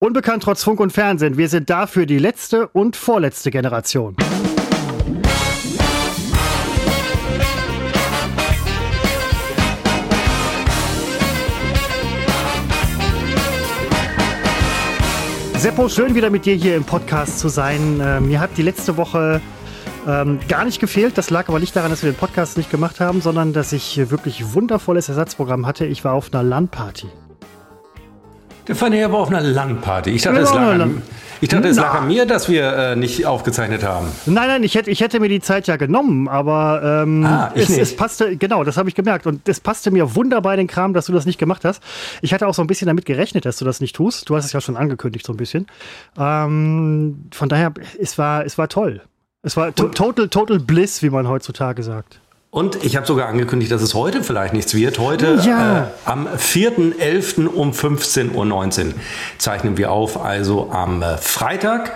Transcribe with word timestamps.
Unbekannt 0.00 0.44
trotz 0.44 0.62
Funk 0.62 0.78
und 0.78 0.92
Fernsehen. 0.92 1.36
Wir 1.38 1.48
sind 1.48 1.70
da 1.70 1.88
für 1.88 2.06
die 2.06 2.18
letzte 2.18 2.68
und 2.68 2.94
vorletzte 2.94 3.50
Generation. 3.50 4.14
Seppo, 15.56 15.88
schön 15.88 16.14
wieder 16.14 16.30
mit 16.30 16.46
dir 16.46 16.54
hier 16.54 16.76
im 16.76 16.84
Podcast 16.84 17.40
zu 17.40 17.48
sein. 17.48 18.00
Äh, 18.00 18.20
mir 18.20 18.38
hat 18.38 18.50
die 18.56 18.62
letzte 18.62 18.96
Woche 18.96 19.40
ähm, 20.06 20.38
gar 20.46 20.64
nicht 20.64 20.78
gefehlt. 20.78 21.18
Das 21.18 21.30
lag 21.30 21.48
aber 21.48 21.58
nicht 21.58 21.74
daran, 21.74 21.90
dass 21.90 22.04
wir 22.04 22.12
den 22.12 22.16
Podcast 22.16 22.56
nicht 22.56 22.70
gemacht 22.70 23.00
haben, 23.00 23.20
sondern 23.20 23.52
dass 23.52 23.72
ich 23.72 23.98
wirklich 24.10 24.54
wundervolles 24.54 25.08
Ersatzprogramm 25.08 25.66
hatte. 25.66 25.86
Ich 25.86 26.04
war 26.04 26.12
auf 26.12 26.32
einer 26.32 26.44
LAN-Party. 26.44 27.08
Der 28.68 28.76
fand 28.76 28.94
ich 28.94 29.02
aber 29.02 29.18
auf 29.18 29.28
einer 29.28 29.40
LAN-Party. 29.40 30.10
Ich 30.10 30.22
dachte, 30.22 30.40
es 30.40 30.52
lag, 30.52 30.60
an, 30.60 31.02
ich 31.40 31.48
dachte, 31.48 31.68
es 31.68 31.76
lag 31.78 31.94
an 31.94 32.06
mir, 32.06 32.26
dass 32.26 32.50
wir 32.50 32.70
äh, 32.76 32.96
nicht 32.96 33.24
aufgezeichnet 33.24 33.82
haben. 33.82 34.08
Nein, 34.26 34.48
nein, 34.48 34.62
ich 34.62 34.74
hätte, 34.74 34.90
ich 34.90 35.00
hätte 35.00 35.20
mir 35.20 35.30
die 35.30 35.40
Zeit 35.40 35.66
ja 35.66 35.76
genommen, 35.76 36.28
aber 36.28 37.02
ähm, 37.02 37.24
ah, 37.24 37.50
es, 37.54 37.70
es, 37.70 37.96
passte, 37.96 38.36
genau, 38.36 38.64
das 38.64 38.76
habe 38.76 38.90
ich 38.90 38.94
gemerkt. 38.94 39.26
Und 39.26 39.48
es 39.48 39.60
passte 39.60 39.90
mir 39.90 40.14
wunderbar 40.14 40.52
in 40.52 40.58
den 40.58 40.66
Kram, 40.66 40.92
dass 40.92 41.06
du 41.06 41.12
das 41.12 41.24
nicht 41.24 41.38
gemacht 41.38 41.64
hast. 41.64 41.82
Ich 42.20 42.34
hatte 42.34 42.46
auch 42.46 42.52
so 42.52 42.62
ein 42.62 42.66
bisschen 42.66 42.88
damit 42.88 43.06
gerechnet, 43.06 43.46
dass 43.46 43.56
du 43.56 43.64
das 43.64 43.80
nicht 43.80 43.96
tust. 43.96 44.28
Du 44.28 44.36
hast 44.36 44.44
es 44.44 44.52
ja 44.52 44.60
schon 44.60 44.76
angekündigt, 44.76 45.24
so 45.24 45.32
ein 45.32 45.38
bisschen. 45.38 45.66
Ähm, 46.18 47.24
von 47.32 47.48
daher, 47.48 47.72
es 47.98 48.18
war, 48.18 48.44
es 48.44 48.58
war 48.58 48.68
toll. 48.68 49.00
Es 49.42 49.56
war 49.56 49.74
to 49.74 49.88
total, 49.88 50.28
total 50.28 50.58
Bliss, 50.58 51.02
wie 51.02 51.08
man 51.08 51.26
heutzutage 51.26 51.82
sagt. 51.82 52.20
Und 52.50 52.82
ich 52.82 52.96
habe 52.96 53.06
sogar 53.06 53.28
angekündigt, 53.28 53.70
dass 53.70 53.82
es 53.82 53.92
heute 53.92 54.22
vielleicht 54.22 54.54
nichts 54.54 54.74
wird. 54.74 54.98
Heute 54.98 55.38
ja. 55.44 55.80
äh, 55.80 55.86
am 56.06 56.26
4.11. 56.26 57.46
um 57.46 57.72
15.19 57.72 58.34
Uhr 58.34 58.94
zeichnen 59.36 59.76
wir 59.76 59.92
auf, 59.92 60.22
also 60.24 60.70
am 60.70 61.02
äh, 61.02 61.18
Freitag. 61.18 61.92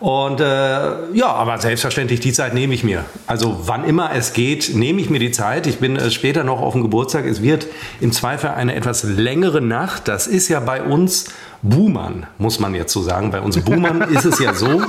Und 0.00 0.40
äh, 0.40 0.44
ja, 1.14 1.28
aber 1.28 1.56
selbstverständlich, 1.56 2.20
die 2.20 2.34
Zeit 2.34 2.52
nehme 2.52 2.74
ich 2.74 2.84
mir. 2.84 3.06
Also 3.26 3.62
wann 3.64 3.84
immer 3.84 4.10
es 4.14 4.34
geht, 4.34 4.74
nehme 4.74 5.00
ich 5.00 5.08
mir 5.08 5.20
die 5.20 5.30
Zeit. 5.30 5.66
Ich 5.66 5.78
bin 5.78 5.96
äh, 5.96 6.10
später 6.10 6.44
noch 6.44 6.60
auf 6.60 6.74
dem 6.74 6.82
Geburtstag. 6.82 7.24
Es 7.24 7.40
wird 7.40 7.66
im 8.02 8.12
Zweifel 8.12 8.50
eine 8.50 8.74
etwas 8.74 9.04
längere 9.04 9.62
Nacht. 9.62 10.06
Das 10.06 10.26
ist 10.26 10.48
ja 10.48 10.60
bei 10.60 10.82
uns 10.82 11.26
Boomern, 11.62 12.26
muss 12.36 12.60
man 12.60 12.74
jetzt 12.74 12.92
so 12.92 13.02
sagen. 13.02 13.30
Bei 13.30 13.40
uns 13.40 13.58
Boomern 13.64 14.02
ist 14.14 14.26
es 14.26 14.38
ja 14.38 14.52
so, 14.52 14.82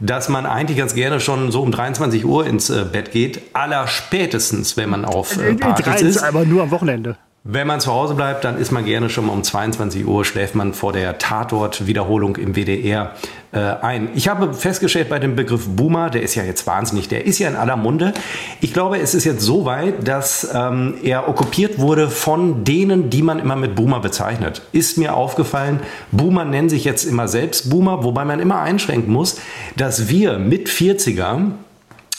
dass 0.00 0.28
man 0.28 0.46
eigentlich 0.46 0.78
ganz 0.78 0.94
gerne 0.94 1.20
schon 1.20 1.52
so 1.52 1.62
um 1.62 1.70
23 1.70 2.24
Uhr 2.24 2.46
ins 2.46 2.70
äh, 2.70 2.84
Bett 2.90 3.12
geht, 3.12 3.42
aller 3.52 3.86
spätestens, 3.86 4.76
wenn 4.76 4.90
man 4.90 5.04
auf 5.04 5.36
äh, 5.36 5.54
Partys 5.54 6.02
ist. 6.02 6.22
aber 6.22 6.44
nur 6.44 6.62
am 6.62 6.70
Wochenende. 6.70 7.16
Wenn 7.42 7.66
man 7.66 7.80
zu 7.80 7.90
Hause 7.90 8.14
bleibt, 8.14 8.44
dann 8.44 8.58
ist 8.58 8.70
man 8.70 8.84
gerne 8.84 9.08
schon 9.08 9.24
mal 9.24 9.32
um 9.32 9.42
22 9.42 10.06
Uhr, 10.06 10.26
schläft 10.26 10.54
man 10.54 10.74
vor 10.74 10.92
der 10.92 11.16
Tatort-Wiederholung 11.16 12.36
im 12.36 12.54
WDR 12.54 13.14
äh, 13.52 13.58
ein. 13.58 14.10
Ich 14.14 14.28
habe 14.28 14.52
festgestellt 14.52 15.08
bei 15.08 15.18
dem 15.18 15.36
Begriff 15.36 15.66
Boomer, 15.66 16.10
der 16.10 16.20
ist 16.20 16.34
ja 16.34 16.44
jetzt 16.44 16.66
wahnsinnig, 16.66 17.08
der 17.08 17.24
ist 17.24 17.38
ja 17.38 17.48
in 17.48 17.56
aller 17.56 17.78
Munde. 17.78 18.12
Ich 18.60 18.74
glaube, 18.74 18.98
es 18.98 19.14
ist 19.14 19.24
jetzt 19.24 19.40
so 19.40 19.64
weit, 19.64 20.06
dass 20.06 20.50
ähm, 20.52 20.96
er 21.02 21.30
okkupiert 21.30 21.78
wurde 21.78 22.10
von 22.10 22.64
denen, 22.64 23.08
die 23.08 23.22
man 23.22 23.38
immer 23.38 23.56
mit 23.56 23.74
Boomer 23.74 24.00
bezeichnet. 24.00 24.60
Ist 24.72 24.98
mir 24.98 25.14
aufgefallen, 25.14 25.80
Boomer 26.12 26.44
nennen 26.44 26.68
sich 26.68 26.84
jetzt 26.84 27.04
immer 27.04 27.26
selbst 27.26 27.70
Boomer, 27.70 28.04
wobei 28.04 28.26
man 28.26 28.40
immer 28.40 28.60
einschränken 28.60 29.14
muss, 29.14 29.40
dass 29.78 30.10
wir 30.10 30.38
mit 30.38 30.68
40er, 30.68 31.52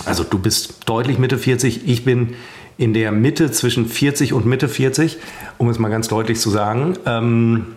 also 0.04 0.24
du 0.24 0.40
bist 0.40 0.80
deutlich 0.88 1.20
Mitte 1.20 1.38
40, 1.38 1.88
ich 1.88 2.04
bin 2.04 2.34
in 2.82 2.96
der 2.96 3.12
Mitte 3.12 3.52
zwischen 3.52 3.86
40 3.86 4.34
und 4.34 4.48
Mitte 4.48 4.68
40, 4.68 5.20
um 5.60 5.70
es 5.70 5.78
mal 5.78 5.90
ganz 5.90 6.08
deutlich 6.08 6.40
zu 6.40 6.50
sagen. 6.50 6.98
Ähm, 7.06 7.76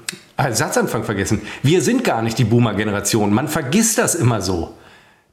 Satzanfang 0.50 1.04
vergessen. 1.04 1.42
Wir 1.62 1.82
sind 1.82 2.04
gar 2.04 2.22
nicht 2.22 2.38
die 2.38 2.44
Boomer-Generation. 2.44 3.32
Man 3.32 3.48
vergisst 3.48 3.98
das 3.98 4.14
immer 4.14 4.40
so. 4.40 4.72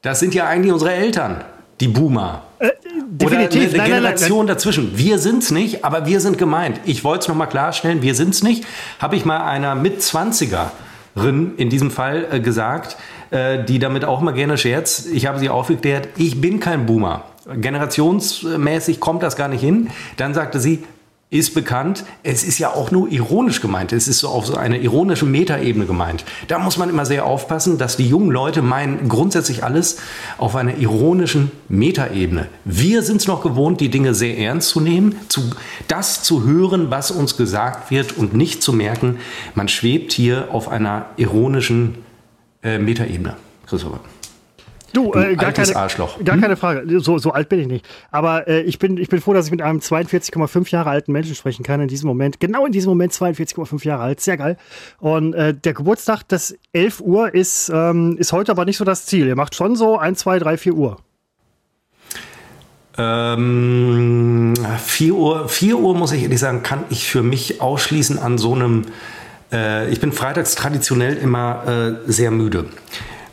Das 0.01 0.19
sind 0.19 0.33
ja 0.33 0.45
eigentlich 0.45 0.73
unsere 0.73 0.91
Eltern, 0.91 1.45
die 1.79 1.87
Boomer. 1.87 2.43
Äh, 2.59 2.71
definitiv. 3.07 3.23
Oder 3.23 3.37
eine, 3.37 3.49
eine 3.49 3.77
nein, 3.77 3.91
Generation 4.01 4.29
nein, 4.29 4.45
nein, 4.45 4.55
dazwischen. 4.55 4.97
Wir 4.97 5.19
sind 5.19 5.41
es 5.41 5.51
nicht, 5.51 5.85
aber 5.85 6.05
wir 6.05 6.19
sind 6.19 6.37
gemeint. 6.37 6.81
Ich 6.83 7.05
wollte 7.05 7.21
es 7.21 7.27
nochmal 7.29 7.47
klarstellen, 7.47 8.01
wir 8.01 8.13
sind 8.13 8.33
es 8.33 8.43
nicht. 8.43 8.65
Habe 8.99 9.15
ich 9.15 9.23
mal 9.23 9.47
einer 9.47 9.75
mit 9.75 10.01
20erin 10.01 11.55
in 11.55 11.69
diesem 11.69 11.91
Fall 11.91 12.27
äh, 12.29 12.39
gesagt, 12.41 12.97
äh, 13.29 13.63
die 13.63 13.79
damit 13.79 14.03
auch 14.03 14.19
mal 14.19 14.33
gerne 14.33 14.57
scherzt. 14.57 15.07
Ich 15.13 15.27
habe 15.27 15.39
sie 15.39 15.47
aufgeklärt, 15.47 16.09
ich 16.17 16.41
bin 16.41 16.59
kein 16.59 16.85
Boomer. 16.85 17.23
Generationsmäßig 17.45 18.99
kommt 18.99 19.23
das 19.23 19.35
gar 19.35 19.47
nicht 19.47 19.61
hin. 19.61 19.89
Dann 20.17 20.33
sagte 20.33 20.59
sie, 20.59 20.83
ist 21.31 21.53
bekannt, 21.53 22.03
es 22.23 22.43
ist 22.43 22.59
ja 22.59 22.73
auch 22.73 22.91
nur 22.91 23.09
ironisch 23.09 23.61
gemeint. 23.61 23.93
Es 23.93 24.09
ist 24.09 24.19
so 24.19 24.27
auf 24.27 24.45
so 24.45 24.55
einer 24.55 24.77
ironischen 24.77 25.31
Metaebene 25.31 25.85
gemeint. 25.85 26.25
Da 26.49 26.59
muss 26.59 26.77
man 26.77 26.89
immer 26.89 27.05
sehr 27.05 27.25
aufpassen, 27.25 27.77
dass 27.77 27.95
die 27.95 28.07
jungen 28.07 28.31
Leute 28.31 28.61
meinen 28.61 29.07
grundsätzlich 29.07 29.63
alles 29.63 29.97
auf 30.37 30.57
einer 30.57 30.75
ironischen 30.75 31.49
Metaebene. 31.69 32.49
Wir 32.65 33.01
sind 33.01 33.21
es 33.21 33.27
noch 33.27 33.41
gewohnt, 33.43 33.79
die 33.79 33.87
Dinge 33.87 34.13
sehr 34.13 34.37
ernst 34.37 34.67
zu 34.67 34.81
nehmen, 34.81 35.15
zu, 35.29 35.41
das 35.87 36.21
zu 36.21 36.43
hören, 36.43 36.91
was 36.91 37.11
uns 37.11 37.37
gesagt 37.37 37.91
wird 37.91 38.17
und 38.17 38.35
nicht 38.35 38.61
zu 38.61 38.73
merken, 38.73 39.17
man 39.55 39.69
schwebt 39.69 40.11
hier 40.11 40.49
auf 40.51 40.67
einer 40.67 41.05
ironischen 41.15 41.95
äh, 42.61 42.77
Metaebene. 42.77 43.37
Christopher. 43.67 44.01
Du, 44.93 45.13
äh, 45.13 45.35
gar, 45.35 45.51
keine, 45.51 45.75
Arschloch. 45.75 46.23
gar 46.23 46.35
hm? 46.35 46.41
keine 46.41 46.57
Frage. 46.57 46.99
So, 46.99 47.17
so 47.17 47.31
alt 47.31 47.49
bin 47.49 47.59
ich 47.59 47.67
nicht. 47.67 47.85
Aber 48.11 48.47
äh, 48.47 48.61
ich, 48.61 48.79
bin, 48.79 48.97
ich 48.97 49.09
bin 49.09 49.21
froh, 49.21 49.33
dass 49.33 49.45
ich 49.45 49.51
mit 49.51 49.61
einem 49.61 49.79
42,5 49.79 50.69
Jahre 50.71 50.89
alten 50.89 51.11
Menschen 51.11 51.35
sprechen 51.35 51.63
kann 51.63 51.79
in 51.81 51.87
diesem 51.87 52.07
Moment. 52.07 52.39
Genau 52.39 52.65
in 52.65 52.71
diesem 52.71 52.89
Moment 52.89 53.13
42,5 53.13 53.85
Jahre 53.85 54.03
alt. 54.03 54.19
Sehr 54.19 54.37
geil. 54.37 54.57
Und 54.99 55.33
äh, 55.33 55.53
der 55.53 55.73
Geburtstag, 55.73 56.23
das 56.27 56.55
11 56.73 57.01
Uhr, 57.01 57.33
ist, 57.33 57.71
ähm, 57.73 58.17
ist 58.17 58.33
heute 58.33 58.51
aber 58.51 58.65
nicht 58.65 58.77
so 58.77 58.85
das 58.85 59.05
Ziel. 59.05 59.27
Ihr 59.27 59.35
macht 59.35 59.55
schon 59.55 59.75
so 59.75 59.97
1, 59.97 60.19
2, 60.19 60.39
3, 60.39 60.57
4 60.57 60.73
Uhr. 60.73 60.97
Ähm, 62.97 64.53
4 64.83 65.13
Uhr, 65.13 65.47
4 65.47 65.77
Uhr 65.77 65.95
muss 65.95 66.11
ich 66.11 66.23
ehrlich 66.23 66.39
sagen, 66.39 66.63
kann 66.63 66.83
ich 66.89 67.07
für 67.07 67.23
mich 67.23 67.61
ausschließen 67.61 68.19
an 68.19 68.37
so 68.37 68.53
einem. 68.53 68.85
Äh, 69.51 69.89
ich 69.89 70.01
bin 70.01 70.11
freitags 70.11 70.55
traditionell 70.55 71.15
immer 71.15 71.97
äh, 72.05 72.11
sehr 72.11 72.31
müde 72.31 72.65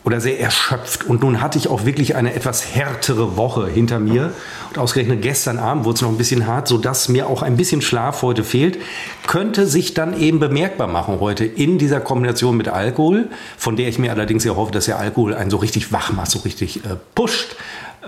oder 0.05 0.21
sehr 0.21 0.41
erschöpft. 0.41 1.05
Und 1.05 1.23
nun 1.23 1.41
hatte 1.41 1.59
ich 1.59 1.69
auch 1.69 1.85
wirklich 1.85 2.17
eine 2.17 2.35
etwas 2.35 2.75
härtere 2.75 3.37
Woche 3.37 3.69
hinter 3.69 3.99
mir. 3.99 4.33
Und 4.71 4.79
ausgerechnet 4.79 5.23
gestern 5.23 5.59
Abend 5.59 5.85
wurde 5.85 5.97
es 5.97 6.03
noch 6.03 6.09
ein 6.09 6.19
bisschen 6.19 6.47
hart, 6.47 6.69
sodass 6.69 7.09
mir 7.09 7.29
auch 7.29 7.43
ein 7.43 7.57
bisschen 7.57 7.83
Schlaf 7.83 8.23
heute 8.23 8.45
fehlt. 8.45 8.79
Könnte 9.27 9.67
sich 9.67 9.95
dann 9.95 10.19
eben 10.19 10.39
bemerkbar 10.39 10.87
machen 10.87 11.21
heute 11.21 11.45
in 11.45 11.79
dieser 11.79 12.01
Kombination 12.01 12.57
mit 12.57 12.69
Alkohol, 12.69 13.29
von 13.57 13.77
der 13.77 13.89
ich 13.89 13.99
mir 13.99 14.13
allerdings 14.13 14.45
ja 14.45 14.57
hoffe, 14.57 14.73
dass 14.73 14.87
der 14.87 14.99
Alkohol 14.99 15.35
einen 15.35 15.51
so 15.51 15.59
richtig 15.59 15.93
wach 15.93 16.13
macht, 16.13 16.31
so 16.31 16.41
richtig 16.41 16.85
äh, 16.85 16.97
pusht. 17.15 17.57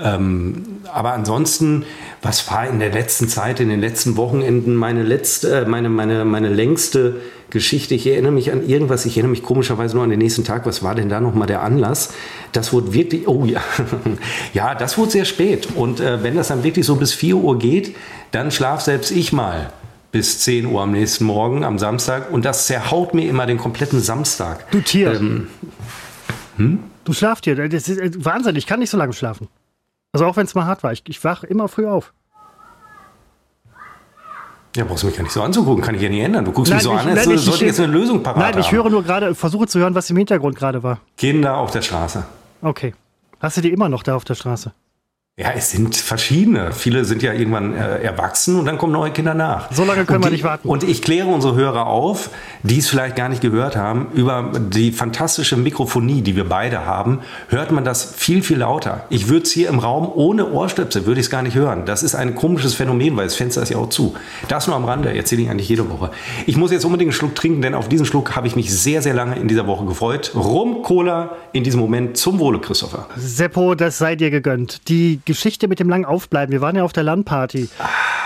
Ähm, 0.02 0.80
aber 0.92 1.12
ansonsten, 1.12 1.84
was 2.22 2.50
war 2.50 2.66
in 2.66 2.78
der 2.78 2.90
letzten 2.90 3.28
Zeit, 3.28 3.60
in 3.60 3.68
den 3.68 3.80
letzten 3.80 4.16
Wochenenden 4.16 4.74
meine 4.74 5.02
letzte, 5.02 5.60
äh, 5.60 5.64
meine, 5.66 5.88
meine, 5.88 6.24
meine 6.24 6.48
längste 6.48 7.20
Geschichte. 7.50 7.94
Ich 7.94 8.06
erinnere 8.06 8.32
mich 8.32 8.52
an 8.52 8.66
irgendwas, 8.66 9.04
ich 9.04 9.16
erinnere 9.16 9.32
mich 9.32 9.42
komischerweise 9.42 9.94
nur 9.96 10.04
an 10.04 10.10
den 10.10 10.20
nächsten 10.20 10.44
Tag. 10.44 10.66
Was 10.66 10.82
war 10.82 10.94
denn 10.94 11.08
da 11.08 11.20
nochmal 11.20 11.46
der 11.46 11.62
Anlass? 11.62 12.14
Das 12.52 12.72
wurde 12.72 12.92
wirklich, 12.92 13.28
oh 13.28 13.44
ja, 13.44 13.60
ja, 14.54 14.74
das 14.74 14.96
wurde 14.96 15.10
sehr 15.10 15.24
spät. 15.24 15.68
Und 15.74 16.00
äh, 16.00 16.22
wenn 16.22 16.36
das 16.36 16.48
dann 16.48 16.62
wirklich 16.64 16.86
so 16.86 16.96
bis 16.96 17.12
4 17.12 17.36
Uhr 17.36 17.58
geht, 17.58 17.94
dann 18.30 18.50
schlaf 18.50 18.80
selbst 18.80 19.10
ich 19.10 19.32
mal 19.32 19.72
bis 20.12 20.40
10 20.40 20.66
Uhr 20.66 20.80
am 20.80 20.92
nächsten 20.92 21.24
Morgen, 21.24 21.64
am 21.64 21.78
Samstag. 21.78 22.30
Und 22.32 22.44
das 22.44 22.66
zerhaut 22.66 23.14
mir 23.14 23.28
immer 23.28 23.46
den 23.46 23.58
kompletten 23.58 24.00
Samstag. 24.00 24.70
Du 24.70 24.80
Tier. 24.80 25.12
Ähm, 25.14 25.48
hm? 26.56 26.78
Du 27.04 27.12
schlafst 27.12 27.44
hier. 27.44 27.68
Das 27.68 27.88
ist 27.88 27.98
äh, 27.98 28.10
Wahnsinn. 28.24 28.56
Ich 28.56 28.66
kann 28.66 28.80
nicht 28.80 28.90
so 28.90 28.96
lange 28.96 29.12
schlafen. 29.12 29.48
Also 30.12 30.26
auch 30.26 30.36
wenn 30.36 30.46
es 30.46 30.54
mal 30.54 30.66
hart 30.66 30.82
war. 30.82 30.92
Ich, 30.92 31.02
ich 31.06 31.22
wach 31.24 31.44
immer 31.44 31.68
früh 31.68 31.86
auf. 31.86 32.12
Ja, 34.76 34.84
brauchst 34.84 35.02
du 35.02 35.08
mich 35.08 35.16
gar 35.16 35.24
nicht 35.24 35.32
so 35.32 35.42
anzugucken, 35.42 35.82
kann 35.82 35.96
ich 35.96 36.02
ja 36.02 36.08
nicht 36.08 36.20
ändern. 36.20 36.44
Du 36.44 36.52
guckst 36.52 36.70
nein, 36.70 36.76
mich 36.76 36.84
so 36.84 36.92
ich, 36.92 37.00
an, 37.00 37.08
als 37.08 37.26
nein, 37.26 37.38
sollte 37.38 37.64
ich 37.64 37.68
jetzt 37.68 37.80
eine 37.80 37.92
Lösung 37.92 38.22
parat 38.22 38.54
Nein, 38.54 38.58
ich 38.60 38.70
höre 38.70 38.88
nur 38.88 39.02
gerade, 39.02 39.34
versuche 39.34 39.66
zu 39.66 39.80
hören, 39.80 39.96
was 39.96 40.08
im 40.10 40.16
Hintergrund 40.16 40.56
gerade 40.56 40.82
war. 40.84 41.00
Kinder 41.16 41.56
auf 41.56 41.72
der 41.72 41.82
Straße. 41.82 42.24
Okay. 42.62 42.94
Hast 43.40 43.56
du 43.56 43.62
die 43.62 43.72
immer 43.72 43.88
noch 43.88 44.04
da 44.04 44.14
auf 44.14 44.24
der 44.24 44.34
Straße? 44.36 44.72
Ja, 45.40 45.52
es 45.56 45.70
sind 45.70 45.96
verschiedene. 45.96 46.70
Viele 46.72 47.06
sind 47.06 47.22
ja 47.22 47.32
irgendwann 47.32 47.74
äh, 47.74 48.02
erwachsen 48.02 48.56
und 48.56 48.66
dann 48.66 48.76
kommen 48.76 48.92
neue 48.92 49.10
Kinder 49.10 49.32
nach. 49.32 49.72
So 49.72 49.86
lange 49.86 50.04
können 50.04 50.20
die, 50.20 50.26
wir 50.26 50.32
nicht 50.32 50.44
warten. 50.44 50.68
Und 50.68 50.82
ich 50.82 51.00
kläre 51.00 51.28
unsere 51.28 51.54
Hörer 51.54 51.86
auf, 51.86 52.28
die 52.62 52.76
es 52.76 52.90
vielleicht 52.90 53.16
gar 53.16 53.30
nicht 53.30 53.40
gehört 53.40 53.74
haben, 53.74 54.08
über 54.12 54.52
die 54.54 54.92
fantastische 54.92 55.56
Mikrofonie, 55.56 56.20
die 56.20 56.36
wir 56.36 56.46
beide 56.46 56.84
haben, 56.84 57.20
hört 57.48 57.72
man 57.72 57.84
das 57.84 58.12
viel, 58.14 58.42
viel 58.42 58.58
lauter. 58.58 59.06
Ich 59.08 59.28
würde 59.28 59.44
es 59.44 59.50
hier 59.50 59.70
im 59.70 59.78
Raum 59.78 60.12
ohne 60.14 60.50
Ohrstöpsel, 60.50 61.06
würde 61.06 61.20
ich 61.20 61.28
es 61.28 61.30
gar 61.30 61.40
nicht 61.40 61.54
hören. 61.54 61.86
Das 61.86 62.02
ist 62.02 62.14
ein 62.14 62.34
komisches 62.34 62.74
Phänomen, 62.74 63.16
weil 63.16 63.24
das 63.24 63.36
Fenster 63.36 63.62
ist 63.62 63.70
ja 63.70 63.78
auch 63.78 63.88
zu. 63.88 64.14
Das 64.48 64.66
nur 64.66 64.76
am 64.76 64.84
Rande, 64.84 65.14
erzähle 65.16 65.40
ich 65.40 65.48
eigentlich 65.48 65.70
jede 65.70 65.88
Woche. 65.88 66.10
Ich 66.44 66.58
muss 66.58 66.70
jetzt 66.70 66.84
unbedingt 66.84 67.08
einen 67.08 67.16
Schluck 67.16 67.34
trinken, 67.34 67.62
denn 67.62 67.74
auf 67.74 67.88
diesen 67.88 68.04
Schluck 68.04 68.36
habe 68.36 68.46
ich 68.46 68.56
mich 68.56 68.70
sehr, 68.70 69.00
sehr 69.00 69.14
lange 69.14 69.36
in 69.36 69.48
dieser 69.48 69.66
Woche 69.66 69.86
gefreut. 69.86 70.32
Rum, 70.34 70.82
Cola 70.82 71.30
in 71.54 71.64
diesem 71.64 71.80
Moment 71.80 72.18
zum 72.18 72.38
Wohle, 72.40 72.58
Christopher. 72.58 73.06
Seppo, 73.16 73.74
das 73.74 73.96
sei 73.96 74.16
dir 74.16 74.30
gegönnt. 74.30 74.86
Die 74.88 75.18
Geschichte 75.30 75.68
mit 75.68 75.80
dem 75.80 75.88
langen 75.88 76.04
Aufbleiben. 76.04 76.52
Wir 76.52 76.60
waren 76.60 76.76
ja 76.76 76.84
auf 76.84 76.92
der 76.92 77.02
Landparty. 77.02 77.68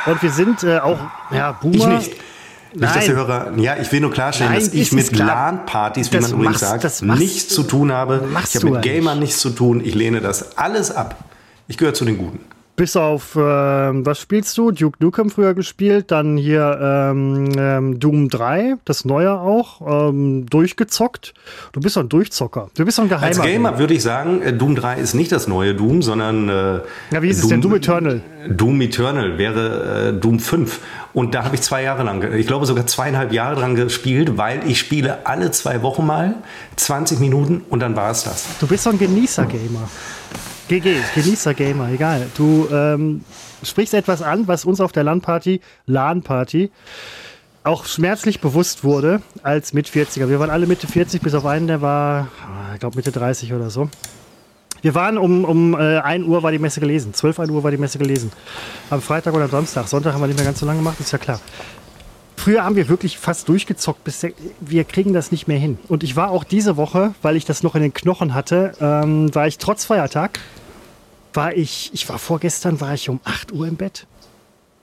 Und 0.06 0.22
wir 0.22 0.30
sind 0.30 0.62
äh, 0.62 0.78
auch, 0.78 0.98
ja, 1.30 1.52
Boomer. 1.52 2.00
Ich 2.00 2.08
nicht. 2.08 2.20
Nicht, 2.76 2.96
dass 2.96 3.04
die 3.04 3.12
Hörer, 3.12 3.52
ja, 3.56 3.76
ich 3.76 3.92
will 3.92 4.00
nur 4.00 4.10
klarstellen, 4.10 4.52
Nein, 4.52 4.60
dass 4.60 4.74
ich 4.74 4.90
mit 4.90 5.16
LAN-Partys, 5.16 6.12
wie 6.12 6.18
man 6.18 6.32
übrigens 6.32 6.58
sagt, 6.58 7.02
nichts 7.02 7.54
zu 7.54 7.62
tun 7.62 7.92
habe. 7.92 8.24
Ich 8.44 8.56
habe 8.56 8.70
mit 8.70 8.82
Gamern 8.82 9.20
nichts 9.20 9.38
zu 9.38 9.50
tun. 9.50 9.80
Ich 9.84 9.94
lehne 9.94 10.20
das 10.20 10.58
alles 10.58 10.90
ab. 10.90 11.16
Ich 11.68 11.78
gehöre 11.78 11.94
zu 11.94 12.04
den 12.04 12.18
Guten. 12.18 12.40
Bis 12.76 12.96
auf, 12.96 13.36
äh, 13.36 13.40
was 13.40 14.18
spielst 14.18 14.58
du? 14.58 14.72
Duke 14.72 14.98
Nukem 15.00 15.30
früher 15.30 15.54
gespielt, 15.54 16.10
dann 16.10 16.36
hier 16.36 16.78
ähm, 16.82 17.52
ähm, 17.56 18.00
Doom 18.00 18.28
3, 18.28 18.78
das 18.84 19.04
neue 19.04 19.38
auch, 19.38 20.08
ähm, 20.10 20.46
durchgezockt. 20.46 21.34
Du 21.72 21.80
bist 21.80 21.96
doch 21.96 22.02
ein 22.02 22.08
Durchzocker. 22.08 22.70
Du 22.76 22.84
bist 22.84 22.98
doch 22.98 23.04
ein 23.04 23.08
Geheimer. 23.08 23.26
Als 23.26 23.40
Gamer 23.40 23.78
würde 23.78 23.94
ich 23.94 24.02
sagen, 24.02 24.42
äh, 24.42 24.52
Doom 24.52 24.74
3 24.74 24.98
ist 24.98 25.14
nicht 25.14 25.30
das 25.30 25.46
neue 25.46 25.76
Doom, 25.76 26.02
sondern. 26.02 26.48
Äh, 26.48 26.80
ja, 27.12 27.22
wie 27.22 27.28
ist 27.28 27.42
Doom, 27.42 27.44
es 27.44 27.48
denn? 27.50 27.60
Doom 27.60 27.74
Eternal. 27.76 28.20
Doom 28.48 28.80
Eternal 28.80 29.38
wäre 29.38 30.08
äh, 30.08 30.20
Doom 30.20 30.40
5. 30.40 30.80
Und 31.12 31.32
da 31.32 31.44
habe 31.44 31.54
ich 31.54 31.62
zwei 31.62 31.84
Jahre 31.84 32.02
lang, 32.02 32.34
ich 32.34 32.48
glaube 32.48 32.66
sogar 32.66 32.88
zweieinhalb 32.88 33.32
Jahre 33.32 33.54
dran 33.54 33.76
gespielt, 33.76 34.36
weil 34.36 34.62
ich 34.66 34.80
spiele 34.80 35.26
alle 35.26 35.52
zwei 35.52 35.80
Wochen 35.82 36.04
mal 36.04 36.34
20 36.74 37.20
Minuten 37.20 37.62
und 37.70 37.78
dann 37.78 37.94
war 37.94 38.10
es 38.10 38.24
das. 38.24 38.46
Du 38.58 38.66
bist 38.66 38.84
doch 38.84 38.92
ein 38.92 38.98
Genießer-Gamer. 38.98 39.88
GG, 40.68 40.96
Genießer-Gamer, 41.14 41.90
egal. 41.90 42.26
Du 42.36 42.68
ähm, 42.72 43.22
sprichst 43.62 43.92
etwas 43.92 44.22
an, 44.22 44.48
was 44.48 44.64
uns 44.64 44.80
auf 44.80 44.92
der 44.92 45.04
LAN-Party, 45.04 45.60
LAN-Party, 45.86 46.70
auch 47.64 47.84
schmerzlich 47.84 48.40
bewusst 48.40 48.84
wurde 48.84 49.20
als 49.42 49.72
Mit-40er. 49.72 50.28
Wir 50.28 50.38
waren 50.38 50.50
alle 50.50 50.66
Mitte 50.66 50.86
40, 50.86 51.22
bis 51.22 51.34
auf 51.34 51.46
einen, 51.46 51.66
der 51.66 51.82
war, 51.82 52.28
ich 52.74 52.80
glaube, 52.80 52.96
Mitte 52.96 53.12
30 53.12 53.52
oder 53.52 53.70
so. 53.70 53.88
Wir 54.80 54.94
waren 54.94 55.16
um, 55.16 55.44
um 55.44 55.74
äh, 55.74 55.98
1 55.98 56.26
Uhr 56.26 56.42
war 56.42 56.52
die 56.52 56.58
Messe 56.58 56.80
gelesen. 56.80 57.14
12 57.14 57.40
1 57.40 57.50
Uhr 57.50 57.62
war 57.62 57.70
die 57.70 57.78
Messe 57.78 57.98
gelesen. 57.98 58.30
Am 58.90 59.00
Freitag 59.00 59.32
oder 59.32 59.44
am 59.44 59.50
Samstag. 59.50 59.88
Sonntag 59.88 60.12
haben 60.12 60.20
wir 60.20 60.26
nicht 60.26 60.36
mehr 60.36 60.44
ganz 60.44 60.60
so 60.60 60.66
lange 60.66 60.80
gemacht, 60.80 61.00
ist 61.00 61.10
ja 61.10 61.18
klar. 61.18 61.40
Früher 62.44 62.62
haben 62.62 62.76
wir 62.76 62.90
wirklich 62.90 63.16
fast 63.18 63.48
durchgezockt, 63.48 64.04
bis 64.04 64.26
wir 64.60 64.84
kriegen 64.84 65.14
das 65.14 65.32
nicht 65.32 65.48
mehr 65.48 65.58
hin. 65.58 65.78
Und 65.88 66.02
ich 66.02 66.14
war 66.14 66.30
auch 66.30 66.44
diese 66.44 66.76
Woche, 66.76 67.14
weil 67.22 67.36
ich 67.36 67.46
das 67.46 67.62
noch 67.62 67.74
in 67.74 67.80
den 67.80 67.94
Knochen 67.94 68.34
hatte, 68.34 68.74
ähm, 68.82 69.34
war 69.34 69.46
ich 69.46 69.56
trotz 69.56 69.86
Feiertag, 69.86 70.40
war 71.32 71.56
ich, 71.56 71.88
ich 71.94 72.06
war 72.06 72.18
vorgestern, 72.18 72.82
war 72.82 72.92
ich 72.92 73.08
um 73.08 73.18
8 73.24 73.50
Uhr 73.52 73.66
im 73.66 73.76
Bett 73.76 74.06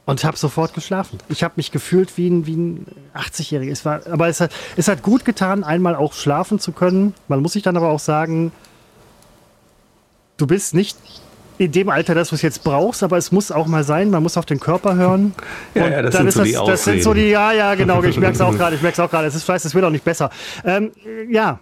und 0.08 0.24
habe 0.24 0.38
sofort 0.38 0.74
geschlafen. 0.74 1.20
Ich 1.30 1.44
habe 1.44 1.54
mich 1.58 1.70
gefühlt 1.70 2.18
wie 2.18 2.32
ein, 2.32 2.48
wie 2.48 2.56
ein 2.56 2.88
80-Jähriger. 3.14 4.12
aber 4.12 4.28
es 4.28 4.42
hat, 4.42 4.52
es 4.76 4.88
hat 4.88 5.04
gut 5.04 5.24
getan, 5.24 5.64
einmal 5.64 5.94
auch 5.94 6.14
schlafen 6.14 6.58
zu 6.58 6.72
können. 6.72 7.14
Man 7.28 7.44
muss 7.44 7.54
sich 7.54 7.62
dann 7.62 7.78
aber 7.78 7.90
auch 7.90 8.00
sagen, 8.00 8.52
du 10.38 10.48
bist 10.48 10.74
nicht 10.74 10.98
in 11.62 11.72
dem 11.72 11.90
Alter, 11.90 12.16
dass 12.16 12.30
du 12.30 12.36
es 12.36 12.42
jetzt 12.42 12.64
brauchst, 12.64 13.04
aber 13.04 13.18
es 13.18 13.32
muss 13.32 13.52
auch 13.52 13.68
mal 13.68 13.84
sein, 13.84 14.10
man 14.10 14.24
muss 14.24 14.36
auf 14.36 14.48
den 14.48 14.60
Körper 14.60 14.96
hören. 14.96 15.34
Ja, 15.76 15.88
ja 15.88 16.02
das, 16.02 16.16
sind 16.16 16.32
so 16.32 16.44
das, 16.44 16.66
das 16.66 16.84
sind 16.86 17.04
so 17.04 17.14
die, 17.14 17.30
ja, 17.30 17.52
ja, 17.52 17.76
genau, 17.76 18.02
ich 18.04 18.18
merke 18.18 18.34
es 18.34 18.42
auch 18.42 18.52
gerade, 18.58 18.76
ich 18.76 18.82
merke 18.82 18.94
es 18.94 19.00
auch 19.00 19.12
gerade, 19.12 19.28
es 19.28 19.36
ist, 19.36 19.48
weiß, 19.48 19.64
es 19.64 19.76
wird 19.76 19.86
auch 19.86 19.92
nicht 19.92 20.04
besser. 20.04 20.32
Ähm, 20.66 20.92
ja, 21.30 21.60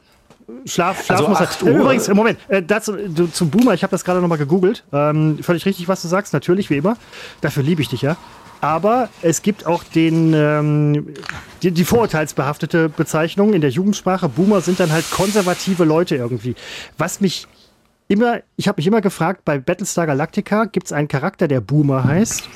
Schlaf, 0.66 1.04
Schlaf 1.04 1.20
also 1.20 1.30
muss 1.30 1.40
halt. 1.40 1.62
Uhr. 1.62 1.70
Übrigens, 1.70 2.08
Moment, 2.08 2.40
äh, 2.48 2.64
dazu, 2.64 2.94
du, 2.94 3.28
zum 3.28 3.50
Boomer, 3.50 3.74
ich 3.74 3.84
habe 3.84 3.92
das 3.92 4.06
gerade 4.06 4.22
nochmal 4.22 4.38
gegoogelt. 4.38 4.84
Ähm, 4.94 5.40
völlig 5.42 5.66
richtig, 5.66 5.88
was 5.90 6.02
du 6.02 6.08
sagst, 6.08 6.34
natürlich, 6.34 6.70
wie 6.70 6.78
immer. 6.78 6.96
Dafür 7.42 7.64
liebe 7.64 7.82
ich 7.82 7.90
dich 7.90 8.02
ja. 8.02 8.16
Aber 8.62 9.10
es 9.22 9.42
gibt 9.42 9.66
auch 9.66 9.84
den, 9.84 10.34
ähm, 10.34 11.14
die, 11.62 11.72
die 11.72 11.86
vorurteilsbehaftete 11.86 12.90
Bezeichnung 12.90 13.54
in 13.54 13.62
der 13.62 13.70
Jugendsprache. 13.70 14.28
Boomer 14.28 14.62
sind 14.62 14.80
dann 14.80 14.92
halt 14.92 15.10
konservative 15.12 15.84
Leute 15.84 16.16
irgendwie. 16.16 16.56
Was 16.98 17.22
mich 17.22 17.48
immer, 18.10 18.42
ich 18.58 18.68
habe 18.68 18.80
mich 18.80 18.88
immer 18.88 19.00
gefragt, 19.00 19.46
bei 19.46 19.58
Battlestar 19.58 20.08
Galactica 20.08 20.66
gibt 20.66 20.88
es 20.88 20.92
einen 20.92 21.08
Charakter, 21.08 21.48
der 21.48 21.62
Boomer 21.62 22.04
heißt. 22.04 22.50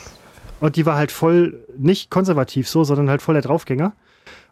Und 0.59 0.75
die 0.75 0.85
war 0.85 0.97
halt 0.97 1.11
voll 1.11 1.65
nicht 1.77 2.09
konservativ 2.09 2.67
so, 2.67 2.83
sondern 2.83 3.09
halt 3.09 3.21
voll 3.21 3.35
der 3.35 3.41
Draufgänger. 3.41 3.93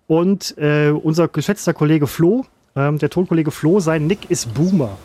Und 0.07 0.57
äh, 0.57 0.89
unser 0.89 1.27
geschätzter 1.27 1.73
Kollege 1.73 2.07
Flo, 2.07 2.45
ähm, 2.75 2.97
der 2.97 3.09
Tonkollege 3.09 3.51
Flo, 3.51 3.79
sein 3.79 4.07
Nick 4.07 4.29
ist 4.29 4.53
Boomer. 4.53 4.97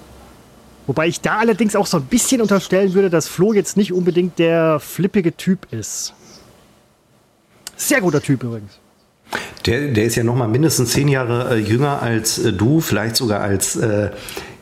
Wobei 0.87 1.09
ich 1.09 1.21
da 1.21 1.39
allerdings 1.39 1.75
auch 1.75 1.87
so 1.87 1.97
ein 1.97 2.05
bisschen 2.05 2.41
unterstellen 2.41 2.95
würde, 2.95 3.11
dass 3.11 3.27
Flo 3.27 3.53
jetzt 3.53 3.77
nicht 3.77 3.93
unbedingt 3.93 4.39
der 4.39 4.79
flippige 4.81 5.37
Typ 5.37 5.73
ist. 5.73 6.15
Sehr 7.77 8.01
guter 8.01 8.21
Typ 8.21 8.43
übrigens. 8.43 8.79
Der, 9.65 9.89
der 9.89 10.05
ist 10.05 10.15
ja 10.15 10.23
noch 10.23 10.37
mal 10.37 10.47
mindestens 10.47 10.93
zehn 10.93 11.09
Jahre 11.09 11.55
äh, 11.55 11.59
jünger 11.59 12.03
als 12.03 12.39
äh, 12.39 12.53
du, 12.53 12.81
vielleicht 12.81 13.17
sogar 13.17 13.41
als 13.41 13.75
äh, 13.77 14.11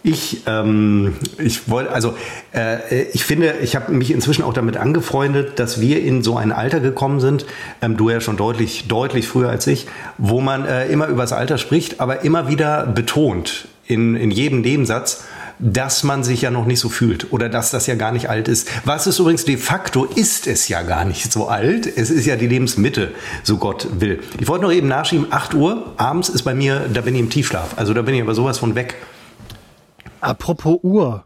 ich, 0.05 0.43
ähm, 0.47 1.17
ich 1.39 1.69
wollte, 1.71 1.91
also 1.91 2.15
äh, 2.55 3.05
ich 3.15 3.25
finde, 3.25 3.55
ich 3.63 3.75
habe 3.75 3.91
mich 3.91 4.11
inzwischen 4.11 4.43
auch 4.43 4.53
damit 4.53 4.77
angefreundet, 4.77 5.59
dass 5.59 5.81
wir 5.81 6.03
in 6.03 6.23
so 6.23 6.37
ein 6.37 6.53
Alter 6.53 6.81
gekommen 6.81 7.21
sind, 7.21 7.47
ähm, 7.81 7.97
du 7.97 8.11
ja 8.11 8.21
schon 8.21 8.37
deutlich, 8.37 8.87
deutlich 8.87 9.27
früher 9.27 9.49
als 9.49 9.67
ich, 9.67 9.87
wo 10.19 10.43
man 10.43 10.67
äh, 10.67 10.89
immer 10.89 11.09
über 11.09 11.23
das 11.23 11.33
Alter 11.33 11.57
spricht, 11.57 12.01
aber 12.01 12.23
immer 12.23 12.49
wieder 12.49 12.87
betont 12.87 13.67
in, 13.87 14.15
in 14.15 14.31
jedem 14.31 14.61
Nebensatz, 14.61 15.25
dass 15.59 16.03
man 16.03 16.23
sich 16.23 16.43
ja 16.43 16.51
noch 16.51 16.67
nicht 16.67 16.81
so 16.81 16.91
fühlt 16.91 17.33
oder 17.33 17.49
dass 17.49 17.71
das 17.71 17.87
ja 17.87 17.95
gar 17.95 18.13
nicht 18.13 18.29
alt 18.29 18.47
ist. 18.49 18.69
Was 18.85 19.07
ist 19.07 19.19
übrigens 19.21 19.47
de 19.47 19.57
facto 19.57 20.05
ist 20.05 20.47
es 20.47 20.69
ja 20.69 20.83
gar 20.83 21.07
nicht 21.07 21.33
so 21.33 21.49
alt. 21.49 21.87
Es 21.87 22.11
ist 22.11 22.27
ja 22.27 22.37
die 22.37 22.49
Lebensmitte, 22.49 23.13
so 23.43 23.57
Gott 23.57 23.89
will. 24.01 24.21
Ich 24.39 24.49
wollte 24.49 24.65
noch 24.65 24.73
eben 24.73 24.89
nachschieben, 24.89 25.29
8 25.31 25.55
Uhr 25.55 25.95
abends 25.97 26.29
ist 26.29 26.43
bei 26.43 26.55
mir, 26.55 26.91
da 26.93 27.01
bin 27.01 27.15
ich 27.15 27.21
im 27.23 27.31
Tiefschlaf. 27.31 27.79
Also 27.79 27.95
da 27.95 28.03
bin 28.03 28.15
ich 28.15 28.21
aber 28.21 28.35
sowas 28.35 28.59
von 28.59 28.75
weg. 28.75 28.97
Apropos 30.25 30.79
Uhr. 30.83 31.25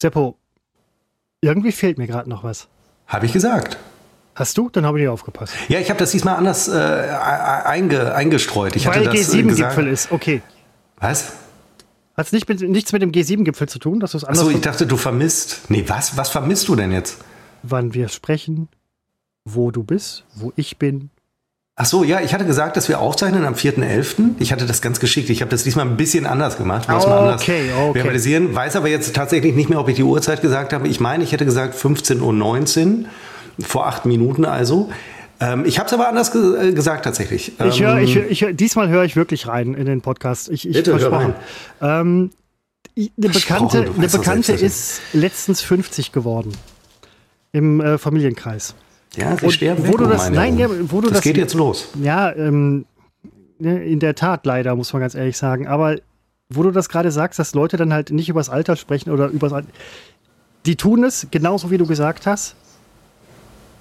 Seppo, 0.00 0.36
irgendwie 1.40 1.72
fehlt 1.72 1.98
mir 1.98 2.06
gerade 2.06 2.28
noch 2.28 2.44
was. 2.44 2.68
Habe 3.06 3.26
ich 3.26 3.32
gesagt. 3.32 3.78
Hast 4.34 4.58
du? 4.58 4.68
Dann 4.70 4.84
habe 4.84 4.98
ich 4.98 5.02
nicht 5.02 5.10
aufgepasst. 5.10 5.54
Ja, 5.68 5.78
ich 5.78 5.90
habe 5.90 5.98
das 5.98 6.10
diesmal 6.10 6.36
anders 6.36 6.68
äh, 6.68 6.72
einge, 6.72 8.14
eingestreut. 8.14 8.74
Ich 8.74 8.86
Weil 8.86 9.08
G7-Gipfel 9.08 9.86
ist, 9.86 10.10
okay. 10.10 10.42
Was? 10.98 11.34
Hat 12.16 12.26
es 12.26 12.32
nicht 12.32 12.48
mit, 12.48 12.60
nichts 12.60 12.92
mit 12.92 13.02
dem 13.02 13.12
G7-Gipfel 13.12 13.68
zu 13.68 13.78
tun, 13.78 14.00
dass 14.00 14.12
du 14.12 14.18
es 14.18 14.24
anders. 14.24 14.40
Achso, 14.40 14.50
ich 14.50 14.60
dachte, 14.60 14.86
du 14.86 14.96
vermisst. 14.96 15.70
Nee, 15.70 15.84
was? 15.86 16.16
Was 16.16 16.30
vermisst 16.30 16.68
du 16.68 16.76
denn 16.76 16.92
jetzt? 16.92 17.18
Wann 17.62 17.94
wir 17.94 18.08
sprechen, 18.08 18.68
wo 19.44 19.70
du 19.70 19.84
bist, 19.84 20.24
wo 20.34 20.52
ich 20.56 20.78
bin, 20.78 21.10
Ach 21.76 21.86
so, 21.86 22.04
ja, 22.04 22.20
ich 22.20 22.32
hatte 22.32 22.44
gesagt, 22.44 22.76
dass 22.76 22.88
wir 22.88 23.00
aufzeichnen 23.00 23.44
am 23.44 23.54
4.11. 23.54 24.36
Ich 24.38 24.52
hatte 24.52 24.64
das 24.64 24.80
ganz 24.80 25.00
geschickt. 25.00 25.28
Ich 25.30 25.40
habe 25.40 25.50
das 25.50 25.64
diesmal 25.64 25.86
ein 25.86 25.96
bisschen 25.96 26.24
anders 26.24 26.56
gemacht. 26.56 26.88
Muss 26.88 27.04
oh, 27.04 27.08
mal 27.08 27.18
anders 27.18 27.42
okay, 27.42 27.64
okay. 27.76 28.00
verbalisieren. 28.00 28.54
Weiß 28.54 28.76
aber 28.76 28.88
jetzt 28.88 29.12
tatsächlich 29.14 29.56
nicht 29.56 29.68
mehr, 29.68 29.80
ob 29.80 29.88
ich 29.88 29.96
die 29.96 30.04
Uhrzeit 30.04 30.40
gesagt 30.40 30.72
habe. 30.72 30.86
Ich 30.86 31.00
meine, 31.00 31.24
ich 31.24 31.32
hätte 31.32 31.44
gesagt 31.44 31.74
15.19 31.74 32.86
Uhr. 32.86 33.04
Vor 33.60 33.86
acht 33.86 34.04
Minuten 34.06 34.44
also. 34.44 34.90
Ähm, 35.40 35.64
ich 35.64 35.78
habe 35.78 35.88
es 35.88 35.92
aber 35.92 36.08
anders 36.08 36.30
ge 36.30 36.70
äh, 36.70 36.72
gesagt 36.72 37.04
tatsächlich. 37.04 37.52
Ich 37.60 37.82
hör, 37.82 37.98
ich, 37.98 38.16
ähm, 38.16 38.26
ich, 38.28 38.46
diesmal 38.52 38.88
höre 38.88 39.04
ich 39.04 39.16
wirklich 39.16 39.48
rein 39.48 39.74
in 39.74 39.86
den 39.86 40.00
Podcast. 40.00 40.48
Ich, 40.50 40.68
ich 40.68 40.74
Bitte, 40.74 40.90
versprochen. 40.92 41.34
Ähm, 41.80 42.30
eine 42.96 43.28
Bekannte, 43.28 43.90
eine 43.96 44.08
Bekannte 44.08 44.52
ist 44.52 45.00
letztens 45.12 45.60
50 45.60 46.12
geworden 46.12 46.52
im 47.50 47.80
äh, 47.80 47.98
Familienkreis. 47.98 48.74
Ja, 49.16 49.36
sie 49.36 49.46
und 49.46 49.52
sterben 49.52 49.84
wo 49.84 49.92
weg, 49.92 49.98
du 49.98 50.06
das, 50.06 50.30
nein, 50.30 50.58
ja, 50.58 50.68
wo 50.70 51.00
du 51.00 51.08
das, 51.08 51.18
das 51.18 51.22
geht 51.22 51.36
jetzt 51.36 51.54
los. 51.54 51.88
Ja, 52.02 52.34
ähm, 52.34 52.86
ne, 53.58 53.84
in 53.84 54.00
der 54.00 54.14
Tat 54.14 54.46
leider, 54.46 54.74
muss 54.76 54.92
man 54.92 55.00
ganz 55.00 55.14
ehrlich 55.14 55.36
sagen. 55.36 55.66
Aber 55.66 55.96
wo 56.48 56.62
du 56.62 56.70
das 56.70 56.88
gerade 56.88 57.10
sagst, 57.10 57.38
dass 57.38 57.54
Leute 57.54 57.76
dann 57.76 57.92
halt 57.92 58.10
nicht 58.10 58.28
übers 58.28 58.48
Alter 58.48 58.76
sprechen 58.76 59.10
oder 59.10 59.28
übers 59.28 59.52
Alter. 59.52 59.68
Die 60.66 60.76
tun 60.76 61.04
es, 61.04 61.26
genauso 61.30 61.70
wie 61.70 61.78
du 61.78 61.86
gesagt 61.86 62.26
hast. 62.26 62.56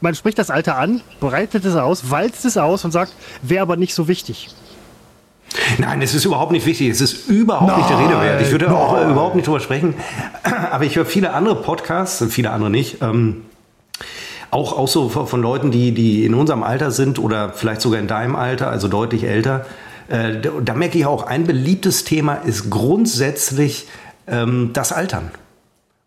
Man 0.01 0.15
spricht 0.15 0.37
das 0.37 0.49
Alter 0.49 0.77
an, 0.77 1.01
breitet 1.21 1.63
es 1.63 1.75
aus, 1.75 2.11
walzt 2.11 2.43
es 2.43 2.57
aus 2.57 2.83
und 2.83 2.91
sagt, 2.91 3.13
wäre 3.41 3.61
aber 3.61 3.77
nicht 3.77 3.93
so 3.93 4.07
wichtig. 4.09 4.49
Nein, 5.77 6.01
es 6.01 6.13
ist 6.13 6.25
überhaupt 6.25 6.51
nicht 6.51 6.65
wichtig. 6.65 6.89
Es 6.89 6.99
ist 6.99 7.29
überhaupt 7.29 7.67
nein, 7.67 7.79
nicht 7.79 7.89
der 7.89 7.99
Rede 7.99 8.21
wert. 8.21 8.41
Ich 8.41 8.51
würde 8.51 8.65
nein. 8.65 8.75
auch 8.75 9.09
überhaupt 9.09 9.35
nicht 9.35 9.47
drüber 9.47 9.59
sprechen. 9.59 9.93
Aber 10.71 10.83
ich 10.83 10.95
höre 10.95 11.05
viele 11.05 11.33
andere 11.33 11.55
Podcasts, 11.61 12.23
viele 12.29 12.49
andere 12.49 12.69
nicht. 12.69 13.01
Ähm, 13.01 13.45
auch, 14.53 14.77
auch 14.77 14.87
so 14.87 15.09
von 15.09 15.41
Leuten, 15.41 15.71
die, 15.71 15.91
die 15.91 16.25
in 16.25 16.33
unserem 16.33 16.63
Alter 16.63 16.91
sind 16.91 17.19
oder 17.19 17.51
vielleicht 17.53 17.81
sogar 17.81 17.99
in 17.99 18.07
deinem 18.07 18.35
Alter, 18.35 18.69
also 18.69 18.87
deutlich 18.87 19.23
älter. 19.23 19.65
Äh, 20.07 20.41
da, 20.63 20.73
merke 20.73 20.97
ich 20.97 21.05
auch, 21.05 21.25
ein 21.25 21.45
beliebtes 21.45 22.03
Thema 22.03 22.35
ist 22.35 22.69
grundsätzlich 22.69 23.87
ähm, 24.27 24.71
das 24.73 24.91
Altern. 24.91 25.31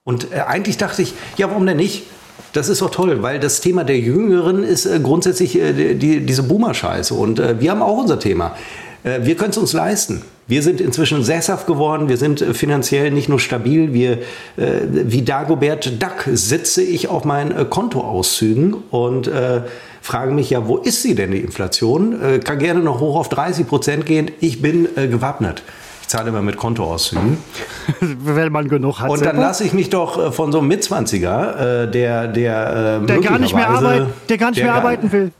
Und 0.04 0.32
äh, 0.32 0.40
eigentlich 0.40 0.76
dachte 0.76 1.02
ich, 1.02 1.14
ja, 1.36 1.48
warum 1.50 1.66
denn 1.66 1.76
nicht? 1.76 2.04
Das 2.52 2.68
ist 2.68 2.80
doch 2.80 2.90
toll, 2.90 3.22
weil 3.22 3.40
das 3.40 3.60
Thema 3.60 3.84
der 3.84 3.98
Jüngeren 3.98 4.62
ist 4.62 4.86
äh, 4.86 5.00
grundsätzlich 5.00 5.58
äh, 5.58 5.94
die, 5.94 6.24
diese 6.24 6.44
Boomer-Scheiße. 6.44 7.14
Und 7.14 7.38
äh, 7.38 7.60
wir 7.60 7.70
haben 7.70 7.82
auch 7.82 7.98
unser 7.98 8.20
Thema. 8.20 8.54
Äh, 9.02 9.20
wir 9.22 9.36
können 9.36 9.50
es 9.50 9.58
uns 9.58 9.72
leisten. 9.72 10.22
Wir 10.48 10.62
sind 10.62 10.80
inzwischen 10.80 11.24
sesshaft 11.24 11.66
geworden, 11.66 12.08
wir 12.08 12.16
sind 12.16 12.40
äh, 12.40 12.54
finanziell 12.54 13.10
nicht 13.10 13.28
nur 13.28 13.40
stabil, 13.40 13.92
wir, 13.92 14.18
äh, 14.56 14.82
wie 14.90 15.22
Dagobert 15.22 16.00
Duck 16.00 16.28
sitze 16.32 16.82
ich 16.82 17.08
auf 17.08 17.24
meinen 17.24 17.68
Kontoauszügen 17.68 18.74
und 18.90 19.26
äh, 19.26 19.62
frage 20.00 20.30
mich 20.30 20.50
ja, 20.50 20.68
wo 20.68 20.76
ist 20.76 21.02
sie 21.02 21.16
denn, 21.16 21.32
die 21.32 21.40
Inflation? 21.40 22.22
Äh, 22.22 22.38
kann 22.38 22.60
gerne 22.60 22.80
noch 22.80 23.00
hoch 23.00 23.16
auf 23.16 23.28
30 23.28 23.66
Prozent 23.66 24.06
gehen, 24.06 24.30
ich 24.38 24.62
bin 24.62 24.88
äh, 24.96 25.08
gewappnet. 25.08 25.62
Ich 26.02 26.08
zahle 26.08 26.28
immer 26.28 26.42
mit 26.42 26.56
Kontoauszügen. 26.56 27.38
Wenn 28.00 28.52
man 28.52 28.68
genug 28.68 29.00
hat. 29.00 29.10
Und 29.10 29.24
dann 29.24 29.38
lasse 29.38 29.64
ich 29.64 29.72
mich 29.72 29.90
doch 29.90 30.32
von 30.32 30.52
so 30.52 30.58
einem 30.60 30.68
Mitzwanziger, 30.68 31.88
der, 31.88 32.28
der, 32.28 33.00
der 33.00 33.20
gar 33.20 33.40
nicht 33.40 33.52
mehr, 33.52 33.68
arbeit, 33.68 34.06
der 34.28 34.38
gar 34.38 34.50
nicht 34.52 34.62
mehr 34.62 34.74
arbeiten 34.74 35.10
will 35.10 35.32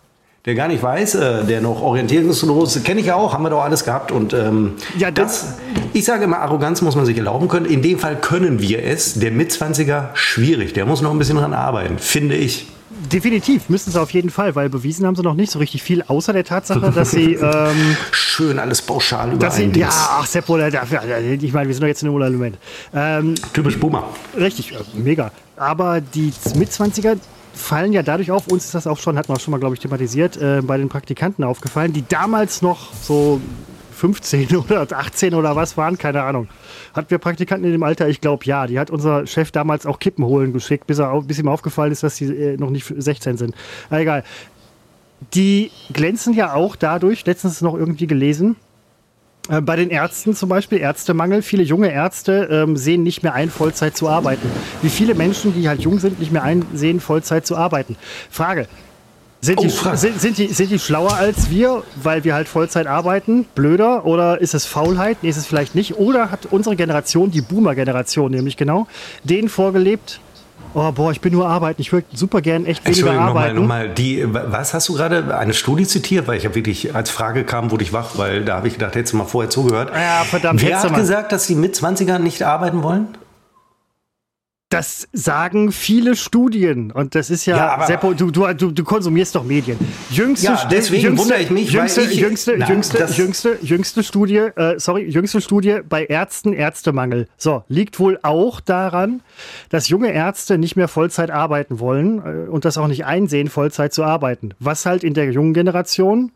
der 0.47 0.55
gar 0.55 0.69
nicht 0.69 0.83
weiß, 0.83 1.17
äh, 1.17 1.45
der 1.45 1.61
noch 1.61 1.83
orientierungslos, 1.83 2.83
kenne 2.85 3.01
ich 3.01 3.07
ja 3.07 3.17
auch, 3.17 3.35
haben 3.35 3.43
wir 3.43 3.51
doch 3.51 3.63
alles 3.65 3.85
gehabt. 3.85 4.13
Und 4.13 4.33
ähm, 4.33 4.75
ja, 4.97 5.11
das, 5.11 5.55
ich 5.93 6.05
sage 6.05 6.25
immer, 6.25 6.39
Arroganz 6.39 6.83
muss 6.83 6.95
man 6.95 7.05
sich 7.05 7.19
erlauben 7.19 7.49
können. 7.49 7.67
In 7.67 7.83
dem 7.83 7.99
Fall 7.99 8.17
können 8.17 8.61
wir 8.61 8.85
es. 8.85 9.15
Der 9.15 9.33
Mitzwanziger, 9.33 10.11
schwierig. 10.15 10.73
Der 10.73 10.87
muss 10.87 11.03
noch 11.03 11.11
ein 11.11 11.19
bisschen 11.19 11.37
dran 11.37 11.53
arbeiten, 11.53 11.99
finde 11.99 12.37
ich. 12.37 12.69
Definitiv, 13.13 13.69
müssen 13.69 13.91
sie 13.91 14.01
auf 14.01 14.11
jeden 14.11 14.31
Fall, 14.31 14.55
weil 14.55 14.69
bewiesen 14.69 15.07
haben 15.07 15.17
sie 15.17 15.23
noch 15.23 15.35
nicht 15.35 15.51
so 15.51 15.59
richtig 15.59 15.83
viel, 15.83 16.03
außer 16.03 16.33
der 16.33 16.45
Tatsache, 16.45 16.93
dass 16.93 17.11
sie. 17.11 17.37
Ähm, 17.47 17.97
Schön 18.13 18.59
alles 18.59 18.83
pauschal 18.83 19.33
über 19.33 19.47
dass 19.47 19.57
sie, 19.57 19.71
Ja, 19.75 19.89
ach, 19.91 20.27
Seppo, 20.27 20.59
ich 20.59 20.73
meine, 21.53 21.69
wir 21.69 21.75
sind 21.75 21.83
doch 21.83 21.87
jetzt 21.87 22.03
in 22.03 22.09
einem 22.09 22.23
Element. 22.23 22.59
Ähm, 22.95 23.35
Typisch 23.53 23.79
Boomer. 23.79 24.05
Richtig, 24.37 24.73
mega. 24.95 25.31
Aber 25.57 26.01
die 26.01 26.33
Mitzwanziger, 26.57 27.17
fallen 27.57 27.93
ja 27.93 28.03
dadurch 28.03 28.31
auf, 28.31 28.47
uns 28.49 28.67
ist 28.67 28.75
das 28.75 28.87
auch 28.87 28.99
schon, 28.99 29.19
hat 29.19 29.29
man 29.29 29.37
auch 29.37 29.41
schon 29.41 29.51
mal, 29.51 29.59
glaube 29.59 29.75
ich, 29.75 29.81
thematisiert, 29.81 30.37
äh, 30.37 30.63
bei 30.63 30.77
den 30.77 30.89
Praktikanten 30.89 31.45
aufgefallen, 31.45 31.93
die 31.93 32.07
damals 32.07 32.63
noch 32.63 32.93
so 32.95 33.41
15 33.97 34.55
oder 34.57 34.87
18 34.91 35.35
oder 35.35 35.57
was 35.57 35.77
waren, 35.77 35.99
keine 35.99 36.23
Ahnung. 36.23 36.49
Hatten 36.95 37.11
wir 37.11 37.19
Praktikanten 37.19 37.67
in 37.67 37.73
dem 37.73 37.83
Alter? 37.83 38.09
Ich 38.09 38.21
glaube 38.21 38.45
ja. 38.45 38.67
Die 38.67 38.79
hat 38.79 38.91
unser 38.91 39.27
Chef 39.27 39.51
damals 39.51 39.87
auch 39.87 39.99
Kippen 39.99 40.25
holen 40.25 40.53
geschickt, 40.53 40.87
bis, 40.87 40.99
er, 40.99 41.21
bis 41.23 41.39
ihm 41.39 41.49
aufgefallen 41.49 41.93
ist, 41.93 42.03
dass 42.03 42.17
sie 42.17 42.27
äh, 42.27 42.57
noch 42.57 42.71
nicht 42.71 42.87
16 42.97 43.37
sind. 43.37 43.55
Aber 43.89 44.01
egal. 44.01 44.25
Die 45.35 45.71
glänzen 45.93 46.35
ja 46.35 46.53
auch 46.53 46.77
dadurch, 46.77 47.25
letztens 47.25 47.63
noch 47.63 47.75
irgendwie 47.75 48.07
gelesen, 48.07 48.57
bei 49.49 49.77
den 49.77 49.91
Ärzten 49.91 50.35
zum 50.35 50.49
Beispiel, 50.49 50.79
Ärztemangel. 50.79 51.43
Viele 51.43 51.63
junge 51.63 51.93
Ärzte 51.93 52.49
ähm, 52.51 52.77
sehen 52.77 53.03
nicht 53.03 53.23
mehr 53.23 53.35
ein, 53.35 53.51
Vollzeit 53.51 53.97
zu 53.97 54.09
arbeiten. 54.09 54.49
Wie 54.83 54.89
viele 54.89 55.15
Menschen, 55.15 55.55
die 55.55 55.69
halt 55.69 55.81
jung 55.81 55.99
sind, 55.99 56.19
nicht 56.19 56.33
mehr 56.33 56.43
einsehen, 56.43 57.01
Vollzeit 57.01 57.47
zu 57.47 57.57
arbeiten. 57.57 57.97
Frage. 58.31 58.67
Sind, 59.43 59.59
oh, 59.59 59.63
die, 59.63 59.97
sind, 59.97 60.21
sind, 60.21 60.39
die, 60.39 60.49
sind 60.49 60.71
die 60.71 60.79
schlauer 60.79 61.15
als 61.15 61.51
wir, 61.51 61.83
weil 62.03 62.25
wir 62.25 62.35
halt 62.35 62.49
Vollzeit 62.49 62.87
arbeiten? 62.87 63.45
Blöder? 63.55 64.05
Oder 64.05 64.41
ist 64.41 64.55
es 64.55 64.67
Faulheit? 64.67 65.19
Nee, 65.23 65.29
ist 65.29 65.37
es 65.37 65.47
vielleicht 65.47 65.75
nicht. 65.75 65.99
Oder 65.99 66.31
hat 66.31 66.47
unsere 66.51 66.75
Generation, 66.75 67.31
die 67.31 67.43
Boomer-Generation 67.43 68.31
nämlich 68.33 68.57
genau, 68.57 68.89
denen 69.23 69.49
vorgelebt, 69.49 70.21
oh, 70.77 70.93
boah, 70.93 71.11
ich 71.11 71.21
bin 71.21 71.33
nur 71.33 71.49
arbeiten, 71.49 71.81
ich 71.81 71.93
würde 71.93 72.07
super 72.13 72.41
gern 72.43 72.67
echt 72.67 72.87
weniger 72.87 73.19
arbeiten. 73.19 73.57
Nochmal, 73.57 73.89
die, 73.89 74.25
was 74.29 74.75
hast 74.75 74.89
du 74.89 74.95
gerade, 74.95 75.37
eine 75.37 75.55
Studie 75.55 75.87
zitiert? 75.87 76.29
Weil 76.29 76.37
ich 76.37 76.45
habe 76.45 76.55
wirklich, 76.55 76.95
als 76.95 77.11
Frage 77.11 77.45
kam, 77.45 77.71
wurde 77.71 77.83
ich 77.83 77.93
wach, 77.93 78.11
weil 78.17 78.45
da 78.45 78.57
habe 78.57 78.69
ich 78.69 78.75
gedacht, 78.75 78.95
hättest 78.95 79.15
du 79.15 79.17
mal 79.17 79.25
vorher 79.25 79.51
zugehört. 79.51 79.91
Ja, 79.95 80.25
verdammt. 80.25 80.63
Wer 80.63 80.83
hat 80.83 80.95
gesagt, 80.95 81.33
dass 81.33 81.47
die 81.47 81.55
mit 81.55 81.75
20ern 81.75 82.19
nicht 82.19 82.43
arbeiten 82.43 82.83
wollen? 82.83 83.09
Das 84.69 85.07
sagen 85.13 85.71
viele 85.71 86.17
Studien 86.17 86.91
und 86.91 87.15
das 87.15 87.31
ist 87.31 87.47
ja, 87.47 87.79
ja 87.79 87.87
Seppo, 87.87 88.15
du, 88.15 88.33
du, 88.33 88.53
du, 88.53 88.83
konsumierst 88.85 89.37
doch 89.37 89.45
Medien. 89.45 89.79
Jüngste, 90.11 90.47
ja, 90.47 90.69
deswegen 90.69 91.05
jüngste, 91.05 91.23
wundere 91.23 91.41
ich 91.41 91.51
mich, 91.51 91.71
jüngste, 91.71 92.01
ich, 92.01 92.19
jüngste, 92.19 92.57
na, 92.59 92.69
jüngste, 92.69 93.07
jüngste, 93.13 93.59
jüngste 93.63 94.03
Studie, 94.03 94.39
äh, 94.57 94.81
sorry, 94.81 95.09
jüngste 95.09 95.41
Studie 95.41 95.79
bei 95.89 96.05
Ärzten 96.07 96.53
Ärztemangel. 96.53 97.29
So 97.37 97.63
liegt 97.69 98.01
wohl 98.01 98.19
auch 98.23 98.59
daran, 98.59 99.23
dass 99.69 99.89
junge 99.89 100.11
Ärzte 100.11 100.59
nicht 100.59 100.75
mehr 100.75 100.89
Vollzeit 100.89 101.31
arbeiten 101.31 101.79
wollen 101.79 102.19
äh, 102.19 102.51
und 102.51 102.65
das 102.65 102.77
auch 102.77 102.89
nicht 102.89 103.05
einsehen, 103.05 103.49
Vollzeit 103.49 103.95
zu 103.95 104.03
arbeiten. 104.03 104.51
Was 104.59 104.85
halt 104.85 105.05
in 105.05 105.15
der 105.15 105.31
jungen 105.31 105.55
Generation 105.55 106.33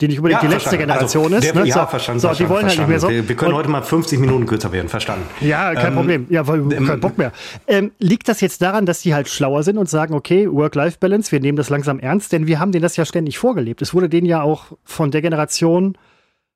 die 0.00 0.08
nicht 0.08 0.18
unbedingt 0.18 0.42
ja, 0.42 0.48
die 0.48 0.54
letzte 0.54 0.78
Generation 0.78 1.24
also, 1.24 1.36
ist. 1.36 1.44
Der, 1.44 1.62
ne? 1.62 1.68
Ja, 1.68 1.74
so, 1.74 1.86
verstanden. 1.86 2.20
So, 2.20 2.32
die 2.32 2.48
wollen 2.48 2.66
halt 2.66 2.78
nicht 2.78 2.88
mehr 2.88 3.00
so. 3.00 3.08
Wir, 3.08 3.28
wir 3.28 3.36
können 3.36 3.52
und, 3.52 3.58
heute 3.58 3.68
mal 3.68 3.82
50 3.82 4.18
Minuten 4.18 4.46
kürzer 4.46 4.72
werden, 4.72 4.88
verstanden. 4.88 5.24
Ja, 5.40 5.74
kein 5.74 5.88
ähm, 5.88 5.94
Problem. 5.94 6.26
Ja, 6.30 6.46
weil, 6.46 6.60
ähm, 6.72 6.86
kein 6.86 7.00
Bock 7.00 7.18
mehr. 7.18 7.32
Ähm, 7.66 7.92
liegt 7.98 8.28
das 8.28 8.40
jetzt 8.40 8.62
daran, 8.62 8.86
dass 8.86 9.00
die 9.00 9.14
halt 9.14 9.28
schlauer 9.28 9.62
sind 9.62 9.78
und 9.78 9.88
sagen, 9.88 10.14
okay, 10.14 10.50
Work-Life-Balance, 10.50 11.32
wir 11.32 11.40
nehmen 11.40 11.56
das 11.56 11.70
langsam 11.70 11.98
ernst, 11.98 12.32
denn 12.32 12.46
wir 12.46 12.58
haben 12.58 12.72
denen 12.72 12.82
das 12.82 12.96
ja 12.96 13.04
ständig 13.04 13.38
vorgelebt. 13.38 13.82
Es 13.82 13.92
wurde 13.94 14.08
denen 14.08 14.26
ja 14.26 14.42
auch 14.42 14.66
von 14.84 15.10
der 15.10 15.22
Generation 15.22 15.96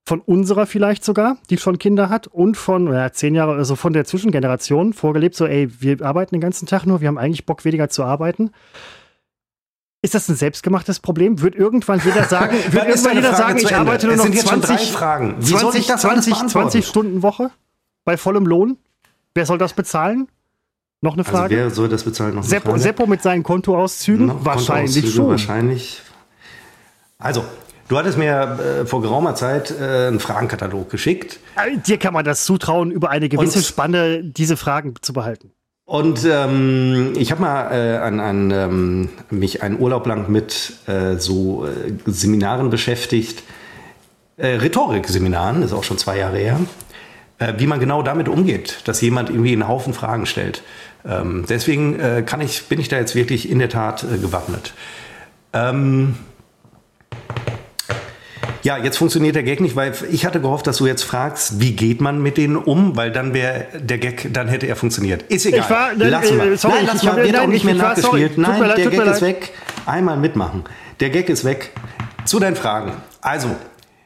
von 0.06 0.20
unserer 0.20 0.66
vielleicht 0.66 1.02
sogar, 1.02 1.38
die 1.48 1.56
schon 1.56 1.78
Kinder 1.78 2.10
hat, 2.10 2.26
und 2.26 2.56
von 2.56 2.92
ja, 2.92 3.10
zehn 3.10 3.34
Jahre, 3.34 3.54
also 3.54 3.74
von 3.74 3.94
der 3.94 4.04
Zwischengeneration 4.04 4.92
vorgelebt, 4.92 5.34
so, 5.34 5.46
ey, 5.46 5.68
wir 5.80 6.02
arbeiten 6.02 6.34
den 6.34 6.42
ganzen 6.42 6.66
Tag 6.66 6.84
nur, 6.84 7.00
wir 7.00 7.08
haben 7.08 7.16
eigentlich 7.18 7.46
Bock, 7.46 7.64
weniger 7.64 7.88
zu 7.88 8.04
arbeiten. 8.04 8.50
Ist 10.04 10.14
das 10.14 10.28
ein 10.28 10.36
selbstgemachtes 10.36 11.00
Problem? 11.00 11.40
Wird 11.40 11.54
irgendwann 11.54 11.98
jeder 12.04 12.24
sagen, 12.28 12.58
wird 12.68 12.88
irgendwann 12.88 13.14
jeder 13.16 13.34
sagen, 13.34 13.58
ich 13.58 13.74
arbeite 13.74 14.06
nur 14.06 14.16
noch 14.16 14.30
20, 14.30 14.92
Fragen. 14.92 15.36
Wie 15.38 15.54
20, 15.54 15.86
20, 15.86 16.34
20 16.48 16.86
Stunden 16.86 17.22
Woche 17.22 17.50
bei 18.04 18.18
vollem 18.18 18.44
Lohn? 18.44 18.76
Wer 19.34 19.46
soll 19.46 19.56
das 19.56 19.72
bezahlen? 19.72 20.28
Noch 21.00 21.14
eine 21.14 21.22
also 21.22 21.30
Frage? 21.30 21.54
Also 21.54 21.64
wer 21.64 21.74
soll 21.74 21.88
das 21.88 22.04
bezahlen? 22.04 22.34
Noch 22.34 22.42
Seppo, 22.42 22.76
Seppo 22.76 23.06
mit 23.06 23.22
seinen 23.22 23.42
Kontoauszügen? 23.42 24.26
Noch 24.26 24.44
wahrscheinlich 24.44 24.94
Kontoauszüge 24.94 25.08
schon. 25.08 25.28
Wahrscheinlich. 25.28 26.02
Also, 27.16 27.42
du 27.88 27.96
hattest 27.96 28.18
mir 28.18 28.82
äh, 28.82 28.84
vor 28.84 29.00
geraumer 29.00 29.34
Zeit 29.34 29.70
äh, 29.70 30.08
einen 30.08 30.20
Fragenkatalog 30.20 30.90
geschickt. 30.90 31.40
Äh, 31.56 31.78
dir 31.78 31.96
kann 31.96 32.12
man 32.12 32.26
das 32.26 32.44
zutrauen, 32.44 32.90
über 32.90 33.08
eine 33.08 33.30
gewisse 33.30 33.60
Und 33.60 33.64
Spanne 33.64 34.22
diese 34.22 34.58
Fragen 34.58 34.96
zu 35.00 35.14
behalten. 35.14 35.52
Und 35.86 36.24
ähm, 36.24 37.12
ich 37.16 37.30
habe 37.30 37.42
mal 37.42 37.70
äh, 37.70 37.98
an, 37.98 38.18
an, 38.18 38.50
ähm, 38.50 39.08
mich 39.30 39.62
einen 39.62 39.78
Urlaub 39.78 40.06
lang 40.06 40.30
mit 40.30 40.72
äh, 40.86 41.16
so 41.16 41.66
äh, 41.66 41.92
Seminaren 42.06 42.70
beschäftigt, 42.70 43.42
äh, 44.38 44.56
Rhetorikseminaren, 44.56 45.62
ist 45.62 45.74
auch 45.74 45.84
schon 45.84 45.98
zwei 45.98 46.16
Jahre 46.18 46.38
her, 46.38 46.60
äh, 47.38 47.52
wie 47.58 47.66
man 47.66 47.80
genau 47.80 48.02
damit 48.02 48.28
umgeht, 48.28 48.80
dass 48.86 49.02
jemand 49.02 49.28
irgendwie 49.28 49.52
einen 49.52 49.68
Haufen 49.68 49.92
Fragen 49.92 50.24
stellt. 50.24 50.62
Ähm, 51.04 51.44
deswegen 51.46 52.00
äh, 52.00 52.22
kann 52.24 52.40
ich, 52.40 52.64
bin 52.64 52.80
ich 52.80 52.88
da 52.88 52.96
jetzt 52.96 53.14
wirklich 53.14 53.50
in 53.50 53.58
der 53.58 53.68
Tat 53.68 54.06
gewappnet. 54.22 54.72
Ähm, 55.52 56.14
ja, 58.64 58.78
jetzt 58.78 58.96
funktioniert 58.96 59.36
der 59.36 59.42
Gag 59.42 59.60
nicht, 59.60 59.76
weil 59.76 59.92
ich 60.10 60.24
hatte 60.24 60.40
gehofft, 60.40 60.66
dass 60.66 60.78
du 60.78 60.86
jetzt 60.86 61.02
fragst, 61.04 61.60
wie 61.60 61.72
geht 61.72 62.00
man 62.00 62.22
mit 62.22 62.38
denen 62.38 62.56
um, 62.56 62.96
weil 62.96 63.12
dann 63.12 63.34
wäre 63.34 63.66
der 63.74 63.98
Gag, 63.98 64.32
dann 64.32 64.48
hätte 64.48 64.66
er 64.66 64.74
funktioniert. 64.74 65.22
Ist 65.24 65.44
egal. 65.44 65.60
Ich 65.60 65.70
war, 65.70 65.90
lass 65.94 66.30
äh, 66.30 66.34
mal. 66.34 66.56
Sorry, 66.56 66.74
nein, 66.76 66.84
lass 66.86 67.02
mal. 67.02 67.16
Wird 67.22 67.38
auch 67.38 67.46
nicht 67.46 67.66
mehr 67.66 67.74
nachgespielt. 67.74 68.38
Nein, 68.38 68.60
leid, 68.62 68.78
der 68.78 68.86
Gag 68.86 69.06
ist 69.06 69.20
weg. 69.20 69.52
Einmal 69.84 70.16
mitmachen. 70.16 70.64
Der 71.00 71.10
Gag 71.10 71.28
ist 71.28 71.44
weg. 71.44 71.72
Zu 72.24 72.40
deinen 72.40 72.56
Fragen. 72.56 72.92
Also, 73.20 73.50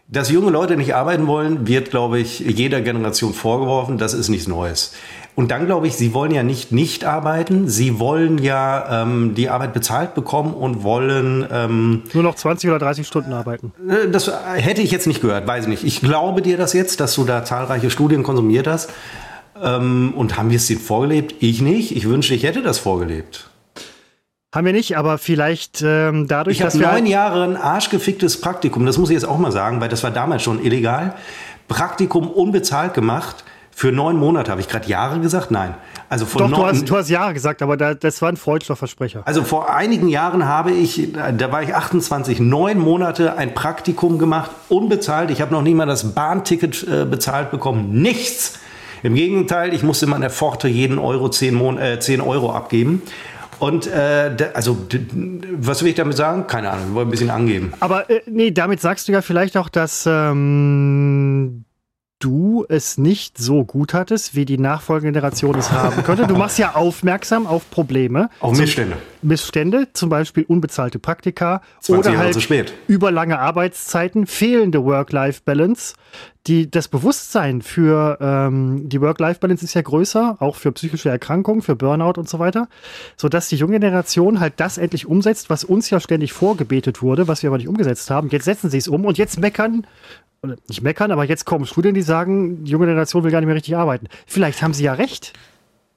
dass 0.09 0.29
junge 0.29 0.51
Leute 0.51 0.77
nicht 0.77 0.93
arbeiten 0.93 1.29
wollen, 1.29 1.69
wird, 1.69 1.91
glaube 1.91 2.19
ich, 2.19 2.41
jeder 2.41 2.81
Generation 2.81 3.35
vorgeworfen. 3.35 3.97
Das 3.97 4.13
ist 4.13 4.29
nichts 4.29 4.49
Neues. 4.49 4.93
Und 5.39 5.53
dann 5.53 5.67
glaube 5.67 5.87
ich, 5.87 5.95
Sie 5.95 6.15
wollen 6.15 6.33
ja 6.33 6.43
nicht 6.43 6.73
nicht 6.73 7.05
arbeiten. 7.05 7.69
Sie 7.69 8.01
wollen 8.01 8.39
ja 8.39 9.03
ähm, 9.03 9.37
die 9.37 9.49
Arbeit 9.49 9.73
bezahlt 9.73 10.17
bekommen 10.17 10.53
und 10.53 10.83
wollen 10.83 11.47
ähm, 11.53 12.03
nur 12.13 12.25
noch 12.25 12.35
20 12.35 12.69
oder 12.69 12.81
30 12.81 13.07
Stunden 13.07 13.33
arbeiten. 13.33 13.73
Äh, 13.89 14.11
das 14.11 14.29
hätte 14.57 14.83
ich 14.83 14.91
jetzt 14.91 15.07
nicht 15.07 15.21
gehört, 15.21 15.47
weiß 15.47 15.63
ich 15.63 15.69
nicht. 15.69 15.85
Ich 15.85 16.01
glaube 16.01 16.43
dir 16.43 16.57
das 16.57 16.73
jetzt, 16.73 16.99
dass 16.99 17.15
du 17.15 17.23
da 17.23 17.45
zahlreiche 17.45 17.89
Studien 17.89 18.25
konsumiert 18.25 18.67
hast. 18.67 18.91
Ähm, 19.63 20.13
und 20.17 20.37
haben 20.37 20.51
wir 20.51 20.57
es 20.57 20.67
dir 20.67 20.77
vorgelebt? 20.77 21.37
Ich 21.39 21.63
nicht. 21.63 21.95
Ich 21.95 22.09
wünschte, 22.09 22.35
ich 22.35 22.43
hätte 22.43 22.61
das 22.61 22.81
vorgelebt. 22.81 23.49
Haben 24.53 24.67
wir 24.67 24.73
nicht, 24.73 24.99
aber 24.99 25.19
vielleicht 25.19 25.83
ähm, 25.83 26.27
dadurch, 26.27 26.57
ich 26.57 26.65
dass 26.65 26.75
wir. 26.75 26.81
Ich 26.81 26.87
habe 26.89 26.99
neun 26.99 27.07
Jahre 27.07 27.45
ein 27.45 27.57
arschgeficktes 27.57 28.41
Praktikum, 28.41 28.85
das 28.87 28.99
muss 28.99 29.09
ich 29.09 29.15
jetzt 29.15 29.29
auch 29.29 29.39
mal 29.39 29.53
sagen, 29.53 29.81
weil 29.81 29.89
das 29.89 30.03
war 30.03 30.11
damals 30.11 30.43
schon 30.43 30.65
illegal. 30.65 31.15
Praktikum 31.69 32.29
unbezahlt 32.29 32.93
gemacht 32.93 33.45
für 33.79 33.93
neun 33.93 34.17
Monate 34.17 34.51
habe 34.51 34.61
ich 34.61 34.67
gerade 34.67 34.89
Jahre 34.89 35.21
gesagt? 35.21 35.53
Nein. 35.53 35.73
Also 36.09 36.27
von 36.27 36.51
Doch, 36.51 36.59
du 36.59 36.67
hast, 36.67 36.91
du 36.91 36.97
hast 36.97 37.09
Jahre 37.11 37.33
gesagt, 37.33 37.63
aber 37.63 37.77
da, 37.77 37.95
das 37.95 38.21
war 38.21 38.29
ein 38.29 38.37
freudscher 38.37 38.75
Versprecher. 38.75 39.23
Also 39.25 39.45
vor 39.45 39.73
einigen 39.73 40.09
Jahren 40.09 40.47
habe 40.47 40.73
ich, 40.73 41.13
da 41.13 41.53
war 41.53 41.63
ich 41.63 41.77
28, 41.77 42.41
neun 42.41 42.81
Monate 42.81 43.37
ein 43.37 43.55
Praktikum 43.55 44.19
gemacht, 44.19 44.51
unbezahlt. 44.69 45.31
Ich 45.31 45.41
habe 45.41 45.53
noch 45.53 45.63
nie 45.63 45.75
mal 45.75 45.87
das 45.87 46.13
Bahnticket 46.13 46.89
äh, 46.89 47.05
bezahlt 47.05 47.53
bekommen. 47.53 48.03
Nichts. 48.03 48.59
Im 49.05 49.15
Gegenteil, 49.15 49.73
ich 49.73 49.85
musste 49.85 50.07
immer 50.07 50.17
in 50.17 50.23
der 50.23 50.31
Pforte 50.31 50.67
jeden 50.67 50.99
Euro 50.99 51.29
10, 51.29 51.55
Mon 51.55 51.79
äh, 51.79 52.01
10 52.01 52.21
Euro 52.21 52.53
abgeben. 52.53 53.03
Und 53.61 53.87
äh, 53.87 54.51
also, 54.55 54.77
was 55.53 55.83
will 55.83 55.91
ich 55.91 55.95
damit 55.95 56.17
sagen? 56.17 56.49
Keine 56.49 56.71
Ahnung, 56.71 56.89
wir 56.89 56.95
wollen 56.97 57.07
ein 57.07 57.11
bisschen 57.13 57.31
angeben. 57.31 57.73
Aber 57.79 58.11
äh, 58.11 58.23
nee, 58.27 58.51
damit 58.51 58.81
sagst 58.81 59.07
du 59.07 59.13
ja 59.13 59.23
vielleicht 59.23 59.57
auch, 59.57 59.69
dass 59.69 60.05
ähm, 60.05 61.65
du 62.19 62.67
es 62.69 62.99
nicht 62.99 63.39
so 63.39 63.65
gut 63.65 63.95
hattest, 63.95 64.35
wie 64.35 64.45
die 64.45 64.59
nachfolgende 64.59 65.13
Generation 65.13 65.55
es 65.57 65.71
haben 65.71 66.03
könnte. 66.03 66.27
Du 66.27 66.37
machst 66.37 66.59
ja 66.59 66.75
aufmerksam 66.75 67.47
auf 67.47 67.71
Probleme. 67.71 68.29
Auf 68.41 68.59
Missstände. 68.59 68.97
Missstände, 69.23 69.89
zum 69.93 70.09
Beispiel 70.09 70.45
unbezahlte 70.45 70.99
Praktika 70.99 71.63
oder 71.89 72.19
halt 72.19 72.73
überlange 72.87 73.39
Arbeitszeiten, 73.39 74.27
fehlende 74.27 74.85
Work-Life-Balance. 74.85 75.95
Die, 76.47 76.71
das 76.71 76.89
Bewusstsein 76.89 77.63
für 77.63 78.19
ähm, 78.21 78.89
die 78.89 79.01
Work-Life-Balance 79.01 79.65
ist 79.65 79.75
ja 79.75 79.83
größer, 79.83 80.39
auch 80.41 80.57
für 80.57 80.73
psychische 80.73 81.11
Erkrankungen, 81.11 81.63
für 81.63 81.77
Burnout 81.77 82.19
und 82.19 82.29
so 82.29 82.39
weiter, 82.39 82.69
sodass 83.17 83.49
die 83.49 83.57
junge 83.57 83.81
Generation 83.81 84.41
halt 84.41 84.55
das 84.57 84.79
endlich 84.79 85.07
umsetzt, 85.07 85.51
was 85.51 85.65
uns 85.65 85.91
ja 85.91 86.01
ständig 86.01 86.33
vorgebetet 86.33 87.03
wurde, 87.03 87.29
was 87.29 87.43
wir 87.43 87.51
aber 87.51 87.59
nicht 87.59 87.69
umgesetzt 87.69 88.11
haben. 88.11 88.29
Jetzt 88.31 88.45
setzen 88.45 88.71
sie 88.71 88.79
es 88.79 88.89
um 88.89 89.05
und 89.05 89.19
jetzt 89.19 89.39
meckern 89.39 89.87
nicht 90.43 90.83
meckern, 90.83 91.11
aber 91.11 91.25
jetzt 91.25 91.45
kommen 91.45 91.67
Studien, 91.67 91.95
die 91.95 92.03
sagen, 92.03 92.65
die 92.65 92.71
junge 92.71 92.87
Generation 92.87 93.25
will 93.25 93.31
gar 93.31 93.41
nicht 93.41 93.47
mehr 93.47 93.57
richtig 93.57 93.77
arbeiten. 93.77 94.07
Vielleicht 94.27 94.63
haben 94.63 94.73
sie 94.73 94.85
ja 94.85 94.93
recht. 94.93 95.33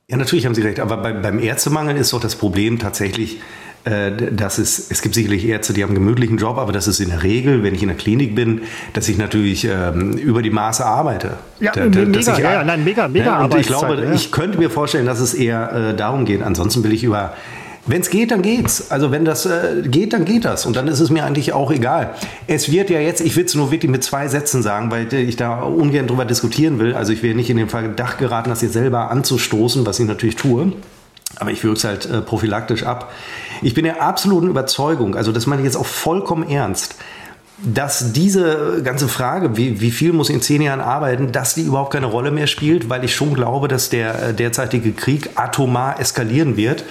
Ja, 0.09 0.17
natürlich 0.17 0.45
haben 0.45 0.55
Sie 0.55 0.61
recht. 0.61 0.81
Aber 0.81 0.97
bei, 0.97 1.13
beim 1.13 1.39
Ärztemangel 1.39 1.95
ist 1.95 2.11
doch 2.11 2.19
das 2.19 2.35
Problem 2.35 2.79
tatsächlich, 2.79 3.39
äh, 3.85 4.11
das 4.31 4.59
ist, 4.59 4.91
es 4.91 5.01
gibt 5.01 5.15
sicherlich 5.15 5.45
Ärzte, 5.47 5.73
die 5.73 5.83
haben 5.83 5.91
einen 5.91 5.99
gemütlichen 5.99 6.37
Job, 6.37 6.57
aber 6.57 6.71
das 6.71 6.87
ist 6.87 6.99
in 6.99 7.09
der 7.09 7.23
Regel, 7.23 7.63
wenn 7.63 7.73
ich 7.73 7.81
in 7.81 7.87
der 7.87 7.97
Klinik 7.97 8.35
bin, 8.35 8.61
dass 8.93 9.07
ich 9.07 9.17
natürlich 9.17 9.63
ähm, 9.65 10.13
über 10.13 10.41
die 10.41 10.49
Maße 10.49 10.85
arbeite. 10.85 11.37
Ja, 11.59 11.71
da, 11.71 11.85
mega, 11.85 12.19
ich, 12.19 12.25
ja, 12.25 12.39
ja, 12.39 12.63
nein, 12.63 12.83
mega, 12.83 13.07
mega 13.07 13.25
ja, 13.25 13.43
Und 13.45 13.55
ich 13.55 13.67
glaube, 13.67 14.03
ja. 14.03 14.11
ich 14.11 14.31
könnte 14.31 14.57
mir 14.57 14.69
vorstellen, 14.69 15.05
dass 15.05 15.19
es 15.19 15.33
eher 15.33 15.91
äh, 15.91 15.95
darum 15.95 16.25
geht. 16.25 16.43
Ansonsten 16.43 16.83
will 16.83 16.91
ich 16.91 17.03
über 17.03 17.33
wenn 17.87 18.01
es 18.01 18.09
geht, 18.09 18.31
dann 18.31 18.41
geht's. 18.41 18.91
Also 18.91 19.11
wenn 19.11 19.25
das 19.25 19.45
äh, 19.45 19.81
geht, 19.83 20.13
dann 20.13 20.25
geht 20.25 20.45
das. 20.45 20.65
Und 20.65 20.75
dann 20.75 20.87
ist 20.87 20.99
es 20.99 21.09
mir 21.09 21.25
eigentlich 21.25 21.53
auch 21.53 21.71
egal. 21.71 22.13
Es 22.47 22.71
wird 22.71 22.89
ja 22.89 22.99
jetzt, 22.99 23.21
ich 23.21 23.35
will 23.35 23.45
es 23.45 23.55
nur 23.55 23.71
wirklich 23.71 23.91
mit 23.91 24.03
zwei 24.03 24.27
Sätzen 24.27 24.61
sagen, 24.61 24.91
weil 24.91 25.11
ich 25.13 25.35
da 25.35 25.61
ungern 25.61 26.07
drüber 26.07 26.25
diskutieren 26.25 26.77
will. 26.79 26.93
Also 26.93 27.11
ich 27.11 27.23
will 27.23 27.33
nicht 27.33 27.49
in 27.49 27.57
den 27.57 27.69
Verdacht 27.69 28.19
geraten, 28.19 28.49
das 28.49 28.61
jetzt 28.61 28.73
selber 28.73 29.09
anzustoßen, 29.09 29.85
was 29.85 29.99
ich 29.99 30.05
natürlich 30.05 30.35
tue. 30.35 30.73
Aber 31.37 31.51
ich 31.51 31.63
würge 31.63 31.77
es 31.77 31.83
halt 31.83 32.05
äh, 32.05 32.21
prophylaktisch 32.21 32.83
ab. 32.83 33.11
Ich 33.63 33.73
bin 33.73 33.85
der 33.85 34.01
absoluten 34.01 34.47
Überzeugung, 34.47 35.15
also 35.15 35.31
das 35.31 35.47
meine 35.47 35.61
ich 35.61 35.65
jetzt 35.65 35.77
auch 35.77 35.85
vollkommen 35.85 36.47
ernst, 36.47 36.95
dass 37.63 38.11
diese 38.11 38.81
ganze 38.83 39.07
Frage, 39.07 39.55
wie, 39.55 39.81
wie 39.81 39.91
viel 39.91 40.13
muss 40.13 40.29
ich 40.29 40.35
in 40.35 40.41
zehn 40.41 40.61
Jahren 40.61 40.81
arbeiten, 40.81 41.31
dass 41.31 41.53
die 41.53 41.61
überhaupt 41.61 41.93
keine 41.93 42.07
Rolle 42.07 42.31
mehr 42.31 42.47
spielt, 42.47 42.89
weil 42.89 43.03
ich 43.03 43.15
schon 43.15 43.33
glaube, 43.33 43.67
dass 43.67 43.89
der 43.89 44.29
äh, 44.29 44.33
derzeitige 44.33 44.91
Krieg 44.91 45.29
atomar 45.35 45.99
eskalieren 45.99 46.57
wird. 46.57 46.83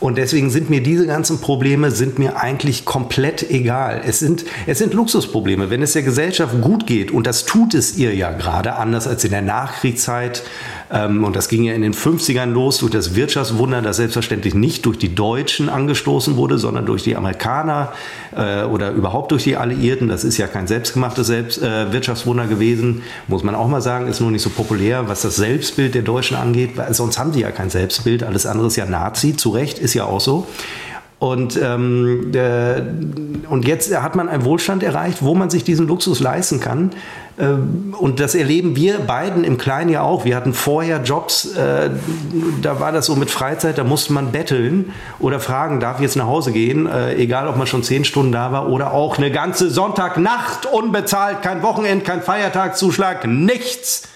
Und 0.00 0.16
deswegen 0.16 0.50
sind 0.50 0.70
mir 0.70 0.80
diese 0.80 1.06
ganzen 1.06 1.40
Probleme 1.40 1.90
sind 1.90 2.18
mir 2.20 2.36
eigentlich 2.36 2.84
komplett 2.84 3.50
egal. 3.50 4.00
Es 4.04 4.20
sind, 4.20 4.44
es 4.66 4.78
sind 4.78 4.94
Luxusprobleme. 4.94 5.70
Wenn 5.70 5.82
es 5.82 5.94
der 5.94 6.02
Gesellschaft 6.02 6.60
gut 6.60 6.86
geht, 6.86 7.10
und 7.10 7.26
das 7.26 7.44
tut 7.46 7.74
es 7.74 7.96
ihr 7.96 8.14
ja 8.14 8.30
gerade 8.30 8.76
anders 8.76 9.08
als 9.08 9.24
in 9.24 9.32
der 9.32 9.42
Nachkriegszeit, 9.42 10.44
und 11.24 11.36
das 11.36 11.48
ging 11.48 11.64
ja 11.64 11.74
in 11.74 11.82
den 11.82 11.92
50ern 11.92 12.46
los 12.46 12.78
durch 12.78 12.90
das 12.90 13.14
Wirtschaftswunder, 13.14 13.82
das 13.82 13.96
selbstverständlich 13.96 14.54
nicht 14.54 14.86
durch 14.86 14.98
die 14.98 15.14
Deutschen 15.14 15.68
angestoßen 15.68 16.36
wurde, 16.36 16.58
sondern 16.58 16.86
durch 16.86 17.02
die 17.02 17.14
Amerikaner 17.14 17.92
äh, 18.34 18.62
oder 18.62 18.92
überhaupt 18.92 19.32
durch 19.32 19.44
die 19.44 19.56
Alliierten. 19.56 20.08
Das 20.08 20.24
ist 20.24 20.38
ja 20.38 20.46
kein 20.46 20.66
selbstgemachtes 20.66 21.26
Selbst, 21.26 21.62
äh, 21.62 21.92
Wirtschaftswunder 21.92 22.46
gewesen, 22.46 23.02
muss 23.26 23.42
man 23.42 23.54
auch 23.54 23.68
mal 23.68 23.82
sagen, 23.82 24.08
ist 24.08 24.20
nur 24.20 24.30
nicht 24.30 24.42
so 24.42 24.50
populär, 24.50 25.08
was 25.08 25.22
das 25.22 25.36
Selbstbild 25.36 25.94
der 25.94 26.02
Deutschen 26.02 26.36
angeht, 26.36 26.70
sonst 26.90 27.18
haben 27.18 27.32
sie 27.32 27.40
ja 27.40 27.50
kein 27.50 27.68
Selbstbild. 27.68 28.22
Alles 28.22 28.46
andere 28.46 28.68
ist 28.68 28.76
ja 28.76 28.86
Nazi, 28.86 29.36
zu 29.36 29.50
Recht, 29.50 29.78
ist 29.78 29.94
ja 29.94 30.04
auch 30.04 30.20
so. 30.20 30.46
Und, 31.18 31.58
ähm, 31.60 32.30
äh, 32.32 32.80
und 33.48 33.66
jetzt 33.66 33.94
hat 33.94 34.14
man 34.14 34.28
einen 34.28 34.44
Wohlstand 34.44 34.82
erreicht, 34.84 35.18
wo 35.20 35.34
man 35.34 35.50
sich 35.50 35.64
diesen 35.64 35.88
Luxus 35.88 36.20
leisten 36.20 36.60
kann. 36.60 36.90
Ähm, 37.38 37.94
und 37.96 38.18
das 38.20 38.34
erleben 38.34 38.74
wir 38.74 38.98
beiden 38.98 39.44
im 39.44 39.58
Kleinen 39.58 39.90
ja 39.90 40.02
auch. 40.02 40.24
Wir 40.24 40.34
hatten 40.34 40.54
vorher 40.54 41.02
Jobs, 41.02 41.54
äh, 41.54 41.90
da 42.62 42.80
war 42.80 42.90
das 42.90 43.06
so 43.06 43.14
mit 43.14 43.30
Freizeit, 43.30 43.78
da 43.78 43.84
musste 43.84 44.12
man 44.12 44.32
betteln 44.32 44.92
oder 45.20 45.38
fragen, 45.38 45.78
darf 45.78 45.96
ich 45.96 46.02
jetzt 46.02 46.16
nach 46.16 46.26
Hause 46.26 46.52
gehen, 46.52 46.86
äh, 46.86 47.14
egal 47.14 47.46
ob 47.46 47.56
man 47.56 47.66
schon 47.66 47.82
zehn 47.84 48.04
Stunden 48.04 48.32
da 48.32 48.50
war 48.50 48.68
oder 48.68 48.92
auch 48.92 49.18
eine 49.18 49.30
ganze 49.30 49.70
Sonntagnacht 49.70 50.66
unbezahlt, 50.66 51.42
kein 51.42 51.62
Wochenend, 51.62 52.04
kein 52.04 52.22
Feiertagszuschlag, 52.22 53.26
nichts. 53.26 54.08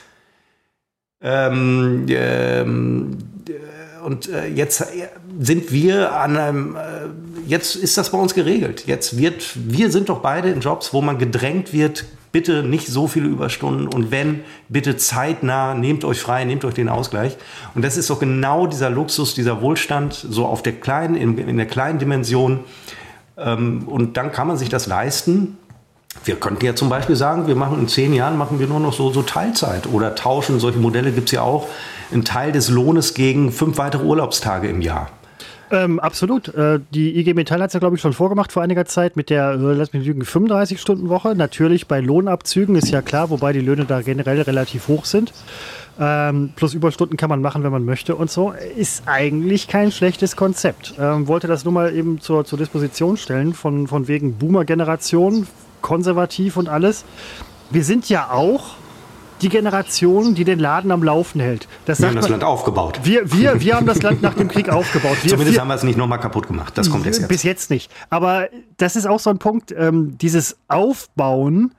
Ähm, 1.20 2.06
ähm, 2.08 3.18
und 4.04 4.28
äh, 4.28 4.48
jetzt 4.48 4.80
äh, 4.80 5.08
sind 5.38 5.70
wir 5.70 6.12
an 6.12 6.36
einem, 6.36 6.76
jetzt 7.46 7.76
ist 7.76 7.96
das 7.96 8.10
bei 8.10 8.18
uns 8.18 8.34
geregelt. 8.34 8.84
Jetzt 8.86 9.16
wird, 9.16 9.44
wir 9.54 9.92
sind 9.92 10.08
doch 10.08 10.18
beide 10.18 10.50
in 10.50 10.60
Jobs, 10.60 10.92
wo 10.92 11.00
man 11.00 11.18
gedrängt 11.18 11.72
wird, 11.72 12.04
bitte 12.32 12.62
nicht 12.62 12.88
so 12.88 13.06
viele 13.06 13.28
Überstunden 13.28 13.86
und 13.86 14.10
wenn, 14.10 14.40
bitte 14.68 14.96
zeitnah, 14.96 15.74
nehmt 15.74 16.04
euch 16.04 16.20
frei, 16.20 16.44
nehmt 16.44 16.64
euch 16.64 16.74
den 16.74 16.88
Ausgleich. 16.88 17.36
Und 17.74 17.84
das 17.84 17.96
ist 17.98 18.08
doch 18.10 18.18
genau 18.18 18.66
dieser 18.66 18.90
Luxus, 18.90 19.34
dieser 19.34 19.60
Wohlstand, 19.60 20.14
so 20.14 20.46
auf 20.46 20.62
der 20.62 20.72
kleinen, 20.72 21.14
in, 21.14 21.36
in 21.36 21.58
der 21.58 21.66
kleinen 21.66 21.98
Dimension. 21.98 22.60
Ähm, 23.36 23.86
und 23.86 24.16
dann 24.16 24.32
kann 24.32 24.48
man 24.48 24.56
sich 24.56 24.70
das 24.70 24.86
leisten. 24.86 25.58
Wir 26.24 26.36
könnten 26.36 26.64
ja 26.64 26.74
zum 26.74 26.88
Beispiel 26.88 27.16
sagen, 27.16 27.46
wir 27.46 27.54
machen 27.54 27.78
in 27.78 27.88
zehn 27.88 28.12
Jahren 28.12 28.36
machen 28.36 28.58
wir 28.58 28.66
nur 28.66 28.80
noch 28.80 28.92
so, 28.92 29.10
so 29.10 29.22
Teilzeit 29.22 29.86
oder 29.86 30.14
tauschen. 30.14 30.58
Solche 30.58 30.78
Modelle 30.78 31.12
gibt 31.12 31.28
es 31.28 31.32
ja 31.32 31.42
auch 31.42 31.68
einen 32.12 32.24
Teil 32.24 32.52
des 32.52 32.68
Lohnes 32.68 33.14
gegen 33.14 33.52
fünf 33.52 33.78
weitere 33.78 34.04
Urlaubstage 34.04 34.68
im 34.68 34.82
Jahr. 34.82 35.08
Ähm, 35.72 36.00
absolut. 36.00 36.48
Äh, 36.48 36.80
die 36.90 37.18
IG 37.18 37.32
Metall 37.32 37.62
hat 37.62 37.68
es 37.68 37.72
ja, 37.72 37.80
glaube 37.80 37.96
ich, 37.96 38.02
schon 38.02 38.12
vorgemacht 38.12 38.52
vor 38.52 38.62
einiger 38.62 38.84
Zeit 38.84 39.16
mit 39.16 39.30
der, 39.30 39.52
äh, 39.52 39.56
lass 39.56 39.94
mich 39.94 40.04
lügen, 40.04 40.22
35-Stunden-Woche. 40.22 41.34
Natürlich 41.34 41.88
bei 41.88 42.00
Lohnabzügen 42.00 42.76
ist 42.76 42.90
ja 42.90 43.00
klar, 43.00 43.30
wobei 43.30 43.54
die 43.54 43.60
Löhne 43.60 43.86
da 43.86 44.02
generell 44.02 44.42
relativ 44.42 44.88
hoch 44.88 45.06
sind. 45.06 45.32
Ähm, 45.98 46.52
plus 46.56 46.74
Überstunden 46.74 47.16
kann 47.16 47.30
man 47.30 47.40
machen, 47.40 47.64
wenn 47.64 47.72
man 47.72 47.86
möchte 47.86 48.16
und 48.16 48.30
so. 48.30 48.52
Ist 48.76 49.04
eigentlich 49.06 49.66
kein 49.66 49.90
schlechtes 49.92 50.36
Konzept. 50.36 50.92
Ähm, 50.98 51.26
wollte 51.26 51.46
das 51.46 51.64
nur 51.64 51.72
mal 51.72 51.94
eben 51.94 52.20
zur, 52.20 52.44
zur 52.44 52.58
Disposition 52.58 53.16
stellen, 53.16 53.54
von, 53.54 53.86
von 53.88 54.08
wegen 54.08 54.34
Boomer-Generation, 54.34 55.46
konservativ 55.80 56.58
und 56.58 56.68
alles. 56.68 57.06
Wir 57.70 57.84
sind 57.84 58.10
ja 58.10 58.30
auch 58.30 58.76
die 59.42 59.48
Generation, 59.48 60.34
die 60.34 60.44
den 60.44 60.58
Laden 60.58 60.90
am 60.90 61.02
Laufen 61.02 61.40
hält. 61.40 61.68
Das 61.84 62.00
wir 62.00 62.08
haben 62.08 62.14
das 62.14 62.24
man, 62.24 62.32
Land 62.32 62.44
aufgebaut. 62.44 63.00
Wir, 63.02 63.32
wir, 63.32 63.60
wir 63.60 63.76
haben 63.76 63.86
das 63.86 64.00
Land 64.02 64.22
nach 64.22 64.34
dem 64.34 64.48
Krieg 64.48 64.68
aufgebaut. 64.72 65.18
Wir, 65.22 65.30
Zumindest 65.30 65.56
wir, 65.56 65.60
haben 65.60 65.68
wir 65.68 65.74
es 65.74 65.82
nicht 65.82 65.98
nochmal 65.98 66.20
kaputt 66.20 66.46
gemacht. 66.46 66.78
Das 66.78 66.90
kommt 66.90 67.06
jetzt. 67.06 67.26
Bis 67.28 67.42
jetzt 67.42 67.70
nicht. 67.70 67.90
Aber 68.08 68.48
das 68.76 68.96
ist 68.96 69.06
auch 69.06 69.20
so 69.20 69.30
ein 69.30 69.38
Punkt, 69.38 69.72
ähm, 69.76 70.16
dieses 70.18 70.56
Aufbauen 70.68 71.74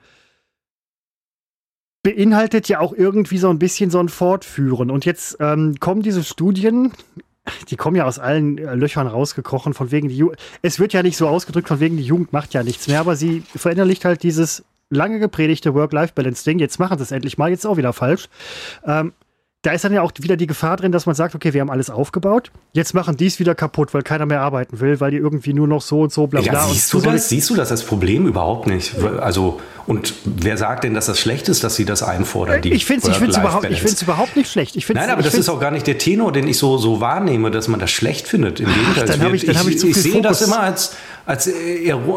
beinhaltet 2.02 2.68
ja 2.68 2.80
auch 2.80 2.92
irgendwie 2.92 3.38
so 3.38 3.48
ein 3.48 3.58
bisschen 3.58 3.90
so 3.90 3.98
ein 3.98 4.10
Fortführen. 4.10 4.90
Und 4.90 5.06
jetzt 5.06 5.38
ähm, 5.40 5.76
kommen 5.80 6.02
diese 6.02 6.22
Studien, 6.22 6.92
die 7.70 7.76
kommen 7.76 7.96
ja 7.96 8.04
aus 8.04 8.18
allen 8.18 8.58
äh, 8.58 8.74
Löchern 8.74 9.06
rausgekrochen, 9.06 9.72
von 9.74 9.90
wegen 9.90 10.08
die 10.08 10.16
Ju 10.16 10.32
Es 10.60 10.78
wird 10.78 10.92
ja 10.92 11.02
nicht 11.02 11.16
so 11.16 11.26
ausgedrückt, 11.28 11.68
von 11.68 11.80
wegen 11.80 11.96
die 11.96 12.04
Jugend 12.04 12.32
macht 12.32 12.52
ja 12.52 12.62
nichts 12.62 12.88
mehr, 12.88 13.00
aber 13.00 13.16
sie 13.16 13.42
verinnerlicht 13.54 14.04
halt 14.04 14.22
dieses 14.22 14.64
lange 14.94 15.18
gepredigte 15.18 15.74
Work-Life-Balance-Ding, 15.74 16.58
jetzt 16.58 16.78
machen 16.78 16.98
sie 16.98 17.04
es 17.04 17.10
endlich 17.10 17.38
mal, 17.38 17.50
jetzt 17.50 17.66
auch 17.66 17.76
wieder 17.76 17.92
falsch. 17.92 18.28
Ähm, 18.86 19.12
da 19.64 19.72
ist 19.72 19.82
dann 19.82 19.94
ja 19.94 20.02
auch 20.02 20.12
wieder 20.20 20.36
die 20.36 20.46
Gefahr 20.46 20.76
drin, 20.76 20.92
dass 20.92 21.06
man 21.06 21.14
sagt, 21.14 21.34
okay, 21.34 21.54
wir 21.54 21.62
haben 21.62 21.70
alles 21.70 21.88
aufgebaut, 21.88 22.50
jetzt 22.74 22.92
machen 22.92 23.16
die 23.16 23.26
es 23.26 23.38
wieder 23.38 23.54
kaputt, 23.54 23.94
weil 23.94 24.02
keiner 24.02 24.26
mehr 24.26 24.42
arbeiten 24.42 24.78
will, 24.78 25.00
weil 25.00 25.10
die 25.10 25.16
irgendwie 25.16 25.54
nur 25.54 25.66
noch 25.66 25.80
so 25.80 26.02
und 26.02 26.12
so 26.12 26.26
bla 26.26 26.42
bla. 26.42 26.52
Ja, 26.52 26.66
siehst, 26.66 26.92
du 26.92 27.00
das, 27.00 27.30
siehst 27.30 27.48
du 27.48 27.54
das 27.54 27.70
als 27.70 27.82
Problem 27.82 28.26
überhaupt 28.26 28.66
nicht? 28.66 28.94
Also, 29.20 29.60
und 29.86 30.12
wer 30.26 30.58
sagt 30.58 30.84
denn, 30.84 30.92
dass 30.92 31.06
das 31.06 31.18
schlecht 31.18 31.48
ist, 31.48 31.64
dass 31.64 31.76
sie 31.76 31.86
das 31.86 32.02
einfordern? 32.02 32.60
Die 32.60 32.74
ich 32.74 32.84
finde 32.84 33.10
es 33.10 33.18
überhaupt, 33.18 34.02
überhaupt 34.02 34.36
nicht 34.36 34.50
schlecht. 34.50 34.76
Ich 34.76 34.86
Nein, 34.90 35.08
aber 35.08 35.22
das 35.22 35.34
ist 35.34 35.48
auch 35.48 35.60
gar 35.60 35.70
nicht 35.70 35.86
der 35.86 35.96
Tenor, 35.96 36.32
den 36.32 36.46
ich 36.46 36.58
so, 36.58 36.76
so 36.76 37.00
wahrnehme, 37.00 37.50
dass 37.50 37.66
man 37.68 37.80
das 37.80 37.90
schlecht 37.90 38.28
findet. 38.28 38.60
Im 38.60 38.66
Gegenteil, 38.66 39.06
dann 39.06 39.22
habe 39.22 39.34
ich, 39.34 39.46
dann 39.46 39.58
hab 39.58 39.66
ich, 39.66 39.76
ich, 39.76 39.84
ich 39.84 39.96
sehe 39.96 40.20
das 40.20 40.42
immer 40.42 40.60
als, 40.60 40.94
als 41.24 41.50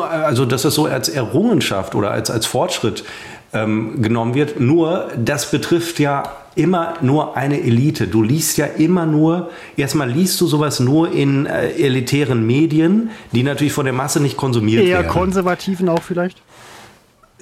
also 0.01 0.45
dass 0.45 0.63
das 0.63 0.73
so 0.73 0.85
als 0.85 1.07
Errungenschaft 1.07 1.95
oder 1.95 2.11
als, 2.11 2.29
als 2.29 2.45
Fortschritt 2.45 3.05
ähm, 3.53 4.01
genommen 4.01 4.33
wird. 4.33 4.59
Nur, 4.59 5.09
das 5.17 5.51
betrifft 5.51 5.99
ja 5.99 6.23
immer 6.55 6.95
nur 7.01 7.37
eine 7.37 7.61
Elite. 7.61 8.07
Du 8.07 8.23
liest 8.23 8.57
ja 8.57 8.65
immer 8.65 9.05
nur, 9.05 9.49
erstmal 9.77 10.09
liest 10.09 10.41
du 10.41 10.47
sowas 10.47 10.79
nur 10.79 11.11
in 11.11 11.45
äh, 11.45 11.69
elitären 11.73 12.45
Medien, 12.45 13.11
die 13.31 13.43
natürlich 13.43 13.73
von 13.73 13.85
der 13.85 13.93
Masse 13.93 14.19
nicht 14.19 14.37
konsumiert 14.37 14.83
Eher 14.83 14.97
werden. 14.97 15.05
Eher 15.05 15.11
konservativen 15.11 15.89
auch 15.89 16.01
vielleicht? 16.01 16.41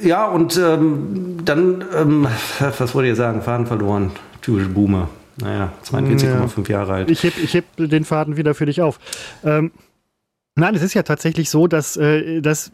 Ja, 0.01 0.25
und 0.27 0.57
ähm, 0.57 1.37
dann, 1.45 1.85
ähm, 1.95 2.27
was 2.77 2.93
wollte 2.93 3.09
ich 3.09 3.15
sagen? 3.15 3.41
Faden 3.41 3.65
verloren. 3.65 4.11
Typisch 4.41 4.67
Boomer. 4.67 5.09
Naja, 5.37 5.73
42,5 5.83 6.69
ja. 6.69 6.77
Jahre 6.77 6.93
alt. 6.93 7.11
Ich 7.11 7.23
heb, 7.23 7.37
ich 7.37 7.53
heb 7.53 7.65
den 7.77 8.05
Faden 8.05 8.37
wieder 8.37 8.53
für 8.53 8.65
dich 8.65 8.81
auf. 8.81 8.99
Ähm, 9.43 9.71
nein, 10.55 10.75
es 10.75 10.81
ist 10.81 10.93
ja 10.93 11.03
tatsächlich 11.03 11.49
so, 11.49 11.67
dass, 11.67 11.97
äh, 11.97 12.41
dass 12.41 12.71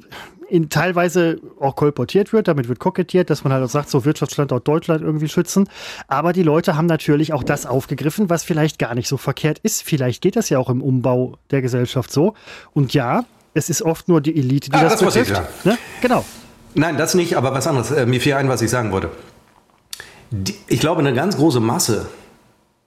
in 0.51 0.69
teilweise 0.69 1.39
auch 1.59 1.75
kolportiert 1.75 2.33
wird, 2.33 2.47
damit 2.47 2.67
wird 2.67 2.79
kokettiert, 2.79 3.29
dass 3.29 3.43
man 3.43 3.53
halt 3.53 3.63
auch 3.63 3.69
sagt, 3.69 3.89
so 3.89 4.03
Wirtschaftsstandort 4.03 4.67
Deutschland 4.67 5.01
irgendwie 5.01 5.29
schützen. 5.29 5.69
Aber 6.07 6.33
die 6.33 6.43
Leute 6.43 6.75
haben 6.75 6.87
natürlich 6.87 7.31
auch 7.31 7.43
das 7.43 7.65
aufgegriffen, 7.65 8.29
was 8.29 8.43
vielleicht 8.43 8.77
gar 8.77 8.93
nicht 8.93 9.07
so 9.07 9.15
verkehrt 9.15 9.59
ist. 9.59 9.81
Vielleicht 9.81 10.21
geht 10.21 10.35
das 10.35 10.49
ja 10.49 10.59
auch 10.59 10.69
im 10.69 10.81
Umbau 10.81 11.37
der 11.51 11.61
Gesellschaft 11.61 12.11
so. 12.11 12.33
Und 12.73 12.93
ja, 12.93 13.23
es 13.53 13.69
ist 13.69 13.81
oft 13.81 14.09
nur 14.09 14.19
die 14.19 14.37
Elite, 14.37 14.69
die 14.69 14.75
ah, 14.75 14.83
das, 14.83 14.97
das 14.97 15.13
betrifft. 15.13 15.31
Ich, 15.31 15.65
ja. 15.65 15.71
ne? 15.71 15.77
Genau. 16.01 16.25
Nein, 16.73 16.97
das 16.97 17.15
nicht, 17.15 17.37
aber 17.37 17.53
was 17.53 17.65
anderes. 17.67 17.91
Äh, 17.91 18.05
mir 18.05 18.19
fiel 18.19 18.33
ein, 18.33 18.49
was 18.49 18.61
ich 18.61 18.69
sagen 18.69 18.91
wollte. 18.91 19.09
Die, 20.31 20.55
ich 20.67 20.81
glaube, 20.81 20.99
eine 20.99 21.13
ganz 21.13 21.37
große 21.37 21.61
Masse 21.61 22.07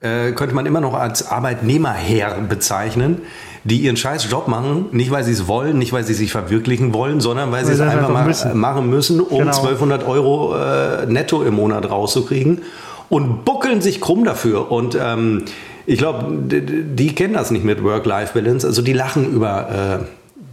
äh, 0.04 0.32
könnte 0.32 0.54
man 0.54 0.66
immer 0.66 0.80
noch 0.80 0.94
als 0.94 1.30
Arbeitnehmerherr 1.30 2.36
bezeichnen, 2.48 3.22
die 3.64 3.78
ihren 3.78 3.96
scheiß 3.96 4.30
Job 4.30 4.46
machen, 4.46 4.86
nicht 4.92 5.10
weil 5.10 5.24
sie 5.24 5.32
es 5.32 5.48
wollen, 5.48 5.78
nicht 5.78 5.92
weil 5.92 6.04
sie 6.04 6.14
sich 6.14 6.30
verwirklichen 6.30 6.92
wollen, 6.92 7.20
sondern 7.20 7.50
weil, 7.50 7.60
weil 7.60 7.66
sie 7.66 7.72
es 7.72 7.80
einfach, 7.80 8.10
mal 8.10 8.26
müssen. 8.26 8.58
machen 8.58 8.90
müssen, 8.90 9.20
um 9.20 9.38
genau. 9.38 9.50
1200 9.50 10.06
Euro 10.06 10.54
äh, 10.56 11.06
netto 11.06 11.42
im 11.42 11.54
Monat 11.54 11.90
rauszukriegen 11.90 12.62
und 13.08 13.44
buckeln 13.44 13.80
sich 13.80 14.00
krumm 14.00 14.24
dafür. 14.24 14.70
Und 14.70 14.98
ähm, 15.00 15.44
ich 15.86 15.98
glaube, 15.98 16.26
die, 16.30 16.60
die, 16.60 17.14
kennen 17.14 17.34
das 17.34 17.50
nicht 17.50 17.64
mit 17.64 17.82
Work-Life-Balance. 17.82 18.66
Also 18.66 18.82
die 18.82 18.92
lachen 18.92 19.32
über 19.32 20.00
äh, 20.02 20.04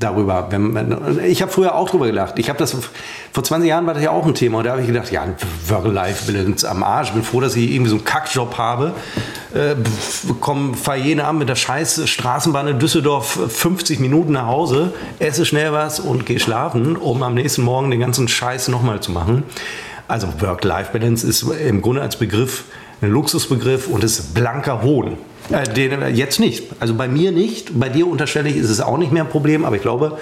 darüber. 0.03 0.49
Man, 0.51 1.19
ich 1.23 1.41
habe 1.41 1.51
früher 1.51 1.75
auch 1.75 1.89
drüber 1.89 2.07
gedacht. 2.07 2.37
Ich 2.37 2.49
habe 2.49 2.59
das 2.59 2.75
vor 3.31 3.43
20 3.43 3.69
Jahren 3.69 3.85
war 3.85 3.93
das 3.93 4.03
ja 4.03 4.11
auch 4.11 4.25
ein 4.25 4.33
Thema 4.33 4.59
und 4.59 4.65
da 4.65 4.71
habe 4.71 4.81
ich 4.81 4.87
gedacht, 4.87 5.11
ja, 5.11 5.25
Work-Life-Balance 5.67 6.69
am 6.69 6.83
Arsch. 6.83 7.09
Ich 7.09 7.13
bin 7.13 7.23
froh, 7.23 7.39
dass 7.39 7.55
ich 7.55 7.71
irgendwie 7.71 7.89
so 7.89 7.95
einen 7.95 8.05
Kackjob 8.05 8.57
habe. 8.57 8.93
Äh, 9.53 9.75
komm, 10.39 10.73
fahr 10.73 10.97
jene 10.97 11.25
Abend 11.25 11.39
mit 11.39 11.49
der 11.49 11.55
scheiß 11.55 12.09
Straßenbahn 12.09 12.67
in 12.67 12.79
Düsseldorf 12.79 13.39
50 13.47 13.99
Minuten 13.99 14.33
nach 14.33 14.47
Hause, 14.47 14.93
esse 15.19 15.45
schnell 15.45 15.71
was 15.71 15.99
und 15.99 16.25
gehe 16.25 16.39
schlafen, 16.39 16.97
um 16.97 17.23
am 17.23 17.33
nächsten 17.33 17.61
Morgen 17.63 17.91
den 17.91 17.99
ganzen 17.99 18.27
Scheiß 18.27 18.67
nochmal 18.67 18.99
zu 18.99 19.11
machen. 19.11 19.43
Also 20.07 20.27
Work-Life-Balance 20.39 21.25
ist 21.25 21.43
im 21.43 21.81
Grunde 21.81 22.01
als 22.01 22.17
Begriff 22.17 22.65
ein 23.01 23.09
Luxusbegriff 23.09 23.87
und 23.87 24.03
ist 24.03 24.33
blanker 24.33 24.81
Hohn. 24.81 25.17
Äh, 25.51 25.63
den, 25.73 26.15
jetzt 26.15 26.39
nicht. 26.39 26.63
Also 26.79 26.95
bei 26.95 27.07
mir 27.07 27.31
nicht. 27.31 27.79
Bei 27.79 27.89
dir 27.89 28.07
unterstelle 28.07 28.49
ich, 28.49 28.55
ist 28.55 28.69
es 28.69 28.81
auch 28.81 28.97
nicht 28.97 29.11
mehr 29.11 29.23
ein 29.23 29.29
Problem. 29.29 29.65
Aber 29.65 29.75
ich 29.75 29.81
glaube, 29.81 30.17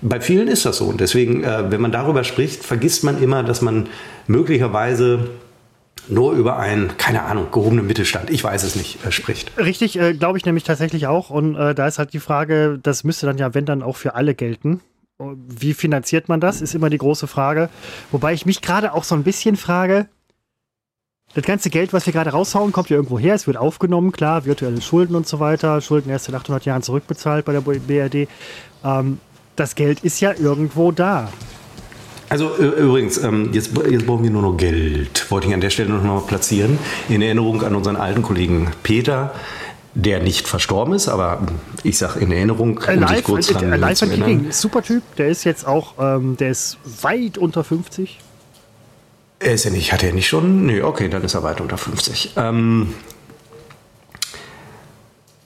bei 0.00 0.20
vielen 0.20 0.48
ist 0.48 0.66
das 0.66 0.78
so. 0.78 0.86
Und 0.86 1.00
deswegen, 1.00 1.44
äh, 1.44 1.70
wenn 1.70 1.80
man 1.80 1.92
darüber 1.92 2.24
spricht, 2.24 2.64
vergisst 2.64 3.04
man 3.04 3.22
immer, 3.22 3.42
dass 3.42 3.62
man 3.62 3.88
möglicherweise 4.26 5.30
nur 6.08 6.32
über 6.32 6.58
einen, 6.58 6.96
keine 6.96 7.22
Ahnung, 7.22 7.48
gehobenen 7.52 7.86
Mittelstand, 7.86 8.30
ich 8.30 8.42
weiß 8.42 8.64
es 8.64 8.74
nicht, 8.74 9.04
äh, 9.06 9.12
spricht. 9.12 9.52
Richtig, 9.56 9.98
äh, 9.98 10.14
glaube 10.14 10.38
ich 10.38 10.44
nämlich 10.44 10.64
tatsächlich 10.64 11.06
auch. 11.06 11.30
Und 11.30 11.54
äh, 11.54 11.74
da 11.74 11.86
ist 11.86 11.98
halt 11.98 12.12
die 12.12 12.20
Frage, 12.20 12.78
das 12.82 13.04
müsste 13.04 13.26
dann 13.26 13.38
ja, 13.38 13.54
wenn 13.54 13.64
dann 13.64 13.82
auch 13.82 13.96
für 13.96 14.14
alle 14.14 14.34
gelten. 14.34 14.80
Wie 15.18 15.74
finanziert 15.74 16.28
man 16.28 16.40
das, 16.40 16.60
ist 16.60 16.74
immer 16.74 16.90
die 16.90 16.98
große 16.98 17.28
Frage. 17.28 17.68
Wobei 18.10 18.32
ich 18.32 18.44
mich 18.44 18.60
gerade 18.60 18.92
auch 18.92 19.04
so 19.04 19.14
ein 19.14 19.22
bisschen 19.22 19.54
frage, 19.54 20.08
das 21.34 21.44
ganze 21.44 21.70
Geld, 21.70 21.92
was 21.92 22.04
wir 22.06 22.12
gerade 22.12 22.30
raushauen, 22.30 22.72
kommt 22.72 22.90
ja 22.90 22.96
irgendwo 22.96 23.18
her. 23.18 23.34
Es 23.34 23.46
wird 23.46 23.56
aufgenommen, 23.56 24.12
klar, 24.12 24.44
virtuelle 24.44 24.80
Schulden 24.82 25.14
und 25.14 25.26
so 25.26 25.40
weiter. 25.40 25.80
Schulden 25.80 26.10
erst 26.10 26.28
in 26.28 26.34
800 26.34 26.64
Jahren 26.66 26.82
zurückbezahlt 26.82 27.44
bei 27.44 27.52
der 27.52 27.60
BRD. 27.60 28.28
Ähm, 28.84 29.18
das 29.56 29.74
Geld 29.74 30.00
ist 30.00 30.20
ja 30.20 30.32
irgendwo 30.38 30.92
da. 30.92 31.30
Also 32.28 32.56
übrigens, 32.56 33.18
ähm, 33.18 33.50
jetzt, 33.52 33.72
jetzt 33.90 34.06
brauchen 34.06 34.24
wir 34.24 34.30
nur 34.30 34.42
noch 34.42 34.56
Geld. 34.56 35.30
Wollte 35.30 35.48
ich 35.48 35.54
an 35.54 35.60
der 35.60 35.70
Stelle 35.70 35.90
noch 35.90 36.02
mal 36.02 36.20
platzieren. 36.20 36.78
In 37.08 37.20
Erinnerung 37.20 37.62
an 37.62 37.74
unseren 37.74 37.96
alten 37.96 38.22
Kollegen 38.22 38.70
Peter, 38.82 39.34
der 39.94 40.20
nicht 40.20 40.48
verstorben 40.48 40.94
ist, 40.94 41.08
aber 41.08 41.46
ich 41.82 41.98
sage 41.98 42.20
in 42.20 42.32
Erinnerung, 42.32 42.78
um 42.78 43.00
live, 43.00 43.16
sich 43.16 43.24
kurz 43.24 43.46
dran 43.48 43.78
live 43.78 43.98
zu 43.98 44.06
erinnern. 44.06 44.46
Super 44.50 44.82
Typ, 44.82 45.02
der 45.16 45.28
ist 45.28 45.44
jetzt 45.44 45.66
auch, 45.66 45.94
ähm, 45.98 46.36
der 46.38 46.50
ist 46.50 46.78
weit 47.02 47.36
unter 47.36 47.64
50. 47.64 48.18
Er 49.42 49.54
ist 49.54 49.64
ja 49.64 49.70
nicht, 49.70 49.92
hat 49.92 50.02
er 50.02 50.12
nicht 50.12 50.28
schon? 50.28 50.66
Nee, 50.66 50.82
okay, 50.82 51.08
dann 51.08 51.22
ist 51.22 51.34
er 51.34 51.42
weit 51.42 51.60
unter 51.60 51.76
50. 51.76 52.34
Ähm, 52.36 52.94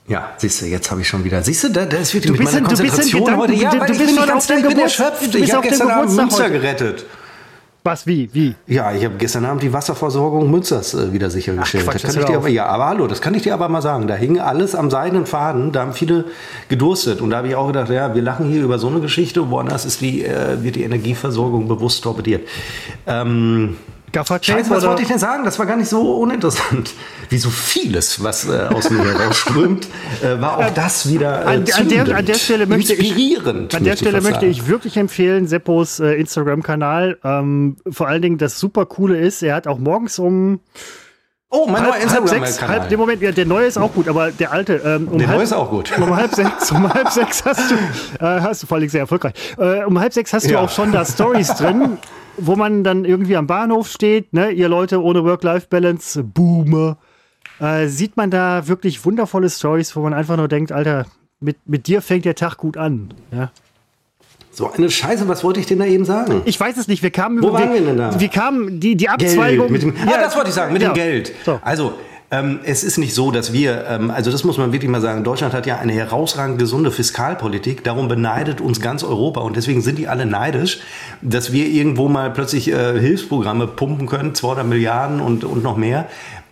ja, 0.08 0.34
siehst 0.36 0.60
du, 0.60 0.66
jetzt 0.66 0.90
habe 0.90 1.00
ich 1.00 1.08
schon 1.08 1.24
wieder. 1.24 1.42
Siehst 1.42 1.64
du, 1.64 1.68
da, 1.70 1.82
ist 1.82 2.14
wirklich 2.14 2.32
du 2.32 2.38
bist, 2.38 2.52
meine 2.52 2.66
Konzentration 2.66 3.24
du 3.24 3.26
bist 3.26 3.38
heute. 3.38 3.52
Ja, 3.54 3.70
du, 3.70 3.78
du 3.92 3.98
bist 3.98 4.18
schon 4.18 4.30
auf 4.30 4.46
dem 4.46 4.62
Geburt, 4.62 4.78
erschöpft. 4.78 5.34
Ich 5.34 5.52
habe 5.52 5.68
gestern 5.68 5.90
Abend 5.90 6.14
Münster 6.14 6.44
heute. 6.44 6.52
gerettet. 6.52 7.06
Was, 7.86 8.04
wie, 8.04 8.28
wie? 8.32 8.52
Ja, 8.66 8.92
ich 8.92 9.04
habe 9.04 9.14
gestern 9.16 9.44
Abend 9.44 9.62
die 9.62 9.72
Wasserversorgung 9.72 10.50
Münsters 10.50 10.92
äh, 10.92 11.12
wieder 11.12 11.30
sichergestellt. 11.30 11.84
Ach, 11.86 11.92
Quatsch, 11.92 12.02
das 12.02 12.14
kann 12.14 12.22
ich 12.24 12.28
dir 12.28 12.36
aber, 12.36 12.48
ja, 12.48 12.66
aber 12.66 12.86
hallo, 12.86 13.06
das 13.06 13.20
kann 13.20 13.32
ich 13.34 13.42
dir 13.42 13.54
aber 13.54 13.68
mal 13.68 13.80
sagen. 13.80 14.08
Da 14.08 14.16
hing 14.16 14.40
alles 14.40 14.74
am 14.74 14.90
seidenen 14.90 15.24
Faden, 15.24 15.70
da 15.70 15.82
haben 15.82 15.92
viele 15.92 16.24
gedurstet. 16.68 17.20
Und 17.20 17.30
da 17.30 17.36
habe 17.36 17.46
ich 17.46 17.54
auch 17.54 17.68
gedacht, 17.68 17.88
ja, 17.90 18.12
wir 18.12 18.22
lachen 18.22 18.48
hier 18.48 18.64
über 18.64 18.80
so 18.80 18.88
eine 18.88 18.98
Geschichte, 18.98 19.50
woanders 19.50 19.84
ist 19.84 20.00
die, 20.00 20.24
äh, 20.24 20.64
wird 20.64 20.74
die 20.74 20.82
Energieversorgung 20.82 21.68
bewusst 21.68 22.02
torpediert. 22.02 22.48
Ähm, 23.06 23.76
Scheiße, 24.24 24.70
was 24.70 24.86
wollte 24.86 25.02
ich 25.02 25.08
denn 25.08 25.18
sagen? 25.18 25.44
Das 25.44 25.58
war 25.58 25.66
gar 25.66 25.76
nicht 25.76 25.88
so 25.88 26.16
uninteressant. 26.16 26.94
Wie 27.28 27.38
so 27.38 27.50
vieles, 27.50 28.22
was 28.22 28.48
äh, 28.48 28.68
aus 28.72 28.88
mir 28.88 29.04
herausströmt, 29.04 29.88
äh, 30.22 30.40
war 30.40 30.58
auch 30.58 30.70
das 30.70 31.08
wieder 31.08 31.42
äh, 31.42 31.44
an, 31.44 31.64
an, 31.76 31.88
der, 31.88 32.16
an, 32.16 32.24
der, 32.24 32.34
Stelle 32.34 32.66
möchte 32.66 32.94
inspirierend. 32.94 33.72
Ich, 33.72 33.76
an 33.76 33.84
der 33.84 33.96
Stelle 33.96 34.20
möchte 34.20 34.46
ich 34.46 34.68
wirklich 34.68 34.96
empfehlen, 34.96 35.48
Seppos 35.48 35.98
äh, 35.98 36.14
Instagram-Kanal. 36.14 37.18
Ähm, 37.24 37.76
vor 37.90 38.06
allen 38.08 38.22
Dingen, 38.22 38.38
das 38.38 38.60
super 38.60 38.86
coole 38.86 39.18
ist, 39.18 39.42
er 39.42 39.56
hat 39.56 39.66
auch 39.66 39.78
morgens 39.78 40.18
um 40.18 40.60
Oh, 41.48 41.66
mein 41.66 41.84
neuer 41.84 41.96
Instagram-Kanal. 41.96 42.80
Halb, 42.80 42.96
Moment, 42.96 43.22
ja, 43.22 43.30
der 43.30 43.46
neue 43.46 43.66
ist 43.66 43.78
auch 43.78 43.92
gut, 43.92 44.08
aber 44.08 44.32
der 44.32 44.50
alte. 44.50 44.82
Ähm, 44.84 45.08
um 45.08 45.18
der 45.18 45.28
halb, 45.28 45.38
neue 45.38 45.44
ist 45.44 45.52
auch 45.52 45.70
gut. 45.70 45.92
Um 45.96 46.14
halb 46.14 46.34
sechs, 46.34 46.72
um 46.72 46.92
halb 46.92 47.10
sechs 47.10 47.44
hast 47.44 47.70
du, 47.70 47.74
äh, 48.24 48.40
hast 48.40 48.62
du 48.62 48.66
vor 48.66 48.78
allem 48.78 48.88
sehr 48.88 49.00
erfolgreich. 49.00 49.32
Äh, 49.56 49.84
um 49.84 49.98
halb 49.98 50.12
sechs 50.12 50.32
hast 50.32 50.44
ja. 50.44 50.52
du 50.52 50.58
auch 50.58 50.70
schon 50.70 50.90
da 50.90 51.04
Stories 51.04 51.48
drin, 51.54 51.98
wo 52.36 52.56
man 52.56 52.84
dann 52.84 53.04
irgendwie 53.04 53.36
am 53.36 53.46
Bahnhof 53.46 53.88
steht, 53.88 54.32
ne, 54.32 54.50
ihr 54.50 54.68
Leute 54.68 55.02
ohne 55.02 55.24
Work-Life-Balance, 55.24 56.22
Boomer, 56.24 56.98
äh, 57.60 57.86
sieht 57.86 58.16
man 58.16 58.30
da 58.30 58.68
wirklich 58.68 59.04
wundervolle 59.04 59.50
Stories, 59.50 59.96
wo 59.96 60.00
man 60.00 60.14
einfach 60.14 60.36
nur 60.36 60.48
denkt, 60.48 60.72
Alter, 60.72 61.06
mit, 61.40 61.56
mit 61.66 61.86
dir 61.86 62.02
fängt 62.02 62.24
der 62.24 62.34
Tag 62.34 62.56
gut 62.56 62.76
an. 62.76 63.14
Ja. 63.30 63.50
So 64.50 64.72
eine 64.72 64.90
Scheiße, 64.90 65.28
was 65.28 65.44
wollte 65.44 65.60
ich 65.60 65.66
denn 65.66 65.78
da 65.78 65.84
eben 65.84 66.06
sagen? 66.06 66.40
Ich 66.46 66.58
weiß 66.58 66.78
es 66.78 66.88
nicht, 66.88 67.02
wir 67.02 67.10
kamen 67.10 67.42
Wo 67.42 67.48
über, 67.48 67.60
waren 67.60 67.74
wir 67.74 67.80
denn 67.82 67.98
da? 67.98 68.18
Wir 68.18 68.28
kamen, 68.28 68.80
die, 68.80 68.96
die 68.96 69.08
Abzweigung. 69.08 69.72
Dem, 69.72 69.94
ah, 70.02 70.10
ja, 70.12 70.20
das 70.20 70.34
wollte 70.34 70.48
ich 70.48 70.54
sagen, 70.54 70.72
mit 70.72 70.80
ja. 70.80 70.90
dem 70.90 70.94
Geld. 70.94 71.32
So. 71.44 71.60
Also, 71.62 71.98
ähm, 72.30 72.60
es 72.64 72.82
ist 72.82 72.98
nicht 72.98 73.14
so, 73.14 73.30
dass 73.30 73.52
wir, 73.52 73.86
ähm, 73.88 74.10
also 74.10 74.30
das 74.30 74.42
muss 74.42 74.58
man 74.58 74.72
wirklich 74.72 74.90
mal 74.90 75.00
sagen, 75.00 75.22
Deutschland 75.22 75.54
hat 75.54 75.66
ja 75.66 75.78
eine 75.78 75.92
herausragend 75.92 76.58
gesunde 76.58 76.90
Fiskalpolitik, 76.90 77.84
darum 77.84 78.08
beneidet 78.08 78.60
uns 78.60 78.80
ganz 78.80 79.04
Europa 79.04 79.40
und 79.40 79.56
deswegen 79.56 79.80
sind 79.80 79.98
die 79.98 80.08
alle 80.08 80.26
neidisch, 80.26 80.80
dass 81.22 81.52
wir 81.52 81.66
irgendwo 81.66 82.08
mal 82.08 82.30
plötzlich 82.30 82.72
äh, 82.72 82.98
Hilfsprogramme 82.98 83.68
pumpen 83.68 84.06
können, 84.06 84.34
200 84.34 84.66
Milliarden 84.66 85.20
und, 85.20 85.44
und 85.44 85.62
noch 85.62 85.76
mehr. 85.76 86.08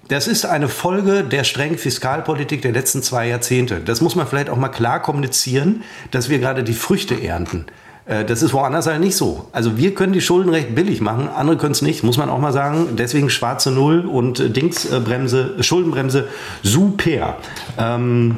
Das 0.08 0.28
ist 0.28 0.44
eine 0.44 0.68
Folge 0.68 1.24
der 1.24 1.44
strengen 1.44 1.78
Fiskalpolitik 1.78 2.60
der 2.62 2.72
letzten 2.72 3.02
zwei 3.02 3.26
Jahrzehnte. 3.26 3.80
Das 3.80 4.00
muss 4.02 4.14
man 4.14 4.26
vielleicht 4.26 4.50
auch 4.50 4.56
mal 4.56 4.68
klar 4.68 5.00
kommunizieren, 5.00 5.82
dass 6.10 6.28
wir 6.28 6.38
gerade 6.38 6.62
die 6.62 6.74
Früchte 6.74 7.20
ernten. 7.20 7.66
Äh, 8.06 8.24
das 8.24 8.42
ist 8.42 8.52
woanders 8.52 8.86
halt 8.86 9.00
nicht 9.00 9.16
so. 9.16 9.46
Also 9.52 9.76
wir 9.76 9.94
können 9.94 10.12
die 10.12 10.20
Schulden 10.20 10.50
recht 10.50 10.74
billig 10.74 11.00
machen, 11.00 11.28
andere 11.28 11.56
können 11.56 11.72
es 11.72 11.82
nicht, 11.82 12.04
muss 12.04 12.16
man 12.16 12.28
auch 12.28 12.38
mal 12.38 12.52
sagen. 12.52 12.96
Deswegen 12.96 13.30
schwarze 13.30 13.70
Null 13.70 14.00
und 14.06 14.40
äh, 14.40 14.50
Dingsbremse, 14.50 15.62
Schuldenbremse, 15.62 16.28
super. 16.62 17.36
Ähm, 17.78 18.36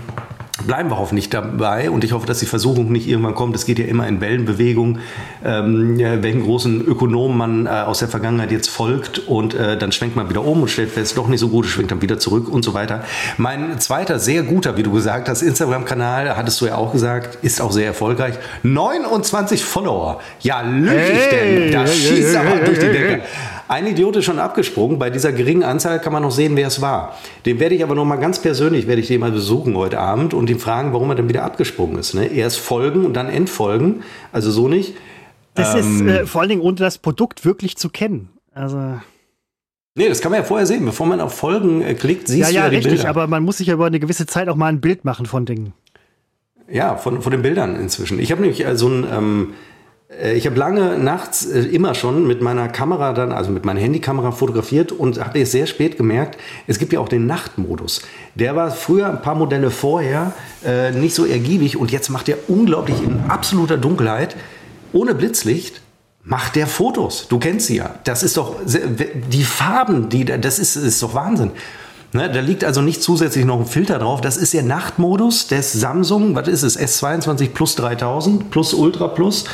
bleiben 0.64 0.90
wir 0.90 0.98
hoffentlich 0.98 1.28
dabei 1.28 1.90
und 1.90 2.04
ich 2.04 2.12
hoffe, 2.12 2.26
dass 2.26 2.38
die 2.38 2.46
Versuchung 2.46 2.90
nicht 2.90 3.08
irgendwann 3.08 3.34
kommt. 3.34 3.54
Es 3.56 3.66
geht 3.66 3.78
ja 3.78 3.84
immer 3.84 4.08
in 4.08 4.20
Wellenbewegung, 4.20 4.98
ähm, 5.44 5.98
welchen 5.98 6.42
großen 6.42 6.80
Ökonomen 6.86 7.36
man 7.36 7.66
äh, 7.66 7.68
aus 7.68 7.98
der 7.98 8.08
Vergangenheit 8.08 8.50
jetzt 8.50 8.70
folgt 8.70 9.18
und 9.18 9.54
äh, 9.54 9.76
dann 9.76 9.92
schwenkt 9.92 10.16
man 10.16 10.30
wieder 10.30 10.44
um 10.44 10.62
und 10.62 10.68
stellt 10.68 10.90
fest, 10.90 11.16
doch 11.18 11.28
nicht 11.28 11.40
so 11.40 11.48
gut, 11.48 11.66
schwenkt 11.66 11.90
dann 11.90 12.00
wieder 12.00 12.18
zurück 12.18 12.48
und 12.48 12.64
so 12.64 12.74
weiter. 12.74 13.04
Mein 13.36 13.78
zweiter 13.80 14.18
sehr 14.18 14.42
guter, 14.42 14.76
wie 14.76 14.82
du 14.82 14.92
gesagt 14.92 15.28
hast, 15.28 15.42
Instagram-Kanal, 15.42 16.36
hattest 16.36 16.60
du 16.60 16.66
ja 16.66 16.76
auch 16.76 16.92
gesagt, 16.92 17.38
ist 17.42 17.60
auch 17.60 17.72
sehr 17.72 17.86
erfolgreich. 17.86 18.34
29 18.62 19.64
Follower. 19.64 20.20
Ja, 20.40 20.62
lüge 20.62 20.90
hey, 20.90 21.12
ich 21.12 21.28
denn? 21.28 21.72
Da 21.72 21.80
hey, 21.80 21.88
schießt 21.88 22.36
hey, 22.36 22.46
aber 22.46 22.64
durch 22.64 22.78
die 22.78 22.86
Decke. 22.86 23.22
Ein 23.68 23.86
Idiot 23.86 24.16
ist 24.16 24.24
schon 24.24 24.38
abgesprungen. 24.38 24.98
Bei 24.98 25.10
dieser 25.10 25.32
geringen 25.32 25.64
Anzahl 25.64 26.00
kann 26.00 26.12
man 26.12 26.22
noch 26.22 26.30
sehen, 26.30 26.56
wer 26.56 26.68
es 26.68 26.80
war. 26.80 27.16
Den 27.44 27.58
werde 27.58 27.74
ich 27.74 27.82
aber 27.82 27.94
noch 27.94 28.04
mal 28.04 28.16
ganz 28.16 28.40
persönlich, 28.40 28.86
werde 28.86 29.00
ich 29.00 29.08
den 29.08 29.20
mal 29.20 29.32
besuchen 29.32 29.76
heute 29.76 29.98
Abend 29.98 30.34
und 30.34 30.48
ihn 30.48 30.58
fragen, 30.58 30.92
warum 30.92 31.10
er 31.10 31.16
dann 31.16 31.28
wieder 31.28 31.42
abgesprungen 31.42 31.98
ist. 31.98 32.14
Ne? 32.14 32.26
Erst 32.26 32.58
folgen 32.58 33.04
und 33.04 33.14
dann 33.14 33.28
entfolgen. 33.28 34.02
Also 34.32 34.50
so 34.50 34.68
nicht. 34.68 34.94
Das 35.54 35.74
ähm, 35.74 36.08
ist 36.08 36.14
äh, 36.14 36.26
vor 36.26 36.42
allen 36.42 36.50
Dingen 36.50 36.62
ohne 36.62 36.76
das 36.76 36.98
Produkt 36.98 37.44
wirklich 37.44 37.76
zu 37.76 37.88
kennen. 37.88 38.28
Also. 38.54 39.00
Nee, 39.96 40.08
das 40.08 40.20
kann 40.20 40.30
man 40.30 40.40
ja 40.40 40.46
vorher 40.46 40.66
sehen. 40.66 40.84
Bevor 40.84 41.06
man 41.06 41.20
auf 41.20 41.34
Folgen 41.34 41.82
äh, 41.82 41.94
klickt, 41.94 42.28
siehst 42.28 42.40
ja, 42.40 42.48
du 42.48 42.54
ja, 42.54 42.62
ja 42.64 42.68
die 42.70 42.76
richtig, 42.76 42.94
Bilder. 42.94 43.08
aber 43.08 43.26
man 43.26 43.42
muss 43.42 43.58
sich 43.58 43.66
ja 43.66 43.74
über 43.74 43.86
eine 43.86 43.98
gewisse 43.98 44.26
Zeit 44.26 44.48
auch 44.48 44.56
mal 44.56 44.68
ein 44.68 44.80
Bild 44.80 45.04
machen 45.04 45.26
von 45.26 45.44
Dingen. 45.46 45.72
Ja, 46.68 46.96
von, 46.96 47.22
von 47.22 47.32
den 47.32 47.42
Bildern 47.42 47.76
inzwischen. 47.76 48.18
Ich 48.18 48.30
habe 48.30 48.42
nämlich 48.42 48.64
äh, 48.64 48.76
so 48.76 48.88
ein 48.88 49.06
ähm, 49.10 49.52
äh, 49.52 49.54
ich 50.34 50.46
habe 50.46 50.56
lange 50.56 50.98
nachts 50.98 51.46
äh, 51.46 51.62
immer 51.62 51.94
schon 51.94 52.26
mit 52.26 52.40
meiner 52.40 52.68
Kamera 52.68 53.12
dann, 53.12 53.32
also 53.32 53.50
mit 53.50 53.64
meiner 53.64 53.80
Handykamera 53.80 54.30
fotografiert 54.30 54.92
und 54.92 55.18
habe 55.18 55.40
jetzt 55.40 55.50
sehr 55.50 55.66
spät 55.66 55.96
gemerkt, 55.96 56.38
es 56.68 56.78
gibt 56.78 56.92
ja 56.92 57.00
auch 57.00 57.08
den 57.08 57.26
Nachtmodus. 57.26 58.02
Der 58.36 58.54
war 58.54 58.70
früher 58.70 59.08
ein 59.08 59.20
paar 59.20 59.34
Modelle 59.34 59.70
vorher 59.70 60.32
äh, 60.64 60.92
nicht 60.92 61.14
so 61.14 61.26
ergiebig 61.26 61.76
und 61.76 61.90
jetzt 61.90 62.08
macht 62.08 62.28
er 62.28 62.38
unglaublich 62.48 63.02
in 63.02 63.24
absoluter 63.28 63.76
Dunkelheit, 63.76 64.36
ohne 64.92 65.14
Blitzlicht, 65.14 65.80
macht 66.22 66.54
der 66.54 66.68
Fotos. 66.68 67.26
Du 67.28 67.38
kennst 67.38 67.66
sie 67.66 67.76
ja. 67.76 67.96
Das 68.04 68.22
ist 68.22 68.36
doch 68.36 68.56
die 68.64 69.44
Farben, 69.44 70.08
die 70.08 70.24
das 70.24 70.58
ist, 70.58 70.76
ist 70.76 71.02
doch 71.02 71.14
Wahnsinn. 71.14 71.52
Ne, 72.16 72.30
da 72.32 72.40
liegt 72.40 72.64
also 72.64 72.80
nicht 72.80 73.02
zusätzlich 73.02 73.44
noch 73.44 73.60
ein 73.60 73.66
Filter 73.66 73.98
drauf. 73.98 74.22
Das 74.22 74.38
ist 74.38 74.54
der 74.54 74.62
Nachtmodus 74.62 75.48
des 75.48 75.74
Samsung, 75.74 76.34
was 76.34 76.48
ist 76.48 76.62
es, 76.62 76.78
S22 76.78 77.50
Plus 77.50 77.74
3000 77.74 78.50
plus 78.50 78.72
Ultra 78.72 79.08
Plus 79.08 79.44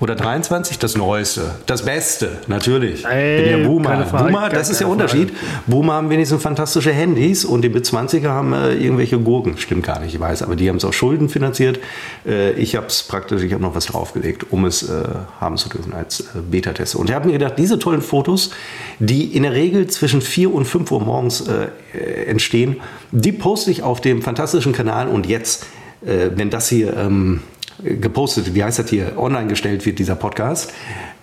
oder 0.00 0.16
23, 0.16 0.80
das 0.80 0.96
Neueste, 0.96 1.54
das 1.66 1.84
Beste, 1.84 2.38
natürlich. 2.48 3.04
Ey, 3.04 3.42
Bin 3.42 3.60
ja 3.60 3.68
Boomer. 3.68 4.04
Frage, 4.04 4.24
Boomer, 4.24 4.48
das 4.48 4.68
ist 4.68 4.80
der 4.80 4.88
Unterschied. 4.88 5.32
Boomer 5.68 5.92
haben 5.92 6.10
wenigstens 6.10 6.42
fantastische 6.42 6.90
Handys 6.90 7.44
und 7.44 7.62
die 7.62 7.70
B20er 7.70 8.28
haben 8.28 8.52
äh, 8.52 8.74
irgendwelche 8.74 9.18
Gurken. 9.20 9.56
Stimmt 9.56 9.86
gar 9.86 10.00
nicht, 10.00 10.12
ich 10.12 10.18
weiß, 10.18 10.42
aber 10.42 10.56
die 10.56 10.68
haben 10.68 10.76
es 10.76 10.84
aus 10.84 10.96
Schulden 10.96 11.28
finanziert. 11.28 11.78
Äh, 12.26 12.50
ich 12.54 12.74
habe 12.74 12.86
es 12.86 13.04
praktisch, 13.04 13.42
ich 13.42 13.52
habe 13.52 13.62
noch 13.62 13.76
was 13.76 13.86
draufgelegt, 13.86 14.50
um 14.50 14.64
es 14.64 14.82
äh, 14.82 15.04
haben 15.40 15.56
zu 15.56 15.68
dürfen 15.68 15.92
als 15.92 16.20
äh, 16.20 16.24
Beta-Test. 16.50 16.96
Und 16.96 17.10
ich 17.10 17.14
habe 17.14 17.28
mir 17.28 17.34
gedacht, 17.34 17.54
diese 17.58 17.78
tollen 17.78 18.02
Fotos, 18.02 18.50
die 18.98 19.36
in 19.36 19.44
der 19.44 19.52
Regel 19.52 19.86
zwischen 19.86 20.20
4 20.20 20.52
und 20.52 20.64
5 20.64 20.90
Uhr 20.90 21.00
morgens 21.00 21.42
äh, 21.42 21.68
entstehen. 22.08 22.76
Die 23.12 23.32
poste 23.32 23.70
ich 23.70 23.82
auf 23.82 24.00
dem 24.00 24.22
fantastischen 24.22 24.72
Kanal 24.72 25.08
und 25.08 25.26
jetzt, 25.26 25.66
äh, 26.04 26.30
wenn 26.34 26.50
das 26.50 26.68
hier 26.68 26.96
ähm, 26.96 27.42
gepostet, 27.82 28.54
wie 28.54 28.64
heißt 28.64 28.78
das 28.78 28.90
hier, 28.90 29.12
online 29.16 29.48
gestellt 29.48 29.86
wird, 29.86 29.98
dieser 29.98 30.16
Podcast, 30.16 30.72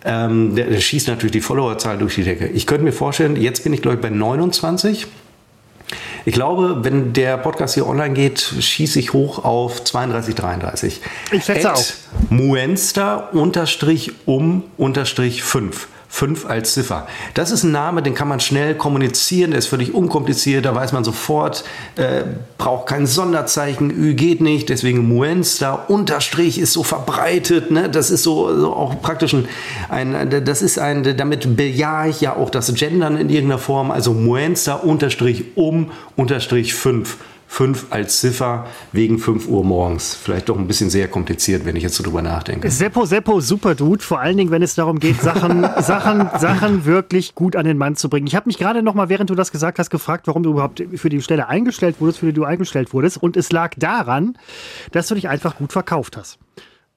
ähm, 0.06 0.56
der, 0.56 0.68
der 0.68 0.80
schießt 0.80 1.08
natürlich 1.08 1.34
die 1.34 1.42
Followerzahl 1.42 1.98
durch 1.98 2.16
die 2.16 2.24
Decke. 2.24 2.48
Ich 2.48 2.68
könnte 2.68 2.84
mir 2.84 2.94
vorstellen, 2.94 3.36
jetzt 3.36 3.64
bin 3.64 3.74
ich 3.74 3.82
glaube 3.82 3.96
ich 3.96 4.02
bei 4.02 4.10
29. 4.10 5.08
Ich 6.28 6.34
glaube, 6.34 6.84
wenn 6.84 7.14
der 7.14 7.38
Podcast 7.38 7.76
hier 7.76 7.88
online 7.88 8.16
geht, 8.16 8.40
schieße 8.40 9.00
ich 9.00 9.14
hoch 9.14 9.46
auf 9.46 9.84
32, 9.84 10.34
33. 10.34 11.02
Ich 11.32 11.44
schätze 11.44 11.72
auch. 11.72 11.84
Muenster 12.30 13.30
unterstrich 13.34 14.14
um 14.26 14.64
unterstrich 14.78 15.44
5. 15.44 15.88
5 16.16 16.46
als 16.46 16.74
Ziffer. 16.74 17.08
Das 17.34 17.52
ist 17.52 17.64
ein 17.64 17.74
Name, 17.74 18.02
den 18.02 18.14
kann 18.14 18.30
man 18.30 18.40
schnell 18.40 18.76
kommunizieren, 18.76 19.52
der 19.52 19.60
ist 19.60 19.68
völlig 19.68 19.94
unkompliziert, 19.94 20.64
da 20.64 20.74
weiß 20.74 20.94
man 20.94 21.04
sofort, 21.04 21.66
äh, 21.98 22.24
braucht 22.58 22.88
kein 22.88 23.06
Sonderzeichen, 23.06 23.92
Ü 23.92 24.14
geht 24.14 24.40
nicht, 24.40 24.70
deswegen 24.70 25.10
Muenster, 25.10 25.90
Unterstrich 25.90 26.58
ist 26.58 26.72
so 26.72 26.84
verbreitet, 26.84 27.70
ne? 27.70 27.90
das 27.90 28.12
ist 28.12 28.24
so, 28.24 28.58
so 28.58 28.74
auch 28.74 29.02
praktisch 29.02 29.34
ein, 29.34 29.46
ein, 29.90 30.46
das 30.46 30.62
ist 30.62 30.80
ein, 30.80 31.18
damit 31.18 31.58
bejahe 31.58 32.08
ich 32.08 32.22
ja 32.22 32.38
auch 32.38 32.50
das 32.50 32.74
Gendern 32.76 33.18
in 33.18 33.30
irgendeiner 33.30 33.60
Form, 33.60 33.92
also 33.92 34.14
Muenster, 34.14 34.86
Unterstrich 34.86 35.44
um, 35.56 35.92
Unterstrich 36.16 36.76
5. 36.76 37.18
5 37.48 37.88
als 37.90 38.20
Ziffer 38.20 38.66
wegen 38.92 39.20
5 39.20 39.48
Uhr 39.48 39.64
morgens. 39.64 40.16
Vielleicht 40.16 40.50
doch 40.50 40.58
ein 40.58 40.68
bisschen 40.68 40.90
sehr 40.90 41.08
kompliziert, 41.08 41.66
wenn 41.66 41.76
ich 41.76 41.84
jetzt 41.84 41.96
so 41.96 42.04
drüber 42.04 42.22
nachdenke. 42.22 42.70
Seppo, 42.70 43.06
Seppo, 43.06 43.40
super 43.40 43.76
Dude. 43.76 44.04
Vor 44.04 44.20
allen 44.20 44.38
Dingen, 44.38 44.52
wenn 44.52 44.62
es 44.62 44.76
darum 44.76 45.00
geht, 45.00 45.22
Sachen, 45.22 45.62
Sachen, 45.82 46.30
Sachen 46.40 46.86
wirklich 46.86 47.36
gut 47.36 47.56
an 47.56 47.66
den 47.66 47.78
Mann 47.78 47.96
zu 47.96 48.10
bringen. 48.10 48.28
Ich 48.28 48.36
habe 48.36 48.48
mich 48.48 48.58
gerade 48.58 48.84
noch 48.84 48.94
mal, 48.94 49.10
während 49.10 49.30
du 49.30 49.36
das 49.36 49.52
gesagt 49.52 49.80
hast, 49.80 49.90
gefragt, 49.90 50.28
warum 50.28 50.44
du 50.44 50.52
überhaupt 50.52 50.84
für 50.96 51.10
die 51.10 51.22
Stelle 51.22 51.48
eingestellt 51.48 51.98
wurdest, 52.00 52.20
für 52.20 52.28
die 52.28 52.34
du 52.34 52.44
eingestellt 52.44 52.94
wurdest. 52.94 53.22
Und 53.22 53.38
es 53.38 53.52
lag 53.52 53.74
daran, 53.78 54.38
dass 54.92 55.08
du 55.08 55.16
dich 55.16 55.30
einfach 55.30 55.58
gut 55.58 55.72
verkauft 55.72 56.18
hast. 56.18 56.40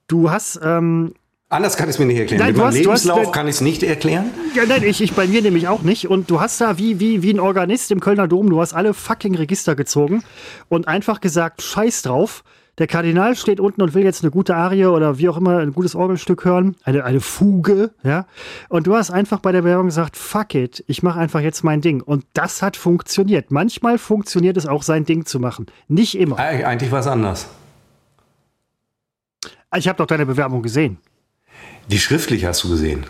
Du 0.09 0.31
hast 0.31 0.59
ähm, 0.63 1.13
Anders 1.51 1.79
kann 1.79 1.89
ich 1.89 1.95
es 1.95 1.99
mir 1.99 2.05
nicht 2.05 2.19
erklären. 2.19 2.41
Nein, 2.41 2.53
Mit 2.53 2.63
meinem 2.63 2.75
Lebenslauf 2.75 3.21
hast, 3.21 3.33
kann 3.33 3.49
ich 3.49 3.55
es 3.55 3.61
nicht 3.63 3.83
erklären. 3.83 4.27
Ja, 4.55 4.65
nein, 4.67 4.83
ich, 4.83 5.01
ich 5.01 5.15
bei 5.15 5.27
mir 5.27 5.41
nämlich 5.41 5.67
auch 5.67 5.81
nicht. 5.81 6.09
Und 6.09 6.31
du 6.31 6.43
hast 6.43 6.61
da 6.61 6.77
wie, 6.77 7.01
wie, 7.01 7.23
wie 7.23 7.33
ein 7.33 7.41
Organist 7.41 7.91
im 7.91 8.01
Kölner 8.01 8.29
Dom, 8.29 8.51
du 8.51 8.61
hast 8.61 8.75
alle 8.75 8.93
fucking 8.93 9.35
Register 9.35 9.75
gezogen 9.75 10.23
und 10.69 10.89
einfach 10.89 11.21
gesagt, 11.21 11.63
scheiß 11.63 12.03
drauf. 12.03 12.45
Der 12.77 12.87
Kardinal 12.87 13.35
steht 13.35 13.61
unten 13.61 13.81
und 13.83 13.95
will 13.95 14.05
jetzt 14.05 14.23
eine 14.23 14.31
gute 14.31 14.55
Arie 14.55 14.85
oder 14.85 15.19
wie 15.19 15.29
auch 15.31 15.39
immer 15.39 15.59
ein 15.59 15.73
gutes 15.73 15.95
Orgelstück 15.97 16.45
hören, 16.45 16.77
eine, 16.85 17.03
eine 17.05 17.21
Fuge, 17.21 17.91
ja. 18.05 18.27
Und 18.69 18.87
du 18.87 18.95
hast 18.95 19.11
einfach 19.11 19.41
bei 19.41 19.51
der 19.51 19.65
Werbung 19.65 19.87
gesagt, 19.87 20.17
fuck 20.17 20.55
it, 20.55 20.85
ich 20.87 21.03
mache 21.03 21.19
einfach 21.19 21.41
jetzt 21.41 21.65
mein 21.65 21.81
Ding. 21.81 22.03
Und 22.03 22.25
das 22.35 22.63
hat 22.63 22.77
funktioniert. 22.77 23.51
Manchmal 23.51 23.99
funktioniert 23.99 24.57
es 24.59 24.67
auch, 24.67 24.83
sein 24.83 25.07
Ding 25.07 25.25
zu 25.25 25.41
machen. 25.41 25.67
Nicht 25.89 26.17
immer. 26.17 26.39
Eigentlich 26.39 26.93
war 26.93 27.01
es 27.01 27.07
anders. 27.09 27.49
Ich 29.77 29.89
habe 29.89 29.97
doch 29.97 30.07
deine 30.07 30.25
Bewerbung 30.27 30.63
gesehen. 30.63 30.99
Die 31.89 31.99
schriftlich 31.99 32.45
hast 32.45 32.65
du 32.65 32.69
gesehen. 32.69 33.07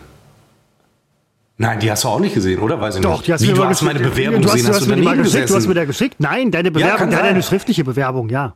Nein, 1.57 1.79
die 1.81 1.91
hast 1.91 2.05
du 2.05 2.07
auch 2.07 2.19
nicht 2.21 2.33
gesehen, 2.33 2.61
oder? 2.61 2.79
Weiß 2.79 2.95
ich 2.95 3.01
Doch, 3.01 3.17
nicht. 3.17 3.27
die 3.27 3.33
hast 3.33 3.41
Wie, 3.41 3.51
du 3.51 3.65
hast 3.65 3.81
meine 3.81 3.99
Bewerbung 3.99 4.41
du 4.41 4.47
hast, 4.47 4.53
gesehen? 4.55 4.71
Du 4.71 4.75
hast, 4.77 4.85
du 4.85 4.89
daneben 4.89 5.05
gesessen? 5.05 5.23
geschickt, 5.23 5.49
du 5.49 5.55
hast 5.55 5.67
mir 5.67 5.73
da 5.73 5.85
geschickt? 5.85 6.15
Nein, 6.19 6.51
deine 6.51 6.71
Bewerbung, 6.71 7.11
ja, 7.11 7.21
deine 7.21 7.43
schriftliche 7.43 7.83
Bewerbung, 7.83 8.29
ja. 8.29 8.55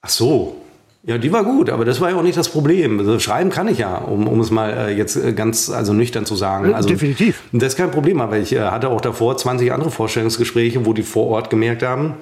Ach 0.00 0.08
so. 0.08 0.56
Ja, 1.02 1.18
die 1.18 1.32
war 1.32 1.42
gut, 1.44 1.70
aber 1.70 1.84
das 1.84 2.00
war 2.00 2.10
ja 2.10 2.16
auch 2.16 2.22
nicht 2.22 2.36
das 2.36 2.50
Problem. 2.50 3.00
Also 3.00 3.18
schreiben 3.18 3.50
kann 3.50 3.66
ich 3.66 3.78
ja, 3.78 3.96
um, 3.96 4.28
um 4.28 4.38
es 4.38 4.50
mal 4.50 4.70
äh, 4.70 4.96
jetzt 4.96 5.16
äh, 5.16 5.32
ganz 5.32 5.70
also 5.70 5.92
nüchtern 5.94 6.26
zu 6.26 6.36
sagen. 6.36 6.74
Also, 6.74 6.90
Definitiv. 6.90 7.42
Das 7.52 7.72
ist 7.72 7.76
kein 7.76 7.90
Problem, 7.90 8.20
aber 8.20 8.38
ich 8.38 8.52
äh, 8.52 8.60
hatte 8.60 8.88
auch 8.88 9.00
davor 9.00 9.36
20 9.36 9.72
andere 9.72 9.90
Vorstellungsgespräche, 9.90 10.84
wo 10.84 10.92
die 10.92 11.02
vor 11.02 11.26
Ort 11.28 11.50
gemerkt 11.50 11.82
haben, 11.82 12.14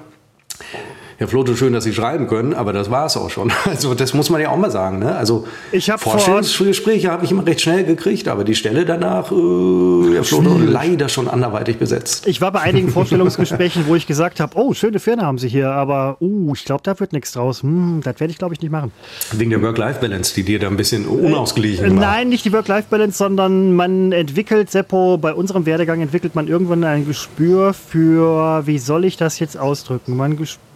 Herr 1.19 1.27
Flote, 1.27 1.57
schön, 1.57 1.73
dass 1.73 1.83
Sie 1.83 1.93
schreiben 1.93 2.27
können, 2.27 2.53
aber 2.53 2.71
das 2.71 2.89
war 2.89 3.05
es 3.05 3.17
auch 3.17 3.29
schon. 3.29 3.51
Also 3.65 3.93
das 3.93 4.13
muss 4.13 4.29
man 4.29 4.39
ja 4.39 4.49
auch 4.49 4.57
mal 4.57 4.71
sagen. 4.71 4.99
Ne? 4.99 5.15
Also 5.15 5.45
ich 5.73 5.91
Vorstellungsgespräche 5.91 7.11
habe 7.11 7.25
ich 7.25 7.31
immer 7.31 7.45
recht 7.45 7.59
schnell 7.59 7.83
gekriegt, 7.83 8.29
aber 8.29 8.45
die 8.45 8.55
Stelle 8.55 8.85
danach, 8.85 9.29
äh, 9.31 10.13
Herr 10.13 10.23
Flote, 10.23 10.49
leider 10.63 11.09
schon 11.09 11.27
anderweitig 11.27 11.77
besetzt. 11.77 12.25
Ich 12.25 12.39
war 12.39 12.53
bei 12.53 12.61
einigen 12.61 12.87
Vorstellungsgesprächen, 12.89 13.85
wo 13.87 13.95
ich 13.95 14.07
gesagt 14.07 14.39
habe, 14.39 14.57
oh, 14.57 14.73
schöne 14.73 14.99
Firma 14.99 15.23
haben 15.23 15.37
Sie 15.37 15.49
hier, 15.49 15.71
aber 15.71 16.15
uh, 16.21 16.53
ich 16.55 16.63
glaube, 16.63 16.83
da 16.83 16.97
wird 17.01 17.11
nichts 17.11 17.33
draus. 17.33 17.63
Hm, 17.63 17.99
das 18.01 18.21
werde 18.21 18.31
ich, 18.31 18.37
glaube 18.37 18.53
ich, 18.53 18.61
nicht 18.61 18.71
machen. 18.71 18.93
Wegen 19.33 19.49
der 19.49 19.61
Work-Life-Balance, 19.61 20.33
die 20.35 20.43
dir 20.43 20.59
da 20.59 20.67
ein 20.67 20.77
bisschen 20.77 21.05
unausgeglichen 21.05 21.85
äh, 21.85 21.89
war. 21.89 21.99
Nein, 21.99 22.29
nicht 22.29 22.45
die 22.45 22.53
Work-Life-Balance, 22.53 23.17
sondern 23.17 23.73
man 23.73 24.13
entwickelt, 24.13 24.71
Seppo, 24.71 25.17
bei 25.17 25.33
unserem 25.33 25.65
Werdegang 25.65 26.01
entwickelt 26.01 26.35
man 26.35 26.47
irgendwann 26.47 26.85
ein 26.85 27.05
Gespür 27.05 27.73
für, 27.73 28.65
wie 28.65 28.79
soll 28.79 29.03
ich 29.03 29.17
das 29.17 29.39
jetzt 29.39 29.57
ausdrücken? 29.57 30.15
Man 30.15 30.37
Gespür 30.37 30.68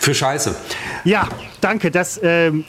für 0.00 0.14
Scheiße. 0.14 0.54
Ja, 1.04 1.28
danke. 1.60 1.90
Das, 1.90 2.20
ähm 2.22 2.64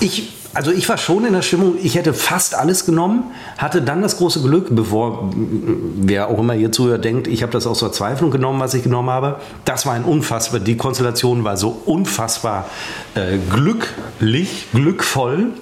ich, 0.00 0.32
also 0.54 0.70
ich 0.70 0.88
war 0.88 0.96
schon 0.96 1.24
in 1.24 1.32
der 1.32 1.42
Stimmung, 1.42 1.76
ich 1.82 1.94
hätte 1.94 2.14
fast 2.14 2.54
alles 2.54 2.86
genommen, 2.86 3.24
hatte 3.58 3.82
dann 3.82 4.02
das 4.02 4.16
große 4.16 4.42
Glück, 4.42 4.68
bevor 4.70 5.30
wer 5.34 6.28
auch 6.28 6.38
immer 6.38 6.54
hier 6.54 6.72
zuhört 6.72 7.04
denkt, 7.04 7.28
ich 7.28 7.42
habe 7.42 7.52
das 7.52 7.66
aus 7.66 7.80
Verzweiflung 7.80 8.30
genommen, 8.30 8.58
was 8.60 8.74
ich 8.74 8.82
genommen 8.82 9.10
habe. 9.10 9.36
Das 9.64 9.86
war 9.86 9.94
ein 9.94 10.04
unfassbar, 10.04 10.60
die 10.60 10.76
Konstellation 10.76 11.44
war 11.44 11.56
so 11.56 11.80
unfassbar 11.84 12.68
äh, 13.14 13.38
glücklich, 13.52 14.66
glückvoll. 14.72 15.52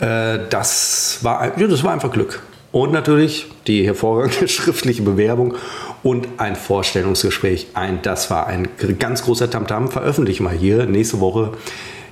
Äh, 0.00 0.38
das, 0.48 1.18
war, 1.22 1.58
ja, 1.58 1.66
das 1.66 1.82
war 1.82 1.92
einfach 1.92 2.12
Glück. 2.12 2.42
Und 2.70 2.92
natürlich 2.92 3.46
die 3.66 3.84
hervorragende 3.84 4.48
schriftliche 4.48 5.02
Bewerbung 5.02 5.54
und 6.08 6.26
ein 6.38 6.56
Vorstellungsgespräch. 6.56 7.66
Ein, 7.74 8.00
das 8.00 8.30
war 8.30 8.46
ein 8.46 8.68
ganz 8.98 9.24
großer 9.24 9.50
Tamtam. 9.50 9.90
Veröffentliche 9.90 10.42
mal 10.42 10.54
hier 10.54 10.86
nächste 10.86 11.20
Woche 11.20 11.52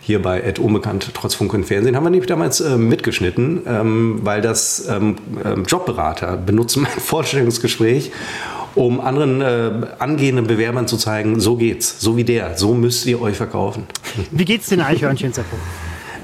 hier 0.03 0.21
bei 0.21 0.43
Ed 0.43 0.59
Unbekannt 0.59 1.11
trotz 1.15 1.35
Funk 1.35 1.55
und 1.55 1.65
Fernsehen 1.65 1.97
haben 1.97 2.05
wir 2.05 2.11
nämlich 2.11 2.29
damals 2.29 2.61
äh, 2.61 2.77
mitgeschnitten, 2.77 3.63
ähm, 3.67 4.21
weil 4.23 4.43
das 4.43 4.87
ähm, 4.89 5.17
ähm 5.43 5.65
Jobberater 5.65 6.37
benutzen 6.37 6.83
mein 6.89 7.01
Vorstellungsgespräch, 7.01 8.13
um 8.75 9.01
anderen 9.01 9.41
äh, 9.41 9.71
angehenden 9.99 10.47
Bewerbern 10.47 10.87
zu 10.87 10.99
zeigen, 10.99 11.41
so 11.41 11.57
geht's, 11.57 11.99
so 11.99 12.19
wie 12.19 12.25
der, 12.25 12.59
so 12.59 12.75
müsst 12.75 13.07
ihr 13.07 13.21
euch 13.21 13.39
verkaufen. 13.39 13.85
Wie 14.31 14.45
geht's 14.45 14.69
den 14.69 14.83
Eichhörnchen, 14.83 15.33
Seppo? 15.33 15.57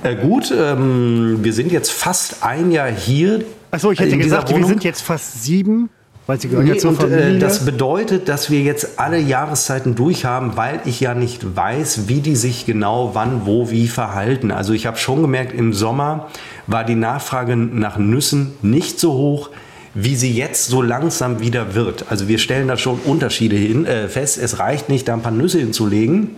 Äh, 0.03 0.17
gut, 0.17 0.53
ähm, 0.55 1.39
wir 1.41 1.55
sind 1.55 1.73
jetzt 1.73 1.91
fast 1.91 2.45
ein 2.45 2.71
Jahr 2.71 2.91
hier. 2.91 3.47
Achso, 3.71 3.93
ich 3.93 3.99
hätte 3.99 4.19
gesagt, 4.19 4.55
wir 4.55 4.67
sind 4.67 4.85
jetzt 4.85 5.01
fast 5.01 5.43
sieben. 5.43 5.89
Weil 6.27 6.41
sie 6.41 6.49
gehören 6.49 6.67
nee, 6.67 6.77
zur 6.77 6.91
und, 6.91 7.11
äh, 7.11 7.39
das 7.39 7.65
bedeutet, 7.65 8.29
dass 8.29 8.49
wir 8.49 8.61
jetzt 8.61 9.01
alle 9.01 9.19
Jahreszeiten 9.19 9.97
durchhaben, 9.97 10.57
weil 10.57 10.81
ich 10.85 11.01
ja 11.01 11.15
nicht 11.15 11.57
weiß, 11.57 12.07
wie 12.07 12.21
die 12.21 12.37
sich 12.37 12.65
genau 12.65 13.11
wann, 13.15 13.45
wo, 13.45 13.71
wie 13.71 13.89
verhalten. 13.89 14.53
Also 14.53 14.73
ich 14.73 14.87
habe 14.87 14.99
schon 14.99 15.21
gemerkt, 15.21 15.53
im 15.53 15.73
Sommer 15.73 16.29
war 16.69 16.85
die 16.85 16.95
Nachfrage 16.95 17.57
nach 17.57 17.99
Nüssen 17.99 18.53
nicht 18.63 19.01
so 19.01 19.15
hoch, 19.15 19.51
wie 19.95 20.15
sie 20.15 20.33
jetzt 20.33 20.69
so 20.69 20.81
langsam 20.81 21.41
wieder 21.41 21.75
wird. 21.75 22.07
Also 22.09 22.29
wir 22.29 22.39
stellen 22.39 22.69
da 22.69 22.77
schon 22.77 23.01
Unterschiede 23.01 23.57
hin, 23.57 23.85
äh, 23.85 24.09
fest. 24.09 24.39
Es 24.39 24.61
reicht 24.61 24.89
nicht, 24.89 25.09
da 25.09 25.15
ein 25.15 25.23
paar 25.23 25.33
Nüsse 25.33 25.59
hinzulegen. 25.59 26.31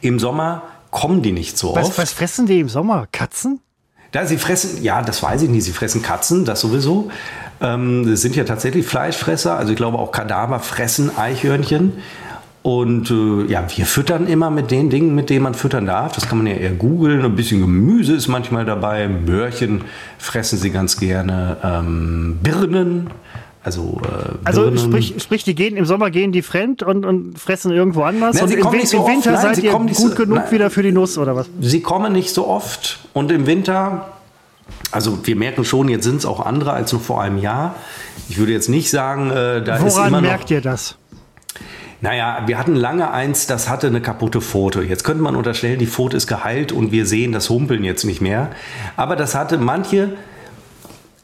Im 0.00 0.18
Sommer 0.18 0.62
kommen 0.90 1.22
die 1.22 1.32
nicht 1.32 1.58
so 1.58 1.74
was, 1.74 1.88
oft. 1.88 1.98
Was 1.98 2.12
fressen 2.12 2.46
die 2.46 2.60
im 2.60 2.68
Sommer? 2.70 3.06
Katzen? 3.12 3.60
Ja, 4.14 4.24
sie 4.26 4.38
fressen, 4.38 4.82
ja, 4.82 5.02
das 5.02 5.22
weiß 5.22 5.42
ich 5.42 5.50
nicht. 5.50 5.64
Sie 5.64 5.72
fressen 5.72 6.00
Katzen, 6.00 6.44
das 6.44 6.60
sowieso. 6.60 7.10
Ähm, 7.60 8.08
das 8.08 8.22
sind 8.22 8.36
ja 8.36 8.44
tatsächlich 8.44 8.86
Fleischfresser. 8.86 9.56
Also 9.56 9.72
ich 9.72 9.76
glaube 9.76 9.98
auch 9.98 10.12
Kadaver 10.12 10.60
fressen 10.60 11.16
Eichhörnchen. 11.16 11.92
Und 12.64 13.10
äh, 13.10 13.44
ja, 13.52 13.66
wir 13.76 13.84
füttern 13.84 14.26
immer 14.26 14.50
mit 14.50 14.70
den 14.70 14.88
Dingen, 14.88 15.14
mit 15.14 15.28
denen 15.28 15.42
man 15.42 15.52
füttern 15.52 15.84
darf. 15.84 16.12
Das 16.14 16.26
kann 16.26 16.38
man 16.38 16.46
ja 16.46 16.54
eher 16.54 16.72
googeln. 16.72 17.22
Ein 17.22 17.36
bisschen 17.36 17.60
Gemüse 17.60 18.14
ist 18.14 18.26
manchmal 18.28 18.64
dabei. 18.64 19.06
Möhrchen 19.06 19.82
fressen 20.16 20.58
sie 20.58 20.70
ganz 20.70 20.98
gerne. 20.98 21.58
Ähm, 21.62 22.38
Birnen. 22.42 23.10
Also, 23.62 24.00
äh, 24.02 24.34
also 24.44 24.74
sprich, 24.78 25.14
sprich, 25.18 25.44
die 25.44 25.54
gehen 25.54 25.76
im 25.76 25.84
Sommer 25.84 26.10
gehen 26.10 26.32
die 26.32 26.40
fremd 26.40 26.82
und, 26.82 27.04
und 27.04 27.38
fressen 27.38 27.70
irgendwo 27.70 28.02
anders. 28.02 28.36
Nein, 28.36 28.44
und 28.44 28.52
im, 28.52 28.86
so 28.86 28.96
im, 28.98 29.12
Winter 29.12 29.32
Nein, 29.32 29.42
seid 29.42 29.58
ihr 29.62 29.72
gut 29.72 29.94
so, 29.94 30.10
genug 30.14 30.36
nein, 30.36 30.50
wieder 30.50 30.70
für 30.70 30.82
die 30.82 30.92
Nuss 30.92 31.18
oder 31.18 31.36
was? 31.36 31.50
Sie 31.60 31.82
kommen 31.82 32.14
nicht 32.14 32.30
so 32.30 32.46
oft 32.46 32.98
und 33.12 33.30
im 33.30 33.46
Winter 33.46 34.13
also 34.94 35.26
wir 35.26 35.34
merken 35.34 35.64
schon, 35.64 35.88
jetzt 35.88 36.04
sind 36.04 36.18
es 36.18 36.24
auch 36.24 36.38
andere 36.38 36.72
als 36.72 36.92
noch 36.92 37.00
vor 37.00 37.20
einem 37.20 37.38
Jahr. 37.38 37.74
Ich 38.28 38.38
würde 38.38 38.52
jetzt 38.52 38.68
nicht 38.68 38.90
sagen, 38.90 39.28
äh, 39.30 39.60
da 39.60 39.80
Woran 39.80 39.86
ist 39.86 39.96
immer 39.98 40.20
noch, 40.20 40.28
merkt 40.28 40.50
ihr 40.52 40.60
das? 40.60 40.96
Naja, 42.00 42.44
wir 42.46 42.58
hatten 42.58 42.76
lange 42.76 43.10
eins, 43.10 43.48
das 43.48 43.68
hatte 43.68 43.88
eine 43.88 44.00
kaputte 44.00 44.40
Pfote. 44.40 44.82
Jetzt 44.82 45.02
könnte 45.02 45.22
man 45.22 45.34
unterstellen, 45.34 45.80
die 45.80 45.86
Pfote 45.86 46.16
ist 46.16 46.28
geheilt 46.28 46.70
und 46.70 46.92
wir 46.92 47.06
sehen 47.06 47.32
das 47.32 47.50
Humpeln 47.50 47.82
jetzt 47.82 48.04
nicht 48.04 48.20
mehr. 48.20 48.50
Aber 48.96 49.16
das 49.16 49.34
hatte 49.34 49.58
manche, 49.58 50.12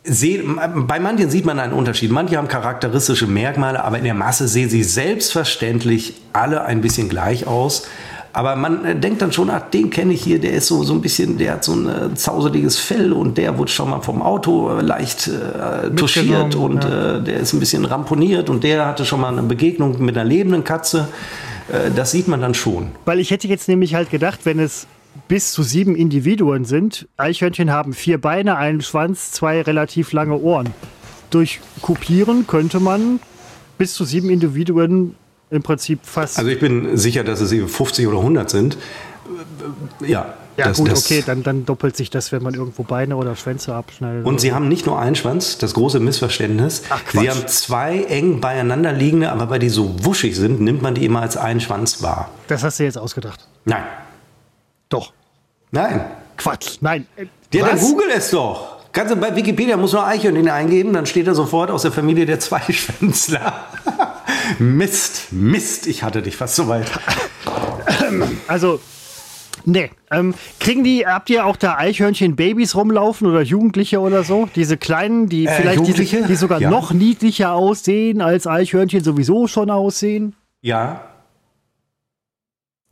bei 0.04 0.98
manchen 0.98 1.30
sieht 1.30 1.44
man 1.44 1.60
einen 1.60 1.72
Unterschied. 1.72 2.10
Manche 2.10 2.38
haben 2.38 2.48
charakteristische 2.48 3.28
Merkmale, 3.28 3.84
aber 3.84 3.98
in 3.98 4.04
der 4.04 4.14
Masse 4.14 4.48
sehen 4.48 4.68
sie 4.68 4.82
selbstverständlich 4.82 6.14
alle 6.32 6.64
ein 6.64 6.80
bisschen 6.80 7.08
gleich 7.08 7.46
aus. 7.46 7.86
Aber 8.32 8.56
man 8.56 8.84
äh, 8.84 8.96
denkt 8.96 9.22
dann 9.22 9.32
schon, 9.32 9.50
ach, 9.50 9.70
den 9.70 9.90
kenne 9.90 10.12
ich 10.12 10.22
hier, 10.22 10.40
der 10.40 10.52
ist 10.52 10.66
so, 10.66 10.82
so 10.84 10.94
ein 10.94 11.00
bisschen, 11.00 11.38
der 11.38 11.54
hat 11.54 11.64
so 11.64 11.72
ein 11.72 11.88
äh, 11.88 12.14
zauseliges 12.14 12.78
Fell 12.78 13.12
und 13.12 13.36
der 13.38 13.58
wurde 13.58 13.70
schon 13.70 13.90
mal 13.90 14.00
vom 14.00 14.22
Auto 14.22 14.78
äh, 14.78 14.82
leicht 14.82 15.28
äh, 15.28 15.90
touchiert 15.90 16.54
und 16.54 16.84
ja. 16.84 17.16
äh, 17.16 17.22
der 17.22 17.40
ist 17.40 17.52
ein 17.52 17.60
bisschen 17.60 17.84
ramponiert 17.84 18.48
und 18.48 18.62
der 18.62 18.86
hatte 18.86 19.04
schon 19.04 19.20
mal 19.20 19.32
eine 19.32 19.42
Begegnung 19.42 20.02
mit 20.04 20.16
einer 20.16 20.28
lebenden 20.28 20.64
Katze. 20.64 21.08
Äh, 21.68 21.90
das 21.94 22.12
sieht 22.12 22.28
man 22.28 22.40
dann 22.40 22.54
schon. 22.54 22.88
Weil 23.04 23.18
ich 23.18 23.30
hätte 23.30 23.48
jetzt 23.48 23.68
nämlich 23.68 23.94
halt 23.94 24.10
gedacht, 24.10 24.40
wenn 24.44 24.58
es 24.58 24.86
bis 25.26 25.52
zu 25.52 25.62
sieben 25.62 25.96
Individuen 25.96 26.64
sind. 26.64 27.08
Eichhörnchen 27.16 27.70
haben 27.70 27.94
vier 27.94 28.20
Beine, 28.20 28.56
einen 28.56 28.80
Schwanz, 28.80 29.32
zwei 29.32 29.60
relativ 29.60 30.12
lange 30.12 30.38
Ohren. 30.38 30.68
Durch 31.30 31.60
Kopieren 31.82 32.46
könnte 32.46 32.80
man 32.80 33.20
bis 33.78 33.94
zu 33.94 34.04
sieben 34.04 34.30
Individuen 34.30 35.14
im 35.50 35.62
Prinzip 35.62 36.00
fast. 36.04 36.38
Also 36.38 36.50
ich 36.50 36.60
bin 36.60 36.96
sicher, 36.96 37.24
dass 37.24 37.40
es 37.40 37.52
eben 37.52 37.68
50 37.68 38.06
oder 38.06 38.18
100 38.18 38.50
sind. 38.50 38.78
Ja, 40.00 40.34
ja, 40.56 40.66
das, 40.66 40.78
gut, 40.78 40.90
das 40.90 41.04
okay, 41.04 41.22
dann, 41.24 41.42
dann 41.42 41.64
doppelt 41.64 41.96
sich 41.96 42.10
das, 42.10 42.32
wenn 42.32 42.42
man 42.42 42.54
irgendwo 42.54 42.82
Beine 42.82 43.16
oder 43.16 43.34
Schwänze 43.36 43.74
abschneidet. 43.74 44.26
Und 44.26 44.40
sie 44.40 44.52
haben 44.52 44.68
nicht 44.68 44.86
nur 44.86 44.98
einen 44.98 45.14
Schwanz, 45.14 45.56
das 45.58 45.74
große 45.74 46.00
Missverständnis. 46.00 46.82
Ach, 46.90 47.00
sie 47.12 47.30
haben 47.30 47.46
zwei 47.46 48.02
eng 48.04 48.40
beieinander 48.40 48.92
liegende, 48.92 49.32
aber 49.32 49.48
weil 49.48 49.58
die 49.58 49.68
so 49.68 50.04
wuschig 50.04 50.36
sind, 50.36 50.60
nimmt 50.60 50.82
man 50.82 50.94
die 50.94 51.04
immer 51.04 51.22
als 51.22 51.36
einen 51.36 51.60
Schwanz 51.60 52.02
wahr. 52.02 52.30
Das 52.48 52.62
hast 52.62 52.78
du 52.78 52.84
jetzt 52.84 52.98
ausgedacht. 52.98 53.46
Nein. 53.64 53.84
Doch. 54.88 55.12
Nein. 55.70 56.04
Quatsch, 56.36 56.78
nein. 56.80 57.06
Ja, 57.52 57.66
dann 57.66 57.78
google 57.78 58.08
es 58.14 58.30
doch. 58.30 58.80
Kannst 58.92 59.14
du 59.14 59.16
bei 59.16 59.34
Wikipedia 59.34 59.76
muss 59.76 59.92
nur 59.92 60.04
Eichhörnchen 60.04 60.48
eingeben, 60.48 60.92
dann 60.92 61.06
steht 61.06 61.26
er 61.26 61.34
sofort 61.34 61.70
aus 61.70 61.82
der 61.82 61.92
Familie 61.92 62.26
der 62.26 62.40
Zweischwänzler. 62.40 63.54
Mist, 64.58 65.32
Mist, 65.32 65.86
ich 65.86 66.02
hatte 66.02 66.22
dich 66.22 66.36
fast 66.36 66.56
so 66.56 66.68
weit. 66.68 66.90
Also, 68.48 68.80
Nee. 69.64 69.90
Ähm, 70.10 70.34
kriegen 70.58 70.84
die, 70.84 71.06
habt 71.06 71.30
ihr 71.30 71.44
auch 71.46 71.56
da 71.56 71.76
Eichhörnchen-Babys 71.76 72.74
rumlaufen 72.74 73.28
oder 73.28 73.42
Jugendliche 73.42 74.00
oder 74.00 74.24
so? 74.24 74.48
Diese 74.54 74.76
kleinen, 74.76 75.28
die 75.28 75.46
äh, 75.46 75.50
vielleicht 75.50 75.86
diese, 75.86 76.26
die 76.26 76.34
sogar 76.34 76.60
ja. 76.60 76.70
noch 76.70 76.92
niedlicher 76.92 77.52
aussehen, 77.52 78.20
als 78.20 78.46
Eichhörnchen 78.46 79.04
sowieso 79.04 79.46
schon 79.46 79.70
aussehen? 79.70 80.34
Ja. 80.62 81.02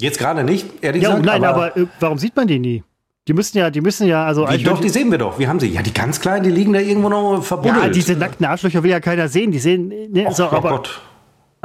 Jetzt 0.00 0.18
gerade 0.18 0.44
nicht, 0.44 0.66
ehrlich 0.82 1.02
ja, 1.02 1.10
gesagt. 1.10 1.26
Nein, 1.26 1.44
aber, 1.44 1.66
aber 1.66 1.76
äh, 1.76 1.86
warum 2.00 2.18
sieht 2.18 2.36
man 2.36 2.46
die 2.46 2.58
nie? 2.58 2.84
Die 3.26 3.34
müssen 3.34 3.58
ja, 3.58 3.68
die 3.68 3.82
müssen 3.82 4.06
ja, 4.06 4.24
also. 4.24 4.46
Die, 4.46 4.62
doch, 4.62 4.80
die 4.80 4.88
sehen 4.88 5.10
wir 5.10 5.18
doch. 5.18 5.38
Wir 5.38 5.48
haben 5.50 5.60
sie. 5.60 5.66
Ja, 5.66 5.82
die 5.82 5.92
ganz 5.92 6.18
kleinen, 6.18 6.44
die 6.44 6.50
liegen 6.50 6.72
da 6.72 6.80
irgendwo 6.80 7.10
noch 7.10 7.42
verbunden. 7.42 7.78
Ja, 7.78 7.88
diese 7.88 8.14
nackten 8.14 8.46
Arschlöcher 8.46 8.82
will 8.82 8.90
ja 8.90 9.00
keiner 9.00 9.28
sehen. 9.28 9.50
Die 9.50 9.58
sehen, 9.58 9.88
ne, 9.88 10.28
Och, 10.28 10.34
so, 10.34 10.46
aber, 10.46 10.70
Gott. 10.70 11.02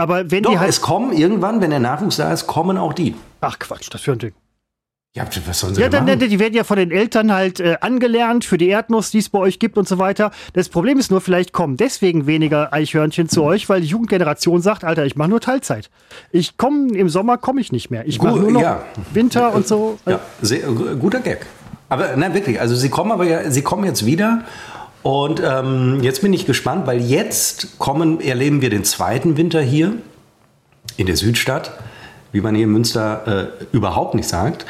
Aber 0.03 0.29
wenn 0.31 0.43
doch, 0.43 0.51
die 0.51 0.59
halt. 0.59 0.69
es 0.69 0.81
kommen 0.81 1.13
irgendwann, 1.13 1.61
wenn 1.61 1.69
der 1.69 1.79
Nachwuchs 1.79 2.17
da 2.17 2.31
ist, 2.31 2.45
kommen 2.45 2.77
auch 2.77 2.93
die. 2.93 3.15
Ach 3.39 3.57
Quatsch, 3.57 3.87
das 3.89 4.01
für 4.01 4.11
ein 4.11 4.19
Ding. 4.19 4.33
Ja, 5.15 5.27
was 5.45 5.59
sollen 5.59 5.75
sie 5.75 5.81
ja, 5.81 5.89
dann, 5.89 6.05
machen? 6.05 6.19
die 6.19 6.39
werden 6.39 6.55
ja 6.55 6.63
von 6.63 6.75
den 6.75 6.89
Eltern 6.89 7.31
halt 7.31 7.59
äh, 7.59 7.77
angelernt 7.81 8.45
für 8.45 8.57
die 8.57 8.67
Erdnuss, 8.67 9.11
die 9.11 9.19
es 9.19 9.29
bei 9.29 9.37
euch 9.37 9.59
gibt 9.59 9.77
und 9.77 9.87
so 9.87 9.99
weiter. 9.99 10.31
Das 10.53 10.69
Problem 10.69 10.97
ist 10.97 11.11
nur, 11.11 11.21
vielleicht 11.21 11.53
kommen 11.53 11.77
deswegen 11.77 12.25
weniger 12.25 12.73
Eichhörnchen 12.73 13.29
zu 13.29 13.43
euch, 13.43 13.69
weil 13.69 13.81
die 13.81 13.87
Jugendgeneration 13.87 14.61
sagt, 14.61 14.83
Alter, 14.83 15.05
ich 15.05 15.15
mache 15.15 15.29
nur 15.29 15.39
Teilzeit. 15.39 15.91
Ich 16.31 16.57
komme 16.57 16.97
im 16.97 17.09
Sommer 17.09 17.37
komme 17.37 17.61
ich 17.61 17.71
nicht 17.71 17.91
mehr. 17.91 18.07
Ich 18.07 18.19
mache 18.19 18.39
nur 18.39 18.51
noch 18.51 18.61
ja. 18.61 18.83
Winter 19.13 19.53
und 19.53 19.67
so. 19.67 19.99
Ja, 20.07 20.19
sehr, 20.41 20.61
guter 20.61 21.19
Gag. 21.19 21.45
Aber 21.89 22.17
nein, 22.17 22.33
wirklich. 22.33 22.59
Also 22.59 22.73
sie 22.75 22.89
kommen 22.89 23.11
aber 23.11 23.25
ja, 23.25 23.51
sie 23.51 23.61
kommen 23.61 23.83
jetzt 23.83 24.07
wieder. 24.07 24.43
Und 25.03 25.41
ähm, 25.45 25.99
jetzt 26.01 26.21
bin 26.21 26.33
ich 26.33 26.45
gespannt, 26.45 26.87
weil 26.87 27.01
jetzt 27.01 27.77
kommen, 27.77 28.21
erleben 28.21 28.61
wir 28.61 28.69
den 28.69 28.85
zweiten 28.85 29.35
Winter 29.35 29.61
hier 29.61 29.93
in 30.95 31.07
der 31.07 31.17
Südstadt, 31.17 31.71
wie 32.31 32.39
man 32.41 32.55
hier 32.55 32.63
in 32.63 32.71
Münster 32.71 33.51
äh, 33.51 33.75
überhaupt 33.75 34.15
nicht 34.15 34.27
sagt. 34.27 34.65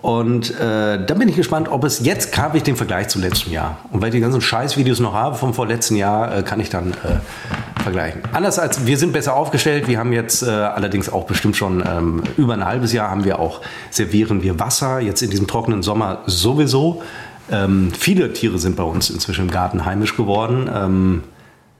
Und 0.00 0.52
äh, 0.60 1.04
da 1.04 1.14
bin 1.14 1.28
ich 1.28 1.36
gespannt, 1.36 1.68
ob 1.68 1.84
es 1.84 2.04
jetzt 2.04 2.36
habe 2.38 2.56
ich 2.56 2.62
den 2.62 2.76
Vergleich 2.76 3.08
zum 3.08 3.22
letzten 3.22 3.50
Jahr. 3.50 3.78
Und 3.90 4.00
weil 4.00 4.08
ich 4.08 4.14
die 4.14 4.20
ganzen 4.20 4.40
Scheißvideos 4.40 5.00
noch 5.00 5.14
habe 5.14 5.36
vom 5.36 5.52
vorletzten 5.52 5.96
Jahr, 5.96 6.38
äh, 6.38 6.42
kann 6.42 6.60
ich 6.60 6.70
dann 6.70 6.92
äh, 6.92 7.82
vergleichen. 7.82 8.22
Anders 8.32 8.58
als 8.58 8.86
wir 8.86 8.98
sind 8.98 9.12
besser 9.12 9.34
aufgestellt. 9.34 9.88
Wir 9.88 9.98
haben 9.98 10.12
jetzt 10.12 10.42
äh, 10.42 10.46
allerdings 10.46 11.12
auch 11.12 11.24
bestimmt 11.24 11.56
schon 11.56 11.84
ähm, 11.86 12.22
über 12.36 12.54
ein 12.54 12.64
halbes 12.64 12.92
Jahr 12.92 13.10
haben 13.10 13.24
wir 13.24 13.40
auch 13.40 13.60
servieren 13.90 14.42
wir 14.42 14.58
Wasser. 14.60 15.00
Jetzt 15.00 15.22
in 15.22 15.30
diesem 15.30 15.46
trockenen 15.46 15.82
Sommer 15.82 16.22
sowieso. 16.26 17.02
Ähm, 17.50 17.92
viele 17.92 18.32
Tiere 18.32 18.58
sind 18.58 18.76
bei 18.76 18.82
uns 18.82 19.10
inzwischen 19.10 19.42
im 19.42 19.50
Garten 19.50 19.84
heimisch 19.84 20.16
geworden. 20.16 20.70
Ähm, 20.72 21.22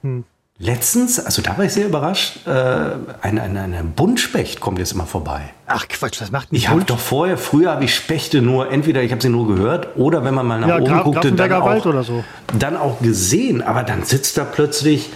hm. 0.01 0.23
Letztens, 0.59 1.23
also 1.23 1.43
da 1.43 1.55
war 1.55 1.65
ich 1.65 1.73
sehr 1.73 1.85
überrascht, 1.85 2.47
äh, 2.47 2.49
ein, 3.21 3.37
ein, 3.37 3.55
ein 3.55 3.91
Buntspecht 3.95 4.59
kommt 4.59 4.79
jetzt 4.79 4.91
immer 4.91 5.05
vorbei. 5.05 5.41
Ach 5.67 5.87
Quatsch, 5.87 6.19
was 6.19 6.31
macht 6.31 6.51
ein 6.51 6.55
Ich 6.55 6.67
habe 6.67 6.83
doch 6.83 6.97
vorher, 6.97 7.37
früher 7.37 7.69
habe 7.69 7.83
ich 7.83 7.93
Spechte 7.93 8.41
nur, 8.41 8.71
entweder 8.71 9.03
ich 9.03 9.11
habe 9.11 9.21
sie 9.21 9.29
nur 9.29 9.47
gehört 9.47 9.97
oder 9.97 10.25
wenn 10.25 10.33
man 10.33 10.47
mal 10.47 10.59
nach 10.59 10.67
ja, 10.67 10.77
oben 10.77 10.85
Graf, 10.85 11.03
guckte, 11.03 11.31
dann 11.31 11.51
auch, 11.51 12.03
so. 12.03 12.23
dann 12.57 12.75
auch 12.75 12.99
gesehen. 13.01 13.61
Aber 13.61 13.83
dann 13.83 14.03
sitzt 14.03 14.39
da 14.39 14.45
plötzlich 14.45 15.11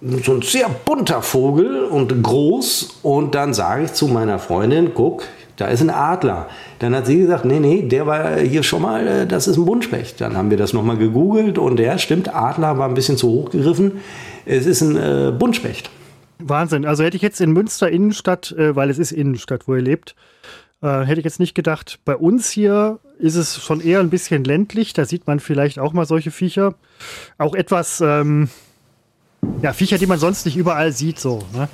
so 0.00 0.32
ein 0.32 0.42
sehr 0.42 0.68
bunter 0.68 1.22
Vogel 1.22 1.84
und 1.84 2.22
groß 2.22 3.00
und 3.02 3.34
dann 3.34 3.54
sage 3.54 3.84
ich 3.84 3.94
zu 3.94 4.06
meiner 4.06 4.38
Freundin, 4.38 4.92
guck, 4.94 5.24
da 5.56 5.66
ist 5.66 5.80
ein 5.80 5.90
Adler. 5.90 6.48
Dann 6.78 6.94
hat 6.94 7.06
sie 7.06 7.18
gesagt, 7.18 7.44
nee, 7.44 7.60
nee, 7.60 7.82
der 7.82 8.06
war 8.06 8.38
hier 8.38 8.62
schon 8.62 8.82
mal, 8.82 9.06
äh, 9.06 9.26
das 9.26 9.46
ist 9.48 9.56
ein 9.56 9.64
Buntspecht. 9.64 10.20
Dann 10.20 10.36
haben 10.36 10.50
wir 10.50 10.56
das 10.56 10.72
nochmal 10.72 10.96
gegoogelt 10.96 11.58
und 11.58 11.76
der, 11.76 11.98
stimmt, 11.98 12.34
Adler 12.34 12.78
war 12.78 12.88
ein 12.88 12.94
bisschen 12.94 13.16
zu 13.16 13.28
hoch 13.28 13.50
gegriffen. 13.50 14.00
Es 14.46 14.66
ist 14.66 14.80
ein 14.80 14.96
äh, 14.96 15.32
Buntspecht. 15.36 15.90
Wahnsinn. 16.38 16.84
Also 16.84 17.04
hätte 17.04 17.16
ich 17.16 17.22
jetzt 17.22 17.40
in 17.40 17.52
Münster 17.52 17.90
Innenstadt, 17.90 18.52
äh, 18.52 18.74
weil 18.74 18.90
es 18.90 18.98
ist 18.98 19.12
Innenstadt, 19.12 19.68
wo 19.68 19.74
ihr 19.74 19.82
lebt, 19.82 20.14
äh, 20.82 21.02
hätte 21.02 21.20
ich 21.20 21.24
jetzt 21.24 21.40
nicht 21.40 21.54
gedacht. 21.54 22.00
Bei 22.04 22.16
uns 22.16 22.50
hier 22.50 22.98
ist 23.18 23.36
es 23.36 23.62
schon 23.62 23.80
eher 23.80 24.00
ein 24.00 24.10
bisschen 24.10 24.44
ländlich. 24.44 24.92
Da 24.92 25.04
sieht 25.04 25.26
man 25.26 25.40
vielleicht 25.40 25.78
auch 25.78 25.92
mal 25.92 26.06
solche 26.06 26.30
Viecher. 26.30 26.74
Auch 27.38 27.54
etwas, 27.54 28.00
ähm, 28.00 28.48
ja, 29.62 29.72
Viecher, 29.72 29.96
die 29.96 30.06
man 30.06 30.18
sonst 30.18 30.44
nicht 30.44 30.56
überall 30.56 30.92
sieht, 30.92 31.20
so. 31.20 31.44
Ne? 31.54 31.68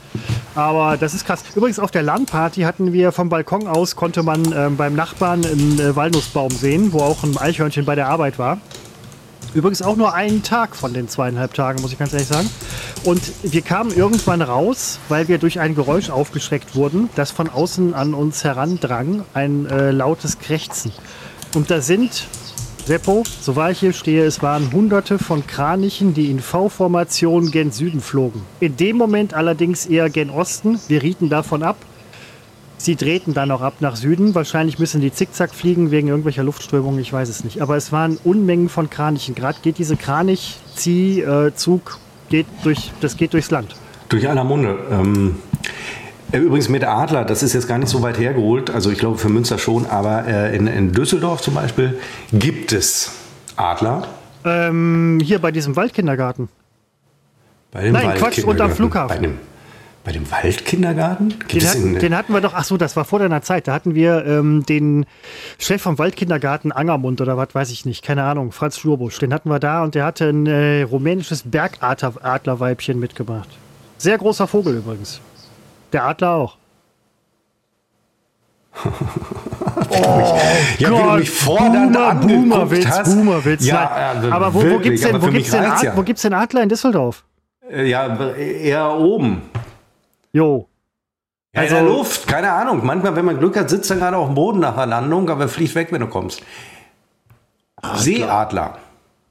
Aber 0.55 0.97
das 0.97 1.15
ist 1.15 1.25
krass. 1.25 1.43
Übrigens 1.55 1.79
auf 1.79 1.91
der 1.91 2.03
LAN-Party 2.03 2.63
hatten 2.63 2.93
wir 2.93 3.13
vom 3.13 3.31
Balkon 3.31 3.67
aus, 3.67 3.97
konnte 3.97 4.23
man 4.23 4.53
ähm, 4.53 4.77
beim 4.77 4.95
Nachbarn 4.95 5.45
einen 5.45 5.81
äh, 5.81 5.97
Walnussbaum 5.97 6.51
sehen, 6.51 6.93
wo 6.93 7.01
auch 7.01 7.25
ein 7.25 7.37
Eichhörnchen 7.39 7.87
bei 7.87 7.95
der 7.95 8.09
Arbeit 8.09 8.39
war. 8.39 8.59
Übrigens 9.55 9.81
auch 9.81 9.97
nur 9.97 10.13
einen 10.13 10.43
Tag 10.43 10.77
von 10.77 10.93
den 10.93 11.09
zweieinhalb 11.09 11.55
Tagen, 11.55 11.81
muss 11.81 11.93
ich 11.93 11.99
ganz 11.99 12.13
ehrlich 12.13 12.29
sagen. 12.29 12.51
Und 13.05 13.23
wir 13.43 13.63
kamen 13.63 13.91
irgendwann 13.97 14.43
raus, 14.43 14.99
weil 15.09 15.29
wir 15.29 15.39
durch 15.39 15.59
ein 15.59 15.75
Geräusch 15.75 16.11
aufgeschreckt 16.11 16.75
wurden, 16.75 17.09
das 17.15 17.31
von 17.31 17.49
außen 17.49 17.95
an 17.95 18.13
uns 18.13 18.45
herandrang. 18.45 19.25
Ein 19.33 19.65
äh, 19.67 19.91
lautes 19.91 20.39
Krächzen. 20.39 20.93
Und 21.55 21.71
da 21.71 21.81
sind, 21.81 22.27
Seppo, 22.89 23.23
so 23.43 23.55
war 23.55 23.71
ich 23.71 23.81
hier 23.81 23.93
stehe, 23.93 24.25
es 24.25 24.43
waren 24.43 24.73
hunderte 24.73 25.19
von 25.19 25.47
Kranichen, 25.47 26.15
die 26.15 26.31
in 26.31 26.41
V-Formation 26.41 27.51
gen 27.51 27.71
Süden 27.71 28.01
flogen. 28.01 28.41
In 28.61 28.79
dem 28.79 28.97
Moment 28.97 29.35
allerdings 29.35 29.85
eher 29.85 30.09
gen 30.09 30.31
Osten. 30.31 30.81
Wir 30.89 31.03
rieten 31.03 31.29
davon 31.29 31.63
ab 31.63 31.77
Sie 32.81 32.95
drehten 32.95 33.35
dann 33.35 33.51
auch 33.51 33.61
ab 33.61 33.75
nach 33.81 33.97
Süden. 33.97 34.37
Wahrscheinlich 34.37 34.79
müssen 34.79 35.01
die 35.01 35.13
zickzack 35.13 35.53
fliegen 35.53 35.91
wegen 35.91 36.07
irgendwelcher 36.09 36.45
Luftströmungen, 36.45 37.01
ich 37.01 37.13
weiß 37.13 37.29
es 37.29 37.43
nicht. 37.43 37.61
Aber 37.61 37.77
es 37.77 37.91
waren 37.91 38.19
Unmengen 38.23 38.69
von 38.69 38.89
Kranichen. 38.89 39.35
Gerade 39.35 39.59
geht 39.63 39.79
diese 39.79 39.97
Kranich-Ziehzug, 39.97 41.99
geht 42.31 42.47
durch, 42.63 42.93
das 43.01 43.17
geht 43.17 43.33
durchs 43.33 43.51
Land. 43.51 43.75
Durch 44.09 44.29
aller 44.29 44.45
Munde. 44.45 44.79
Ähm, 44.91 45.35
äh, 45.48 45.48
übrigens 46.33 46.69
mit 46.69 46.85
Adler, 46.85 47.25
das 47.25 47.43
ist 47.43 47.55
jetzt 47.55 47.69
gar 47.69 47.79
nicht 47.79 47.89
so 47.89 48.03
weit 48.03 48.19
hergeholt, 48.19 48.71
also 48.71 48.91
ich 48.91 48.99
glaube 48.99 49.19
für 49.19 49.29
Münster 49.29 49.59
schon, 49.59 49.87
aber 49.87 50.27
äh, 50.27 50.57
in, 50.57 50.67
in, 50.67 50.93
Düsseldorf 50.93 51.41
zum 51.41 51.55
Beispiel 51.55 51.99
gibt 52.33 52.73
es 52.73 53.13
Adler. 53.57 54.09
Ähm, 54.45 55.21
hier 55.23 55.39
bei 55.39 55.51
diesem 55.51 55.77
Waldkindergarten. 55.77 56.49
Bei 57.71 57.83
dem 57.83 57.93
Nein, 57.93 58.17
Quatsch, 58.17 58.45
und 58.45 58.61
am 58.61 58.71
Flughafen. 58.71 59.17
Bei 59.17 59.23
dem, 59.23 59.39
bei 60.05 60.13
dem 60.13 60.31
Waldkindergarten? 60.31 61.35
Den, 61.53 61.67
hat, 61.67 62.03
den, 62.03 62.17
hatten 62.17 62.33
wir 62.33 62.41
doch, 62.41 62.55
ach 62.55 62.65
so, 62.65 62.77
das 62.77 62.97
war 62.97 63.05
vor 63.05 63.19
deiner 63.19 63.43
Zeit. 63.43 63.69
Da 63.69 63.75
hatten 63.75 63.95
wir 63.95 64.25
ähm, 64.25 64.65
den 64.65 65.05
Chef 65.59 65.83
vom 65.83 65.99
Waldkindergarten 65.99 66.73
Angermund 66.73 67.21
oder 67.21 67.37
was 67.37 67.55
weiß 67.55 67.71
ich 67.71 67.85
nicht, 67.85 68.03
keine 68.03 68.23
Ahnung, 68.23 68.53
Franz 68.53 68.79
Schlurbusch. 68.79 69.19
Den 69.19 69.35
hatten 69.35 69.51
wir 69.51 69.59
da 69.59 69.83
und 69.83 69.95
der 69.95 70.05
hatte 70.05 70.29
ein 70.29 70.47
äh, 70.47 70.83
rumänisches 70.83 71.43
Bergadlerweibchen 71.45 72.99
mitgebracht. 72.99 73.49
Sehr 73.99 74.17
großer 74.17 74.47
Vogel 74.47 74.77
übrigens. 74.77 75.21
Der 75.93 76.05
Adler 76.05 76.31
auch. 76.31 76.57
oh, 78.85 78.89
ja, 80.79 80.89
Gott, 80.91 81.19
mich 81.19 81.31
fordernd 81.31 81.93
Boomer, 81.93 82.15
Boomerwitz, 82.15 82.87
hast. 82.87 83.15
Boomerwitz. 83.15 83.67
Ja, 83.67 84.15
äh, 84.23 84.31
aber 84.31 84.55
wo, 84.55 84.63
wo 84.63 84.79
gibt 84.79 84.97
es 84.97 85.03
denn, 85.03 85.21
wo 85.21 85.27
den, 86.03 86.15
den 86.23 86.35
Adler 86.35 86.63
in 86.63 86.69
Düsseldorf? 86.69 87.25
Äh, 87.71 87.87
ja, 87.87 88.33
eher 88.35 88.93
oben. 88.93 89.43
Jo. 90.33 90.69
Ja, 91.55 91.63
also, 91.63 91.77
in 91.77 91.85
der 91.85 91.93
Luft, 91.93 92.27
keine 92.27 92.53
Ahnung. 92.53 92.85
Manchmal, 92.85 93.17
wenn 93.17 93.25
man 93.25 93.39
Glück 93.39 93.57
hat, 93.57 93.71
sitzt 93.71 93.91
er 93.91 93.97
gerade 93.97 94.17
auf 94.17 94.27
dem 94.27 94.35
Boden 94.35 94.61
nach 94.61 94.75
der 94.75 94.87
Landung, 94.87 95.29
aber 95.31 95.49
fliegt 95.49 95.75
weg, 95.75 95.91
wenn 95.91 96.01
du 96.01 96.07
kommst. 96.07 96.43
Adler. 97.77 97.99
Seeadler. 97.99 98.79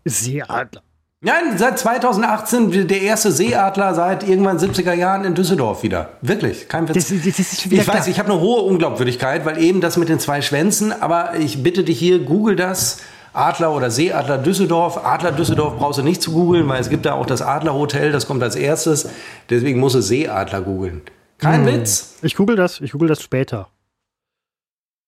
Seeadler. 0.06 0.82
Nein, 1.20 1.58
seit 1.58 1.80
2018 1.80 2.88
der 2.88 3.02
erste 3.02 3.32
Seeadler 3.32 3.96
seit 3.96 4.28
irgendwann 4.28 4.60
70er 4.60 4.94
Jahren 4.94 5.26
in 5.26 5.34
Düsseldorf 5.34 5.82
wieder. 5.82 6.10
Wirklich, 6.22 6.70
kein 6.70 6.88
Witz. 6.88 7.10
Das, 7.10 7.38
das 7.38 7.66
ich 7.66 7.82
klar. 7.82 7.98
weiß, 7.98 8.08
ich 8.08 8.20
habe 8.20 8.32
eine 8.32 8.40
hohe 8.40 8.62
Unglaubwürdigkeit, 8.62 9.44
weil 9.44 9.58
eben 9.58 9.82
das 9.82 9.98
mit 9.98 10.10
den 10.10 10.20
zwei 10.20 10.44
Schwänzen, 10.44 10.94
aber 10.94 11.36
ich 11.38 11.64
bitte 11.64 11.84
dich 11.84 11.98
hier, 11.98 12.20
google 12.20 12.56
das. 12.56 13.00
Adler 13.34 13.72
oder 13.74 13.90
Seeadler 13.90 14.38
Düsseldorf. 14.38 15.06
Adler 15.06 15.32
Düsseldorf 15.32 15.78
brauchst 15.78 15.98
du 15.98 16.04
nicht 16.04 16.22
zu 16.22 16.32
googeln, 16.32 16.68
weil 16.68 16.82
es 16.82 16.90
gibt 16.90 17.06
da 17.06 17.14
auch 17.14 17.26
das 17.26 17.42
Adlerhotel, 17.42 18.12
das 18.12 18.28
kommt 18.28 18.44
als 18.44 18.56
erstes. 18.56 19.10
Deswegen 19.50 19.80
musst 19.80 19.96
du 19.96 20.02
Seeadler 20.02 20.62
googeln. 20.62 21.02
Kein 21.40 21.66
hm. 21.66 21.74
Witz. 21.74 22.16
Ich 22.22 22.36
google 22.36 22.56
das, 22.56 22.80
ich 22.80 22.92
google 22.92 23.08
das 23.08 23.24
später. 23.24 23.70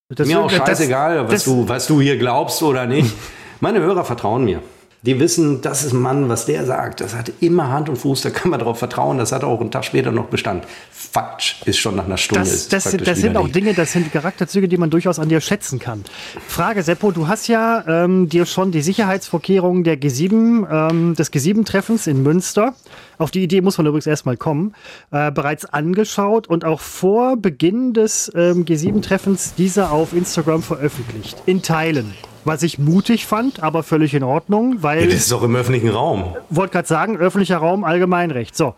Das, 0.09 0.27
mir 0.27 0.39
auch 0.39 0.49
scheißegal, 0.49 1.23
das, 1.23 1.31
was, 1.31 1.43
du, 1.43 1.69
was 1.69 1.85
du 1.85 2.01
hier 2.01 2.17
glaubst 2.17 2.63
oder 2.63 2.87
nicht. 2.87 3.13
Meine 3.59 3.79
Hörer 3.79 4.03
vertrauen 4.03 4.43
mir. 4.43 4.63
Die 5.01 5.17
wissen, 5.17 5.61
das 5.61 5.85
ist 5.85 5.93
ein 5.93 6.01
Mann, 6.01 6.27
was 6.27 6.45
der 6.45 6.65
sagt. 6.65 6.99
Das 6.99 7.15
hat 7.15 7.31
immer 7.39 7.69
Hand 7.69 7.87
und 7.87 7.95
Fuß, 7.95 8.21
da 8.21 8.31
kann 8.31 8.51
man 8.51 8.59
darauf 8.59 8.79
vertrauen. 8.79 9.17
Das 9.17 9.31
hat 9.31 9.45
auch 9.45 9.61
einen 9.61 9.71
Tag 9.71 9.85
später 9.85 10.11
noch 10.11 10.25
Bestand. 10.25 10.65
Falsch 10.91 11.61
ist 11.65 11.77
schon 11.77 11.95
nach 11.95 12.05
einer 12.05 12.17
Stunde. 12.17 12.41
Das, 12.41 12.67
das, 12.67 12.83
sind, 12.83 13.07
das 13.07 13.19
sind 13.19 13.37
auch 13.37 13.47
Dinge, 13.47 13.73
das 13.73 13.93
sind 13.93 14.11
Charakterzüge, 14.11 14.67
die 14.67 14.77
man 14.77 14.89
durchaus 14.89 15.17
an 15.17 15.29
dir 15.29 15.39
schätzen 15.39 15.79
kann. 15.79 16.03
Frage, 16.47 16.83
Seppo, 16.83 17.11
du 17.11 17.29
hast 17.29 17.47
ja 17.47 17.83
ähm, 17.87 18.27
dir 18.27 18.45
schon 18.45 18.71
die 18.71 18.81
Sicherheitsvorkehrungen 18.81 19.85
der 19.85 19.97
G7, 19.99 20.91
ähm, 20.91 21.15
des 21.15 21.31
G7-Treffens 21.31 22.05
in 22.05 22.21
Münster, 22.21 22.75
auf 23.17 23.31
die 23.31 23.41
Idee 23.41 23.61
muss 23.61 23.77
man 23.77 23.87
übrigens 23.87 24.05
erstmal 24.05 24.35
kommen, 24.35 24.75
äh, 25.11 25.31
bereits 25.31 25.65
angeschaut 25.65 26.47
und 26.47 26.65
auch 26.65 26.81
vor 26.81 27.37
Beginn 27.37 27.93
des 27.93 28.31
ähm, 28.35 28.65
G7-Treffens 28.65 29.53
diese 29.57 29.91
auf 29.91 30.13
Instagram 30.13 30.61
veröffentlicht. 30.61 31.41
In 31.45 31.61
Teilen 31.61 32.13
was 32.49 32.63
ich 32.63 32.79
mutig 32.79 33.27
fand, 33.27 33.61
aber 33.61 33.83
völlig 33.83 34.15
in 34.15 34.23
Ordnung, 34.23 34.81
weil. 34.81 35.05
das 35.05 35.13
ist 35.13 35.31
doch 35.31 35.43
im 35.43 35.55
öffentlichen 35.55 35.89
Raum. 35.89 36.35
Wollte 36.49 36.73
gerade 36.73 36.87
sagen, 36.87 37.15
öffentlicher 37.15 37.57
Raum, 37.57 37.83
Allgemeinrecht. 37.83 38.57
So. 38.57 38.73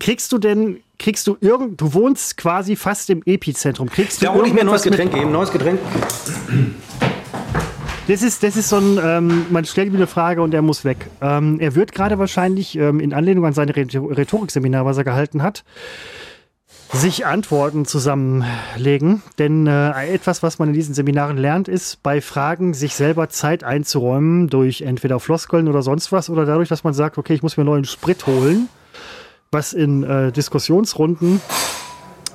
Kriegst 0.00 0.32
du 0.32 0.38
denn, 0.38 0.80
kriegst 0.98 1.26
du 1.28 1.36
irgend, 1.40 1.80
du 1.80 1.94
wohnst 1.94 2.36
quasi 2.36 2.74
fast 2.74 3.08
im 3.10 3.22
Epizentrum. 3.24 3.88
Kriegst 3.88 4.20
du 4.20 4.26
da 4.26 4.34
hole 4.34 4.48
ich 4.48 4.52
mir 4.52 4.60
ein 4.60 4.66
neues 4.66 4.82
Getränk 4.82 5.14
geben, 5.14 5.30
neues 5.30 5.52
Getränk. 5.52 5.78
Das 8.08 8.22
ist, 8.22 8.42
das 8.42 8.56
ist 8.56 8.68
so 8.68 8.76
ein, 8.78 8.98
ähm, 9.02 9.46
man 9.50 9.64
stellt 9.64 9.90
mir 9.90 9.98
eine 9.98 10.06
Frage 10.08 10.42
und 10.42 10.52
er 10.52 10.60
muss 10.60 10.84
weg. 10.84 11.06
Ähm, 11.22 11.58
er 11.60 11.74
wird 11.76 11.92
gerade 11.92 12.18
wahrscheinlich 12.18 12.76
ähm, 12.76 12.98
in 13.00 13.14
Anlehnung 13.14 13.46
an 13.46 13.54
sein 13.54 13.70
Rhetorikseminar, 13.70 14.84
was 14.84 14.98
er 14.98 15.04
gehalten 15.04 15.42
hat, 15.42 15.64
sich 16.94 17.26
Antworten 17.26 17.84
zusammenlegen. 17.86 19.22
Denn 19.38 19.66
äh, 19.66 20.06
etwas, 20.06 20.42
was 20.42 20.58
man 20.58 20.68
in 20.68 20.74
diesen 20.74 20.94
Seminaren 20.94 21.36
lernt, 21.36 21.68
ist 21.68 22.02
bei 22.02 22.20
Fragen 22.20 22.72
sich 22.72 22.94
selber 22.94 23.28
Zeit 23.28 23.64
einzuräumen 23.64 24.48
durch 24.48 24.82
entweder 24.82 25.20
Floskeln 25.20 25.68
oder 25.68 25.82
sonst 25.82 26.12
was 26.12 26.30
oder 26.30 26.46
dadurch, 26.46 26.68
dass 26.68 26.84
man 26.84 26.94
sagt, 26.94 27.18
okay, 27.18 27.34
ich 27.34 27.42
muss 27.42 27.56
mir 27.56 27.64
neuen 27.64 27.84
Sprit 27.84 28.26
holen, 28.26 28.68
was 29.50 29.72
in 29.72 30.04
äh, 30.04 30.32
Diskussionsrunden 30.32 31.40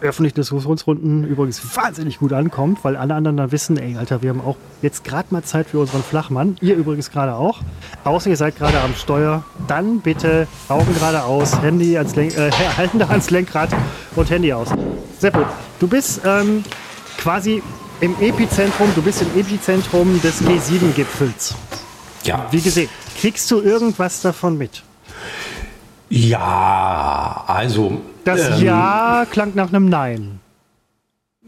öffentlichen 0.02 0.36
Diskussionsrunden 0.36 1.26
übrigens 1.26 1.76
wahnsinnig 1.76 2.20
gut 2.20 2.34
ankommt, 2.34 2.80
weil 2.84 2.96
alle 2.96 3.16
anderen 3.16 3.38
dann 3.38 3.52
wissen, 3.52 3.78
ey, 3.78 3.98
Alter, 3.98 4.22
wir 4.22 4.30
haben 4.30 4.42
auch 4.42 4.58
jetzt 4.82 5.04
gerade 5.04 5.28
mal 5.32 5.44
Zeit 5.44 5.68
für 5.68 5.80
unseren 5.80 6.04
Flachmann. 6.04 6.58
Ihr 6.62 6.76
übrigens 6.76 7.12
gerade 7.12 7.36
auch. 7.36 7.60
Außer 8.04 8.30
ihr 8.30 8.38
seid 8.38 8.58
gerade 8.58 8.80
am 8.80 8.94
Steuer. 8.96 9.44
Dann 9.68 10.02
bitte 10.02 10.48
Augen 10.68 10.94
geradeaus, 10.94 11.62
Handy 11.62 11.98
ans 11.98 12.16
Lenk 12.16 12.38
äh, 12.38 12.52
Hände 12.78 13.10
ans 13.10 13.30
Lenkrad 13.30 13.70
und 14.16 14.30
Handy 14.30 14.54
aus. 14.54 14.70
Seppo, 15.20 15.46
du 15.80 15.88
bist 15.88 16.22
ähm, 16.26 16.64
quasi 17.18 17.62
im 18.02 18.16
Epizentrum, 18.22 18.90
du 18.96 19.02
bist 19.02 19.22
im 19.22 19.40
Epizentrum 19.40 20.22
des 20.22 20.42
G7-Gipfels. 20.42 21.56
Ja. 22.24 22.48
Wie 22.52 22.62
gesehen, 22.62 22.90
kriegst 23.20 23.50
du 23.52 23.62
irgendwas 23.62 24.22
davon 24.22 24.58
mit? 24.58 24.84
Ja, 26.10 27.44
also. 27.48 28.02
Das 28.26 28.60
ähm, 28.60 28.66
Ja 28.66 29.26
klang 29.30 29.52
nach 29.56 29.70
einem 29.70 29.90
Nein. 29.90 30.40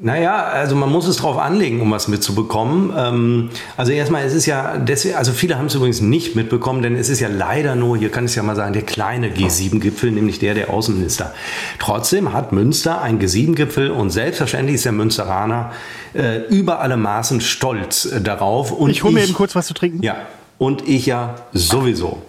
Naja, 0.03 0.45
also 0.45 0.75
man 0.75 0.89
muss 0.89 1.07
es 1.07 1.17
drauf 1.17 1.37
anlegen, 1.37 1.79
um 1.79 1.91
was 1.91 2.07
mitzubekommen. 2.07 2.91
Ähm, 2.97 3.49
also 3.77 3.91
erstmal, 3.91 4.23
es 4.25 4.33
ist 4.33 4.47
ja, 4.47 4.77
deswegen, 4.77 5.15
also 5.15 5.31
viele 5.31 5.59
haben 5.59 5.67
es 5.67 5.75
übrigens 5.75 6.01
nicht 6.01 6.35
mitbekommen, 6.35 6.81
denn 6.81 6.95
es 6.95 7.07
ist 7.07 7.19
ja 7.19 7.27
leider 7.27 7.75
nur, 7.75 7.97
hier 7.97 8.09
kann 8.09 8.25
ich 8.25 8.31
es 8.31 8.35
ja 8.35 8.41
mal 8.41 8.55
sagen, 8.55 8.73
der 8.73 8.81
kleine 8.81 9.29
G7-Gipfel, 9.29 10.09
nämlich 10.09 10.39
der 10.39 10.55
der 10.55 10.71
Außenminister. 10.71 11.35
Trotzdem 11.77 12.33
hat 12.33 12.51
Münster 12.51 12.99
einen 12.99 13.19
G7-Gipfel 13.19 13.91
und 13.91 14.09
selbstverständlich 14.09 14.75
ist 14.75 14.85
der 14.85 14.91
Münsteraner 14.91 15.71
äh, 16.15 16.47
über 16.47 16.79
alle 16.79 16.97
Maßen 16.97 17.39
stolz 17.39 18.05
äh, 18.05 18.21
darauf. 18.21 18.71
Und 18.71 18.89
ich 18.89 19.03
hole 19.03 19.13
mir 19.13 19.23
eben 19.23 19.33
kurz 19.33 19.53
was 19.53 19.67
zu 19.67 19.75
trinken. 19.75 20.01
Ja, 20.01 20.15
und 20.57 20.87
ich 20.87 21.05
ja 21.05 21.35
sowieso. 21.53 22.23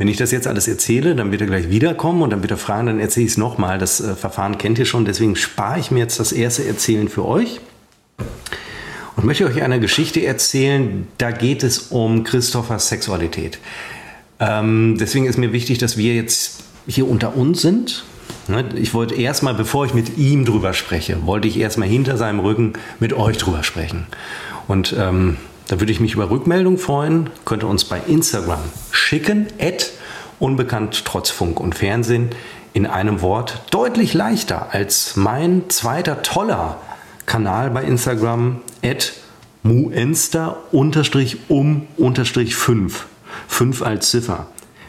Wenn 0.00 0.08
ich 0.08 0.16
das 0.16 0.30
jetzt 0.30 0.46
alles 0.46 0.66
erzähle, 0.66 1.14
dann 1.14 1.30
wird 1.30 1.42
er 1.42 1.46
gleich 1.46 1.68
wiederkommen 1.68 2.22
und 2.22 2.30
dann 2.30 2.40
wird 2.40 2.50
er 2.50 2.56
fragen, 2.56 2.86
dann 2.86 3.00
erzähle 3.00 3.26
ich 3.26 3.32
es 3.32 3.36
nochmal. 3.36 3.76
Das 3.76 4.00
äh, 4.00 4.14
Verfahren 4.14 4.56
kennt 4.56 4.78
ihr 4.78 4.86
schon, 4.86 5.04
deswegen 5.04 5.36
spare 5.36 5.78
ich 5.78 5.90
mir 5.90 5.98
jetzt 5.98 6.18
das 6.18 6.32
erste 6.32 6.66
Erzählen 6.66 7.06
für 7.10 7.26
euch 7.26 7.60
und 9.16 9.26
möchte 9.26 9.44
euch 9.44 9.62
eine 9.62 9.78
Geschichte 9.78 10.24
erzählen. 10.24 11.06
Da 11.18 11.32
geht 11.32 11.62
es 11.62 11.88
um 11.90 12.24
Christophers 12.24 12.88
Sexualität. 12.88 13.58
Ähm, 14.38 14.96
deswegen 14.98 15.26
ist 15.26 15.36
mir 15.36 15.52
wichtig, 15.52 15.76
dass 15.76 15.98
wir 15.98 16.14
jetzt 16.14 16.62
hier 16.86 17.06
unter 17.06 17.36
uns 17.36 17.60
sind. 17.60 18.04
Ne, 18.48 18.64
ich 18.76 18.94
wollte 18.94 19.14
erstmal, 19.16 19.52
bevor 19.52 19.84
ich 19.84 19.92
mit 19.92 20.16
ihm 20.16 20.46
drüber 20.46 20.72
spreche, 20.72 21.26
wollte 21.26 21.46
ich 21.46 21.58
erstmal 21.58 21.88
hinter 21.88 22.16
seinem 22.16 22.40
Rücken 22.40 22.72
mit 23.00 23.12
euch 23.12 23.36
drüber 23.36 23.64
sprechen. 23.64 24.06
Und 24.66 24.96
ähm, 24.98 25.36
da 25.70 25.78
würde 25.78 25.92
ich 25.92 26.00
mich 26.00 26.14
über 26.14 26.30
Rückmeldung 26.30 26.78
freuen. 26.78 27.30
Könnt 27.44 27.62
ihr 27.62 27.68
uns 27.68 27.84
bei 27.84 28.00
Instagram 28.08 28.58
schicken. 28.90 29.46
At 29.60 29.92
unbekannt 30.40 31.04
trotz 31.04 31.30
Funk 31.30 31.60
und 31.60 31.76
Fernsehen 31.76 32.30
in 32.72 32.86
einem 32.86 33.20
Wort. 33.22 33.62
Deutlich 33.70 34.12
leichter 34.12 34.74
als 34.74 35.14
mein 35.14 35.70
zweiter 35.70 36.22
toller 36.22 36.80
Kanal 37.24 37.70
bei 37.70 37.84
Instagram. 37.84 38.60
At 38.82 39.12
muenster 39.62 40.56
um 40.72 41.86
unterstrich 41.96 42.56
5. 42.56 43.06
5 43.46 43.82
als 43.82 44.10
Ziffer. 44.10 44.48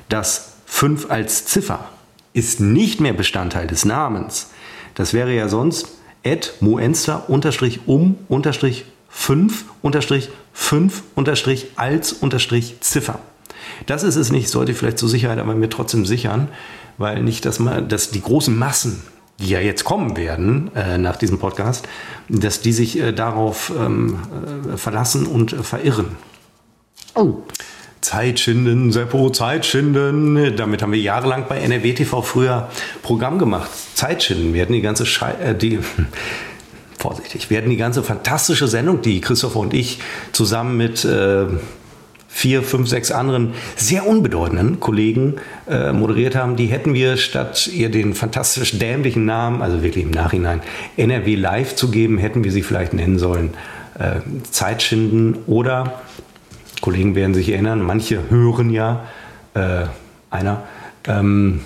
Das 0.09 0.53
5 0.65 1.11
als 1.11 1.45
Ziffer 1.45 1.89
ist 2.33 2.59
nicht 2.59 2.99
mehr 2.99 3.13
Bestandteil 3.13 3.67
des 3.67 3.85
Namens. 3.85 4.49
Das 4.95 5.13
wäre 5.13 5.31
ja 5.31 5.47
sonst 5.47 5.89
at 6.25 6.55
muenster 6.59 7.29
unterstrich 7.29 7.81
um 7.85 8.15
unterstrich 9.11 9.51
5 9.51 9.65
unterstrich 9.81 10.29
5 10.53 11.03
unterstrich 11.15 11.67
als 11.75 12.13
unterstrich 12.13 12.77
Ziffer. 12.81 13.19
Das 13.85 14.03
ist 14.03 14.15
es 14.15 14.31
nicht, 14.31 14.49
sollte 14.49 14.71
ich 14.71 14.77
vielleicht 14.77 14.97
zur 14.97 15.09
Sicherheit 15.09 15.39
aber 15.39 15.53
mir 15.53 15.69
trotzdem 15.69 16.05
sichern, 16.05 16.49
weil 16.97 17.21
nicht, 17.23 17.45
dass, 17.45 17.59
man, 17.59 17.87
dass 17.87 18.11
die 18.11 18.21
großen 18.21 18.57
Massen, 18.57 19.01
die 19.39 19.49
ja 19.49 19.59
jetzt 19.59 19.83
kommen 19.83 20.17
werden 20.17 20.71
äh, 20.75 20.97
nach 20.97 21.15
diesem 21.15 21.39
Podcast, 21.39 21.87
dass 22.29 22.61
die 22.61 22.73
sich 22.73 22.99
äh, 22.99 23.11
darauf 23.11 23.71
ähm, 23.77 24.19
äh, 24.73 24.77
verlassen 24.77 25.25
und 25.25 25.53
äh, 25.53 25.63
verirren. 25.63 26.15
Oh. 27.15 27.37
Zeit 28.01 28.39
schinden, 28.39 28.91
Seppo, 28.91 29.29
Zeit 29.29 29.65
schinden. 29.65 30.55
Damit 30.55 30.81
haben 30.81 30.91
wir 30.91 30.99
jahrelang 30.99 31.45
bei 31.47 31.59
NRW 31.59 31.93
TV 31.93 32.21
früher 32.23 32.69
Programm 33.03 33.37
gemacht. 33.37 33.69
Zeit 33.93 34.23
schinden. 34.23 34.53
Wir 34.53 34.63
hatten 34.63 34.73
die 34.73 34.81
ganze 34.81 35.05
Schei 35.05 35.33
äh, 35.33 35.55
die 35.55 35.79
vorsichtig. 37.01 37.49
Wir 37.49 37.57
hatten 37.57 37.69
die 37.69 37.77
ganze 37.77 38.03
fantastische 38.03 38.67
Sendung, 38.67 39.01
die 39.01 39.21
Christopher 39.21 39.59
und 39.59 39.73
ich 39.73 39.99
zusammen 40.31 40.77
mit 40.77 41.03
äh, 41.03 41.47
vier, 42.27 42.63
fünf, 42.63 42.87
sechs 42.87 43.11
anderen 43.11 43.53
sehr 43.75 44.07
unbedeutenden 44.07 44.79
Kollegen 44.79 45.35
äh, 45.69 45.91
moderiert 45.91 46.35
haben. 46.35 46.55
Die 46.55 46.67
hätten 46.67 46.93
wir 46.93 47.17
statt 47.17 47.67
ihr 47.67 47.89
den 47.89 48.13
fantastisch 48.13 48.77
dämlichen 48.77 49.25
Namen, 49.25 49.61
also 49.61 49.83
wirklich 49.83 50.05
im 50.05 50.11
Nachhinein, 50.11 50.61
NRW 50.95 51.35
Live 51.35 51.75
zu 51.75 51.91
geben, 51.91 52.17
hätten 52.17 52.43
wir 52.43 52.51
sie 52.51 52.61
vielleicht 52.61 52.93
nennen 52.93 53.19
sollen 53.19 53.51
äh, 53.99 54.21
Zeitschinden 54.49 55.37
oder, 55.47 56.01
Kollegen 56.81 57.15
werden 57.15 57.33
sich 57.33 57.49
erinnern, 57.49 57.81
manche 57.81 58.29
hören 58.29 58.69
ja, 58.69 59.05
äh, 59.53 59.85
einer, 60.29 60.63
ähm, 61.07 61.61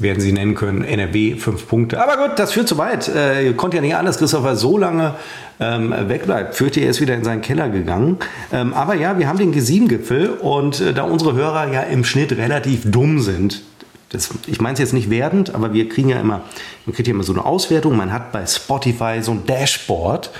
werden 0.00 0.20
sie 0.20 0.32
nennen 0.32 0.54
können. 0.54 0.82
NRW 0.82 1.36
fünf 1.36 1.68
Punkte. 1.68 2.02
Aber 2.02 2.28
gut, 2.28 2.38
das 2.38 2.52
führt 2.52 2.68
zu 2.68 2.78
weit. 2.78 3.08
Äh, 3.08 3.52
konnte 3.54 3.76
ja 3.76 3.82
nicht 3.82 3.94
anders. 3.94 4.18
Christopher 4.18 4.56
so 4.56 4.78
lange 4.78 5.14
ähm, 5.60 5.94
wegbleibt. 6.08 6.54
Fürchte, 6.54 6.80
er 6.80 6.90
ist 6.90 7.00
wieder 7.00 7.14
in 7.14 7.24
seinen 7.24 7.42
Keller 7.42 7.68
gegangen. 7.68 8.18
Ähm, 8.52 8.72
aber 8.74 8.94
ja, 8.94 9.18
wir 9.18 9.28
haben 9.28 9.38
den 9.38 9.54
G7-Gipfel 9.54 10.30
und 10.30 10.80
äh, 10.80 10.92
da 10.92 11.02
unsere 11.02 11.34
Hörer 11.34 11.72
ja 11.72 11.82
im 11.82 12.04
Schnitt 12.04 12.32
relativ 12.32 12.90
dumm 12.90 13.20
sind, 13.20 13.62
das, 14.10 14.30
ich 14.48 14.60
meine 14.60 14.74
es 14.74 14.80
jetzt 14.80 14.92
nicht 14.92 15.08
werdend, 15.08 15.54
aber 15.54 15.72
wir 15.72 15.88
kriegen 15.88 16.08
ja 16.08 16.18
immer, 16.18 16.42
man 16.84 16.94
kriegt 16.94 17.06
ja 17.06 17.14
immer 17.14 17.22
so 17.22 17.32
eine 17.32 17.44
Auswertung. 17.44 17.96
Man 17.96 18.12
hat 18.12 18.32
bei 18.32 18.44
Spotify 18.44 19.20
so 19.22 19.30
ein 19.30 19.46
Dashboard 19.46 20.30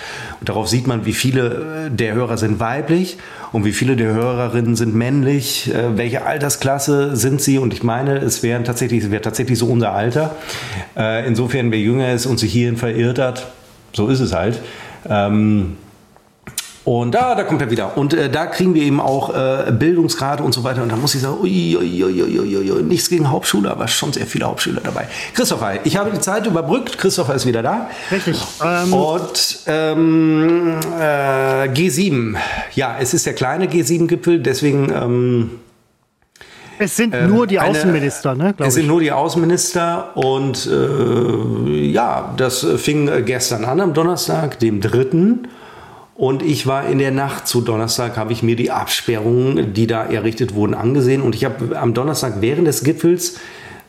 und 0.41 0.49
darauf 0.49 0.69
sieht 0.69 0.89
man, 0.89 1.07
wie 1.07 1.13
viele 1.13 1.87
äh, 1.87 1.91
der 1.91 2.15
Hörer 2.15 2.37
sind 2.37 2.59
weiblich 2.59 3.17
und 3.53 3.65
wie 3.65 3.73
viele 3.73 3.95
der 3.95 4.13
Hörerinnen 4.13 4.75
sind 4.75 4.97
männlich, 4.97 5.73
äh, 5.73 5.97
welche 5.97 6.27
Altersklasse 6.27 7.15
sind 7.15 7.41
sie 7.41 7.59
und 7.59 7.73
ich 7.73 7.85
meine, 7.85 8.19
es 8.19 8.43
wären 8.43 8.65
tatsächlich, 8.65 9.05
es 9.05 9.11
wäre 9.13 9.23
tatsächlich 9.23 9.57
so 9.57 9.67
unser 9.67 9.93
Alter. 9.93 10.35
Äh, 10.97 11.29
insofern, 11.29 11.71
wer 11.71 11.79
jünger 11.79 12.13
ist 12.13 12.27
und 12.27 12.41
sich 12.41 12.53
hierhin 12.53 12.77
verirrt 12.77 13.21
hat, 13.21 13.53
so 13.93 14.09
ist 14.09 14.19
es 14.19 14.35
halt. 14.35 14.59
Ähm, 15.09 15.77
und 16.85 17.15
da, 17.15 17.35
da 17.35 17.45
kommt 17.45 17.61
er 17.61 17.71
wieder. 17.71 17.97
Und 17.99 18.15
äh, 18.15 18.31
da 18.31 18.47
kriegen 18.47 18.75
wir 18.75 18.83
eben 18.83 19.01
auch 19.01 19.35
äh, 19.35 19.71
Bildungsgrade 19.71 20.43
und 20.43 20.55
so 20.55 20.65
weiter. 20.65 20.83
Und 20.83 20.91
da 20.91 20.97
muss 20.97 21.15
ich 21.15 21.21
sagen, 21.21 21.37
ui, 21.41 21.77
ui, 21.77 22.05
ui, 22.05 22.83
nichts 22.83 23.11
gegen 23.11 23.29
Hauptschule, 23.31 23.71
aber 23.71 23.87
schon 23.87 24.15
sehr 24.15 24.27
viele 24.27 24.47
Hauptschüler 24.47 24.81
dabei. 24.83 25.07
Christopher, 25.35 25.85
ich 25.85 25.97
habe 25.99 26.11
die 26.11 26.21
Zeit 26.21 26.47
überbrückt. 26.47 26.97
Christopher 26.97 27.35
ist 27.35 27.45
wieder 27.45 27.63
da. 27.63 27.91
Richtig. 28.11 28.43
Ähm 28.65 28.95
und 28.95 29.59
ähm, 29.67 30.79
äh, 30.99 31.69
G7. 31.69 32.37
Ja, 32.75 32.97
es 32.99 33.13
ist 33.13 33.27
der 33.27 33.35
kleine 33.35 33.67
G7-Gipfel, 33.67 34.41
deswegen... 34.41 34.91
Ähm, 34.91 35.51
es 36.79 36.97
sind 36.97 37.13
äh, 37.13 37.27
nur 37.27 37.47
die 37.47 37.61
Außenminister, 37.61 38.31
eine, 38.31 38.45
ne? 38.45 38.55
Es 38.57 38.73
sind 38.73 38.87
nur 38.87 39.01
die 39.01 39.13
Außenminister 39.13 40.17
und 40.17 40.67
äh, 40.67 41.91
ja, 41.91 42.33
das 42.39 42.67
fing 42.79 43.11
gestern 43.27 43.67
an 43.67 43.83
am 43.83 43.93
Donnerstag, 43.93 44.59
dem 44.61 44.81
3. 44.81 45.51
Und 46.21 46.43
ich 46.43 46.67
war 46.67 46.87
in 46.87 46.99
der 46.99 47.13
Nacht 47.13 47.49
zu 47.49 47.63
Donnerstag, 47.63 48.19
habe 48.19 48.35
ich 48.35 48.43
mir 48.43 48.55
die 48.55 48.71
Absperrungen, 48.71 49.73
die 49.73 49.87
da 49.87 50.05
errichtet 50.05 50.55
wurden, 50.55 50.75
angesehen. 50.75 51.23
Und 51.23 51.35
ich 51.35 51.47
habe 51.47 51.81
am 51.81 51.95
Donnerstag 51.95 52.43
während 52.43 52.67
des 52.67 52.85
Gipfels 52.85 53.39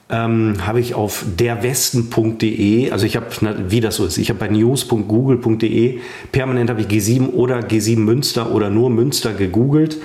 ähm, 0.09 0.65
habe 0.65 0.79
ich 0.79 0.95
auf 0.95 1.25
derwesten.de, 1.37 2.91
also 2.91 3.05
ich 3.05 3.17
habe, 3.17 3.25
wie 3.67 3.81
das 3.81 3.97
so 3.97 4.05
ist, 4.05 4.17
ich 4.17 4.29
habe 4.29 4.39
bei 4.39 4.47
news.google.de 4.47 5.99
permanent 6.31 6.69
habe 6.69 6.79
ich 6.79 6.87
G7 6.87 7.31
oder 7.31 7.59
G7 7.59 7.97
Münster 7.99 8.53
oder 8.53 8.69
nur 8.69 8.89
Münster 8.89 9.33
gegoogelt 9.33 9.97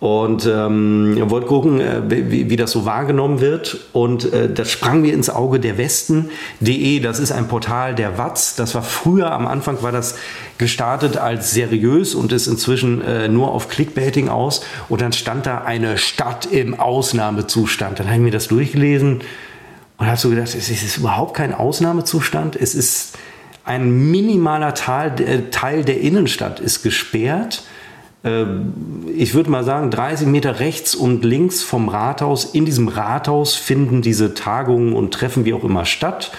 und 0.00 0.46
ähm, 0.46 1.16
wollte 1.28 1.48
gucken, 1.48 1.80
äh, 1.80 2.02
wie, 2.08 2.48
wie, 2.48 2.56
das 2.56 2.70
so 2.70 2.84
wahrgenommen 2.84 3.40
wird. 3.40 3.78
Und 3.92 4.32
äh, 4.32 4.52
das 4.52 4.70
sprang 4.70 5.00
mir 5.00 5.12
ins 5.12 5.28
Auge 5.28 5.58
der 5.58 5.76
Westen.de. 5.76 7.00
Das 7.00 7.18
ist 7.18 7.32
ein 7.32 7.48
Portal 7.48 7.96
der 7.96 8.16
Watz. 8.16 8.54
Das 8.54 8.76
war 8.76 8.82
früher, 8.82 9.32
am 9.32 9.48
Anfang 9.48 9.82
war 9.82 9.90
das 9.90 10.14
gestartet 10.56 11.16
als 11.16 11.50
seriös 11.50 12.14
und 12.14 12.30
ist 12.30 12.46
inzwischen 12.46 13.02
äh, 13.02 13.28
nur 13.28 13.50
auf 13.50 13.68
Clickbaiting 13.68 14.28
aus. 14.28 14.62
Und 14.88 15.00
dann 15.00 15.12
stand 15.12 15.46
da 15.46 15.62
eine 15.62 15.98
Stadt 15.98 16.46
im 16.46 16.78
Ausnahmezustand. 16.78 17.98
Dann 17.98 18.06
habe 18.06 18.16
ich 18.16 18.22
mir 18.22 18.30
das 18.30 18.46
durchgelesen 18.46 19.22
und 19.96 20.06
habe 20.06 20.16
so 20.16 20.30
gedacht, 20.30 20.54
es 20.54 20.68
ist 20.68 20.96
überhaupt 20.96 21.34
kein 21.34 21.52
Ausnahmezustand. 21.52 22.54
Es 22.54 22.76
ist 22.76 23.18
ein 23.64 24.10
minimaler 24.12 24.74
Teil, 24.74 25.20
äh, 25.20 25.50
Teil 25.50 25.84
der 25.84 26.00
Innenstadt 26.00 26.60
ist 26.60 26.84
gesperrt. 26.84 27.64
Äh, 28.24 28.44
ich 29.14 29.34
würde 29.34 29.50
mal 29.50 29.64
sagen, 29.64 29.90
30 29.90 30.26
Meter 30.26 30.60
rechts 30.60 30.94
und 30.94 31.24
links 31.24 31.62
vom 31.62 31.88
Rathaus. 31.88 32.44
In 32.44 32.64
diesem 32.64 32.88
Rathaus 32.88 33.54
finden 33.54 34.02
diese 34.02 34.34
Tagungen 34.34 34.92
und 34.92 35.12
Treffen 35.12 35.44
wie 35.44 35.54
auch 35.54 35.64
immer 35.64 35.84
statt. 35.84 36.32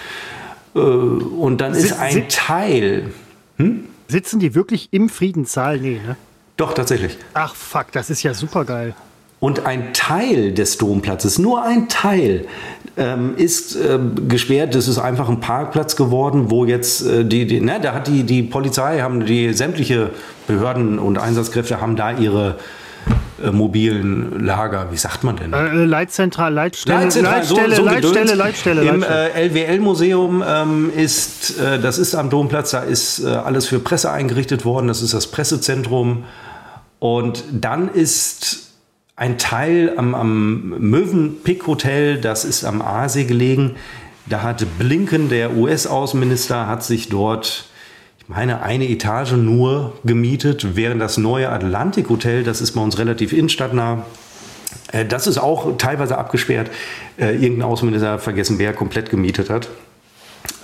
Äh, 0.74 0.78
und 0.78 1.60
dann 1.60 1.74
ist 1.74 1.98
ein 1.98 2.28
Teil. 2.28 3.10
Hm? 3.56 3.84
Sitzen 4.08 4.40
die 4.40 4.54
wirklich 4.54 4.88
im 4.92 5.08
Friedenssaal? 5.08 5.78
Nee, 5.78 6.00
ne? 6.04 6.16
Doch, 6.56 6.74
tatsächlich. 6.74 7.16
Ach, 7.32 7.54
fuck, 7.54 7.92
das 7.92 8.10
ist 8.10 8.22
ja 8.22 8.34
super 8.34 8.64
geil. 8.64 8.94
Und 9.40 9.64
ein 9.64 9.94
Teil 9.94 10.52
des 10.52 10.76
Domplatzes, 10.76 11.38
nur 11.38 11.62
ein 11.62 11.88
Teil, 11.88 12.46
ähm, 12.98 13.34
ist 13.36 13.74
äh, 13.74 13.98
gesperrt. 14.28 14.74
Das 14.74 14.86
ist 14.86 14.98
einfach 14.98 15.28
ein 15.30 15.40
Parkplatz 15.40 15.96
geworden, 15.96 16.50
wo 16.50 16.66
jetzt 16.66 17.06
äh, 17.06 17.24
die, 17.24 17.46
die 17.46 17.60
ne, 17.60 17.80
da 17.80 17.94
hat 17.94 18.06
die, 18.06 18.24
die 18.24 18.42
Polizei, 18.42 19.00
haben 19.00 19.24
die 19.24 19.54
sämtliche 19.54 20.10
Behörden 20.46 20.98
und 20.98 21.18
Einsatzkräfte 21.18 21.80
haben 21.80 21.96
da 21.96 22.12
ihre 22.12 22.56
äh, 23.42 23.50
mobilen 23.50 24.44
Lager, 24.44 24.88
wie 24.90 24.98
sagt 24.98 25.24
man 25.24 25.36
denn? 25.36 25.54
Äh, 25.54 25.84
Leitzentral, 25.84 26.52
Leitstelle, 26.52 27.04
Leitzentral, 27.04 27.36
Leitstelle, 27.36 27.76
so, 27.76 27.82
so 27.82 27.88
Leitstelle, 27.88 28.34
Leitstelle, 28.34 28.82
Im 28.82 29.02
äh, 29.02 29.46
LWL-Museum 29.46 30.44
ähm, 30.46 30.92
ist, 30.94 31.58
äh, 31.58 31.78
das 31.78 31.98
ist 31.98 32.14
am 32.14 32.28
Domplatz, 32.28 32.72
da 32.72 32.80
ist 32.80 33.20
äh, 33.20 33.28
alles 33.28 33.66
für 33.66 33.78
Presse 33.78 34.10
eingerichtet 34.10 34.66
worden, 34.66 34.88
das 34.88 35.00
ist 35.00 35.14
das 35.14 35.28
Pressezentrum. 35.28 36.24
Und 36.98 37.44
dann 37.50 37.88
ist 37.88 38.69
ein 39.20 39.36
Teil 39.36 39.92
am, 39.98 40.14
am 40.14 40.70
Mövenpick 40.78 41.66
Hotel, 41.66 42.18
das 42.18 42.46
ist 42.46 42.64
am 42.64 42.80
Aasee 42.80 43.24
gelegen. 43.24 43.76
Da 44.24 44.40
hat 44.40 44.64
Blinken, 44.78 45.28
der 45.28 45.58
US-Außenminister, 45.58 46.66
hat 46.66 46.82
sich 46.82 47.10
dort, 47.10 47.66
ich 48.18 48.30
meine, 48.30 48.62
eine 48.62 48.88
Etage 48.88 49.32
nur 49.32 49.92
gemietet, 50.04 50.74
während 50.74 51.02
das 51.02 51.18
neue 51.18 51.50
Atlantik 51.50 52.08
Hotel, 52.08 52.44
das 52.44 52.62
ist 52.62 52.72
bei 52.72 52.80
uns 52.80 52.96
relativ 52.96 53.34
innenstadtnah, 53.34 54.06
äh, 54.90 55.04
das 55.04 55.26
ist 55.26 55.36
auch 55.36 55.76
teilweise 55.76 56.16
abgesperrt. 56.16 56.70
Äh, 57.18 57.34
irgendein 57.34 57.68
Außenminister 57.68 58.18
vergessen, 58.20 58.58
wer 58.58 58.72
komplett 58.72 59.10
gemietet 59.10 59.50
hat. 59.50 59.68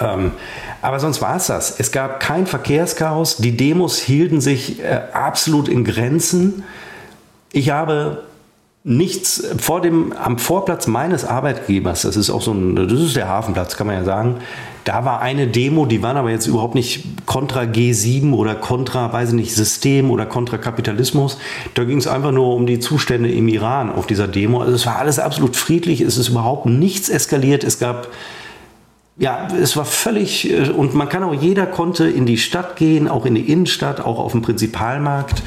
Ähm, 0.00 0.32
aber 0.80 0.98
sonst 0.98 1.20
war 1.20 1.36
es 1.36 1.48
das. 1.48 1.78
Es 1.78 1.92
gab 1.92 2.20
kein 2.20 2.46
Verkehrschaos. 2.46 3.36
Die 3.36 3.54
Demos 3.54 3.98
hielten 3.98 4.40
sich 4.40 4.82
äh, 4.82 5.02
absolut 5.12 5.68
in 5.68 5.84
Grenzen. 5.84 6.64
Ich 7.52 7.68
habe 7.68 8.22
nichts 8.88 9.44
vor 9.58 9.80
dem, 9.80 10.12
am 10.12 10.38
Vorplatz 10.38 10.86
meines 10.86 11.24
Arbeitgebers, 11.24 12.02
das 12.02 12.16
ist 12.16 12.30
auch 12.30 12.40
so 12.40 12.52
ein, 12.52 12.76
das 12.76 13.00
ist 13.00 13.16
der 13.16 13.26
Hafenplatz, 13.26 13.76
kann 13.76 13.88
man 13.88 13.96
ja 13.96 14.04
sagen, 14.04 14.36
da 14.84 15.04
war 15.04 15.20
eine 15.20 15.48
Demo, 15.48 15.86
die 15.86 16.04
waren 16.04 16.16
aber 16.16 16.30
jetzt 16.30 16.46
überhaupt 16.46 16.76
nicht 16.76 17.04
kontra 17.26 17.62
G7 17.62 18.32
oder 18.32 18.54
kontra, 18.54 19.12
weiß 19.12 19.30
ich 19.30 19.34
nicht, 19.34 19.52
System 19.52 20.12
oder 20.12 20.24
kontra 20.24 20.58
Kapitalismus. 20.58 21.38
Da 21.74 21.82
ging 21.82 21.98
es 21.98 22.06
einfach 22.06 22.30
nur 22.30 22.54
um 22.54 22.68
die 22.68 22.78
Zustände 22.78 23.28
im 23.28 23.48
Iran 23.48 23.90
auf 23.90 24.06
dieser 24.06 24.28
Demo. 24.28 24.60
Also 24.60 24.74
es 24.74 24.86
war 24.86 25.00
alles 25.00 25.18
absolut 25.18 25.56
friedlich, 25.56 26.00
es 26.00 26.16
ist 26.16 26.28
überhaupt 26.28 26.66
nichts 26.66 27.08
eskaliert. 27.08 27.64
Es 27.64 27.80
gab 27.80 28.06
ja, 29.18 29.48
es 29.60 29.76
war 29.76 29.86
völlig, 29.86 30.48
äh, 30.52 30.68
und 30.68 30.94
man 30.94 31.08
kann 31.08 31.24
auch, 31.24 31.34
jeder 31.34 31.66
konnte 31.66 32.06
in 32.06 32.26
die 32.26 32.38
Stadt 32.38 32.76
gehen, 32.76 33.08
auch 33.08 33.26
in 33.26 33.34
die 33.34 33.50
Innenstadt, 33.50 34.00
auch 34.00 34.20
auf 34.20 34.32
dem 34.32 34.42
Prinzipalmarkt. 34.42 35.42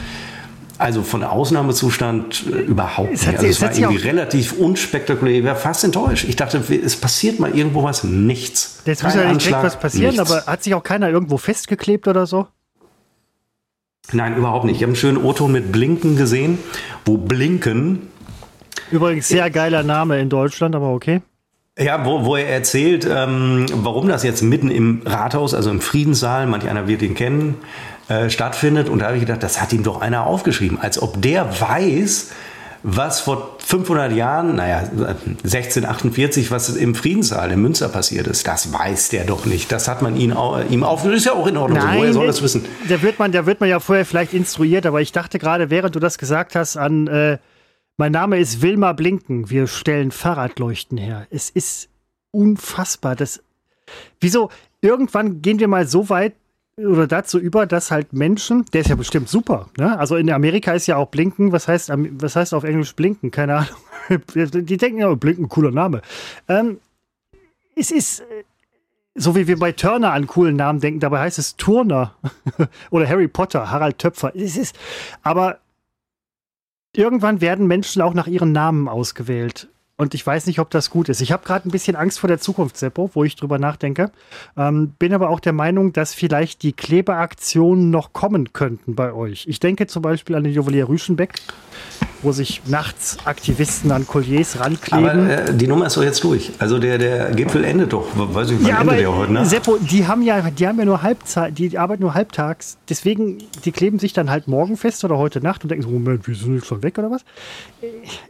Also 0.80 1.04
von 1.04 1.26
Ausnahmezustand 1.26 2.46
äh, 2.48 2.62
überhaupt 2.62 3.12
nicht. 3.12 3.28
Also 3.28 3.46
es 3.46 3.62
war 3.62 3.76
irgendwie 3.76 3.98
relativ 3.98 4.54
unspektakulär. 4.54 5.40
Ich 5.40 5.44
war 5.44 5.58
fast 5.58 5.84
enttäuscht. 5.84 6.26
Ich 6.28 6.38
dachte, 6.38 6.64
es 6.74 6.96
passiert 6.96 7.40
mal 7.40 7.54
irgendwo 7.54 7.84
was. 7.84 8.06
Nichts. 8.06 8.82
Jetzt 8.86 9.04
muss 9.04 9.14
ja 9.14 9.32
nicht 9.32 9.46
direkt 9.46 9.64
was 9.64 9.78
passieren, 9.78 10.16
nichts. 10.16 10.32
aber 10.32 10.46
hat 10.46 10.64
sich 10.64 10.74
auch 10.74 10.84
keiner 10.84 11.10
irgendwo 11.10 11.38
festgeklebt 11.38 12.08
oder 12.08 12.26
so? 12.26 12.48
Nein, 14.14 14.38
überhaupt 14.38 14.66
nicht. 14.66 14.78
Ich 14.78 14.82
habe 14.84 14.92
einen 14.92 14.96
schönen 14.96 15.18
O-Ton 15.18 15.52
mit 15.52 15.72
Blinken 15.72 16.16
gesehen, 16.16 16.58
wo 17.06 17.18
Blinken. 17.18 18.08
Übrigens 18.90 19.28
sehr 19.28 19.50
geiler 19.52 19.84
Name 19.84 20.20
in 20.20 20.30
Deutschland, 20.30 20.76
aber 20.76 20.94
okay. 20.94 21.22
Ja, 21.78 22.06
wo, 22.06 22.26
wo 22.26 22.38
er 22.38 22.48
erzählt, 22.48 23.08
ähm, 23.10 23.66
warum 23.74 24.08
das 24.08 24.24
jetzt 24.24 24.42
mitten 24.42 24.72
im 24.72 25.02
Rathaus, 25.06 25.54
also 25.54 25.70
im 25.72 25.82
Friedenssaal, 25.82 26.48
manch 26.48 26.68
einer 26.68 26.88
wird 26.88 27.02
ihn 27.02 27.16
kennen, 27.16 27.56
äh, 28.10 28.30
stattfindet. 28.30 28.90
Und 28.90 29.00
da 29.00 29.08
habe 29.08 29.18
ich 29.18 29.22
gedacht, 29.22 29.44
das 29.44 29.62
hat 29.62 29.72
ihm 29.72 29.84
doch 29.84 30.02
einer 30.02 30.26
aufgeschrieben, 30.26 30.80
als 30.80 31.02
ob 31.02 31.22
der 31.22 31.62
weiß, 31.62 32.32
was 32.82 33.20
vor 33.20 33.58
500 33.60 34.14
Jahren, 34.14 34.56
naja, 34.56 34.80
1648, 34.80 36.50
was 36.50 36.70
im 36.70 36.96
Friedenssaal 36.96 37.52
in 37.52 37.62
Münster 37.62 37.90
passiert 37.90 38.28
ist, 38.28 38.48
das 38.48 38.72
weiß 38.72 39.10
der 39.10 39.26
doch 39.26 39.46
nicht. 39.46 39.72
Das 39.72 39.88
hat 39.88 40.02
man 40.02 40.16
ihn, 40.16 40.34
ihm 40.70 40.84
aufgeschrieben. 40.84 41.18
Ist 41.18 41.26
ja 41.26 41.34
auch 41.34 41.48
in 41.48 41.58
Ordnung. 41.58 41.80
Nein, 41.80 42.00
Woher 42.00 42.14
soll 42.14 42.28
das 42.28 42.42
wissen? 42.42 42.66
Da 42.88 43.02
wird, 43.02 43.20
man, 43.20 43.32
da 43.32 43.46
wird 43.46 43.60
man 43.60 43.70
ja 43.70 43.80
vorher 43.80 44.06
vielleicht 44.06 44.34
instruiert, 44.34 44.86
aber 44.86 45.02
ich 45.02 45.12
dachte 45.12 45.40
gerade, 45.40 45.70
während 45.70 45.96
du 45.96 46.00
das 46.00 46.18
gesagt 46.18 46.56
hast, 46.56 46.78
an, 46.78 47.08
äh, 47.08 47.38
mein 47.98 48.14
Name 48.14 48.40
ist 48.40 48.62
Wilma 48.62 48.94
Blinken, 48.94 49.50
wir 49.50 49.68
stellen 49.68 50.12
Fahrradleuchten 50.12 50.98
her. 50.98 51.28
Es 51.30 51.50
ist 51.50 51.90
unfassbar. 52.32 53.18
Das, 53.18 53.44
wieso? 54.22 54.50
Irgendwann 54.82 55.42
gehen 55.42 55.60
wir 55.60 55.68
mal 55.68 55.86
so 55.86 56.10
weit, 56.10 56.34
oder 56.86 57.08
dazu 57.08 57.40
über, 57.40 57.66
dass 57.66 57.92
halt 57.92 58.14
Menschen, 58.14 58.66
der 58.74 58.82
ist 58.82 58.90
ja 58.90 58.96
bestimmt 58.96 59.30
super, 59.30 59.70
ne? 59.78 59.98
Also 59.98 60.16
in 60.16 60.30
Amerika 60.32 60.74
ist 60.74 60.88
ja 60.88 60.98
auch 60.98 61.08
Blinken, 61.08 61.52
was 61.52 61.68
heißt, 61.68 61.92
was 61.94 62.36
heißt 62.36 62.54
auf 62.54 62.64
Englisch 62.64 62.96
Blinken? 62.96 63.32
Keine 63.32 63.56
Ahnung. 63.56 63.76
Die 64.36 64.78
denken 64.78 65.00
ja, 65.00 65.14
Blinken, 65.16 65.50
cooler 65.50 65.72
Name. 65.72 66.02
Ähm, 66.48 66.80
es 67.76 67.92
ist 67.92 68.22
äh, 68.22 68.44
so 69.16 69.36
wie 69.36 69.48
wir 69.48 69.60
bei 69.60 69.72
Turner 69.72 70.14
an 70.14 70.28
coolen 70.28 70.56
Namen 70.56 70.80
denken, 70.80 71.00
dabei 71.00 71.20
heißt 71.20 71.40
es 71.40 71.56
Turner 71.56 72.16
oder 72.90 73.08
Harry 73.08 73.28
Potter, 73.28 73.70
Harald 73.70 73.98
Töpfer. 73.98 74.36
Es 74.36 74.58
ist, 74.58 74.78
aber 75.24 75.60
irgendwann 76.96 77.42
werden 77.42 77.68
Menschen 77.68 78.02
auch 78.02 78.14
nach 78.14 78.28
ihren 78.28 78.52
Namen 78.52 78.88
ausgewählt. 78.88 79.68
Und 80.00 80.14
ich 80.14 80.26
weiß 80.26 80.46
nicht, 80.46 80.60
ob 80.60 80.70
das 80.70 80.90
gut 80.92 81.10
ist. 81.10 81.20
Ich 81.20 81.34
habe 81.34 81.46
gerade 81.46 81.68
ein 81.68 81.72
bisschen 81.72 81.98
Angst 81.98 82.20
vor 82.20 82.30
der 82.30 82.40
Zukunft, 82.40 82.78
Seppo, 82.78 83.12
wo 83.16 83.26
ich 83.26 83.36
drüber 83.36 83.60
nachdenke. 83.60 84.12
Ähm, 84.56 84.94
bin 84.98 85.14
aber 85.14 85.30
auch 85.30 85.42
der 85.42 85.52
Meinung, 85.52 85.92
dass 85.92 86.14
vielleicht 86.14 86.64
die 86.64 86.72
Klebeaktionen 86.72 87.90
noch 87.90 88.14
kommen 88.14 88.54
könnten 88.54 88.96
bei 88.96 89.12
euch. 89.12 89.46
Ich 89.50 89.60
denke 89.60 89.88
zum 89.88 90.02
Beispiel 90.02 90.38
an 90.38 90.46
den 90.46 90.54
Juwelier 90.54 90.88
Rüschenbeck 90.88 91.34
wo 92.22 92.32
sich 92.32 92.62
nachts 92.66 93.18
Aktivisten 93.26 93.92
an 93.92 94.06
Colliers 94.06 94.60
rankleben. 94.60 95.10
Aber 95.10 95.50
äh, 95.50 95.54
die 95.54 95.68
Nummer 95.68 95.88
ist 95.88 95.98
doch 95.98 96.04
jetzt 96.04 96.24
durch. 96.24 96.52
Also 96.60 96.80
der, 96.80 96.98
der 96.98 97.32
Gipfel 97.32 97.64
endet 97.64 97.94
doch. 97.94 98.08
Weiß 98.16 98.52
ich, 98.52 98.62
wann 98.62 98.68
ja, 98.68 98.82
endet 98.82 99.00
der 99.00 99.16
heute, 99.16 99.34
ne? 99.34 99.46
Seppo, 99.46 99.78
die 99.78 100.08
haben 100.08 100.22
ja, 100.22 100.50
die 100.50 100.68
haben 100.68 100.80
ja 100.80 100.86
nur 100.86 101.02
Halbzeit, 101.02 101.58
die 101.58 101.78
arbeiten 101.78 102.02
nur 102.02 102.14
halbtags. 102.14 102.78
Deswegen, 102.90 103.38
die 103.64 103.72
kleben 103.72 104.00
sich 104.00 104.14
dann 104.14 104.30
halt 104.30 104.48
morgen 104.48 104.78
fest 104.78 105.04
oder 105.04 105.18
heute 105.18 105.42
Nacht 105.42 105.64
und 105.64 105.70
denken 105.70 105.84
so, 105.84 105.90
Moment, 105.90 106.28
wir 106.28 106.36
sind 106.36 106.56
jetzt 106.56 106.68
schon 106.68 106.84
weg 106.84 106.98
oder 106.98 107.12
was? 107.12 107.24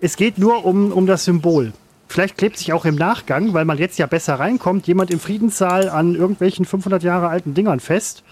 Es 0.02 0.16
geht 0.16 0.38
nur 0.38 0.66
um, 0.66 0.92
um 0.92 1.08
das 1.08 1.26
Symbol. 1.26 1.59
Vielleicht 2.08 2.38
klebt 2.38 2.58
sich 2.58 2.74
auch 2.74 2.86
im 2.86 2.96
Nachgang, 2.96 3.54
weil 3.54 3.66
man 3.66 3.78
jetzt 3.78 4.00
ja 4.00 4.08
besser 4.08 4.36
reinkommt, 4.36 4.88
jemand 4.88 5.12
im 5.12 5.20
Friedenssaal 5.20 5.90
an 5.90 6.16
irgendwelchen 6.16 6.66
500 6.66 7.04
Jahre 7.04 7.28
alten 7.28 7.54
Dingern 7.54 7.80
fest, 7.80 8.24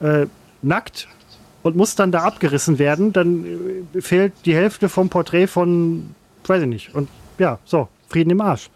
äh, 0.00 0.26
nackt, 0.62 1.08
und 1.64 1.76
muss 1.76 1.96
dann 1.96 2.12
da 2.12 2.20
abgerissen 2.20 2.78
werden, 2.78 3.12
dann 3.12 3.44
äh, 3.94 4.00
fehlt 4.00 4.34
die 4.44 4.54
Hälfte 4.54 4.88
vom 4.88 5.08
Porträt 5.08 5.48
von, 5.48 6.14
weiß 6.46 6.62
ich 6.62 6.68
nicht. 6.68 6.94
Und 6.94 7.08
ja, 7.38 7.58
so, 7.64 7.88
Frieden 8.08 8.30
im 8.30 8.40
Arsch. 8.40 8.68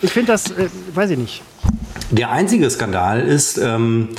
Ich 0.00 0.12
finde 0.12 0.32
das, 0.32 0.52
äh, 0.52 0.68
weiß 0.94 1.10
ich 1.10 1.18
nicht. 1.18 1.42
Der 2.12 2.30
einzige 2.30 2.70
Skandal 2.70 3.20
ist, 3.20 3.58
ähm, 3.58 4.10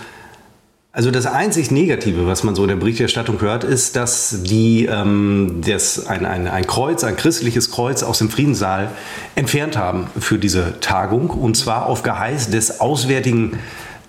also 0.97 1.11
das 1.11 1.27
einzig 1.27 1.69
Negative, 1.69 2.25
was 2.25 2.43
man 2.43 2.55
so 2.55 2.63
in 2.63 2.69
der 2.69 2.75
Berichterstattung 2.75 3.39
hört, 3.39 3.63
ist, 3.63 3.95
dass 3.95 4.41
die 4.41 4.87
ähm, 4.87 5.61
das, 5.63 6.07
ein, 6.07 6.25
ein, 6.25 6.47
ein 6.47 6.65
Kreuz, 6.65 7.03
ein 7.03 7.15
christliches 7.15 7.69
Kreuz 7.69 8.01
aus 8.01 8.17
dem 8.17 8.31
Friedenssaal 8.31 8.89
entfernt 9.35 9.77
haben 9.77 10.07
für 10.19 10.39
diese 10.39 10.79
Tagung. 10.79 11.29
Und 11.29 11.55
zwar 11.55 11.85
auf 11.85 12.01
Geheiß 12.01 12.49
des 12.49 12.81
Auswärtigen 12.81 13.59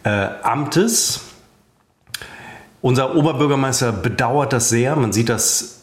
äh, 0.03 0.28
Amtes 0.43 1.20
unser 2.80 3.14
Oberbürgermeister 3.16 3.93
bedauert 3.93 4.55
das 4.55 4.70
sehr. 4.70 4.97
Man 4.97 5.12
sieht 5.12 5.28
das, 5.28 5.82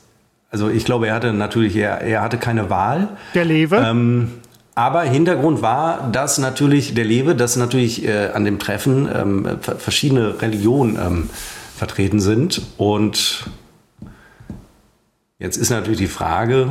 also 0.49 0.70
ich 0.70 0.86
glaube, 0.86 1.10
er 1.10 1.14
hatte 1.14 1.34
natürlich, 1.34 1.76
er, 1.76 2.01
er 2.01 2.24
hatte 2.24 2.39
keine 2.39 2.72
Wahl. 2.72 3.10
Der 3.36 3.45
Lewe. 3.45 3.78
Ähm, 3.78 4.32
aber 4.76 5.03
Hintergrund 5.03 5.61
war, 5.61 6.11
dass 6.11 6.38
natürlich 6.38 6.93
der 6.93 7.05
Lewe, 7.05 7.34
dass 7.34 7.55
natürlich 7.55 8.05
äh, 8.05 8.32
an 8.34 8.43
dem 8.43 8.59
Treffen 8.59 9.09
ähm, 9.13 9.57
verschiedene 9.61 10.41
Religionen 10.41 10.97
ähm, 11.01 11.30
vertreten 11.78 12.19
sind. 12.19 12.61
Und 12.78 13.45
jetzt 15.39 15.55
ist 15.55 15.69
natürlich 15.69 15.99
die 15.99 16.07
Frage, 16.07 16.69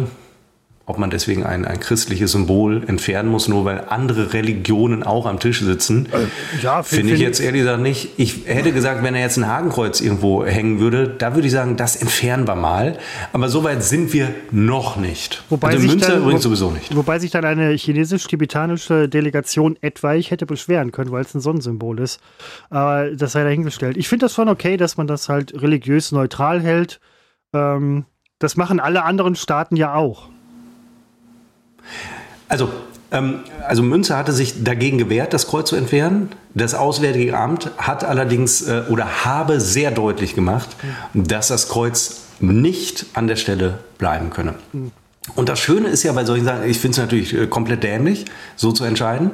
ob 0.87 0.99
man 0.99 1.09
deswegen 1.09 1.45
ein, 1.45 1.65
ein 1.65 1.81
christliches 1.81 2.33
Symbol 2.33 2.85
entfernen 2.87 3.31
muss, 3.31 3.49
nur 3.49 3.65
weil 3.65 3.85
andere 3.89 4.35
Religionen 4.35 5.03
auch 5.03 5.25
am 5.25 5.41
Tisch 5.41 5.61
sitzen. 5.63 6.09
Äh, 6.13 6.63
ja, 6.63 6.83
finde 6.83 7.07
find 7.07 7.15
ich 7.15 7.21
jetzt 7.21 7.41
ehrlich 7.41 7.63
gesagt 7.63 7.81
nicht. 7.81 8.11
Ich 8.19 8.43
hätte 8.45 8.71
gesagt, 8.73 9.03
wenn 9.03 9.15
er 9.15 9.23
jetzt 9.23 9.39
ein 9.39 9.47
Hakenkreuz 9.47 10.03
irgendwo 10.03 10.45
hängen 10.45 10.81
würde, 10.81 11.09
da 11.09 11.35
würde 11.35 11.47
ich 11.47 11.55
sagen, 11.55 11.77
das 11.77 11.97
entfernen 11.97 12.47
wir 12.47 12.55
mal. 12.55 12.99
Aber 13.33 13.49
so 13.49 13.65
weit 13.65 13.83
sind 13.83 14.13
wir 14.13 14.35
noch 14.51 14.97
nicht. 14.97 15.43
Wobei 15.49 15.69
also 15.69 15.87
Münster 15.87 16.13
dann, 16.13 16.23
übrigens 16.23 16.43
sowieso 16.43 16.71
nicht. 16.71 16.95
Wobei 16.95 17.19
sich 17.19 17.31
dann 17.31 17.47
eine 17.47 17.71
chinesisch-tibetanische 17.71 19.09
Delegation 19.09 19.79
etwaig 19.81 20.31
hätte 20.31 20.45
beschweren 20.45 20.93
können, 20.93 21.11
weil 21.13 21.23
es 21.23 21.35
ein 21.35 21.41
Sonnensymbol 21.41 21.99
ist. 21.99 22.21
Aber 22.69 23.11
das 23.11 23.33
sei 23.33 23.43
dahingestellt. 23.43 23.97
Ich 23.97 24.09
finde 24.09 24.27
das 24.27 24.35
schon 24.35 24.51
okay, 24.51 24.77
dass 24.77 24.99
man 24.99 25.07
das 25.07 25.31
halt 25.31 25.61
religiös 25.63 26.13
neutral 26.13 26.61
hält. 26.61 27.01
Ähm, 27.55 28.05
das 28.39 28.57
machen 28.57 28.81
alle 28.81 29.05
anderen 29.05 29.35
Staaten 29.35 29.77
ja 29.77 29.95
auch. 29.95 30.29
Also, 32.49 32.71
ähm, 33.11 33.41
also 33.67 33.83
Münzer 33.83 34.17
hatte 34.17 34.33
sich 34.33 34.65
dagegen 34.65 34.99
gewehrt, 34.99 35.33
das 35.33 35.47
Kreuz 35.47 35.69
zu 35.69 35.77
entfernen. 35.77 36.31
Das 36.55 36.75
Auswärtige 36.75 37.37
Amt 37.37 37.71
hat 37.79 38.05
allerdings 38.05 38.63
äh, 38.63 38.83
oder 38.89 39.25
habe 39.25 39.61
sehr 39.61 39.91
deutlich 39.91 40.35
gemacht, 40.35 40.69
dass 41.15 41.49
das 41.49 41.69
Kreuz 41.69 42.23
nicht 42.41 43.07
an 43.15 43.27
der 43.27 43.37
Stelle 43.37 43.79
bleiben 43.99 44.31
könne. 44.31 44.55
Und 45.35 45.49
das 45.49 45.59
Schöne 45.59 45.89
ist 45.89 46.03
ja 46.03 46.13
bei 46.13 46.25
solchen 46.25 46.45
Sachen, 46.45 46.69
ich 46.69 46.79
finde 46.79 46.93
es 46.93 46.99
natürlich 46.99 47.35
äh, 47.35 47.47
komplett 47.47 47.83
dämlich, 47.83 48.27
so 48.57 48.73
zu 48.73 48.85
entscheiden, 48.85 49.33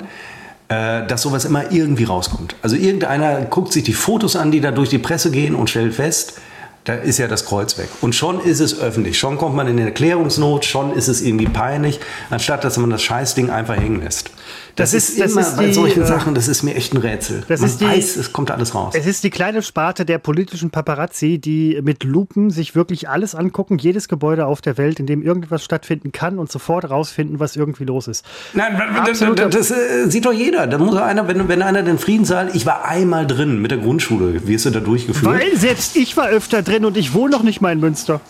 äh, 0.69 1.07
dass 1.07 1.23
sowas 1.23 1.45
immer 1.45 1.73
irgendwie 1.73 2.05
rauskommt. 2.05 2.55
Also 2.63 2.77
irgendeiner 2.77 3.43
guckt 3.43 3.73
sich 3.73 3.83
die 3.83 3.93
Fotos 3.93 4.37
an, 4.37 4.53
die 4.53 4.61
da 4.61 4.71
durch 4.71 4.89
die 4.89 4.99
Presse 4.99 5.31
gehen 5.31 5.55
und 5.55 5.69
stellt 5.69 5.95
fest, 5.95 6.41
da 6.85 6.95
ist 6.95 7.19
ja 7.19 7.29
das 7.29 7.45
Kreuz 7.45 7.77
weg. 7.79 7.89
Und 8.01 8.15
schon 8.15 8.41
ist 8.41 8.61
es 8.61 8.79
öffentlich. 8.81 9.19
Schon 9.19 9.37
kommt 9.39 9.55
man 9.55 9.67
in 9.67 9.79
eine 9.79 9.87
Erklärungsnot, 9.87 10.65
schon 10.65 10.95
ist 10.95 11.09
es 11.09 11.21
irgendwie 11.21 11.47
peinlich, 11.47 12.01
anstatt 12.31 12.65
dass 12.65 12.79
man 12.79 12.91
das 12.91 13.03
Scheißding 13.03 13.51
einfach 13.51 13.77
hängen 13.77 14.03
lässt. 14.03 14.31
Das, 14.77 14.93
das 14.93 15.09
ist, 15.09 15.19
ist, 15.19 15.33
immer 15.33 15.41
ist 15.41 15.57
bei 15.57 15.73
solchen 15.73 16.03
äh, 16.03 16.07
Sachen, 16.07 16.35
das 16.35 16.49
ist 16.49 16.63
mir 16.63 16.75
echt 16.75 16.95
ein 16.95 16.99
Rätsel. 16.99 17.43
Das 17.49 17.61
Man 17.61 17.71
ist 17.71 17.81
die, 17.81 17.87
weiß, 17.87 18.17
es 18.17 18.33
kommt 18.33 18.51
alles 18.51 18.75
raus. 18.75 18.95
Es 18.97 19.07
ist 19.07 19.25
die 19.25 19.31
kleine 19.31 19.63
Sparte 19.63 20.05
der 20.05 20.19
politischen 20.19 20.71
Paparazzi, 20.71 21.39
die 21.39 21.81
mit 21.83 22.05
Lupen 22.05 22.51
sich 22.51 22.75
wirklich 22.75 23.09
alles 23.09 23.35
angucken, 23.35 23.79
jedes 23.79 24.09
Gebäude 24.09 24.47
auf 24.47 24.61
der 24.61 24.79
Welt, 24.79 25.01
in 25.01 25.07
dem 25.07 25.23
irgendwas 25.23 25.65
stattfinden 25.65 26.13
kann 26.13 26.39
und 26.39 26.51
sofort 26.51 26.89
rausfinden, 26.89 27.41
was 27.41 27.57
irgendwie 27.57 27.85
los 27.85 28.09
ist. 28.09 28.25
Nein, 28.55 28.81
das, 29.07 29.19
das, 29.19 29.51
das 29.51 29.71
äh, 29.71 30.09
sieht 30.09 30.27
doch 30.27 30.33
jeder. 30.33 30.67
Da 30.67 30.79
muss 30.79 30.97
einer, 30.97 31.27
wenn, 31.29 31.49
wenn 31.49 31.63
einer 31.63 31.83
den 31.83 31.99
Friedenssaal, 31.99 32.51
ich 32.55 32.67
war 32.67 32.85
einmal 32.85 33.27
drin 33.27 33.61
mit 33.61 33.71
der 33.71 33.79
Grundschule, 33.79 34.47
wie 34.47 34.55
ist 34.55 34.67
du 34.67 34.71
da 34.71 34.81
durchgeführt? 34.81 35.33
Weil 35.33 35.57
selbst 35.57 35.97
ich 35.97 36.17
war 36.17 36.29
öfter 36.29 36.63
drin 36.63 36.85
und 36.85 36.97
ich 36.97 37.15
wohne 37.15 37.31
noch 37.31 37.43
nicht 37.43 37.61
mal 37.61 37.73
in 37.73 37.81
Münster. 37.81 38.21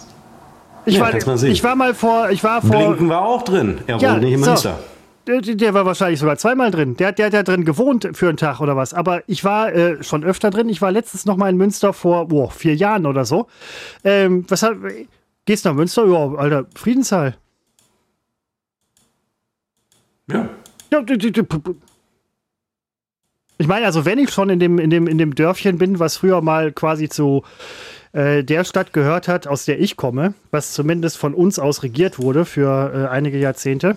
Ich, 0.86 0.96
ja, 0.96 1.02
war, 1.02 1.44
ich 1.44 1.62
war 1.62 1.76
mal 1.76 1.94
vor, 1.94 2.30
ich 2.30 2.42
war 2.42 2.62
vor. 2.62 2.70
Blinken 2.70 3.08
war 3.08 3.22
auch 3.22 3.42
drin. 3.42 3.78
Er 3.86 3.98
ja, 3.98 4.12
wohnt 4.12 4.22
nicht 4.22 4.32
in 4.32 4.40
Münster. 4.40 4.78
So. 4.78 4.99
Der, 5.30 5.40
der, 5.40 5.74
war 5.74 5.86
wahrscheinlich 5.86 6.18
sogar 6.18 6.36
zweimal 6.38 6.72
drin. 6.72 6.96
Der, 6.96 7.12
der 7.12 7.26
hat 7.26 7.32
ja 7.32 7.44
drin 7.44 7.64
gewohnt 7.64 8.08
für 8.14 8.28
einen 8.28 8.36
Tag 8.36 8.60
oder 8.60 8.76
was. 8.76 8.92
Aber 8.94 9.22
ich 9.28 9.44
war 9.44 9.72
äh, 9.72 10.02
schon 10.02 10.24
öfter 10.24 10.50
drin. 10.50 10.68
Ich 10.68 10.82
war 10.82 10.90
letztens 10.90 11.24
noch 11.24 11.36
mal 11.36 11.50
in 11.50 11.56
Münster 11.56 11.92
vor 11.92 12.26
boah, 12.26 12.50
vier 12.50 12.74
Jahren 12.74 13.06
oder 13.06 13.24
so. 13.24 13.46
Ähm, 14.02 14.44
was 14.48 14.64
hat, 14.64 14.76
gehst 15.44 15.64
du 15.64 15.68
nach 15.68 15.76
Münster? 15.76 16.04
Ja, 16.04 16.34
Alter, 16.34 16.66
Friedenssaal. 16.74 17.36
Ja. 20.26 20.48
ja 20.90 21.04
ich 23.58 23.66
meine, 23.68 23.86
also 23.86 24.04
wenn 24.04 24.18
ich 24.18 24.30
schon 24.30 24.50
in 24.50 24.58
dem, 24.58 24.80
in 24.80 24.90
dem, 24.90 25.06
in 25.06 25.18
dem 25.18 25.36
Dörfchen 25.36 25.78
bin, 25.78 26.00
was 26.00 26.16
früher 26.16 26.40
mal 26.40 26.72
quasi 26.72 27.08
zu 27.08 27.44
äh, 28.12 28.42
der 28.42 28.64
Stadt 28.64 28.92
gehört 28.92 29.28
hat, 29.28 29.46
aus 29.46 29.64
der 29.64 29.80
ich 29.80 29.96
komme, 29.96 30.34
was 30.50 30.72
zumindest 30.72 31.18
von 31.18 31.34
uns 31.34 31.60
aus 31.60 31.84
regiert 31.84 32.18
wurde 32.18 32.44
für 32.44 32.92
äh, 32.92 33.08
einige 33.08 33.38
Jahrzehnte, 33.38 33.96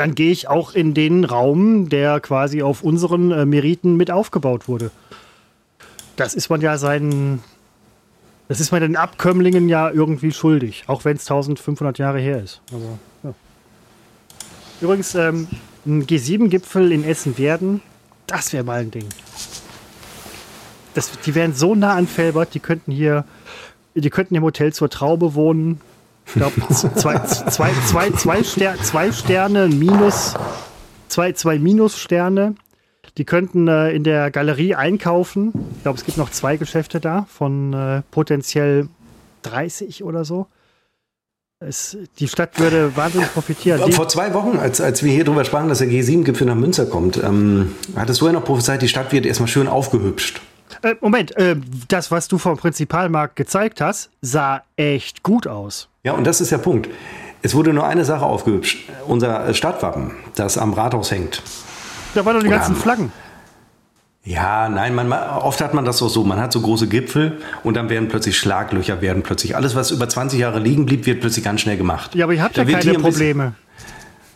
dann 0.00 0.14
gehe 0.14 0.32
ich 0.32 0.48
auch 0.48 0.72
in 0.72 0.94
den 0.94 1.26
Raum, 1.26 1.90
der 1.90 2.20
quasi 2.20 2.62
auf 2.62 2.82
unseren 2.82 3.32
äh, 3.32 3.44
Meriten 3.44 3.98
mit 3.98 4.10
aufgebaut 4.10 4.66
wurde. 4.66 4.90
Das 6.16 6.32
ist 6.32 6.48
man 6.48 6.62
ja 6.62 6.78
seinen, 6.78 7.42
das 8.48 8.60
ist 8.60 8.72
man 8.72 8.80
den 8.80 8.96
Abkömmlingen 8.96 9.68
ja 9.68 9.90
irgendwie 9.90 10.32
schuldig, 10.32 10.84
auch 10.86 11.04
wenn 11.04 11.18
es 11.18 11.30
1500 11.30 11.98
Jahre 11.98 12.18
her 12.18 12.42
ist. 12.42 12.62
Also, 12.72 12.98
ja. 13.24 13.34
Übrigens, 14.80 15.14
ähm, 15.14 15.48
ein 15.84 16.06
G7-Gipfel 16.06 16.92
in 16.92 17.04
Essen 17.04 17.36
werden, 17.36 17.82
das 18.26 18.54
wäre 18.54 18.64
mal 18.64 18.80
ein 18.80 18.90
Ding. 18.90 19.06
Das, 20.94 21.10
die 21.26 21.34
wären 21.34 21.52
so 21.52 21.74
nah 21.74 21.94
an 21.96 22.06
Felbert, 22.06 22.54
die 22.54 22.60
könnten 22.60 22.90
hier, 22.90 23.26
die 23.94 24.08
könnten 24.08 24.34
im 24.34 24.44
Hotel 24.44 24.72
zur 24.72 24.88
Traube 24.88 25.34
wohnen, 25.34 25.82
ich 26.34 26.40
glaube, 26.40 26.60
zwei, 26.70 27.18
zwei, 27.24 27.72
zwei, 27.86 28.10
zwei, 28.10 28.42
Ster 28.44 28.74
zwei 28.82 29.12
Sterne 29.12 29.68
minus, 29.68 30.34
zwei, 31.08 31.32
zwei 31.32 31.58
Minussterne. 31.58 32.54
Die 33.18 33.24
könnten 33.24 33.66
äh, 33.66 33.90
in 33.90 34.04
der 34.04 34.30
Galerie 34.30 34.74
einkaufen. 34.76 35.52
Ich 35.76 35.82
glaube, 35.82 35.98
es 35.98 36.04
gibt 36.04 36.16
noch 36.16 36.30
zwei 36.30 36.56
Geschäfte 36.56 37.00
da 37.00 37.26
von 37.28 37.72
äh, 37.72 38.02
potenziell 38.10 38.88
30 39.42 40.04
oder 40.04 40.24
so. 40.24 40.46
Es, 41.58 41.98
die 42.18 42.28
Stadt 42.28 42.58
würde 42.58 42.96
wahnsinnig 42.96 43.32
profitieren. 43.34 43.92
Vor 43.92 44.08
zwei 44.08 44.32
Wochen, 44.32 44.56
als, 44.56 44.80
als 44.80 45.02
wir 45.02 45.12
hier 45.12 45.24
drüber 45.24 45.44
sprachen, 45.44 45.68
dass 45.68 45.78
der 45.78 45.88
G7-Gipfel 45.88 46.46
nach 46.46 46.54
Münster 46.54 46.86
kommt, 46.86 47.22
ähm, 47.22 47.74
hattest 47.96 48.20
du 48.20 48.26
ja 48.26 48.32
noch 48.32 48.44
prophezeit, 48.44 48.80
die 48.80 48.88
Stadt 48.88 49.12
wird 49.12 49.26
erstmal 49.26 49.48
schön 49.48 49.68
aufgehübscht. 49.68 50.40
Äh, 50.82 50.94
Moment, 51.00 51.36
äh, 51.36 51.56
das, 51.88 52.10
was 52.10 52.28
du 52.28 52.38
vom 52.38 52.56
Prinzipalmarkt 52.56 53.36
gezeigt 53.36 53.80
hast, 53.80 54.10
sah 54.20 54.62
echt 54.76 55.22
gut 55.22 55.46
aus. 55.46 55.88
Ja, 56.02 56.12
und 56.12 56.24
das 56.24 56.40
ist 56.40 56.50
der 56.50 56.58
Punkt. 56.58 56.88
Es 57.42 57.54
wurde 57.54 57.72
nur 57.72 57.86
eine 57.86 58.04
Sache 58.04 58.24
aufgehübscht. 58.24 58.90
Unser 59.06 59.52
Stadtwappen, 59.54 60.12
das 60.34 60.58
am 60.58 60.72
Rathaus 60.72 61.10
hängt. 61.10 61.42
Da 62.14 62.24
waren 62.24 62.34
doch 62.34 62.42
die 62.42 62.48
Oder 62.48 62.58
ganzen 62.58 62.76
Flaggen. 62.76 63.12
Ja, 64.22 64.68
nein, 64.68 64.94
man, 64.94 65.10
oft 65.12 65.62
hat 65.62 65.72
man 65.72 65.86
das 65.86 66.02
auch 66.02 66.08
so. 66.08 66.24
Man 66.24 66.38
hat 66.38 66.52
so 66.52 66.60
große 66.60 66.88
Gipfel 66.88 67.38
und 67.64 67.74
dann 67.74 67.88
werden 67.88 68.08
plötzlich 68.08 68.36
Schlaglöcher, 68.36 69.00
werden 69.00 69.22
plötzlich 69.22 69.56
alles, 69.56 69.74
was 69.74 69.90
über 69.90 70.08
20 70.08 70.38
Jahre 70.38 70.58
liegen 70.58 70.84
blieb, 70.84 71.06
wird 71.06 71.20
plötzlich 71.20 71.44
ganz 71.44 71.62
schnell 71.62 71.78
gemacht. 71.78 72.14
Ja, 72.14 72.26
aber 72.26 72.34
ihr 72.34 72.42
habt 72.42 72.58
da 72.58 72.62
ja 72.62 72.78
keine 72.78 72.98
Probleme. 72.98 73.54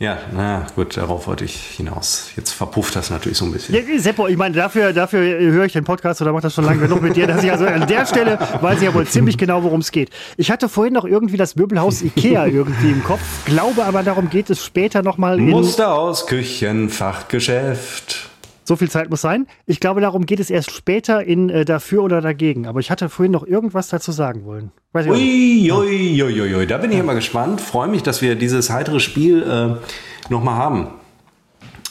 Ja, 0.00 0.18
na 0.32 0.66
gut, 0.74 0.96
darauf 0.96 1.26
wollte 1.28 1.44
ich 1.44 1.54
hinaus. 1.54 2.30
Jetzt 2.36 2.52
verpufft 2.52 2.96
das 2.96 3.10
natürlich 3.10 3.38
so 3.38 3.44
ein 3.44 3.52
bisschen. 3.52 3.74
Ja, 3.74 3.82
Seppo, 3.98 4.26
ich 4.26 4.36
meine, 4.36 4.54
dafür, 4.54 4.92
dafür 4.92 5.20
höre 5.20 5.64
ich 5.64 5.72
den 5.72 5.84
Podcast 5.84 6.20
oder 6.20 6.32
mache 6.32 6.42
das 6.42 6.54
schon 6.54 6.64
lange 6.64 6.80
genug 6.80 7.00
mit 7.00 7.14
dir, 7.16 7.26
dass 7.26 7.44
ich 7.44 7.50
also 7.52 7.64
an 7.66 7.86
der 7.86 8.04
Stelle 8.04 8.38
weiß 8.60 8.78
ich 8.78 8.84
ja 8.84 8.94
wohl 8.94 9.06
ziemlich 9.06 9.38
genau, 9.38 9.62
worum 9.62 9.80
es 9.80 9.92
geht. 9.92 10.10
Ich 10.36 10.50
hatte 10.50 10.68
vorhin 10.68 10.94
noch 10.94 11.04
irgendwie 11.04 11.36
das 11.36 11.54
Möbelhaus 11.54 12.02
Ikea 12.02 12.46
irgendwie 12.46 12.90
im 12.90 13.04
Kopf, 13.04 13.20
glaube 13.44 13.84
aber, 13.84 14.02
darum 14.02 14.30
geht 14.30 14.50
es 14.50 14.64
später 14.64 15.02
nochmal 15.02 15.38
in... 15.38 15.50
Musterhaus, 15.50 16.26
Küchen, 16.26 16.90
Fachgeschäft. 16.90 18.30
So 18.64 18.76
viel 18.76 18.90
Zeit 18.90 19.10
muss 19.10 19.20
sein. 19.20 19.46
Ich 19.66 19.78
glaube, 19.78 20.00
darum 20.00 20.24
geht 20.24 20.40
es 20.40 20.48
erst 20.48 20.70
später 20.70 21.22
in 21.22 21.50
äh, 21.50 21.64
dafür 21.64 22.02
oder 22.02 22.20
dagegen. 22.20 22.66
Aber 22.66 22.80
ich 22.80 22.90
hatte 22.90 23.08
vorhin 23.10 23.32
noch 23.32 23.46
irgendwas 23.46 23.88
dazu 23.88 24.10
sagen 24.10 24.44
wollen. 24.46 24.72
Weiß 24.92 25.06
ui, 25.06 25.70
ui, 25.70 26.22
ui, 26.22 26.40
ui, 26.40 26.54
ui, 26.54 26.66
da 26.66 26.78
bin 26.78 26.90
ich 26.90 26.98
immer 26.98 27.14
gespannt. 27.14 27.60
Freue 27.60 27.88
mich, 27.88 28.02
dass 28.02 28.22
wir 28.22 28.36
dieses 28.36 28.70
heitere 28.70 29.00
Spiel 29.00 29.42
äh, 29.42 30.30
nochmal 30.32 30.56
haben. 30.56 30.88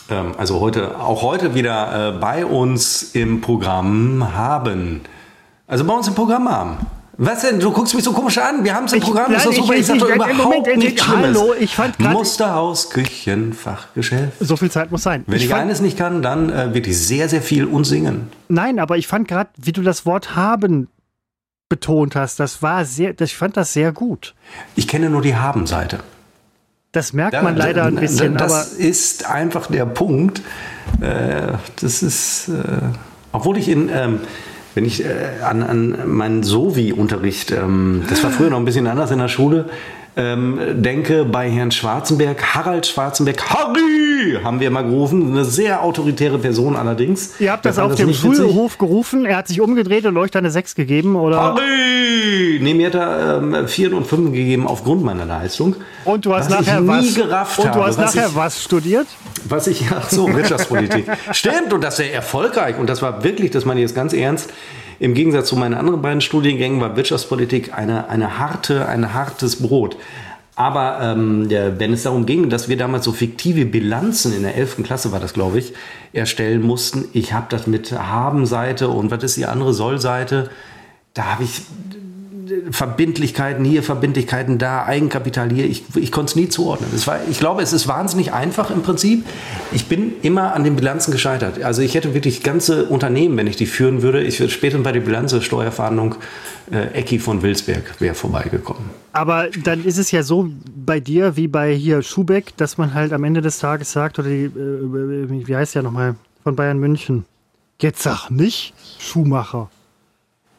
Ähm, 0.09 0.33
also 0.37 0.59
heute, 0.59 0.99
auch 0.99 1.21
heute 1.21 1.53
wieder 1.53 2.15
äh, 2.15 2.19
bei 2.19 2.45
uns 2.45 3.13
im 3.13 3.41
Programm 3.41 4.35
haben. 4.35 5.01
Also 5.67 5.85
bei 5.85 5.93
uns 5.93 6.07
im 6.07 6.15
Programm 6.15 6.49
haben. 6.49 6.77
Was 7.17 7.41
denn? 7.41 7.59
Du 7.59 7.71
guckst 7.71 7.93
mich 7.93 8.03
so 8.03 8.11
komisch 8.11 8.39
an. 8.39 8.63
Wir 8.63 8.73
haben 8.73 8.85
es 8.85 8.93
im 8.93 8.99
Programm. 8.99 9.31
Nein, 9.31 9.41
das 9.43 9.45
ist 9.45 9.57
super. 9.57 9.73
Ich, 9.73 9.81
ich, 9.81 9.89
ich, 9.89 10.01
ich 10.01 10.15
überhaupt 10.15 10.65
Moment, 10.65 10.77
nichts 10.77 11.07
Hallo, 11.07 11.53
ich 11.59 11.75
fand 11.75 11.99
gerade... 11.99 12.13
Musterhaus, 12.13 12.89
Küchen, 12.89 13.53
Fachgeschäft. 13.53 14.33
So 14.39 14.55
viel 14.57 14.71
Zeit 14.71 14.91
muss 14.91 15.03
sein. 15.03 15.23
Wenn 15.27 15.37
ich, 15.37 15.45
ich 15.45 15.53
eines 15.53 15.79
nicht 15.79 15.95
kann, 15.95 16.23
dann 16.23 16.49
äh, 16.49 16.73
wirklich 16.73 16.97
sehr, 16.97 17.29
sehr 17.29 17.43
viel 17.43 17.65
und 17.65 17.83
singen. 17.83 18.29
Nein, 18.47 18.79
aber 18.79 18.97
ich 18.97 19.05
fand 19.07 19.27
gerade, 19.27 19.51
wie 19.57 19.71
du 19.71 19.83
das 19.83 20.07
Wort 20.07 20.35
haben 20.35 20.87
betont 21.69 22.15
hast, 22.15 22.39
das 22.39 22.63
war 22.63 22.83
sehr, 22.83 23.13
das, 23.13 23.29
ich 23.29 23.37
fand 23.37 23.57
das 23.57 23.73
sehr 23.73 23.91
gut. 23.91 24.33
Ich 24.75 24.87
kenne 24.87 25.09
nur 25.11 25.21
die 25.21 25.35
Haben-Seite. 25.35 25.99
Das 26.93 27.13
merkt 27.13 27.41
man 27.43 27.55
da, 27.55 27.65
leider 27.65 27.85
ein 27.85 27.95
bisschen. 27.95 28.37
Da, 28.37 28.45
das 28.45 28.73
ist 28.73 29.29
einfach 29.29 29.67
der 29.67 29.85
Punkt. 29.85 30.41
Äh, 30.99 31.53
das 31.79 32.01
ist, 32.01 32.47
äh, 32.47 32.53
obwohl 33.31 33.59
ich 33.59 33.69
in... 33.69 33.89
Ähm, 33.89 34.21
wenn 34.75 34.85
ich 34.85 35.03
äh, 35.03 35.41
an, 35.43 35.63
an 35.63 35.95
meinen 36.07 36.43
Sovi-Unterricht, 36.43 37.51
ähm, 37.51 38.03
das 38.09 38.23
war 38.23 38.31
früher 38.31 38.49
noch 38.49 38.57
ein 38.57 38.65
bisschen 38.65 38.87
anders 38.87 39.11
in 39.11 39.19
der 39.19 39.27
Schule, 39.27 39.69
ähm, 40.15 40.59
denke 40.75 41.25
bei 41.25 41.49
Herrn 41.49 41.71
Schwarzenberg, 41.71 42.55
Harald 42.55 42.85
Schwarzenberg, 42.85 43.49
Harry, 43.49 44.37
haben 44.43 44.59
wir 44.59 44.69
mal 44.69 44.83
gerufen. 44.83 45.31
Eine 45.31 45.45
sehr 45.45 45.81
autoritäre 45.83 46.37
Person 46.37 46.75
allerdings. 46.75 47.39
Ihr 47.39 47.51
habt 47.51 47.65
das 47.65 47.79
auf 47.79 47.91
das 47.91 47.97
dem 47.97 48.13
Schulhof 48.13 48.77
gerufen, 48.77 49.25
er 49.25 49.37
hat 49.37 49.47
sich 49.47 49.61
umgedreht 49.61 50.05
und 50.05 50.17
euch 50.17 50.35
eine 50.35 50.51
6 50.51 50.75
gegeben, 50.75 51.15
oder? 51.15 51.41
Harry! 51.41 52.59
Nee, 52.61 52.73
mir 52.73 52.87
hat 52.87 52.95
er 52.95 53.37
ähm, 53.37 53.67
4 53.67 53.95
und 53.95 54.07
5 54.07 54.31
gegeben 54.31 54.67
aufgrund 54.67 55.03
meiner 55.03 55.25
Leistung. 55.25 55.75
Und 56.05 56.25
du 56.25 56.33
hast 56.33 56.49
was 56.49 56.59
nachher 56.59 56.87
was? 56.87 57.05
und 57.05 57.17
du 57.17 57.33
hast 57.33 57.57
habe, 57.59 57.79
nachher 57.79 57.95
was, 57.97 58.15
ich, 58.15 58.35
was 58.35 58.63
studiert? 58.63 59.07
Was 59.49 59.67
ich, 59.67 59.85
ach 59.91 60.09
so, 60.09 60.33
Wirtschaftspolitik. 60.33 61.05
Stimmt, 61.31 61.73
und 61.73 61.83
das 61.83 61.97
sehr 61.97 62.13
erfolgreich. 62.13 62.77
Und 62.77 62.87
das 62.87 63.01
war 63.01 63.23
wirklich, 63.23 63.51
das 63.51 63.65
meine 63.65 63.79
ich 63.81 63.85
jetzt 63.85 63.95
ganz 63.95 64.13
ernst, 64.13 64.51
im 65.03 65.15
Gegensatz 65.15 65.49
zu 65.49 65.57
meinen 65.57 65.73
anderen 65.73 66.01
beiden 66.01 66.21
Studiengängen 66.21 66.79
war 66.79 66.95
Wirtschaftspolitik 66.95 67.77
eine, 67.77 68.09
eine 68.09 68.39
harte, 68.39 68.87
ein 68.87 69.13
hartes 69.13 69.57
Brot. 69.61 69.97
Aber 70.55 71.01
ähm, 71.01 71.49
wenn 71.49 71.91
es 71.91 72.03
darum 72.03 72.25
ging, 72.25 72.49
dass 72.49 72.69
wir 72.69 72.77
damals 72.77 73.03
so 73.03 73.11
fiktive 73.11 73.65
Bilanzen 73.65 74.33
in 74.33 74.43
der 74.43 74.55
11. 74.55 74.81
Klasse 74.83 75.11
war 75.11 75.19
das, 75.19 75.33
glaube 75.33 75.59
ich, 75.59 75.73
erstellen 76.13 76.61
mussten, 76.61 77.09
ich 77.11 77.33
habe 77.33 77.47
das 77.49 77.67
mit 77.67 77.91
Haben-Seite 77.91 78.87
und 78.87 79.11
was 79.11 79.21
ist 79.25 79.35
die 79.35 79.45
andere 79.45 79.73
Soll-Seite, 79.73 80.49
da 81.13 81.33
habe 81.33 81.43
ich 81.43 81.63
Verbindlichkeiten 82.71 83.65
hier, 83.65 83.83
Verbindlichkeiten 83.83 84.57
da, 84.57 84.85
Eigenkapital 84.85 85.49
hier. 85.51 85.65
Ich, 85.65 85.83
ich 85.95 86.11
konnte 86.11 86.31
es 86.31 86.35
nie 86.35 86.49
zuordnen. 86.49 86.89
Es 86.95 87.07
war, 87.07 87.19
ich 87.29 87.39
glaube, 87.39 87.61
es 87.61 87.73
ist 87.73 87.87
wahnsinnig 87.87 88.33
einfach 88.33 88.71
im 88.71 88.81
Prinzip. 88.81 89.25
Ich 89.71 89.87
bin 89.87 90.13
immer 90.21 90.53
an 90.53 90.63
den 90.63 90.75
Bilanzen 90.75 91.11
gescheitert. 91.11 91.61
Also 91.63 91.81
ich 91.81 91.95
hätte 91.95 92.13
wirklich 92.13 92.43
ganze 92.43 92.85
Unternehmen, 92.85 93.37
wenn 93.37 93.47
ich 93.47 93.55
die 93.55 93.65
führen 93.65 94.01
würde. 94.01 94.21
Ich 94.23 94.39
würde 94.39 94.51
später 94.51 94.77
bei 94.79 94.91
der 94.91 95.01
Bilanz 95.01 95.33
Steuerfahndung 95.43 96.15
äh, 96.71 96.87
Ecki 96.93 97.19
von 97.19 97.41
Wilsberg 97.41 97.99
wäre 97.99 98.15
vorbeigekommen. 98.15 98.83
Aber 99.11 99.49
dann 99.63 99.83
ist 99.83 99.97
es 99.97 100.11
ja 100.11 100.23
so 100.23 100.49
bei 100.75 100.99
dir 100.99 101.35
wie 101.35 101.47
bei 101.47 101.73
hier 101.73 102.01
Schubeck, 102.01 102.55
dass 102.57 102.77
man 102.77 102.93
halt 102.93 103.13
am 103.13 103.23
Ende 103.23 103.41
des 103.41 103.59
Tages 103.59 103.91
sagt, 103.91 104.19
oder 104.19 104.29
die, 104.29 104.45
äh, 104.45 105.47
wie 105.47 105.55
heißt 105.55 105.75
der 105.75 105.83
nochmal, 105.83 106.15
von 106.43 106.55
Bayern 106.55 106.79
München. 106.79 107.25
Jetzt 107.81 108.03
sag 108.03 108.29
nicht 108.29 108.73
Schuhmacher. 108.99 109.69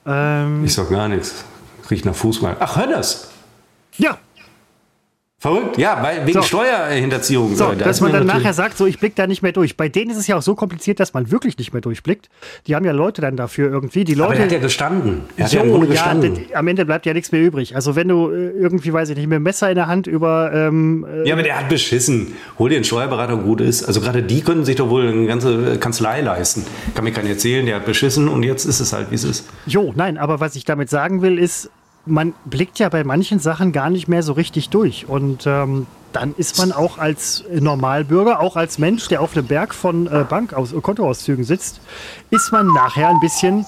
Ähm, 0.07 0.65
ich 0.65 0.75
sag 0.75 0.91
gar 0.91 1.09
nichts. 1.09 1.45
Riecht 1.91 2.05
nach 2.05 2.15
Fußball. 2.15 2.57
Ach, 2.61 2.77
Hönners. 2.77 3.29
Ja. 3.97 4.19
Verrückt, 5.45 5.77
ja, 5.77 6.03
weil 6.03 6.27
wegen 6.27 6.41
so. 6.41 6.43
Steuerhinterziehung. 6.43 7.55
So, 7.55 7.73
da 7.73 7.85
dass 7.85 8.01
man 8.01 8.13
dann 8.13 8.27
nachher 8.27 8.55
sagt, 8.55 8.79
so 8.79 8.87
ich 8.87 8.99
blicke 8.99 9.15
da 9.17 9.27
nicht 9.27 9.43
mehr 9.43 9.53
durch. 9.53 9.77
Bei 9.77 9.91
denen 9.91 10.11
ist 10.11 10.17
es 10.17 10.27
ja 10.27 10.39
auch 10.39 10.43
so 10.43 10.55
kompliziert, 10.55 11.01
dass 11.01 11.13
man 11.13 11.31
wirklich 11.31 11.59
nicht 11.59 11.75
mehr 11.75 11.83
durchblickt. 11.83 12.31
Die 12.67 12.75
haben 12.75 12.87
ja 12.87 12.93
Leute 12.93 13.21
dann 13.21 13.37
dafür 13.37 13.71
irgendwie. 13.71 14.05
Die 14.05 14.15
Leute, 14.15 14.31
Aber 14.31 14.39
er 14.39 14.45
hat 14.47 14.53
ja 14.53 14.59
gestanden. 14.59 15.21
Er 15.37 15.45
hat 15.45 15.51
so, 15.51 15.59
ja, 15.59 15.65
im 15.65 15.87
gestanden. 15.87 16.47
Ja, 16.51 16.61
am 16.61 16.67
Ende 16.67 16.87
bleibt 16.87 17.05
ja 17.05 17.13
nichts 17.13 17.31
mehr 17.31 17.43
übrig. 17.43 17.77
Also 17.77 17.95
wenn 17.95 18.09
du 18.09 18.31
äh, 18.31 18.53
irgendwie, 18.53 18.91
weiß 18.91 19.11
ich 19.11 19.17
nicht, 19.17 19.27
mit 19.27 19.37
dem 19.37 19.43
Messer 19.43 19.69
in 19.69 19.75
der 19.75 19.87
Hand 19.87 20.07
über... 20.07 20.51
Ähm, 20.55 21.07
äh 21.13 21.29
ja, 21.29 21.35
aber 21.35 21.43
der 21.43 21.59
hat 21.59 21.69
beschissen. 21.69 22.33
Hol 22.59 22.71
dir 22.71 22.77
einen 22.77 22.85
Steuerberater, 22.85 23.37
gut 23.37 23.61
ist. 23.61 23.85
Also 23.85 24.01
gerade 24.01 24.23
die 24.23 24.41
können 24.41 24.65
sich 24.65 24.77
doch 24.77 24.89
wohl 24.89 25.07
eine 25.07 25.27
ganze 25.27 25.77
Kanzlei 25.79 26.23
leisten. 26.23 26.65
Kann 26.95 27.05
mir 27.05 27.13
keiner 27.13 27.29
erzählen, 27.29 27.67
der 27.67 27.77
hat 27.77 27.85
beschissen 27.85 28.29
und 28.29 28.45
jetzt 28.45 28.65
ist 28.65 28.81
es 28.81 28.95
halt, 28.95 29.11
wie 29.11 29.17
es 29.17 29.25
ist. 29.25 29.47
Jo, 29.67 29.93
nein, 29.95 30.17
aber 30.17 30.41
was 30.41 30.57
ich 30.57 30.65
damit 30.65 30.89
sagen 30.89 31.21
will, 31.21 31.39
ist, 31.39 31.69
man 32.07 32.35
blickt 32.45 32.79
ja 32.79 32.89
bei 32.89 33.05
manchen 33.05 33.39
Sachen 33.39 33.73
gar 33.73 33.91
nicht 33.91 34.09
mehr 34.09 34.23
so 34.23 34.33
richtig 34.33 34.71
durch. 34.71 35.09
Und 35.09 35.47
ähm, 35.47 35.87
dann 36.13 36.35
ist 36.37 36.59
man 36.59 36.73
auch 36.73 36.99
als 36.99 37.45
Normalbürger, 37.51 38.41
auch 38.41 38.57
als 38.57 38.79
Mensch, 38.79 39.09
der 39.09 39.21
auf 39.21 39.37
einem 39.37 39.47
Berg 39.47 39.75
von 39.75 40.07
äh, 40.07 40.25
Bankaus 40.29 40.75
Kontoauszügen 40.81 41.45
sitzt, 41.45 41.81
ist 42.31 42.53
man 42.53 42.69
nachher 42.69 43.09
ein 43.09 43.21
bisschen, 43.21 43.67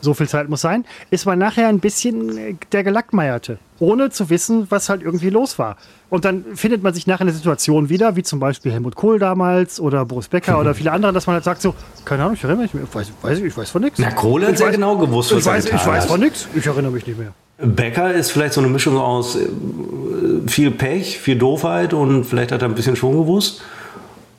so 0.00 0.14
viel 0.14 0.28
Zeit 0.28 0.48
muss 0.48 0.60
sein, 0.60 0.84
ist 1.10 1.26
man 1.26 1.38
nachher 1.38 1.68
ein 1.68 1.80
bisschen 1.80 2.38
äh, 2.38 2.54
der 2.72 2.84
Gelackmeierte, 2.84 3.58
ohne 3.78 4.10
zu 4.10 4.30
wissen, 4.30 4.66
was 4.70 4.88
halt 4.88 5.02
irgendwie 5.02 5.30
los 5.30 5.58
war. 5.58 5.76
Und 6.10 6.24
dann 6.24 6.44
findet 6.54 6.82
man 6.82 6.94
sich 6.94 7.06
nachher 7.06 7.22
in 7.22 7.26
der 7.26 7.36
Situation 7.36 7.88
wieder, 7.88 8.16
wie 8.16 8.22
zum 8.22 8.40
Beispiel 8.40 8.72
Helmut 8.72 8.94
Kohl 8.94 9.18
damals 9.18 9.78
oder 9.80 10.04
Boris 10.04 10.28
Becker 10.28 10.58
oder 10.58 10.74
viele 10.76 10.92
andere, 10.92 11.12
dass 11.12 11.26
man 11.26 11.34
halt 11.34 11.44
sagt 11.44 11.62
so, 11.62 11.74
keine 12.04 12.22
Ahnung, 12.22 12.34
ich 12.34 12.44
erinnere 12.44 12.62
mich, 12.62 12.74
ich 12.74 12.94
weiß, 12.94 13.12
weiß, 13.20 13.38
ich 13.40 13.56
weiß 13.56 13.70
von 13.70 13.82
nichts. 13.82 13.98
Na, 13.98 14.10
Kohl 14.10 14.44
hat 14.46 14.56
sehr 14.58 14.70
genau 14.70 14.96
gewusst, 14.96 15.32
was 15.32 15.40
ich 15.40 15.46
weiß, 15.46 15.66
ich 15.66 15.86
weiß 15.86 16.06
von 16.06 16.20
nichts, 16.20 16.48
ich 16.54 16.66
erinnere 16.66 16.92
mich 16.92 17.06
nicht 17.06 17.18
mehr. 17.18 17.32
Becker 17.60 18.14
ist 18.14 18.30
vielleicht 18.30 18.54
so 18.54 18.60
eine 18.60 18.70
Mischung 18.70 18.96
aus 18.96 19.36
äh, 19.36 19.48
viel 20.46 20.70
Pech, 20.70 21.18
viel 21.18 21.36
Doofheit 21.36 21.92
und 21.92 22.24
vielleicht 22.24 22.52
hat 22.52 22.62
er 22.62 22.68
ein 22.68 22.74
bisschen 22.74 22.94
schon 22.96 23.16
gewusst. 23.16 23.62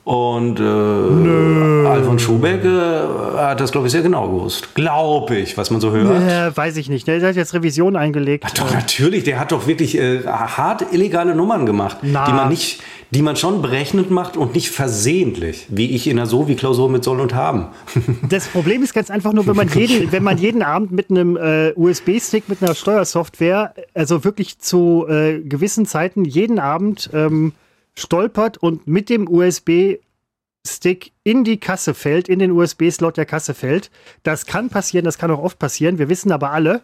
Und 0.04 0.58
äh, 0.58 1.86
Alfons 1.86 2.22
Schubeck 2.22 2.64
äh, 2.64 3.00
hat 3.36 3.60
das, 3.60 3.70
glaube 3.70 3.86
ich, 3.86 3.92
sehr 3.92 4.02
genau 4.02 4.28
gewusst. 4.28 4.74
Glaube 4.74 5.36
ich, 5.36 5.58
was 5.58 5.70
man 5.70 5.80
so 5.80 5.90
hört. 5.90 6.22
Äh, 6.22 6.56
weiß 6.56 6.78
ich 6.78 6.88
nicht. 6.88 7.06
Der 7.06 7.20
hat 7.20 7.36
jetzt 7.36 7.52
Revision 7.52 7.96
eingelegt. 7.96 8.44
Ach 8.46 8.52
doch, 8.52 8.72
natürlich. 8.72 9.24
Der 9.24 9.38
hat 9.38 9.52
doch 9.52 9.66
wirklich 9.66 9.98
äh, 9.98 10.24
hart 10.24 10.92
illegale 10.92 11.34
Nummern 11.34 11.66
gemacht, 11.66 11.98
Na. 12.02 12.24
die 12.24 12.32
man 12.32 12.48
nicht, 12.48 12.82
die 13.10 13.20
man 13.20 13.36
schon 13.36 13.60
berechnet 13.60 14.10
macht 14.10 14.38
und 14.38 14.54
nicht 14.54 14.70
versehentlich, 14.70 15.66
wie 15.68 15.90
ich 15.90 16.06
in 16.08 16.16
der 16.16 16.26
So-Wie-Klausur 16.26 16.88
mit 16.88 17.04
soll 17.04 17.20
und 17.20 17.34
haben. 17.34 17.66
Das 18.28 18.46
Problem 18.46 18.82
ist 18.82 18.94
ganz 18.94 19.10
einfach 19.10 19.32
nur, 19.32 19.46
wenn 19.46 19.56
man 19.56 19.68
jeden, 19.68 20.12
wenn 20.12 20.22
man 20.22 20.38
jeden 20.38 20.62
Abend 20.62 20.92
mit 20.92 21.10
einem 21.10 21.36
äh, 21.36 21.72
USB-Stick, 21.74 22.48
mit 22.48 22.62
einer 22.62 22.74
Steuersoftware, 22.74 23.74
also 23.92 24.24
wirklich 24.24 24.58
zu 24.58 25.06
äh, 25.08 25.40
gewissen 25.40 25.84
Zeiten 25.84 26.24
jeden 26.24 26.58
Abend 26.58 27.10
ähm, 27.12 27.52
stolpert 27.96 28.58
und 28.58 28.86
mit 28.86 29.08
dem 29.08 29.28
USB-Stick 29.28 31.12
in 31.24 31.44
die 31.44 31.58
Kasse 31.58 31.94
fällt, 31.94 32.28
in 32.28 32.38
den 32.38 32.52
USB-Slot 32.52 33.16
der 33.16 33.26
Kasse 33.26 33.54
fällt. 33.54 33.90
Das 34.22 34.46
kann 34.46 34.68
passieren, 34.70 35.04
das 35.04 35.18
kann 35.18 35.30
auch 35.30 35.42
oft 35.42 35.58
passieren. 35.58 35.98
Wir 35.98 36.08
wissen 36.08 36.32
aber 36.32 36.50
alle, 36.52 36.82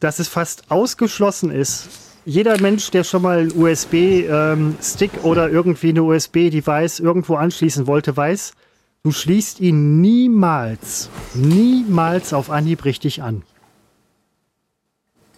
dass 0.00 0.18
es 0.18 0.28
fast 0.28 0.70
ausgeschlossen 0.70 1.50
ist. 1.50 1.88
Jeder 2.26 2.60
Mensch, 2.60 2.90
der 2.90 3.04
schon 3.04 3.22
mal 3.22 3.38
einen 3.38 3.52
USB-Stick 3.52 5.14
ähm, 5.14 5.24
oder 5.24 5.50
irgendwie 5.50 5.90
eine 5.90 6.02
USB-Device 6.02 7.00
irgendwo 7.00 7.34
anschließen 7.36 7.86
wollte, 7.86 8.16
weiß, 8.16 8.54
du 9.02 9.10
schließt 9.12 9.60
ihn 9.60 10.00
niemals, 10.00 11.10
niemals 11.34 12.32
auf 12.32 12.50
Anhieb 12.50 12.84
richtig 12.84 13.22
an. 13.22 13.42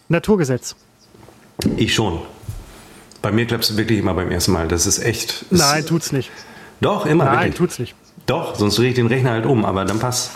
Naturgesetz. 0.08 0.76
Ich 1.76 1.92
schon. 1.94 2.20
Bei 3.26 3.32
mir 3.32 3.44
klappt 3.44 3.64
es 3.64 3.76
wirklich 3.76 3.98
immer 3.98 4.14
beim 4.14 4.30
ersten 4.30 4.52
Mal. 4.52 4.68
Das 4.68 4.86
ist 4.86 5.00
echt. 5.00 5.46
Das 5.50 5.58
Nein, 5.58 5.84
tut's 5.84 6.12
nicht. 6.12 6.30
Doch, 6.80 7.06
immer. 7.06 7.24
Nein, 7.24 7.38
wirklich. 7.38 7.54
tut's 7.56 7.80
nicht. 7.80 7.96
Doch, 8.26 8.54
sonst 8.54 8.78
drehe 8.78 8.90
ich 8.90 8.94
den 8.94 9.08
Rechner 9.08 9.32
halt 9.32 9.46
um, 9.46 9.64
aber 9.64 9.84
dann 9.84 9.98
passt. 9.98 10.30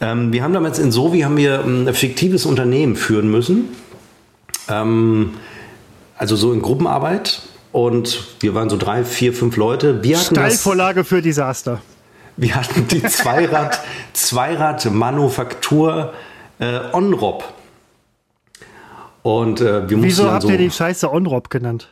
Ähm, 0.00 0.32
wir 0.32 0.42
haben 0.42 0.54
damals 0.54 0.78
in 0.78 0.92
Sovi 0.92 1.20
haben 1.20 1.36
wir 1.36 1.60
ähm, 1.60 1.86
ein 1.86 1.92
fiktives 1.92 2.46
Unternehmen 2.46 2.96
führen 2.96 3.30
müssen. 3.30 3.68
Ähm, 4.70 5.34
also 6.16 6.36
so 6.36 6.54
in 6.54 6.62
Gruppenarbeit. 6.62 7.42
Und 7.70 8.24
wir 8.40 8.54
waren 8.54 8.70
so 8.70 8.78
drei, 8.78 9.04
vier, 9.04 9.34
fünf 9.34 9.58
Leute. 9.58 10.02
Wir 10.02 10.18
hatten 10.18 10.36
Steilvorlage 10.36 11.00
das, 11.00 11.08
für 11.08 11.20
Desaster. 11.20 11.82
Wir 12.38 12.54
hatten 12.54 12.88
die 12.88 13.02
Zweirad, 13.02 13.78
Zweirad-Manufaktur 14.14 16.14
äh, 16.60 16.78
Onrop. 16.94 17.44
Und 19.22 19.60
äh, 19.60 19.90
wir 19.90 20.02
Wieso 20.02 20.30
habt 20.30 20.44
so, 20.44 20.48
ihr 20.48 20.56
die 20.56 20.70
Scheiße 20.70 21.12
Onrop 21.12 21.50
genannt? 21.50 21.90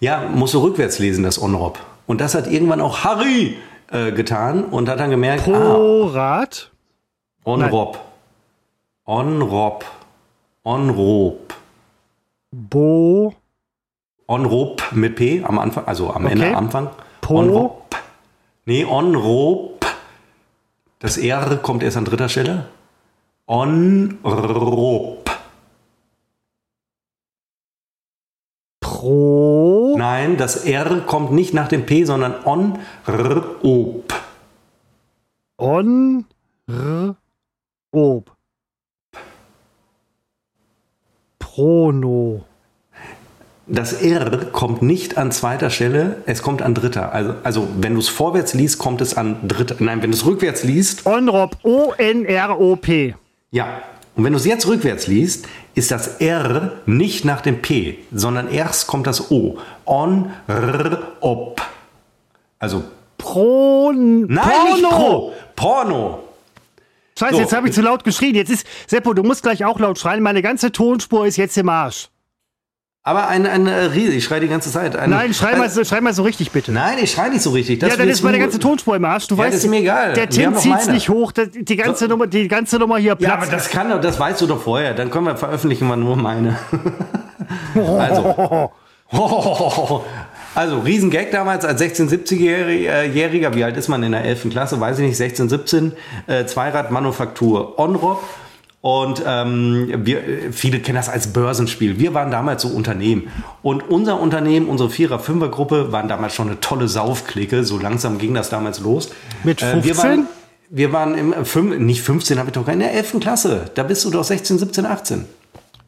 Ja, 0.00 0.28
musst 0.32 0.54
du 0.54 0.58
rückwärts 0.58 0.98
lesen, 0.98 1.24
das 1.24 1.40
Onrop. 1.40 1.78
Und 2.06 2.20
das 2.20 2.34
hat 2.34 2.46
irgendwann 2.46 2.80
auch 2.80 3.04
Harry 3.04 3.56
äh, 3.90 4.12
getan 4.12 4.64
und 4.64 4.88
hat 4.88 5.00
dann 5.00 5.10
gemerkt, 5.10 5.44
Pro 5.44 6.08
ah, 6.08 6.12
Rad? 6.12 6.70
Onrop. 7.44 7.98
Onrop. 9.04 9.84
Onrop. 10.64 11.54
Bo. 12.50 13.34
Onrop 14.26 14.82
mit 14.92 15.16
P 15.16 15.44
am 15.44 15.58
Anfang, 15.58 15.86
also 15.86 16.10
am 16.12 16.24
okay. 16.24 16.32
Ende, 16.32 16.48
am 16.48 16.56
Anfang. 16.56 16.90
Po. 17.20 17.38
Onrop. 17.38 17.96
Nee, 18.64 18.84
Onrop. 18.84 19.86
Das 20.98 21.18
R 21.18 21.56
kommt 21.58 21.82
erst 21.82 21.96
an 21.96 22.04
dritter 22.04 22.28
Stelle. 22.28 22.66
Onrop. 23.46 25.25
Pro. 29.06 29.94
Nein, 29.96 30.36
das 30.36 30.64
R 30.64 31.02
kommt 31.06 31.30
nicht 31.30 31.54
nach 31.54 31.68
dem 31.68 31.86
P, 31.86 32.02
sondern 32.02 32.34
on, 32.44 32.80
r, 33.06 33.44
ob. 33.62 34.12
On, 35.58 36.24
r, 36.66 37.14
ob. 37.92 38.32
Prono. 41.38 42.44
Das 43.68 43.92
R 44.02 44.46
kommt 44.50 44.82
nicht 44.82 45.16
an 45.18 45.30
zweiter 45.30 45.70
Stelle, 45.70 46.16
es 46.26 46.42
kommt 46.42 46.60
an 46.60 46.74
dritter. 46.74 47.12
Also, 47.12 47.34
also 47.44 47.68
wenn 47.78 47.94
du 47.94 48.00
es 48.00 48.08
vorwärts 48.08 48.54
liest, 48.54 48.78
kommt 48.78 49.00
es 49.00 49.16
an 49.16 49.46
dritter. 49.46 49.76
Nein, 49.78 50.02
wenn 50.02 50.10
du 50.10 50.16
es 50.16 50.26
rückwärts 50.26 50.64
liest. 50.64 51.06
Onrop, 51.06 51.56
O-N-R-O-P. 51.62 53.14
Ja, 53.52 53.82
und 54.16 54.24
wenn 54.24 54.32
du 54.32 54.38
es 54.38 54.46
jetzt 54.46 54.66
rückwärts 54.66 55.06
liest, 55.06 55.46
ist 55.74 55.90
das 55.90 56.20
R 56.20 56.72
nicht 56.86 57.26
nach 57.26 57.42
dem 57.42 57.60
P, 57.60 57.98
sondern 58.10 58.48
erst 58.48 58.86
kommt 58.86 59.06
das 59.06 59.30
O. 59.30 59.58
On, 59.84 60.30
r, 60.48 61.12
op. 61.20 61.60
Also 62.58 62.82
Pro. 63.18 63.92
Nein, 63.92 64.38
Porno. 64.42 64.74
nicht 64.74 64.90
Pro. 64.90 65.32
Porno. 65.54 66.22
Scheiße, 67.18 67.34
so. 67.34 67.40
jetzt 67.40 67.52
habe 67.52 67.68
ich 67.68 67.74
zu 67.74 67.82
laut 67.82 68.04
geschrien. 68.04 68.34
Jetzt 68.34 68.50
ist, 68.50 68.66
Seppo, 68.86 69.12
du 69.12 69.22
musst 69.22 69.42
gleich 69.42 69.64
auch 69.64 69.78
laut 69.78 69.98
schreien. 69.98 70.22
Meine 70.22 70.42
ganze 70.42 70.72
Tonspur 70.72 71.26
ist 71.26 71.36
jetzt 71.36 71.56
im 71.58 71.68
Arsch. 71.68 72.08
Aber 73.06 73.28
ein, 73.28 73.46
ein 73.46 73.68
äh, 73.68 73.84
Riese, 73.84 74.14
ich 74.14 74.24
schreie 74.24 74.40
die 74.40 74.48
ganze 74.48 74.68
Zeit. 74.68 74.96
Ein, 74.96 75.10
Nein, 75.10 75.32
schrei 75.32 75.54
mal, 75.54 75.70
so, 75.70 75.84
schrei 75.84 76.00
mal 76.00 76.12
so 76.12 76.24
richtig, 76.24 76.50
bitte. 76.50 76.72
Nein, 76.72 76.98
ich 77.00 77.12
schreie 77.12 77.30
nicht 77.30 77.42
so 77.42 77.50
richtig. 77.50 77.78
Das 77.78 77.90
ja, 77.90 77.96
dann 77.96 78.08
ist 78.08 78.24
meine 78.24 78.40
ganze 78.40 78.58
Tonspur 78.58 78.96
im 78.96 79.04
Arsch. 79.04 79.28
Du 79.28 79.36
ja, 79.36 79.44
weißt, 79.44 79.54
das 79.54 79.62
ist 79.62 79.70
mir 79.70 79.78
egal. 79.78 80.14
Der 80.14 80.28
Tim 80.28 80.56
zieht's 80.56 80.88
nicht 80.88 81.08
hoch. 81.08 81.30
Die 81.30 81.76
ganze, 81.76 82.06
so. 82.06 82.10
Nummer, 82.10 82.26
die 82.26 82.48
ganze 82.48 82.80
Nummer 82.80 82.98
hier 82.98 83.14
platzt. 83.14 83.30
Ja, 83.30 83.40
aber 83.40 83.46
das 83.46 83.70
kann 83.70 84.02
das 84.02 84.18
weißt 84.18 84.40
du 84.40 84.48
doch 84.48 84.60
vorher. 84.60 84.92
Dann 84.92 85.12
können 85.12 85.26
wir 85.26 85.36
veröffentlichen 85.36 85.86
wir 85.86 85.94
nur 85.94 86.16
meine. 86.16 86.58
also. 87.74 88.72
Also, 90.56 90.78
Riesengag 90.78 91.32
damals 91.32 91.66
als 91.66 91.82
16-, 91.82 92.08
17-Jähriger. 92.08 93.54
Wie 93.54 93.62
alt 93.62 93.76
ist 93.76 93.88
man 93.88 94.02
in 94.02 94.12
der 94.12 94.24
11. 94.24 94.48
Klasse? 94.48 94.80
Weiß 94.80 94.98
ich 94.98 95.06
nicht. 95.06 95.18
16, 95.18 95.50
17. 95.50 95.92
Äh, 96.26 96.46
Zweiradmanufaktur 96.46 97.78
Onrop. 97.78 98.24
Und 98.86 99.20
ähm, 99.26 99.88
wir, 100.04 100.22
viele 100.52 100.78
kennen 100.78 100.94
das 100.94 101.08
als 101.08 101.32
Börsenspiel. 101.32 101.98
Wir 101.98 102.14
waren 102.14 102.30
damals 102.30 102.62
so 102.62 102.68
Unternehmen. 102.68 103.32
Und 103.60 103.82
unser 103.90 104.20
Unternehmen, 104.20 104.68
unsere 104.68 104.90
Vierer-Fünfer-Gruppe, 104.90 105.90
waren 105.90 106.06
damals 106.06 106.36
schon 106.36 106.46
eine 106.46 106.60
tolle 106.60 106.86
Saufklicke. 106.86 107.64
So 107.64 107.78
langsam 107.78 108.18
ging 108.18 108.32
das 108.32 108.48
damals 108.48 108.78
los. 108.78 109.10
Mit 109.42 109.60
15? 109.60 109.80
Äh, 109.80 109.84
wir 109.84 109.98
waren, 109.98 110.26
wir 110.70 110.92
waren 110.92 111.18
im, 111.18 111.44
fünf, 111.44 111.76
nicht 111.80 112.00
15, 112.02 112.38
habe 112.38 112.50
ich 112.50 112.54
doch 112.54 112.68
in 112.68 112.78
der 112.78 112.92
11. 112.92 113.18
Klasse. 113.18 113.72
Da 113.74 113.82
bist 113.82 114.04
du 114.04 114.10
doch 114.10 114.22
16, 114.22 114.60
17, 114.60 114.86
18. 114.86 115.24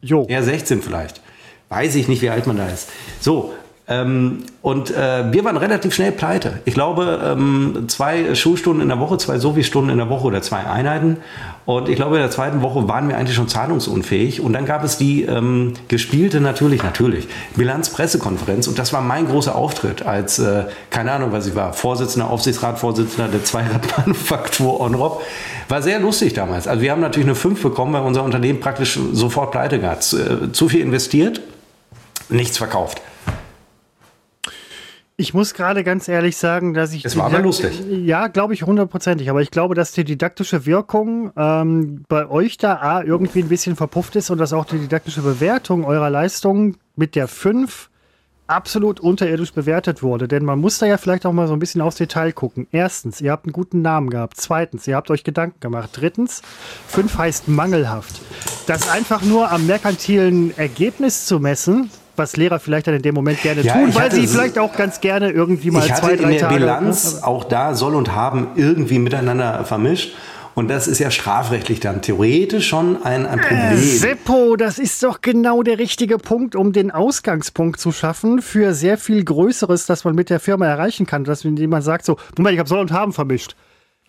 Jo. 0.01 0.25
Eher 0.27 0.43
16 0.43 0.81
vielleicht. 0.81 1.21
Weiß 1.69 1.95
ich 1.95 2.09
nicht, 2.09 2.21
wie 2.21 2.29
alt 2.29 2.47
man 2.47 2.57
da 2.57 2.67
ist. 2.67 2.89
So, 3.21 3.53
ähm, 3.89 4.43
und 4.61 4.91
äh, 4.91 5.33
wir 5.33 5.43
waren 5.43 5.57
relativ 5.57 5.95
schnell 5.95 6.11
pleite. 6.11 6.61
Ich 6.65 6.75
glaube, 6.75 7.19
ähm, 7.25 7.85
zwei 7.87 8.35
Schulstunden 8.35 8.83
in 8.83 8.89
der 8.89 8.99
Woche, 8.99 9.17
zwei 9.17 9.39
Sovi-Stunden 9.39 9.89
in 9.89 9.97
der 9.97 10.09
Woche 10.09 10.27
oder 10.27 10.43
zwei 10.43 10.59
Einheiten. 10.59 11.17
Und 11.69 11.87
ich 11.87 11.97
glaube, 11.97 12.15
in 12.15 12.23
der 12.23 12.31
zweiten 12.31 12.63
Woche 12.63 12.87
waren 12.87 13.09
wir 13.09 13.15
eigentlich 13.15 13.35
schon 13.35 13.47
zahlungsunfähig. 13.47 14.41
Und 14.41 14.53
dann 14.53 14.65
gab 14.65 14.83
es 14.83 14.97
die 14.97 15.21
ähm, 15.25 15.73
gespielte, 15.87 16.41
natürlich, 16.41 16.81
natürlich, 16.81 17.27
Bilanzpressekonferenz. 17.55 18.65
Und 18.65 18.79
das 18.79 18.91
war 18.91 19.01
mein 19.01 19.27
großer 19.27 19.53
Auftritt 19.53 20.01
als, 20.01 20.39
äh, 20.39 20.63
keine 20.89 21.11
Ahnung, 21.11 21.31
was 21.31 21.45
ich 21.45 21.53
war, 21.53 21.73
Vorsitzender, 21.73 22.31
Aufsichtsrat, 22.31 22.79
Vorsitzender 22.79 23.27
der 23.27 23.43
Zweiradmanufaktur 23.43 24.81
Onrop. 24.81 25.21
War 25.67 25.83
sehr 25.83 25.99
lustig 25.99 26.33
damals. 26.33 26.67
Also 26.67 26.81
wir 26.81 26.91
haben 26.91 27.01
natürlich 27.01 27.27
eine 27.27 27.35
5 27.35 27.61
bekommen, 27.61 27.93
weil 27.93 28.01
unser 28.01 28.23
Unternehmen 28.23 28.59
praktisch 28.59 28.97
sofort 29.13 29.51
pleite 29.51 29.79
gab. 29.79 29.99
Äh, 29.99 30.51
zu 30.51 30.69
viel 30.69 30.81
investiert, 30.81 31.39
nichts 32.29 32.57
verkauft. 32.57 32.99
Ich 35.19 35.33
muss 35.33 35.53
gerade 35.53 35.83
ganz 35.83 36.07
ehrlich 36.07 36.37
sagen, 36.37 36.73
dass 36.73 36.93
ich. 36.93 37.03
Es 37.03 37.17
war 37.17 37.25
aber 37.25 37.39
lustig. 37.39 37.83
Ja, 37.89 38.27
glaube 38.27 38.53
ich 38.53 38.63
hundertprozentig. 38.63 39.29
Aber 39.29 39.41
ich 39.41 39.51
glaube, 39.51 39.75
dass 39.75 39.91
die 39.91 40.05
didaktische 40.05 40.65
Wirkung 40.65 41.33
ähm, 41.35 42.05
bei 42.07 42.29
euch 42.29 42.55
da 42.55 42.75
A, 42.75 43.03
irgendwie 43.03 43.43
ein 43.43 43.49
bisschen 43.49 43.75
verpufft 43.75 44.15
ist 44.15 44.29
und 44.29 44.37
dass 44.37 44.53
auch 44.53 44.63
die 44.63 44.79
didaktische 44.79 45.21
Bewertung 45.21 45.83
eurer 45.83 46.09
Leistung 46.09 46.77
mit 46.95 47.15
der 47.15 47.27
5 47.27 47.89
absolut 48.47 49.01
unterirdisch 49.01 49.51
bewertet 49.51 50.01
wurde. 50.01 50.29
Denn 50.29 50.45
man 50.45 50.57
muss 50.57 50.79
da 50.79 50.85
ja 50.85 50.95
vielleicht 50.95 51.25
auch 51.25 51.33
mal 51.33 51.49
so 51.49 51.53
ein 51.53 51.59
bisschen 51.59 51.81
aufs 51.81 51.97
Detail 51.97 52.31
gucken. 52.31 52.67
Erstens, 52.71 53.19
ihr 53.19 53.33
habt 53.33 53.45
einen 53.45 53.51
guten 53.51 53.81
Namen 53.81 54.09
gehabt. 54.09 54.37
Zweitens, 54.37 54.87
ihr 54.87 54.95
habt 54.95 55.11
euch 55.11 55.25
Gedanken 55.25 55.59
gemacht. 55.59 55.89
Drittens, 55.91 56.41
5 56.87 57.17
heißt 57.17 57.47
mangelhaft. 57.49 58.21
Das 58.67 58.89
einfach 58.89 59.21
nur 59.21 59.51
am 59.51 59.67
merkantilen 59.67 60.57
Ergebnis 60.57 61.25
zu 61.25 61.41
messen, 61.41 61.91
was 62.19 62.37
Lehrer 62.37 62.59
vielleicht 62.59 62.85
dann 62.85 62.93
in 62.93 63.01
dem 63.01 63.15
Moment 63.15 63.41
gerne 63.41 63.61
ja, 63.61 63.73
tun, 63.73 63.95
weil 63.95 64.11
sie 64.11 64.27
vielleicht 64.27 64.59
auch 64.59 64.75
ganz 64.75 65.01
gerne 65.01 65.31
irgendwie 65.31 65.71
mal 65.71 65.81
zwei, 65.83 66.15
drei 66.15 66.33
in 66.33 66.37
der 66.37 66.47
Bilanz 66.49 67.23
auch 67.23 67.43
da 67.43 67.73
soll 67.73 67.95
und 67.95 68.13
haben 68.13 68.49
irgendwie 68.55 68.99
miteinander 68.99 69.65
vermischt. 69.65 70.13
Und 70.59 70.67
das 70.67 70.87
ist 70.87 70.99
ja 70.99 71.09
strafrechtlich 71.09 71.79
dann 71.79 72.01
theoretisch 72.01 72.67
schon 72.67 73.01
ein, 73.03 73.25
ein 73.25 73.39
Problem. 73.39 73.71
Äh, 73.71 73.77
Seppo, 73.77 74.57
das 74.57 74.77
ist 74.77 75.01
doch 75.03 75.21
genau 75.21 75.63
der 75.63 75.79
richtige 75.79 76.17
Punkt, 76.17 76.53
um 76.53 76.73
den 76.73 76.91
Ausgangspunkt 76.91 77.79
zu 77.79 77.93
schaffen 77.93 78.41
für 78.41 78.73
sehr 78.73 78.97
viel 78.97 79.23
Größeres, 79.23 79.85
das 79.85 80.03
man 80.03 80.15
mit 80.15 80.29
der 80.29 80.41
Firma 80.41 80.67
erreichen 80.67 81.05
kann. 81.05 81.23
Dass 81.23 81.43
jemand 81.43 81.85
sagt 81.85 82.03
so, 82.03 82.17
Moment, 82.37 82.55
ich 82.55 82.59
habe 82.59 82.67
Soll 82.67 82.79
und 82.79 82.91
Haben 82.91 83.13
vermischt. 83.13 83.55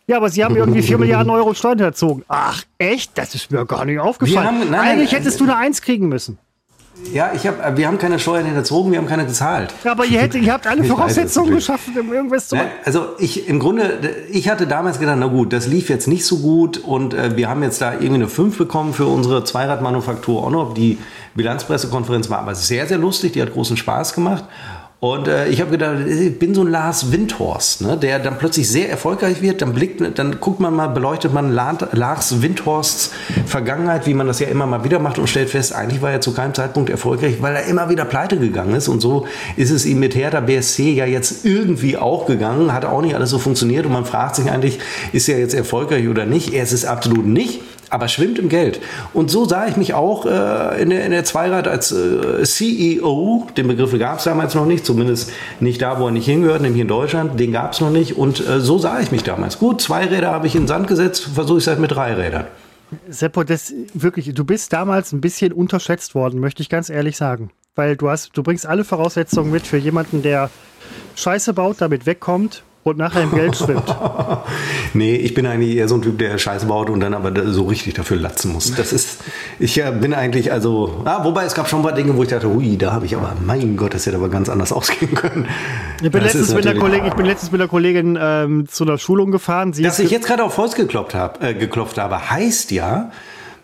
Ja, 0.09 0.17
aber 0.17 0.29
Sie 0.29 0.45
haben 0.45 0.57
irgendwie 0.57 0.83
4 0.83 0.99
Milliarden 0.99 1.31
Euro 1.31 1.55
Steuern 1.55 1.79
erzogen. 1.79 2.25
Ach, 2.27 2.65
echt? 2.79 3.17
Das 3.17 3.37
ist 3.37 3.53
mir 3.53 3.65
gar 3.65 3.85
nicht 3.85 4.01
aufgefallen. 4.01 4.47
Haben, 4.47 4.71
nein, 4.71 4.81
Eigentlich 4.81 5.13
hättest 5.13 5.39
du 5.39 5.45
eine 5.45 5.57
Eins 5.57 5.83
kriegen 5.83 6.09
müssen. 6.09 6.37
Ja, 7.13 7.33
ich 7.35 7.47
hab, 7.47 7.77
wir 7.77 7.87
haben 7.87 7.99
keine 7.99 8.19
Steuern 8.19 8.45
hinterzogen, 8.45 8.93
wir 8.93 8.99
haben 8.99 9.09
keine 9.09 9.27
gezahlt. 9.27 9.75
Aber 9.85 10.05
ihr, 10.05 10.21
hättet, 10.21 10.43
ihr 10.43 10.53
habt 10.53 10.67
alle 10.67 10.85
Voraussetzungen 10.85 11.55
geschaffen, 11.55 11.99
um 11.99 12.13
irgendwas 12.13 12.49
zu 12.49 12.57
machen. 12.57 12.69
Also 12.85 13.09
ich 13.19 13.49
im 13.49 13.59
Grunde, 13.59 13.99
ich 14.31 14.49
hatte 14.49 14.67
damals 14.67 15.01
gedacht, 15.01 15.17
na 15.19 15.27
gut, 15.27 15.53
das 15.53 15.67
lief 15.67 15.89
jetzt 15.89 16.07
nicht 16.07 16.25
so 16.25 16.39
gut 16.39 16.79
und 16.79 17.15
äh, 17.15 17.37
wir 17.37 17.49
haben 17.49 17.63
jetzt 17.63 17.81
da 17.81 17.93
irgendwie 17.95 18.15
eine 18.15 18.29
5 18.29 18.57
bekommen 18.57 18.95
für 18.95 19.07
unsere 19.07 19.45
Zweiradmanufaktur 19.45 20.45
Onop. 20.45 20.75
Die 20.75 20.99
Bilanzpressekonferenz 21.35 22.31
war 22.31 22.41
aber 22.41 22.55
sehr, 22.55 22.87
sehr 22.87 22.99
lustig, 22.99 23.33
die 23.33 23.43
hat 23.43 23.53
großen 23.53 23.77
Spaß 23.77 24.15
gemacht. 24.15 24.45
Und 25.01 25.29
äh, 25.29 25.49
ich 25.49 25.63
habe 25.63 25.71
gedacht, 25.71 26.07
ich 26.07 26.39
bin 26.39 26.55
so 26.55 26.61
ein 26.61 26.69
Lars 26.69 27.11
Windhorst, 27.11 27.81
ne, 27.81 27.97
der 27.97 28.19
dann 28.19 28.37
plötzlich 28.37 28.69
sehr 28.69 28.91
erfolgreich 28.91 29.41
wird. 29.41 29.63
Dann 29.63 29.73
blickt, 29.73 30.19
dann 30.19 30.41
guckt 30.41 30.61
man 30.61 30.75
mal, 30.75 30.89
beleuchtet 30.89 31.33
man 31.33 31.53
Lars 31.53 32.43
Windhorsts 32.43 33.11
Vergangenheit, 33.47 34.07
wie 34.07 34.13
man 34.13 34.27
das 34.27 34.41
ja 34.41 34.49
immer 34.49 34.67
mal 34.67 34.85
wieder 34.85 34.99
macht 34.99 35.19
und 35.19 35.27
stellt 35.27 35.49
fest, 35.49 35.75
eigentlich 35.75 36.03
war 36.03 36.11
er 36.11 36.21
zu 36.21 36.35
keinem 36.35 36.53
Zeitpunkt 36.53 36.91
erfolgreich, 36.91 37.41
weil 37.41 37.57
er 37.57 37.65
immer 37.65 37.89
wieder 37.89 38.05
pleite 38.05 38.39
gegangen 38.39 38.75
ist. 38.75 38.89
Und 38.89 39.01
so 39.01 39.27
ist 39.57 39.71
es 39.71 39.87
ihm 39.87 40.01
mit 40.01 40.15
Hertha 40.15 40.41
BSC 40.41 40.93
ja 40.93 41.07
jetzt 41.07 41.47
irgendwie 41.47 41.97
auch 41.97 42.27
gegangen. 42.27 42.75
Hat 42.75 42.85
auch 42.85 43.01
nicht 43.01 43.15
alles 43.15 43.31
so 43.31 43.39
funktioniert. 43.39 43.87
Und 43.87 43.93
man 43.93 44.05
fragt 44.05 44.37
sich 44.37 44.51
eigentlich, 44.51 44.81
ist 45.15 45.31
er 45.31 45.39
jetzt 45.39 45.55
erfolgreich 45.55 46.09
oder 46.09 46.27
nicht? 46.27 46.53
Er 46.53 46.63
ist 46.63 46.73
es 46.73 46.85
absolut 46.85 47.25
nicht 47.25 47.63
aber 47.91 48.09
schwimmt 48.09 48.39
im 48.39 48.49
Geld. 48.49 48.81
Und 49.13 49.31
so 49.31 49.45
sah 49.45 49.67
ich 49.67 49.77
mich 49.77 49.95
auch 49.95 50.25
äh, 50.25 50.81
in, 50.81 50.91
der, 50.91 51.05
in 51.05 51.11
der 51.11 51.25
Zweirad 51.25 51.69
als 51.69 51.93
äh, 51.93 52.43
CEO. 52.45 53.49
Den 53.57 53.69
Begriff 53.69 53.97
gab 53.99 54.19
es 54.19 54.25
damals 54.25 54.55
noch 54.55 54.67
nicht, 54.67 54.87
zumindest 54.87 55.33
nicht 55.59 55.83
da, 55.83 56.01
wo 56.01 56.07
er 56.07 56.13
nicht 56.13 56.27
hingehört, 56.27 56.63
nämlich 56.63 56.81
in 56.81 56.89
Deutschland. 56.89 57.39
Den 57.39 57.53
gab 57.53 57.73
es 57.73 57.81
noch 57.81 57.91
nicht. 57.91 58.17
Und 58.17 58.47
äh, 58.47 58.61
so 58.61 58.79
sah 58.79 59.01
ich 59.01 59.11
mich 59.11 59.25
damals. 59.25 59.59
Gut, 59.59 59.81
zwei 59.83 60.07
Räder 60.07 60.31
habe 60.31 60.47
ich 60.47 60.55
in 60.55 60.63
den 60.63 60.69
Sand 60.69 60.87
gesetzt, 60.87 61.29
versuche 61.35 61.59
ich 61.59 61.65
es 61.65 61.69
halt 61.69 61.81
mit 61.81 61.91
drei 61.91 62.15
Rädern. 62.15 62.47
Seppo, 63.09 63.45
das 63.45 63.73
wirklich, 63.95 64.33
du 64.35 64.45
bist 64.45 64.73
damals 64.73 65.13
ein 65.13 65.21
bisschen 65.21 65.53
unterschätzt 65.53 66.15
worden, 66.15 66.41
möchte 66.41 66.63
ich 66.63 66.69
ganz 66.69 66.91
ehrlich 66.91 67.17
sagen. 67.17 67.51
Weil 67.75 67.97
du 67.97 68.09
hast, 68.09 68.37
du 68.37 68.43
bringst 68.43 68.67
alle 68.67 68.85
Voraussetzungen 68.85 69.51
mit 69.51 69.67
für 69.67 69.77
jemanden, 69.77 70.23
der 70.23 70.51
Scheiße 71.15 71.55
baut, 71.55 71.77
damit 71.81 72.07
wegkommt 72.07 72.65
und 72.83 72.97
nachher 72.97 73.23
im 73.23 73.31
Geld 73.33 73.57
schwimmt. 73.57 73.95
nee, 74.95 75.15
ich 75.17 75.35
bin 75.35 75.47
eigentlich 75.47 75.77
eher 75.77 75.87
so 75.87 75.97
ein 75.97 76.03
Typ, 76.03 76.19
der 76.19 76.39
Scheiße 76.39 76.67
baut 76.67 76.89
und 76.89 77.01
dann 77.01 77.13
aber 77.13 77.53
so 77.53 77.65
richtig 77.65 77.95
dafür 77.95 78.17
latzen 78.17 78.53
muss. 78.53 78.75
Das 78.75 78.93
ist, 78.93 79.19
ich 79.59 79.83
bin 80.01 80.15
eigentlich 80.15 80.51
also, 80.51 81.03
ah, 81.05 81.23
wobei 81.25 81.45
es 81.45 81.55
gab 81.55 81.69
schon 81.69 81.81
ein 81.81 81.83
paar 81.83 81.93
Dinge, 81.93 82.17
wo 82.17 82.23
ich 82.23 82.31
dachte, 82.31 82.49
hui, 82.49 82.79
da 82.79 82.93
habe 82.93 83.05
ich 83.05 83.15
aber, 83.15 83.37
mein 83.45 83.77
Gott, 83.77 83.93
das 83.93 84.07
hätte 84.07 84.17
aber 84.17 84.31
ganz 84.31 84.49
anders 84.49 84.73
ausgehen 84.81 85.15
können. 85.15 85.47
Ich 86.03 86.11
bin, 86.11 86.23
letztens 86.23 86.55
mit, 86.55 86.65
der 86.65 86.79
Kollegin, 86.79 87.07
ich 87.07 87.15
bin 87.15 87.27
letztens 87.27 87.53
mit 87.53 87.61
der 87.61 87.69
Kollegin 87.69 88.19
ähm, 88.21 88.67
zu 88.69 88.85
einer 88.85 88.97
Schulung 88.97 89.31
gefahren. 89.31 89.73
Sie 89.75 89.83
Dass 89.83 89.99
ich 89.99 90.11
jetzt 90.11 90.27
gerade 90.27 90.43
auf 90.43 90.57
Holz 90.57 90.75
geklopft, 90.75 91.15
hab, 91.15 91.43
äh, 91.43 91.53
geklopft 91.53 91.99
habe, 91.99 92.31
heißt 92.31 92.71
ja, 92.71 93.11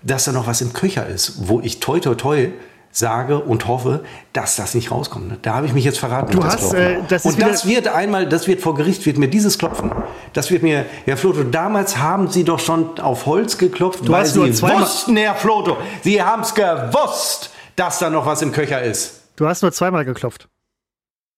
dass 0.02 0.24
da 0.24 0.32
noch 0.32 0.46
was 0.46 0.60
im 0.60 0.72
Köcher 0.72 1.06
ist, 1.06 1.48
wo 1.48 1.60
ich 1.60 1.80
toi 1.80 2.00
toi 2.00 2.14
toi 2.14 2.48
sage 2.96 3.40
und 3.40 3.66
hoffe, 3.66 4.04
dass 4.32 4.56
das 4.56 4.74
nicht 4.74 4.90
rauskommt. 4.90 5.38
Da 5.42 5.54
habe 5.54 5.66
ich 5.66 5.72
mich 5.72 5.84
jetzt 5.84 5.98
verraten. 5.98 6.32
Du 6.32 6.42
hast, 6.42 6.62
das 6.62 6.72
äh, 6.72 6.98
das 7.08 7.24
und 7.24 7.40
das 7.40 7.66
wird 7.66 7.88
einmal, 7.88 8.28
das 8.28 8.48
wird 8.48 8.60
vor 8.60 8.74
Gericht, 8.74 9.04
wird 9.06 9.18
mir 9.18 9.28
dieses 9.28 9.58
Klopfen. 9.58 9.90
Das 10.32 10.50
wird 10.50 10.62
mir, 10.62 10.86
Herr 11.04 11.16
Floto, 11.16 11.42
damals 11.44 11.98
haben 11.98 12.28
Sie 12.28 12.44
doch 12.44 12.58
schon 12.58 12.98
auf 12.98 13.26
Holz 13.26 13.58
geklopft, 13.58 14.06
du 14.06 14.12
weil 14.12 14.24
Sie 14.24 14.40
wussten, 14.40 15.16
Herr 15.16 15.34
Floto, 15.34 15.76
Sie 16.02 16.22
haben 16.22 16.42
es 16.42 16.54
gewusst, 16.54 17.50
dass 17.76 17.98
da 17.98 18.10
noch 18.10 18.24
was 18.24 18.42
im 18.42 18.52
Köcher 18.52 18.82
ist. 18.82 19.22
Du 19.36 19.46
hast 19.46 19.62
nur 19.62 19.72
zweimal 19.72 20.04
geklopft. 20.04 20.48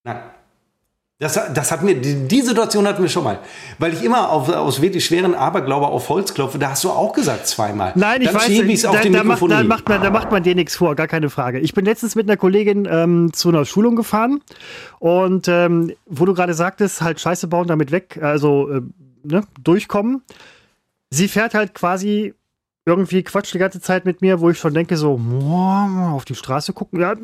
Nein. 0.03 0.21
Das, 1.21 1.37
das 1.53 1.69
hat 1.69 1.83
mir, 1.83 1.95
die, 1.95 2.41
Situation 2.41 2.87
hatten 2.87 3.01
wir 3.01 3.09
schon 3.09 3.25
mal. 3.25 3.39
Weil 3.77 3.93
ich 3.93 4.03
immer 4.03 4.29
auf, 4.31 4.47
aus 4.47 4.81
wirklich 4.81 5.03
schweren 5.03 5.35
Aberglaube 5.35 5.85
auf 5.87 6.07
Holz 6.07 6.33
klopfe, 6.33 6.57
da 6.59 6.69
hast 6.69 6.85
du 6.85 6.91
auch 6.91 7.11
gesagt 7.11 7.45
zweimal. 7.45 7.91
Nein, 7.95 8.21
ich 8.21 8.27
Dann 8.29 8.35
weiß, 8.37 8.81
da, 8.83 9.03
da, 9.03 9.23
macht, 9.25 9.41
da, 9.41 9.63
macht 9.63 9.89
man, 9.89 10.01
da 10.01 10.11
macht 10.11 10.31
man 10.31 10.43
dir 10.43 10.55
nichts 10.55 10.77
vor, 10.77 10.95
gar 10.95 11.07
keine 11.07 11.29
Frage. 11.29 11.59
Ich 11.59 11.73
bin 11.73 11.83
letztens 11.83 12.15
mit 12.15 12.29
einer 12.29 12.37
Kollegin 12.37 12.87
ähm, 12.89 13.33
zu 13.33 13.49
einer 13.49 13.65
Schulung 13.65 13.97
gefahren 13.97 14.41
und 14.99 15.49
ähm, 15.49 15.91
wo 16.05 16.23
du 16.23 16.33
gerade 16.33 16.53
sagtest, 16.53 17.01
halt 17.01 17.19
Scheiße 17.19 17.47
bauen, 17.47 17.67
damit 17.67 17.91
weg, 17.91 18.19
also 18.21 18.69
äh, 18.69 18.81
ne, 19.23 19.43
durchkommen. 19.61 20.23
Sie 21.09 21.27
fährt 21.27 21.53
halt 21.53 21.73
quasi 21.73 22.33
irgendwie 22.89 23.23
quatscht 23.23 23.53
die 23.53 23.57
ganze 23.57 23.79
Zeit 23.79 24.05
mit 24.05 24.21
mir, 24.21 24.39
wo 24.39 24.49
ich 24.49 24.57
schon 24.57 24.73
denke, 24.73 24.97
so, 24.97 25.19
auf 26.13 26.25
die 26.25 26.35
Straße 26.35 26.73
gucken. 26.73 26.99
Ja, 26.99 27.15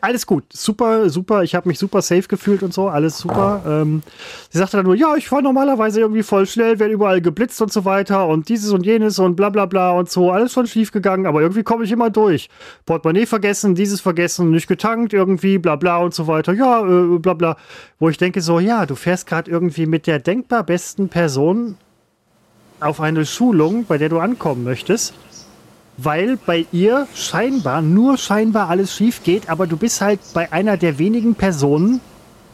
alles 0.00 0.26
gut. 0.26 0.44
Super, 0.52 1.08
super. 1.10 1.42
Ich 1.42 1.54
habe 1.54 1.68
mich 1.68 1.78
super 1.78 2.02
safe 2.02 2.28
gefühlt 2.28 2.62
und 2.62 2.72
so. 2.72 2.88
Alles 2.88 3.18
super. 3.18 3.62
Ähm, 3.66 4.02
sie 4.50 4.58
sagte 4.58 4.76
dann 4.76 4.86
nur, 4.86 4.94
ja, 4.94 5.14
ich 5.16 5.28
fahre 5.28 5.42
normalerweise 5.42 6.00
irgendwie 6.00 6.22
voll 6.22 6.46
schnell, 6.46 6.78
werde 6.78 6.94
überall 6.94 7.20
geblitzt 7.20 7.60
und 7.62 7.72
so 7.72 7.84
weiter 7.84 8.28
und 8.28 8.48
dieses 8.48 8.70
und 8.72 8.86
jenes 8.86 9.18
und 9.18 9.36
bla 9.36 9.50
bla 9.50 9.66
bla 9.66 9.92
und 9.92 10.10
so. 10.10 10.30
Alles 10.30 10.52
schon 10.52 10.66
schief 10.66 10.92
gegangen, 10.92 11.26
aber 11.26 11.40
irgendwie 11.42 11.62
komme 11.62 11.84
ich 11.84 11.92
immer 11.92 12.10
durch. 12.10 12.48
Portemonnaie 12.86 13.26
vergessen, 13.26 13.74
dieses 13.74 14.00
vergessen, 14.00 14.50
nicht 14.50 14.68
getankt 14.68 15.12
irgendwie, 15.12 15.58
bla 15.58 15.76
bla 15.76 15.98
und 15.98 16.14
so 16.14 16.26
weiter. 16.26 16.52
Ja, 16.52 16.86
äh, 16.86 17.18
bla 17.18 17.34
bla. 17.34 17.56
Wo 17.98 18.08
ich 18.08 18.18
denke 18.18 18.40
so, 18.40 18.60
ja, 18.60 18.86
du 18.86 18.94
fährst 18.94 19.26
gerade 19.26 19.50
irgendwie 19.50 19.86
mit 19.86 20.06
der 20.06 20.18
denkbar 20.18 20.64
besten 20.64 21.08
Person 21.08 21.76
auf 22.80 23.00
eine 23.00 23.24
Schulung, 23.26 23.84
bei 23.86 23.98
der 23.98 24.08
du 24.08 24.18
ankommen 24.18 24.64
möchtest. 24.64 25.14
weil 25.96 26.36
bei 26.36 26.66
ihr 26.72 27.06
scheinbar, 27.14 27.82
nur 27.82 28.18
scheinbar 28.18 28.68
alles 28.68 28.94
schief 28.94 29.22
geht, 29.22 29.48
aber 29.48 29.66
du 29.66 29.76
bist 29.76 30.00
halt 30.00 30.20
bei 30.32 30.52
einer 30.52 30.76
der 30.76 30.98
wenigen 30.98 31.34
Personen, 31.34 32.00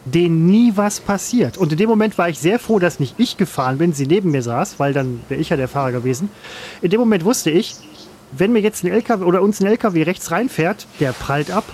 denen 0.05 0.47
nie 0.47 0.73
was 0.77 1.01
passiert. 1.01 1.59
Und 1.59 1.73
in 1.73 1.79
dem 1.79 1.89
Moment 1.89 2.17
war 2.19 2.29
ich 2.29 2.39
sehr 2.39 2.59
froh, 2.59 2.79
dass 2.79 3.01
nicht 3.01 3.15
ich 3.19 3.37
gefahren 3.37 3.79
bin, 3.79 3.93
sie 3.93 4.07
neben 4.07 4.31
mir 4.31 4.43
saß, 4.43 4.79
weil 4.79 4.93
dann 4.93 5.21
wäre 5.29 5.41
ich 5.41 5.51
ja 5.51 5.57
der 5.57 5.69
Fahrer 5.69 5.93
gewesen. 5.93 6.31
In 6.83 6.91
dem 6.91 7.01
Moment 7.01 7.25
wusste 7.25 7.51
ich, 7.51 7.77
wenn 8.33 8.53
mir 8.53 8.61
jetzt 8.61 8.85
ein 8.85 8.93
LKW 8.93 9.25
oder 9.25 9.43
uns 9.43 9.61
ein 9.61 9.67
LKW 9.67 10.03
rechts 10.05 10.31
reinfährt, 10.31 10.87
der 11.01 11.13
prallt 11.13 11.51
ab. 11.51 11.65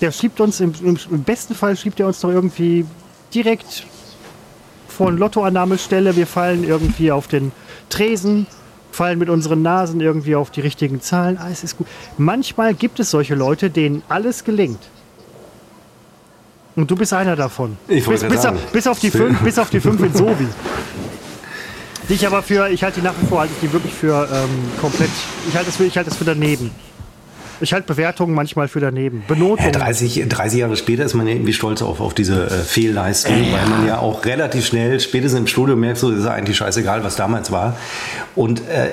Der 0.00 0.10
schiebt 0.10 0.40
uns, 0.40 0.60
im, 0.60 0.72
im 0.82 1.22
besten 1.22 1.54
Fall 1.54 1.76
schiebt 1.76 2.00
er 2.00 2.06
uns 2.08 2.20
doch 2.20 2.30
irgendwie 2.30 2.84
direkt 3.32 3.86
eine 5.00 5.16
Lottoannahmestelle. 5.16 6.16
Wir 6.16 6.26
fallen 6.26 6.64
irgendwie 6.64 7.12
auf 7.12 7.28
den 7.28 7.52
Tresen, 7.88 8.46
fallen 8.90 9.18
mit 9.18 9.28
unseren 9.28 9.62
Nasen 9.62 10.00
irgendwie 10.00 10.36
auf 10.36 10.50
die 10.50 10.60
richtigen 10.60 11.00
Zahlen. 11.00 11.38
Alles 11.38 11.64
ist 11.64 11.78
gut. 11.78 11.86
Manchmal 12.18 12.74
gibt 12.74 13.00
es 13.00 13.10
solche 13.10 13.34
Leute, 13.34 13.70
denen 13.70 14.02
alles 14.08 14.44
gelingt. 14.44 14.80
Und 16.74 16.90
du 16.90 16.96
bist 16.96 17.12
einer 17.12 17.36
davon. 17.36 17.76
Ich 17.88 18.06
bis, 18.06 18.22
bis, 18.24 18.46
auf, 18.46 18.58
bis, 18.72 18.86
auf 18.86 18.98
die 18.98 19.10
fünf, 19.10 19.40
bis 19.40 19.58
auf 19.58 19.70
die 19.70 19.80
fünf 19.80 20.00
in 20.02 20.14
Sobi. 20.14 20.46
Die 22.08 22.14
ich 22.14 22.26
aber 22.26 22.42
für, 22.42 22.68
ich 22.68 22.82
halte 22.82 23.00
die 23.00 23.06
nach 23.06 23.14
wie 23.20 23.26
vor, 23.26 23.40
halte 23.40 23.52
ich 23.54 23.60
die 23.60 23.72
wirklich 23.72 23.92
für 23.92 24.28
ähm, 24.32 24.50
komplett, 24.80 25.10
ich 25.48 25.54
halte 25.54 25.68
es 25.68 25.76
für, 25.76 25.84
ich 25.84 25.96
halte 25.96 26.10
es 26.10 26.16
für 26.16 26.24
daneben. 26.24 26.70
Ich 27.62 27.72
halte 27.72 27.86
Bewertungen 27.86 28.34
manchmal 28.34 28.66
für 28.66 28.80
daneben. 28.80 29.22
Benotungen. 29.28 29.72
Ja, 29.72 29.78
30, 29.78 30.24
30 30.28 30.58
Jahre 30.58 30.76
später 30.76 31.04
ist 31.04 31.14
man 31.14 31.28
ja 31.28 31.34
irgendwie 31.34 31.52
stolz 31.52 31.80
auf, 31.80 32.00
auf 32.00 32.12
diese 32.12 32.46
äh, 32.46 32.50
Fehlleistung, 32.50 33.34
äh, 33.34 33.52
weil 33.52 33.68
man 33.68 33.86
ja 33.86 33.98
auch 33.98 34.24
relativ 34.24 34.66
schnell, 34.66 34.98
spätestens 34.98 35.40
im 35.40 35.46
Studium 35.46 35.78
merkst 35.78 36.02
du, 36.02 36.10
ist 36.10 36.26
eigentlich 36.26 36.56
scheißegal, 36.56 37.04
was 37.04 37.14
damals 37.14 37.52
war. 37.52 37.76
Und 38.34 38.62
äh, 38.68 38.88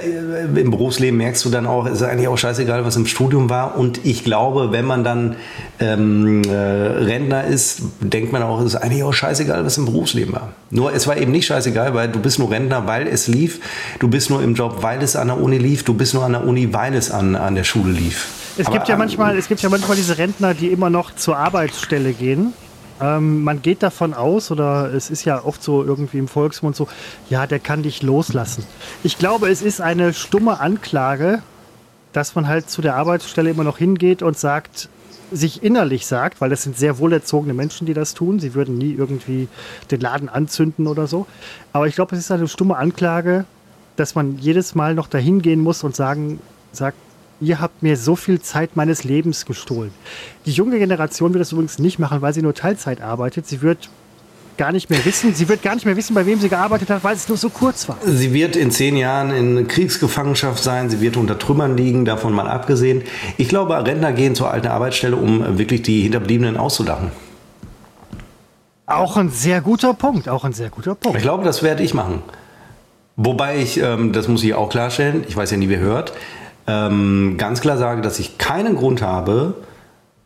im 0.56 0.70
Berufsleben 0.70 1.18
merkst 1.18 1.44
du 1.46 1.50
dann 1.50 1.66
auch, 1.66 1.88
ist 1.88 2.04
eigentlich 2.04 2.28
auch 2.28 2.38
scheißegal, 2.38 2.86
was 2.86 2.96
im 2.96 3.08
Studium 3.08 3.50
war. 3.50 3.78
Und 3.78 4.06
ich 4.06 4.24
glaube, 4.24 4.72
wenn 4.72 4.86
man 4.86 5.04
dann 5.04 5.36
ähm, 5.80 6.44
äh, 6.44 6.54
Rentner 6.54 7.46
ist, 7.46 7.82
denkt 8.02 8.32
man 8.32 8.44
auch, 8.44 8.60
es 8.60 8.74
ist 8.74 8.76
eigentlich 8.76 9.04
auch 9.04 9.14
scheißegal, 9.14 9.66
was 9.66 9.78
im 9.78 9.86
Berufsleben 9.86 10.34
war. 10.34 10.54
Nur 10.70 10.94
es 10.94 11.08
war 11.08 11.18
eben 11.18 11.32
nicht 11.32 11.48
scheißegal, 11.48 11.96
weil 11.96 12.10
du 12.10 12.20
bist 12.20 12.38
nur 12.38 12.52
Rentner, 12.52 12.86
weil 12.86 13.08
es 13.08 13.28
lief. 13.28 13.62
Du 13.98 14.10
bist 14.10 14.30
nur 14.30 14.44
im 14.44 14.54
Job, 14.54 14.80
weil 14.82 15.02
es 15.02 15.16
an 15.16 15.28
der 15.28 15.42
Uni 15.42 15.58
lief. 15.58 15.84
Du 15.84 15.96
bist 15.96 16.14
nur 16.14 16.24
an 16.24 16.34
der 16.34 16.46
Uni, 16.46 16.72
weil 16.72 16.94
es 16.94 17.10
an, 17.10 17.36
an 17.36 17.56
der 17.56 17.64
Schule 17.64 17.92
lief. 17.92 18.28
Es 18.60 18.68
Aber, 18.68 18.76
gibt 18.76 18.90
ja 18.90 18.98
manchmal, 18.98 19.38
es 19.38 19.48
gibt 19.48 19.62
ja 19.62 19.70
manchmal 19.70 19.96
diese 19.96 20.18
Rentner, 20.18 20.54
die 20.54 20.68
immer 20.68 20.90
noch 20.90 21.16
zur 21.16 21.38
Arbeitsstelle 21.38 22.12
gehen. 22.12 22.54
Ähm, 23.00 23.42
man 23.46 23.62
geht 23.62 23.82
davon 23.82 24.14
aus, 24.14 24.52
oder 24.52 24.94
es 24.94 25.10
ist 25.10 25.24
ja 25.24 25.46
oft 25.46 25.64
so 25.64 25.82
irgendwie 25.82 26.18
im 26.18 26.28
Volksmund 26.28 26.76
so, 26.76 26.90
ja, 27.30 27.48
der 27.48 27.60
kann 27.60 27.84
dich 27.84 28.04
loslassen. 28.04 28.66
Ich 29.02 29.18
glaube, 29.18 29.50
es 29.50 29.62
ist 29.62 29.80
eine 29.80 30.14
stumme 30.14 30.60
Anklage, 30.60 31.42
dass 32.12 32.36
man 32.36 32.50
halt 32.50 32.70
zu 32.70 32.82
der 32.82 32.98
Arbeitsstelle 32.98 33.50
immer 33.50 33.64
noch 33.64 33.78
hingeht 33.78 34.22
und 34.22 34.38
sagt, 34.38 34.90
sich 35.32 35.64
innerlich 35.64 36.06
sagt, 36.06 36.42
weil 36.42 36.50
das 36.50 36.64
sind 36.64 36.78
sehr 36.78 36.98
wohlerzogene 36.98 37.54
Menschen, 37.54 37.86
die 37.86 37.94
das 37.94 38.14
tun. 38.14 38.40
Sie 38.40 38.56
würden 38.56 38.78
nie 38.78 38.94
irgendwie 38.94 39.48
den 39.90 40.02
Laden 40.02 40.28
anzünden 40.28 40.86
oder 40.88 41.08
so. 41.08 41.28
Aber 41.72 41.88
ich 41.88 41.96
glaube, 41.96 42.14
es 42.14 42.22
ist 42.24 42.32
eine 42.32 42.50
stumme 42.50 42.76
Anklage, 42.76 43.46
dass 43.96 44.16
man 44.16 44.38
jedes 44.38 44.76
Mal 44.76 44.96
noch 44.96 45.08
dahin 45.08 45.42
gehen 45.42 45.62
muss 45.62 45.84
und 45.86 45.96
sagen, 45.96 46.42
sagt, 46.74 46.98
ihr 47.42 47.60
habt 47.60 47.84
mir 47.84 47.98
so 47.98 48.16
viel 48.16 48.42
Zeit 48.42 48.76
meines 48.76 49.04
Lebens 49.04 49.46
gestohlen. 49.46 49.92
Die 50.46 50.52
junge 50.52 50.80
Generation 50.80 51.34
wird 51.34 51.42
das 51.42 51.52
übrigens 51.52 51.80
nicht 51.80 52.00
machen, 52.00 52.22
weil 52.22 52.34
sie 52.34 52.42
nur 52.42 52.54
Teilzeit 52.54 53.02
arbeitet. 53.02 53.48
Sie 53.48 53.62
wird 53.62 53.90
gar 54.58 54.72
nicht 54.74 54.90
mehr 54.90 55.04
wissen. 55.06 55.34
Sie 55.34 55.48
wird 55.48 55.64
gar 55.64 55.74
nicht 55.74 55.86
mehr 55.86 55.96
wissen, 55.96 56.14
bei 56.14 56.26
wem 56.26 56.40
sie 56.40 56.50
gearbeitet 56.50 56.90
hat, 56.90 57.04
weil 57.04 57.16
es 57.16 57.28
nur 57.30 57.38
so 57.38 57.50
kurz 57.50 57.88
war. 57.88 57.98
Sie 58.06 58.34
wird 58.34 58.58
in 58.58 58.72
zehn 58.72 58.98
Jahren 58.98 59.32
in 59.32 59.68
Kriegsgefangenschaft 59.68 60.62
sein. 60.62 60.90
Sie 60.90 61.00
wird 61.00 61.16
unter 61.16 61.40
Trümmern 61.40 61.78
liegen, 61.78 62.04
davon 62.04 62.34
mal 62.34 62.48
abgesehen. 62.48 63.04
Ich 63.38 63.48
glaube, 63.48 63.74
Rentner 63.86 64.12
gehen 64.12 64.36
zur 64.36 64.52
alten 64.52 64.68
Arbeitsstelle, 64.68 65.16
um 65.16 65.58
wirklich 65.58 65.82
die 65.84 66.02
Hinterbliebenen 66.02 66.58
auszulachen. 66.58 67.12
Auch 68.86 69.16
ein 69.18 69.30
sehr 69.30 69.62
guter 69.62 69.94
Punkt. 69.94 70.28
Auch 70.28 70.44
ein 70.44 70.54
sehr 70.54 70.70
guter 70.70 70.96
Punkt. 70.96 71.18
Ich 71.18 71.24
glaube, 71.24 71.46
das 71.46 71.64
werde 71.64 71.84
ich 71.84 71.94
machen. 71.94 72.22
Wobei 73.16 73.58
ich, 73.58 73.80
ähm, 73.82 74.14
das 74.14 74.28
muss 74.28 74.44
ich 74.44 74.54
auch 74.54 74.70
klarstellen, 74.70 75.24
ich 75.28 75.36
weiß 75.36 75.52
ja 75.52 75.58
nie, 75.58 75.70
wer 75.70 75.80
hört, 75.80 76.14
ähm, 76.70 77.36
ganz 77.38 77.62
klar 77.62 77.78
sage, 77.78 78.02
dass 78.02 78.20
ich 78.20 78.38
keinen 78.38 78.76
Grund 78.76 79.02
habe, 79.02 79.56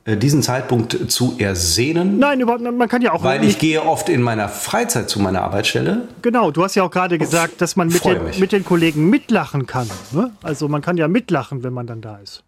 äh, 0.03 0.17
diesen 0.17 0.43
Zeitpunkt 0.43 1.09
zu 1.09 1.35
ersehnen. 1.37 2.19
Nein, 2.19 2.41
überhaupt, 2.41 2.61
man 2.61 2.89
kann 2.89 3.01
ja 3.01 3.13
auch. 3.13 3.23
Weil 3.23 3.45
ich 3.45 3.57
gehe 3.57 3.81
oft 3.81 4.09
in 4.09 4.21
meiner 4.21 4.49
Freizeit 4.49 5.09
zu 5.09 5.21
meiner 5.21 5.41
Arbeitsstelle. 5.41 6.09
Genau, 6.21 6.51
du 6.51 6.63
hast 6.63 6.75
ja 6.75 6.83
auch 6.83 6.91
gerade 6.91 7.17
gesagt, 7.17 7.61
dass 7.61 7.77
man 7.77 7.87
mit 7.87 8.03
den, 8.03 8.19
mit 8.39 8.51
den, 8.51 8.65
Kollegen 8.65 9.09
mitlachen 9.09 9.65
kann. 9.65 9.89
Ne? 10.11 10.31
Also 10.41 10.67
man 10.67 10.81
kann 10.81 10.97
ja 10.97 11.07
mitlachen, 11.07 11.63
wenn 11.63 11.71
man 11.71 11.87
dann 11.87 12.01
da 12.01 12.17
ist. 12.17 12.43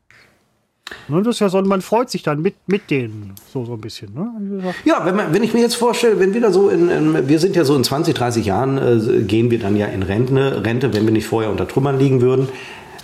Ne, 1.08 1.24
das 1.24 1.38
ist 1.38 1.40
ja 1.40 1.50
so, 1.50 1.60
man 1.62 1.82
freut 1.82 2.12
sich 2.12 2.22
dann 2.22 2.42
mit, 2.42 2.56
mit 2.68 2.92
denen 2.92 3.34
so, 3.52 3.66
so 3.66 3.74
ein 3.74 3.82
bisschen. 3.82 4.14
Ne? 4.14 4.74
Ja, 4.84 5.04
wenn, 5.04 5.16
man, 5.16 5.34
wenn 5.34 5.42
ich 5.42 5.54
mir 5.54 5.62
jetzt 5.62 5.76
vorstelle, 5.76 6.20
wenn 6.20 6.34
wir 6.34 6.42
da 6.42 6.52
so 6.52 6.70
in, 6.70 6.90
in, 6.90 7.28
wir 7.28 7.40
sind 7.40 7.56
ja 7.56 7.64
so 7.64 7.76
in 7.76 7.84
20, 7.84 8.14
30 8.14 8.46
Jahren, 8.46 8.78
äh, 8.78 9.24
gehen 9.24 9.50
wir 9.50 9.60
dann 9.60 9.78
ja 9.78 9.88
in 9.88 10.04
Rente, 10.04 10.64
Rente, 10.64 10.94
wenn 10.94 11.06
wir 11.06 11.14
nicht 11.14 11.26
vorher 11.26 11.50
unter 11.50 11.68
Trümmern 11.68 11.98
liegen 11.98 12.22
würden 12.22 12.50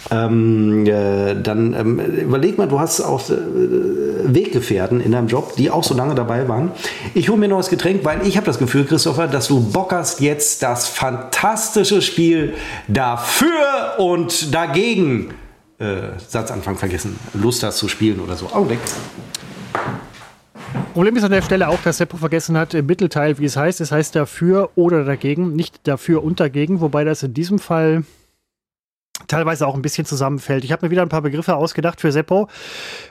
ähm, 0.09 0.85
äh, 0.85 1.35
dann 1.35 1.73
ähm, 1.73 1.99
überleg 1.99 2.57
mal, 2.57 2.67
du 2.67 2.79
hast 2.79 3.01
auch 3.01 3.29
äh, 3.29 3.35
Weggefährten 4.23 4.99
in 4.99 5.11
deinem 5.11 5.27
Job, 5.27 5.55
die 5.55 5.69
auch 5.69 5.83
so 5.83 5.93
lange 5.93 6.15
dabei 6.15 6.47
waren. 6.47 6.71
Ich 7.13 7.29
hole 7.29 7.37
mir 7.37 7.47
noch 7.47 7.57
das 7.57 7.69
Getränk, 7.69 8.03
weil 8.03 8.25
ich 8.25 8.35
habe 8.37 8.45
das 8.45 8.57
Gefühl, 8.57 8.85
Christopher, 8.85 9.27
dass 9.27 9.47
du 9.47 9.61
Bock 9.61 9.93
hast, 9.93 10.19
jetzt 10.19 10.63
das 10.63 10.87
fantastische 10.87 12.01
Spiel 12.01 12.55
dafür 12.87 13.99
und 13.99 14.53
dagegen, 14.53 15.33
äh, 15.77 16.17
Satzanfang 16.27 16.77
vergessen, 16.77 17.19
Lust 17.33 17.63
hast 17.63 17.77
zu 17.77 17.87
spielen 17.87 18.19
oder 18.19 18.35
so. 18.35 18.47
Augenblick. 18.47 18.79
Problem 20.93 21.15
ist 21.15 21.23
an 21.23 21.31
der 21.31 21.41
Stelle 21.41 21.69
auch, 21.69 21.81
dass 21.83 21.97
Seppo 21.97 22.17
vergessen 22.17 22.57
hat, 22.57 22.73
im 22.73 22.85
Mittelteil, 22.85 23.37
wie 23.39 23.45
es 23.45 23.55
heißt. 23.55 23.81
Es 23.81 23.91
heißt 23.91 24.15
dafür 24.15 24.71
oder 24.75 25.05
dagegen, 25.05 25.53
nicht 25.55 25.87
dafür 25.87 26.23
und 26.23 26.39
dagegen, 26.39 26.81
wobei 26.81 27.03
das 27.03 27.23
in 27.23 27.33
diesem 27.33 27.59
Fall 27.59 28.03
teilweise 29.28 29.67
auch 29.67 29.76
ein 29.76 29.82
bisschen 29.82 30.05
zusammenfällt. 30.05 30.63
Ich 30.63 30.72
habe 30.72 30.86
mir 30.86 30.91
wieder 30.91 31.01
ein 31.01 31.09
paar 31.09 31.22
Begriffe 31.22 31.55
ausgedacht 31.55 32.01
für 32.01 32.11
Seppo, 32.11 32.47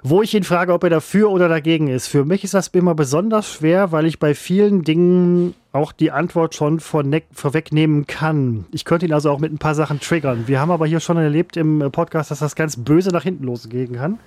wo 0.02 0.22
ich 0.22 0.34
ihn 0.34 0.44
frage, 0.44 0.72
ob 0.72 0.84
er 0.84 0.90
dafür 0.90 1.30
oder 1.30 1.48
dagegen 1.48 1.88
ist. 1.88 2.06
Für 2.06 2.24
mich 2.24 2.44
ist 2.44 2.54
das 2.54 2.68
immer 2.68 2.94
besonders 2.94 3.52
schwer, 3.52 3.92
weil 3.92 4.06
ich 4.06 4.18
bei 4.18 4.34
vielen 4.34 4.82
Dingen 4.82 5.54
auch 5.72 5.92
die 5.92 6.10
Antwort 6.10 6.54
schon 6.54 6.80
vorwegnehmen 6.80 8.06
kann. 8.06 8.66
Ich 8.72 8.84
könnte 8.84 9.06
ihn 9.06 9.12
also 9.12 9.30
auch 9.30 9.38
mit 9.38 9.52
ein 9.52 9.58
paar 9.58 9.74
Sachen 9.74 10.00
triggern. 10.00 10.44
Wir 10.46 10.60
haben 10.60 10.70
aber 10.70 10.86
hier 10.86 11.00
schon 11.00 11.16
erlebt 11.16 11.56
im 11.56 11.90
Podcast, 11.92 12.30
dass 12.30 12.40
das 12.40 12.56
ganz 12.56 12.76
böse 12.76 13.10
nach 13.10 13.22
hinten 13.22 13.44
losgehen 13.44 13.94
kann. 13.94 14.18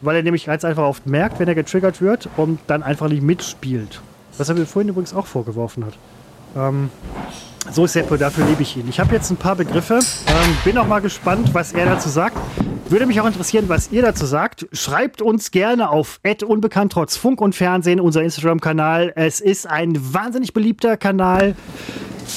Weil 0.00 0.16
er 0.16 0.22
nämlich 0.22 0.46
ganz 0.46 0.64
einfach 0.64 0.82
oft 0.82 1.06
merkt, 1.06 1.38
wenn 1.38 1.48
er 1.48 1.54
getriggert 1.54 2.02
wird 2.02 2.28
und 2.36 2.58
dann 2.66 2.82
einfach 2.82 3.08
nicht 3.08 3.22
mitspielt. 3.22 4.02
Was 4.36 4.48
er 4.48 4.54
mir 4.54 4.66
vorhin 4.66 4.88
übrigens 4.88 5.14
auch 5.14 5.26
vorgeworfen 5.26 5.84
hat. 5.84 5.94
Ähm, 6.56 6.90
so 7.72 7.84
ist 7.84 7.92
Seppo, 7.92 8.16
dafür 8.16 8.46
liebe 8.46 8.62
ich 8.62 8.76
ihn. 8.76 8.88
Ich 8.88 9.00
habe 9.00 9.14
jetzt 9.14 9.30
ein 9.30 9.36
paar 9.36 9.56
Begriffe, 9.56 9.94
ähm, 9.94 10.56
bin 10.64 10.78
auch 10.78 10.86
mal 10.86 11.00
gespannt, 11.00 11.52
was 11.52 11.72
er 11.72 11.86
dazu 11.86 12.08
sagt. 12.08 12.36
Würde 12.88 13.06
mich 13.06 13.20
auch 13.20 13.26
interessieren, 13.26 13.64
was 13.68 13.90
ihr 13.90 14.02
dazu 14.02 14.26
sagt. 14.26 14.66
Schreibt 14.72 15.20
uns 15.20 15.50
gerne 15.50 15.90
auf 15.90 16.20
unbekannt 16.46 16.92
trotz 16.92 17.16
Funk 17.16 17.40
und 17.40 17.54
Fernsehen, 17.54 18.00
unser 18.00 18.22
Instagram-Kanal. 18.22 19.12
Es 19.16 19.40
ist 19.40 19.66
ein 19.66 19.98
wahnsinnig 20.14 20.52
beliebter 20.52 20.96
Kanal. 20.96 21.56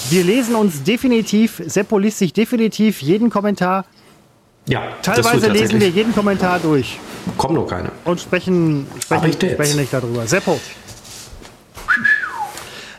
Wir 0.09 0.23
lesen 0.23 0.55
uns 0.55 0.83
definitiv, 0.83 1.61
Seppo 1.65 1.99
liest 1.99 2.17
sich 2.17 2.33
definitiv 2.33 3.01
jeden 3.01 3.29
Kommentar. 3.29 3.85
Ja, 4.67 4.83
teilweise 5.01 5.49
lesen 5.49 5.79
wir 5.79 5.89
jeden 5.89 6.13
Kommentar 6.13 6.59
durch. 6.59 6.99
Kommen 7.37 7.55
noch 7.55 7.67
keine. 7.67 7.91
Und 8.05 8.19
sprechen, 8.19 8.87
sprechen, 8.99 9.33
sprechen 9.33 9.79
nicht 9.79 9.93
darüber. 9.93 10.25
Seppo. 10.27 10.59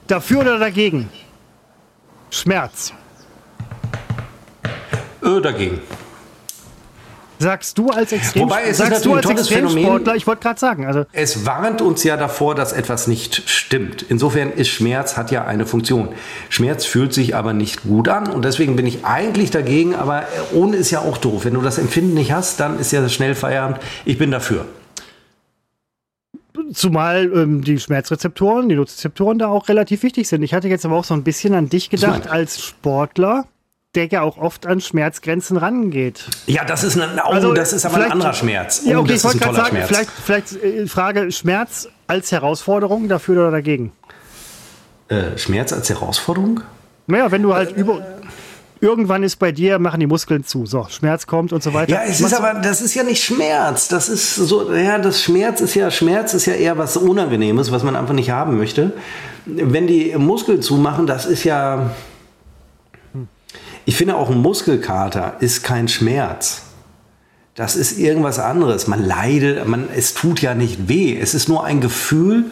Dafür 0.07 0.41
oder 0.41 0.59
dagegen? 0.59 1.09
Schmerz. 2.31 2.93
Ö 5.22 5.41
dagegen. 5.41 5.81
Sagst 7.41 7.78
du 7.78 7.89
als 7.89 8.12
Extrem 8.12 8.43
Wobei 8.43 8.64
es 8.64 8.76
sagst 8.76 9.05
du 9.05 9.14
als 9.14 9.28
Extremsportler, 9.28 10.14
ich 10.14 10.26
wollte 10.26 10.43
gerade 10.43 10.61
sagen, 10.61 10.85
also 10.85 11.07
es 11.12 11.47
warnt 11.47 11.81
uns 11.81 12.05
ja 12.05 12.18
davor, 12.18 12.55
dass 12.55 12.74
etwas 12.74 13.07
nicht 13.07 13.49
stimmt. 13.49 14.05
Insofern 14.09 14.53
ist 14.53 14.68
Schmerz 14.68 15.16
hat 15.16 15.31
ja 15.31 15.47
eine 15.47 15.64
Funktion. 15.64 16.11
Schmerz 16.51 16.85
fühlt 16.85 17.14
sich 17.14 17.35
aber 17.35 17.55
nicht 17.55 17.83
gut 17.83 18.09
an 18.09 18.28
und 18.28 18.45
deswegen 18.45 18.76
bin 18.76 18.87
ich 18.87 19.07
eigentlich 19.07 19.51
dagegen, 19.51 19.95
aber 19.95 20.24
ohne 20.53 20.76
ist 20.76 20.91
ja 20.91 21.01
auch 21.01 21.16
doof. 21.16 21.47
Wenn 21.47 21.55
du 21.55 21.62
das 21.62 21.78
Empfinden 21.78 22.12
nicht 22.12 22.31
hast, 22.31 22.61
dann 22.61 22.78
ist 22.78 22.93
ja 22.93 23.09
schnell 23.09 23.35
Feierabend. 23.35 23.78
Ich 24.05 24.18
bin 24.18 24.31
dafür. 24.31 24.66
Zumal 26.73 27.31
ähm, 27.35 27.62
die 27.62 27.79
Schmerzrezeptoren, 27.79 28.68
die 28.68 28.77
Nozizeptoren 28.77 29.39
da 29.39 29.49
auch 29.49 29.68
relativ 29.68 30.03
wichtig 30.03 30.29
sind. 30.29 30.43
Ich 30.43 30.55
hatte 30.55 30.68
jetzt 30.68 30.85
aber 30.85 30.97
auch 30.97 31.05
so 31.05 31.14
ein 31.14 31.25
bisschen 31.25 31.55
an 31.55 31.68
dich 31.68 31.91
gedacht 31.91 32.29
als 32.29 32.64
Sportler, 32.64 33.47
der 33.95 34.07
ja 34.07 34.23
auch 34.23 34.39
oft 34.39 34.66
an 34.66 34.81
Schmerzgrenzen 34.81 35.57
rangeht. 35.57 36.27
Ja, 36.47 36.64
das 36.64 36.85
ist, 36.85 36.99
eine, 36.99 37.23
oh, 37.25 37.31
also, 37.31 37.53
das 37.55 37.73
ist 37.73 37.85
aber 37.87 37.97
ein 37.97 38.12
anderer 38.12 38.35
Schmerz. 38.35 38.83
Ja, 38.85 38.99
okay, 38.99 39.12
oh, 39.12 39.14
ich 39.14 39.25
wollte 39.25 39.39
gerade 39.39 39.57
sagen, 39.57 39.77
Schmerz. 39.77 39.89
vielleicht, 39.89 40.11
vielleicht 40.11 40.64
äh, 40.64 40.87
Frage 40.87 41.33
Schmerz 41.33 41.89
als 42.07 42.31
Herausforderung, 42.31 43.09
dafür 43.09 43.41
oder 43.41 43.51
dagegen? 43.51 43.93
Äh, 45.09 45.37
Schmerz 45.39 45.73
als 45.73 45.91
Herausforderung? 45.91 46.61
Naja, 47.09 47.33
wenn 47.33 47.43
du 47.43 47.53
halt 47.53 47.77
über 47.77 48.07
irgendwann 48.81 49.22
ist 49.22 49.37
bei 49.37 49.53
dir, 49.53 49.78
machen 49.78 50.01
die 50.01 50.07
Muskeln 50.07 50.45
zu. 50.45 50.66
So, 50.66 50.87
Schmerz 50.89 51.26
kommt 51.26 51.53
und 51.53 51.62
so 51.62 51.74
weiter. 51.74 51.93
Ja, 51.93 52.03
es 52.07 52.20
ist 52.20 52.35
aber, 52.35 52.61
das 52.61 52.81
ist 52.81 52.95
ja 52.95 53.03
nicht 53.03 53.22
Schmerz. 53.22 53.89
Das 53.89 54.09
ist 54.09 54.35
so, 54.35 54.72
ja, 54.72 54.99
das 54.99 55.22
Schmerz 55.22 55.61
ist 55.61 55.74
ja, 55.74 55.91
Schmerz 55.91 56.35
ist 56.35 56.47
ja 56.47 56.55
eher 56.55 56.78
was 56.78 56.97
Unangenehmes, 56.97 57.70
was 57.70 57.83
man 57.83 57.97
einfach 57.97 58.14
nicht 58.14 58.31
haben 58.31 58.57
möchte. 58.57 58.93
Wenn 59.47 59.87
die 59.87 60.14
Muskeln 60.16 60.62
zumachen, 60.62 61.07
das 61.07 61.26
ist 61.26 61.45
ja, 61.45 61.91
ich 63.85 63.97
finde 63.97 64.16
auch 64.16 64.31
ein 64.31 64.39
Muskelkater 64.39 65.37
ist 65.41 65.62
kein 65.62 65.89
Schmerz. 65.89 66.62
Das 67.55 67.76
ist 67.76 67.99
irgendwas 67.99 68.39
anderes. 68.39 68.87
Man 68.87 69.05
leidet, 69.05 69.66
man, 69.66 69.89
es 69.95 70.14
tut 70.14 70.41
ja 70.41 70.55
nicht 70.55 70.89
weh. 70.89 71.18
Es 71.20 71.35
ist 71.35 71.49
nur 71.49 71.64
ein 71.64 71.81
Gefühl, 71.81 72.47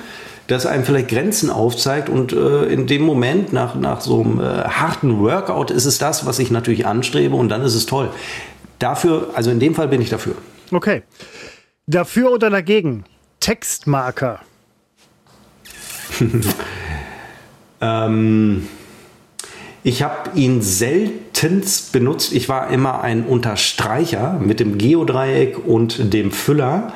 das 0.49 0.67
einem 0.67 0.85
vielleicht 0.85 1.09
Grenzen 1.09 1.51
aufzeigt. 1.51 2.09
Und 2.09 2.33
äh, 2.33 2.65
in 2.65 2.87
dem 2.87 3.03
Moment, 3.03 3.53
nach, 3.53 3.77
nach 3.77 4.01
so 4.01 4.21
einem 4.21 4.41
äh, 4.41 4.65
harten 4.65 5.21
Workout, 5.21 5.71
ist 5.71 5.85
es 5.85 5.99
das, 5.99 6.27
was 6.27 6.41
ich 6.41 6.51
natürlich 6.51 6.87
anstrebe 6.87 7.37
und 7.37 7.49
dann 7.51 7.63
ist 7.63 7.75
es 7.75 7.87
toll. 7.87 8.11
Dafür, 8.79 9.31
also 9.35 9.51
in 9.51 9.61
dem 9.61 9.75
Fall 9.75 9.89
bin 9.89 10.01
ich 10.01 10.09
dafür. 10.09 10.35
Okay. 10.73 11.03
Dafür 11.87 12.33
oder 12.33 12.51
dagegen? 12.51 13.05
Textmarker. 13.41 14.41
ähm, 17.81 18.69
ich 19.83 20.03
habe 20.03 20.31
ihn 20.35 20.63
seltenst 20.63 21.93
benutzt. 21.93 22.33
Ich 22.33 22.49
war 22.49 22.71
immer 22.71 23.03
ein 23.03 23.25
Unterstreicher 23.25 24.39
mit 24.41 24.61
dem 24.61 24.79
Geodreieck 24.79 25.59
und 25.67 26.13
dem 26.13 26.31
Füller. 26.31 26.93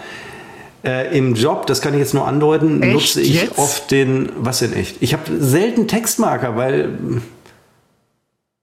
Äh, 0.85 1.17
Im 1.17 1.35
Job, 1.35 1.67
das 1.67 1.81
kann 1.81 1.95
ich 1.95 2.01
jetzt 2.01 2.15
nur 2.15 2.27
andeuten, 2.27 2.83
echt 2.83 2.93
nutze 2.93 3.21
ich 3.21 3.43
jetzt? 3.43 3.59
oft 3.59 3.91
den. 3.91 4.31
Was 4.37 4.59
denn 4.59 4.73
echt? 4.73 4.97
Ich 5.01 5.13
habe 5.13 5.23
selten 5.39 5.87
Textmarker, 5.87 6.57
weil. 6.57 7.23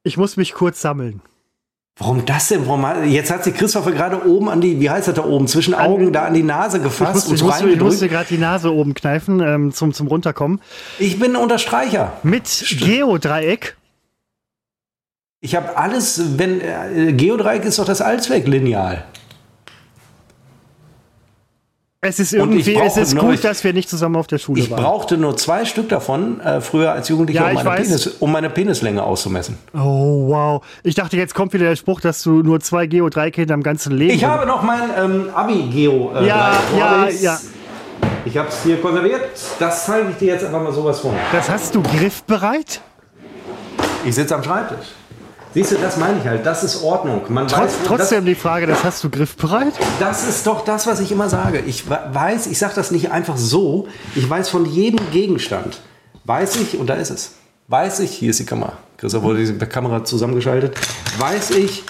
Ich 0.03 0.17
muss 0.17 0.37
mich 0.37 0.53
kurz 0.53 0.81
sammeln. 0.81 1.21
Warum 1.97 2.25
das 2.25 2.47
denn? 2.47 2.65
Warum, 2.65 2.85
jetzt 3.09 3.29
hat 3.29 3.43
sich 3.43 3.53
Christopher 3.53 3.91
gerade 3.91 4.25
oben 4.25 4.49
an 4.49 4.61
die, 4.61 4.79
wie 4.79 4.89
heißt 4.89 5.09
das 5.09 5.15
da 5.15 5.25
oben, 5.25 5.47
zwischen 5.47 5.73
Augen 5.73 6.07
an, 6.07 6.13
da 6.13 6.25
an 6.25 6.33
die 6.33 6.43
Nase 6.43 6.79
gefasst 6.79 7.29
ich 7.29 7.43
musste, 7.43 7.65
und 7.65 7.71
ich 7.71 7.79
musste, 7.79 8.07
gerade 8.07 8.27
die 8.29 8.37
Nase 8.37 8.73
oben 8.73 8.93
kneifen 8.93 9.41
ähm, 9.41 9.73
zum, 9.73 9.93
zum 9.93 10.07
Runterkommen. 10.07 10.61
Ich 10.97 11.19
bin 11.19 11.35
ein 11.35 11.41
Unterstreicher. 11.41 12.13
Mit 12.23 12.65
Geodreieck. 12.79 13.75
Ich 15.41 15.55
habe 15.55 15.77
alles, 15.77 16.37
wenn 16.37 16.61
äh, 16.61 17.11
Geodreieck 17.13 17.65
ist 17.65 17.79
doch 17.79 17.85
das 17.85 18.01
Allzwecklineal. 18.01 19.03
Es 22.01 22.17
ist 22.17 22.31
irgendwie, 22.31 22.75
es 22.75 22.95
ist 22.95 23.17
gut, 23.17 23.33
ich, 23.33 23.41
dass 23.41 23.61
wir 23.65 23.73
nicht 23.73 23.89
zusammen 23.89 24.15
auf 24.15 24.27
der 24.27 24.37
Schule 24.37 24.61
ich 24.61 24.71
waren. 24.71 24.79
Ich 24.79 24.85
brauchte 24.85 25.17
nur 25.17 25.35
zwei 25.35 25.65
Stück 25.65 25.89
davon 25.89 26.39
äh, 26.39 26.61
früher 26.61 26.93
als 26.93 27.09
Jugendlicher, 27.09 27.51
ja, 27.51 27.57
um, 27.59 27.65
meine 27.65 27.81
Penis, 27.81 28.07
um, 28.07 28.31
meine 28.31 28.49
Penislänge 28.49 29.03
auszumessen. 29.03 29.57
Oh 29.73 30.29
wow! 30.29 30.63
Ich 30.83 30.95
dachte, 30.95 31.17
jetzt 31.17 31.35
kommt 31.35 31.51
wieder 31.51 31.65
der 31.65 31.75
Spruch, 31.75 31.99
dass 31.99 32.23
du 32.23 32.41
nur 32.41 32.61
zwei 32.61 32.87
Geodreiecke 32.87 33.41
in 33.41 33.49
deinem 33.49 33.63
ganzen 33.63 33.91
Leben. 33.91 34.13
Ich 34.13 34.23
habe 34.23 34.45
noch 34.45 34.63
mein 34.63 34.89
ähm, 34.97 35.29
Abi-Geo. 35.35 36.13
Äh, 36.15 36.25
ja, 36.25 36.53
ja, 36.77 37.09
ja. 37.09 37.39
Ich 38.23 38.37
habe 38.37 38.47
es 38.47 38.63
hier 38.63 38.79
konserviert. 38.79 39.21
Das 39.59 39.85
zeige 39.85 40.11
ich 40.11 40.15
dir 40.15 40.33
jetzt 40.35 40.45
einfach 40.45 40.63
mal 40.63 40.71
sowas 40.71 41.01
vor. 41.01 41.13
Das 41.33 41.49
hast 41.49 41.75
du 41.75 41.81
griffbereit? 41.81 42.79
Ich 44.05 44.15
sitze 44.15 44.35
am 44.35 44.43
Schreibtisch. 44.43 44.87
Siehst 45.53 45.71
du, 45.71 45.77
das 45.77 45.97
meine 45.97 46.19
ich 46.19 46.27
halt. 46.27 46.45
Das 46.45 46.63
ist 46.63 46.83
Ordnung. 46.83 47.23
Man 47.29 47.47
Trotz, 47.47 47.61
weiß, 47.61 47.73
trotzdem 47.85 48.19
das, 48.19 48.25
die 48.25 48.35
Frage, 48.35 48.67
das 48.67 48.83
hast 48.83 49.03
du 49.03 49.09
griffbereit? 49.09 49.73
Das 49.99 50.27
ist 50.27 50.45
doch 50.45 50.63
das, 50.63 50.85
was 50.85 50.99
ich 50.99 51.11
immer 51.11 51.27
sage. 51.27 51.59
Ich 51.65 51.89
weiß, 51.89 52.47
ich 52.47 52.59
sage 52.59 52.73
das 52.75 52.91
nicht 52.91 53.11
einfach 53.11 53.35
so. 53.35 53.87
Ich 54.15 54.29
weiß 54.29 54.49
von 54.49 54.65
jedem 54.65 55.09
Gegenstand, 55.11 55.81
weiß 56.25 56.57
ich, 56.57 56.77
und 56.77 56.87
da 56.87 56.93
ist 56.95 57.09
es, 57.09 57.31
weiß 57.67 58.01
ich, 58.01 58.11
hier 58.11 58.29
ist 58.29 58.39
die 58.39 58.45
Kamera. 58.45 58.73
Christoph 58.97 59.23
wurde 59.23 59.43
die 59.43 59.65
Kamera 59.65 60.03
zusammengeschaltet. 60.03 60.75
Weiß 61.17 61.49
ich, 61.51 61.83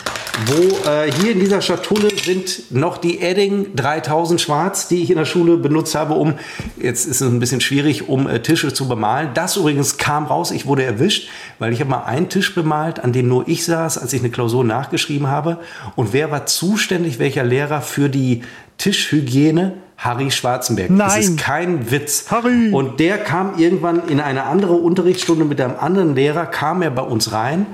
wo 0.48 0.90
äh, 0.90 1.12
hier 1.12 1.34
in 1.34 1.40
dieser 1.40 1.62
Schatulle 1.62 2.10
sind 2.24 2.72
noch 2.72 2.98
die 2.98 3.22
Edding 3.22 3.76
3000 3.76 4.40
Schwarz, 4.40 4.88
die 4.88 5.04
ich 5.04 5.10
in 5.10 5.18
der 5.18 5.26
Schule 5.26 5.58
benutzt 5.58 5.96
habe, 5.96 6.14
um, 6.14 6.36
jetzt 6.82 7.06
ist 7.06 7.22
es 7.22 7.28
ein 7.28 7.40
bisschen 7.40 7.62
schwierig, 7.62 8.10
um 8.10 8.28
äh, 8.28 8.42
Tische 8.42 8.74
zu 8.74 8.88
bemalen. 8.88 9.32
Das 9.34 9.58
übrigens 9.58 9.98
kam 9.98 10.26
raus, 10.26 10.52
ich 10.52 10.66
wurde 10.66 10.84
erwischt, 10.84 11.30
weil 11.60 11.74
ich 11.74 11.80
habe 11.80 11.90
mal 11.90 12.04
einen 12.04 12.30
Tisch 12.30 12.54
bemalt, 12.56 13.04
an 13.04 13.14
dem 13.14 13.28
nur 13.28 13.48
ich 13.48 13.66
saß, 13.66 13.98
als 13.98 14.14
ich 14.14 14.22
eine 14.22 14.30
Klausur 14.30 14.64
nachgeschrieben 14.64 15.28
habe. 15.28 15.60
Und 15.96 16.14
wer 16.14 16.32
war 16.32 16.46
zuständig, 16.46 17.20
welcher 17.20 17.44
Lehrer 17.44 17.82
für 17.82 18.10
die 18.10 18.44
Tischhygiene? 18.78 19.74
Harry 19.98 20.32
Schwarzenberg. 20.32 20.90
Nein. 20.92 21.00
Das 21.00 21.18
ist 21.18 21.38
kein 21.38 21.92
Witz. 21.92 22.32
Harry. 22.32 22.72
Und 22.72 23.02
der 23.02 23.18
kam 23.18 23.60
irgendwann 23.60 24.08
in 24.08 24.22
eine 24.22 24.44
andere 24.44 24.74
Unterrichtsstunde 24.74 25.44
mit 25.44 25.60
einem 25.60 25.76
anderen 25.78 26.16
Lehrer, 26.16 26.46
kam 26.46 26.82
er 26.82 26.90
bei 26.90 27.02
uns 27.02 27.34
rein 27.34 27.66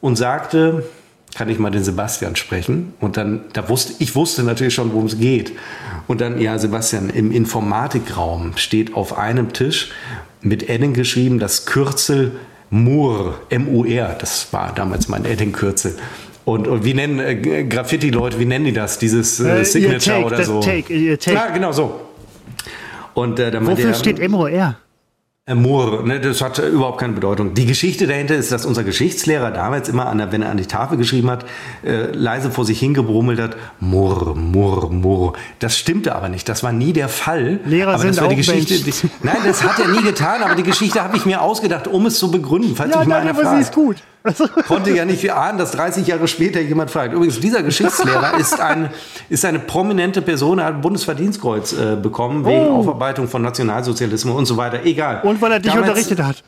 und 0.00 0.16
sagte, 0.16 0.84
kann 1.34 1.48
ich 1.48 1.58
mal 1.58 1.70
den 1.70 1.84
Sebastian 1.84 2.36
sprechen? 2.36 2.94
Und 3.00 3.16
dann, 3.16 3.42
da 3.52 3.68
wusste, 3.68 3.94
ich 3.98 4.14
wusste 4.14 4.42
natürlich 4.42 4.74
schon, 4.74 4.92
worum 4.92 5.06
es 5.06 5.18
geht. 5.18 5.52
Und 6.06 6.20
dann, 6.20 6.40
ja, 6.40 6.58
Sebastian, 6.58 7.10
im 7.10 7.30
Informatikraum 7.30 8.56
steht 8.56 8.94
auf 8.94 9.16
einem 9.18 9.52
Tisch 9.52 9.90
mit 10.40 10.68
Edding 10.68 10.94
geschrieben 10.94 11.38
das 11.38 11.66
Kürzel 11.66 12.32
MUR, 12.70 13.40
M-U-R, 13.48 14.16
das 14.18 14.52
war 14.52 14.72
damals 14.74 15.08
mein 15.08 15.24
Edding-Kürzel. 15.24 15.96
Und, 16.44 16.66
und, 16.66 16.84
wie 16.84 16.94
nennen 16.94 17.18
äh, 17.18 17.64
Graffiti-Leute, 17.64 18.38
wie 18.38 18.44
nennen 18.44 18.66
die 18.66 18.72
das? 18.72 18.98
Dieses 18.98 19.40
äh, 19.40 19.60
äh 19.60 19.64
Signature 19.64 20.16
take, 20.16 20.24
oder 20.26 20.44
so? 20.44 20.60
Take, 20.60 21.18
take. 21.18 21.34
Ja, 21.34 21.48
genau 21.48 21.72
so. 21.72 22.00
Und, 23.14 23.38
äh, 23.38 23.52
Wofür 23.66 23.94
steht 23.94 24.18
M-O-R? 24.18 24.76
Moore, 25.54 26.06
ne, 26.06 26.20
das 26.20 26.42
hat 26.42 26.58
überhaupt 26.58 27.00
keine 27.00 27.14
Bedeutung. 27.14 27.54
Die 27.54 27.66
Geschichte 27.66 28.06
dahinter 28.06 28.34
ist, 28.34 28.52
dass 28.52 28.66
unser 28.66 28.84
Geschichtslehrer 28.84 29.50
damals 29.50 29.88
immer, 29.88 30.06
an 30.06 30.18
der, 30.18 30.32
wenn 30.32 30.42
er 30.42 30.50
an 30.50 30.56
die 30.56 30.66
Tafel 30.66 30.98
geschrieben 30.98 31.30
hat, 31.30 31.44
äh, 31.84 32.10
leise 32.12 32.50
vor 32.50 32.64
sich 32.64 32.78
hingebrummelt 32.78 33.40
hat, 33.40 33.56
Murr, 33.80 34.34
Murr, 34.34 34.90
Murr. 34.90 35.32
Das 35.58 35.78
stimmte 35.78 36.14
aber 36.14 36.28
nicht. 36.28 36.48
Das 36.48 36.62
war 36.62 36.72
nie 36.72 36.92
der 36.92 37.08
Fall. 37.08 37.60
Lehrer 37.64 37.94
aber 37.94 38.02
sind 38.02 38.20
auch 38.20 38.28
die 38.28 38.36
Geschichte. 38.36 38.78
Die, 38.78 38.92
nein, 39.22 39.36
das 39.44 39.62
hat 39.62 39.78
er 39.78 39.88
nie 39.88 40.02
getan, 40.02 40.42
aber 40.42 40.54
die 40.54 40.62
Geschichte 40.62 41.02
habe 41.02 41.16
ich 41.16 41.24
mir 41.24 41.40
ausgedacht, 41.40 41.88
um 41.88 42.06
es 42.06 42.18
zu 42.18 42.30
begründen, 42.30 42.76
falls 42.76 42.92
ja, 42.92 43.00
mich 43.00 43.08
mal 43.08 43.20
einer 43.20 43.34
fragt. 43.34 43.56
Sie 43.56 43.62
ist 43.62 43.72
gut. 43.72 43.96
Konnte 44.66 44.90
ja 44.90 45.04
nicht 45.04 45.32
ahnen, 45.32 45.58
dass 45.58 45.72
30 45.72 46.06
Jahre 46.06 46.28
später 46.28 46.60
jemand 46.60 46.90
fragt. 46.90 47.12
Übrigens, 47.14 47.40
dieser 47.40 47.62
Geschichtslehrer 47.62 48.38
ist, 48.38 48.60
ein, 48.60 48.90
ist 49.28 49.44
eine 49.44 49.58
prominente 49.58 50.22
Person, 50.22 50.58
er 50.58 50.66
hat 50.66 50.74
ein 50.74 50.80
Bundesverdienstkreuz 50.80 51.72
äh, 51.72 51.96
bekommen, 51.96 52.44
wegen 52.44 52.66
oh. 52.66 52.80
Aufarbeitung 52.80 53.28
von 53.28 53.42
Nationalsozialismus 53.42 54.36
und 54.36 54.46
so 54.46 54.56
weiter. 54.56 54.84
Egal. 54.84 55.20
Und 55.22 55.40
weil 55.40 55.52
er 55.52 55.60
dich 55.60 55.72
Damals, 55.72 55.88
unterrichtet 55.88 56.22
hat. 56.22 56.42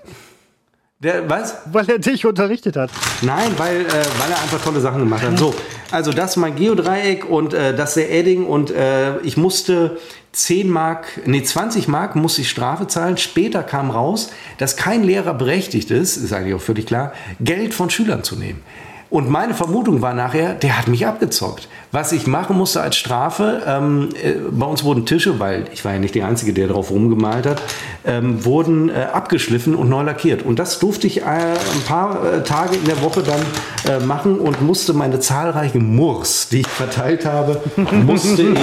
Der, 1.03 1.28
was? 1.31 1.57
Weil 1.72 1.89
er 1.89 1.99
dich 1.99 2.26
unterrichtet 2.26 2.76
hat. 2.76 2.91
Nein, 3.22 3.53
weil, 3.57 3.81
äh, 3.81 3.89
weil 3.89 4.31
er 4.31 4.43
einfach 4.43 4.61
tolle 4.62 4.81
Sachen 4.81 4.99
gemacht 4.99 5.22
hat. 5.22 5.39
So, 5.39 5.55
also 5.91 6.12
das 6.12 6.36
mein 6.36 6.57
Geodreieck 6.57 7.28
und 7.28 7.55
äh, 7.55 7.74
das 7.74 7.95
der 7.95 8.12
Edding 8.12 8.47
und 8.47 8.70
äh, 8.70 9.18
ich 9.20 9.36
musste 9.36 9.99
10 10.32 10.68
Mark, 10.68 11.20
nee 11.26 11.43
20 11.43 11.88
Mark 11.88 12.14
musste 12.14 12.43
ich 12.43 12.51
Strafe 12.51 12.86
zahlen. 12.86 13.16
Später 13.16 13.62
kam 13.62 13.91
raus, 13.91 14.30
dass 14.59 14.76
kein 14.76 15.03
Lehrer 15.03 15.34
berechtigt 15.34 15.91
ist, 15.91 16.16
ist 16.16 16.32
eigentlich 16.32 16.55
auch 16.55 16.61
völlig 16.61 16.86
klar, 16.86 17.12
Geld 17.41 17.74
von 17.74 17.91
Schülern 17.91 18.22
zu 18.22 18.36
nehmen. 18.36 18.62
Und 19.11 19.28
meine 19.28 19.54
Vermutung 19.54 20.02
war 20.02 20.14
nachher, 20.14 20.54
der 20.54 20.78
hat 20.78 20.86
mich 20.86 21.04
abgezockt. 21.04 21.68
Was 21.90 22.12
ich 22.12 22.28
machen 22.28 22.56
musste 22.56 22.80
als 22.80 22.94
Strafe, 22.96 23.61
ähm, 23.66 24.11
äh, 24.22 24.34
bei 24.52 24.66
uns 24.66 24.84
wurden 24.84 25.04
Tische, 25.04 25.40
weil 25.40 25.64
ich 25.72 25.84
war 25.84 25.92
ja 25.92 25.98
nicht 25.98 26.14
der 26.14 26.28
Einzige, 26.28 26.52
der 26.52 26.68
drauf 26.68 26.92
rumgemalt 26.92 27.44
hat, 27.44 27.61
ähm, 28.04 28.44
wurden 28.44 28.88
äh, 28.88 29.08
abgeschliffen 29.12 29.74
und 29.74 29.88
neu 29.88 30.02
lackiert. 30.02 30.44
Und 30.44 30.61
das 30.61 30.78
durfte 30.78 31.08
ich 31.08 31.22
äh, 31.22 31.24
ein 31.24 31.82
paar 31.88 32.24
äh, 32.24 32.42
Tage 32.44 32.76
in 32.76 32.84
der 32.84 33.02
Woche 33.02 33.24
dann 33.24 33.40
äh, 33.88 33.98
machen 34.04 34.38
und 34.38 34.62
musste 34.62 34.92
meine 34.92 35.18
zahlreichen 35.18 35.96
Murs, 35.96 36.48
die 36.48 36.61
ich 36.61 36.68
verteilt 36.68 37.26
habe, 37.26 37.61
musste 38.06 38.43
ich, 38.43 38.59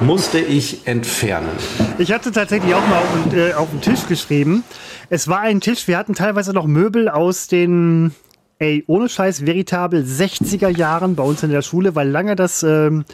musste 0.00 0.38
ich 0.40 0.88
entfernen. 0.88 1.50
Ich 1.98 2.10
hatte 2.10 2.32
tatsächlich 2.32 2.74
auch 2.74 2.86
mal 2.88 2.98
auf, 2.98 3.32
äh, 3.32 3.52
auf 3.52 3.70
den 3.70 3.80
Tisch 3.80 4.08
geschrieben. 4.08 4.64
Es 5.08 5.28
war 5.28 5.40
ein 5.42 5.60
Tisch, 5.60 5.86
wir 5.86 5.98
hatten 5.98 6.14
teilweise 6.14 6.52
noch 6.52 6.66
Möbel 6.66 7.08
aus 7.08 7.46
den 7.46 8.12
ey, 8.58 8.84
ohne 8.86 9.08
Scheiß, 9.08 9.46
veritabel 9.46 10.02
60er 10.02 10.68
Jahren 10.68 11.14
bei 11.14 11.22
uns 11.22 11.42
in 11.42 11.50
der 11.50 11.62
Schule, 11.62 11.94
weil 11.94 12.08
lange 12.08 12.36
das, 12.36 12.62
ähm, 12.62 13.04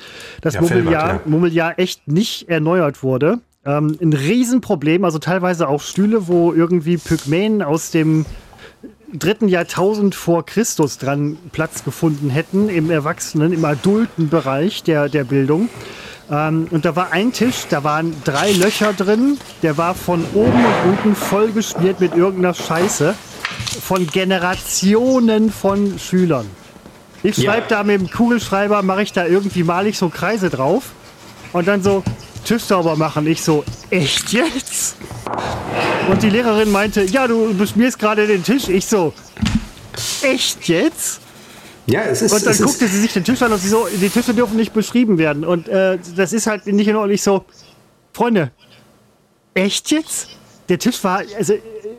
das 0.41 0.55
ja, 0.55 0.61
Mobiliar, 0.61 1.09
ja. 1.15 1.21
Mobiliar 1.25 1.79
echt 1.79 2.09
nicht 2.09 2.49
erneuert 2.49 3.03
wurde. 3.03 3.41
Ähm, 3.65 3.97
ein 4.01 4.13
Riesenproblem, 4.13 5.05
also 5.05 5.19
teilweise 5.19 5.69
auch 5.69 5.81
Stühle, 5.81 6.29
wo 6.29 6.53
irgendwie 6.53 6.97
Pygmäen 6.97 7.63
aus 7.63 7.91
dem 7.91 8.25
dritten 9.13 9.49
Jahrtausend 9.49 10.15
vor 10.15 10.47
Christus 10.47 10.99
dran 10.99 11.37
Platz 11.53 11.85
gefunden 11.85 12.31
hätten, 12.31 12.69
im 12.69 12.91
Erwachsenen, 12.91 13.53
im 13.53 13.65
adulten 13.65 14.29
Bereich 14.29 14.83
der, 14.83 15.09
der 15.09 15.25
Bildung. 15.25 15.69
Ähm, 16.31 16.69
und 16.71 16.85
da 16.85 16.95
war 16.97 17.13
ein 17.13 17.33
Tisch, 17.33 17.67
da 17.69 17.83
waren 17.83 18.15
drei 18.25 18.53
Löcher 18.53 18.93
drin, 18.93 19.39
der 19.63 19.77
war 19.77 19.95
von 19.95 20.25
oben 20.35 20.65
und 20.65 20.91
unten 20.91 21.15
vollgeschmiert 21.15 22.01
mit 22.01 22.15
irgendeiner 22.15 22.55
Scheiße 22.55 23.15
von 23.83 24.07
Generationen 24.07 25.53
von 25.53 25.99
Schülern. 25.99 26.47
Ich 27.23 27.37
schreibe 27.37 27.67
ja. 27.69 27.79
da 27.79 27.83
mit 27.83 28.01
dem 28.01 28.11
Kugelschreiber, 28.11 28.83
mache 28.83 29.03
ich 29.03 29.13
da 29.13 29.27
irgendwie, 29.27 29.63
male 29.63 29.89
ich 29.89 29.99
so 29.99 30.09
Kreise 30.09 30.49
drauf 30.49 30.93
und 31.53 31.69
dann 31.69 31.83
so 31.83 32.03
Tisch 32.45 32.63
sauber 32.63 32.97
machen. 32.97 33.27
Ich 33.27 33.43
so, 33.43 33.65
echt 33.91 34.33
jetzt? 34.33 34.97
Und 36.11 36.23
die 36.23 36.31
Lehrerin 36.31 36.73
meinte, 36.73 37.03
ja, 37.03 37.27
du 37.27 37.55
beschmierst 37.55 37.99
gerade 37.99 38.27
den 38.27 38.43
Tisch. 38.43 38.69
Ich 38.69 38.87
so, 38.87 39.13
echt 40.23 40.69
jetzt? 40.69 41.21
Ja, 41.87 42.03
es 42.03 42.23
ist. 42.23 42.33
Und 42.33 42.47
dann 42.47 42.57
guckte 42.57 42.87
sie 42.89 43.01
sich 43.01 43.13
den 43.13 43.25
Tisch 43.25 43.43
an 43.43 43.53
und 43.53 43.59
sie 43.59 43.69
so, 43.69 43.87
die 44.01 44.09
Tische 44.09 44.33
dürfen 44.33 44.57
nicht 44.57 44.73
beschrieben 44.73 45.19
werden. 45.19 45.45
Und 45.45 45.69
äh, 45.69 45.99
das 46.17 46.33
ist 46.33 46.47
halt 46.47 46.67
nicht 46.67 46.89
in 46.89 46.97
Ordnung. 46.97 47.15
Ich 47.15 47.23
so, 47.23 47.45
Freunde, 48.13 48.51
echt 49.55 49.91
jetzt? 49.91 50.29
Der 50.69 50.79
Tisch 50.79 51.03
war, 51.03 51.23
also 51.37 51.55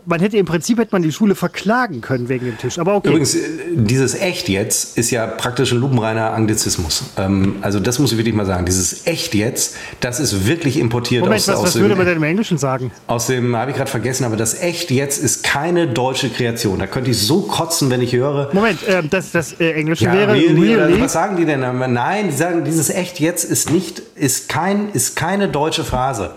man 0.06 0.20
hätte 0.20 0.38
im 0.38 0.46
Prinzip 0.46 0.80
hätte 0.80 0.94
man 0.94 1.02
die 1.02 1.12
Schule 1.12 1.36
verklagen 1.36 2.02
können 2.02 2.30
wegen 2.30 2.46
dem 2.46 2.58
Tisch. 2.58 2.80
Aber 2.80 2.96
okay. 2.96 3.10
Übrigens, 3.10 3.36
äh, 3.36 3.40
dieses 3.74 4.16
Echt 4.16 4.50
jetzt 4.50 4.98
ist 4.98 5.12
ja 5.12 5.28
praktisch 5.28 5.72
ein 5.72 5.80
lupenreiner 5.80 6.32
Anglizismus. 6.34 7.04
Ähm, 7.18 7.56
also 7.62 7.80
das 7.80 8.00
muss 8.00 8.12
ich 8.12 8.18
wirklich 8.18 8.36
mal 8.36 8.46
sagen. 8.46 8.66
Dieses 8.66 9.06
Echt 9.08 9.34
jetzt, 9.34 9.76
das 10.00 10.20
ist 10.20 10.48
wirklich 10.48 10.78
importiert 10.78 11.24
Moment, 11.24 11.42
aus, 11.42 11.48
was, 11.48 11.56
aus 11.56 11.64
was 11.64 11.74
dem, 11.74 11.82
würde 11.84 11.96
man 11.96 12.06
denn 12.06 12.18
im 12.18 12.24
Englischen 12.24 12.58
sagen? 12.58 12.92
Aus 13.08 13.28
dem 13.28 13.56
habe 13.56 13.72
ich 13.72 13.78
gerade 13.78 13.90
vergessen, 13.90 14.26
aber 14.26 14.38
das 14.38 14.60
Echt 14.62 14.92
jetzt 14.92 15.22
ist 15.22 15.44
keine 15.44 15.88
deutsche 15.88 16.30
Kreation. 16.30 16.80
Da 16.80 16.88
könnte 16.88 17.12
ich 17.12 17.20
so 17.20 17.42
kotzen, 17.42 17.90
wenn 17.90 18.02
ich 18.02 18.14
höre. 18.14 18.50
Moment, 18.54 18.84
äh, 18.88 19.04
das, 19.04 19.32
das 19.32 19.60
äh, 19.60 19.74
Englische 19.74 20.06
ja, 20.06 20.14
wäre 20.14 20.34
really, 20.34 20.76
really? 20.76 21.02
Was 21.02 21.14
sagen 21.14 21.38
die 21.38 21.46
denn? 21.46 21.62
Nein, 21.62 22.30
die 22.30 22.36
sagen, 22.36 22.64
dieses 22.64 22.90
Echt 22.90 23.20
jetzt 23.20 23.44
ist 23.44 23.72
nicht, 23.72 24.02
ist 24.16 24.50
kein, 24.50 24.90
ist 24.94 25.16
keine 25.16 25.48
deutsche 25.48 25.84
Phrase. 25.84 26.32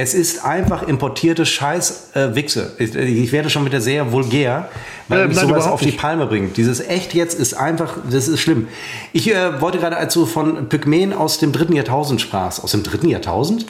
Es 0.00 0.14
ist 0.14 0.44
einfach 0.44 0.84
importierte 0.84 1.44
Scheiß-Wichse. 1.44 2.76
Äh, 2.78 2.84
ich, 2.84 2.94
ich, 2.94 3.32
werde 3.32 3.50
schon 3.50 3.64
wieder 3.64 3.80
sehr 3.80 4.12
vulgär, 4.12 4.68
weil 5.08 5.22
äh, 5.22 5.26
mich 5.26 5.36
sowas 5.36 5.66
auf 5.66 5.80
die 5.80 5.90
Palme 5.90 6.26
bringt. 6.26 6.56
Dieses 6.56 6.78
echt 6.78 7.14
jetzt 7.14 7.36
ist 7.36 7.54
einfach, 7.54 7.96
das 8.08 8.28
ist 8.28 8.38
schlimm. 8.38 8.68
Ich 9.12 9.34
äh, 9.34 9.60
wollte 9.60 9.78
gerade, 9.78 9.96
als 9.96 10.14
du 10.14 10.24
von 10.24 10.68
Pygmäen 10.68 11.12
aus 11.12 11.38
dem 11.38 11.50
dritten 11.50 11.72
Jahrtausend 11.72 12.20
sprachst, 12.20 12.62
aus 12.62 12.70
dem 12.70 12.84
dritten 12.84 13.08
Jahrtausend? 13.08 13.66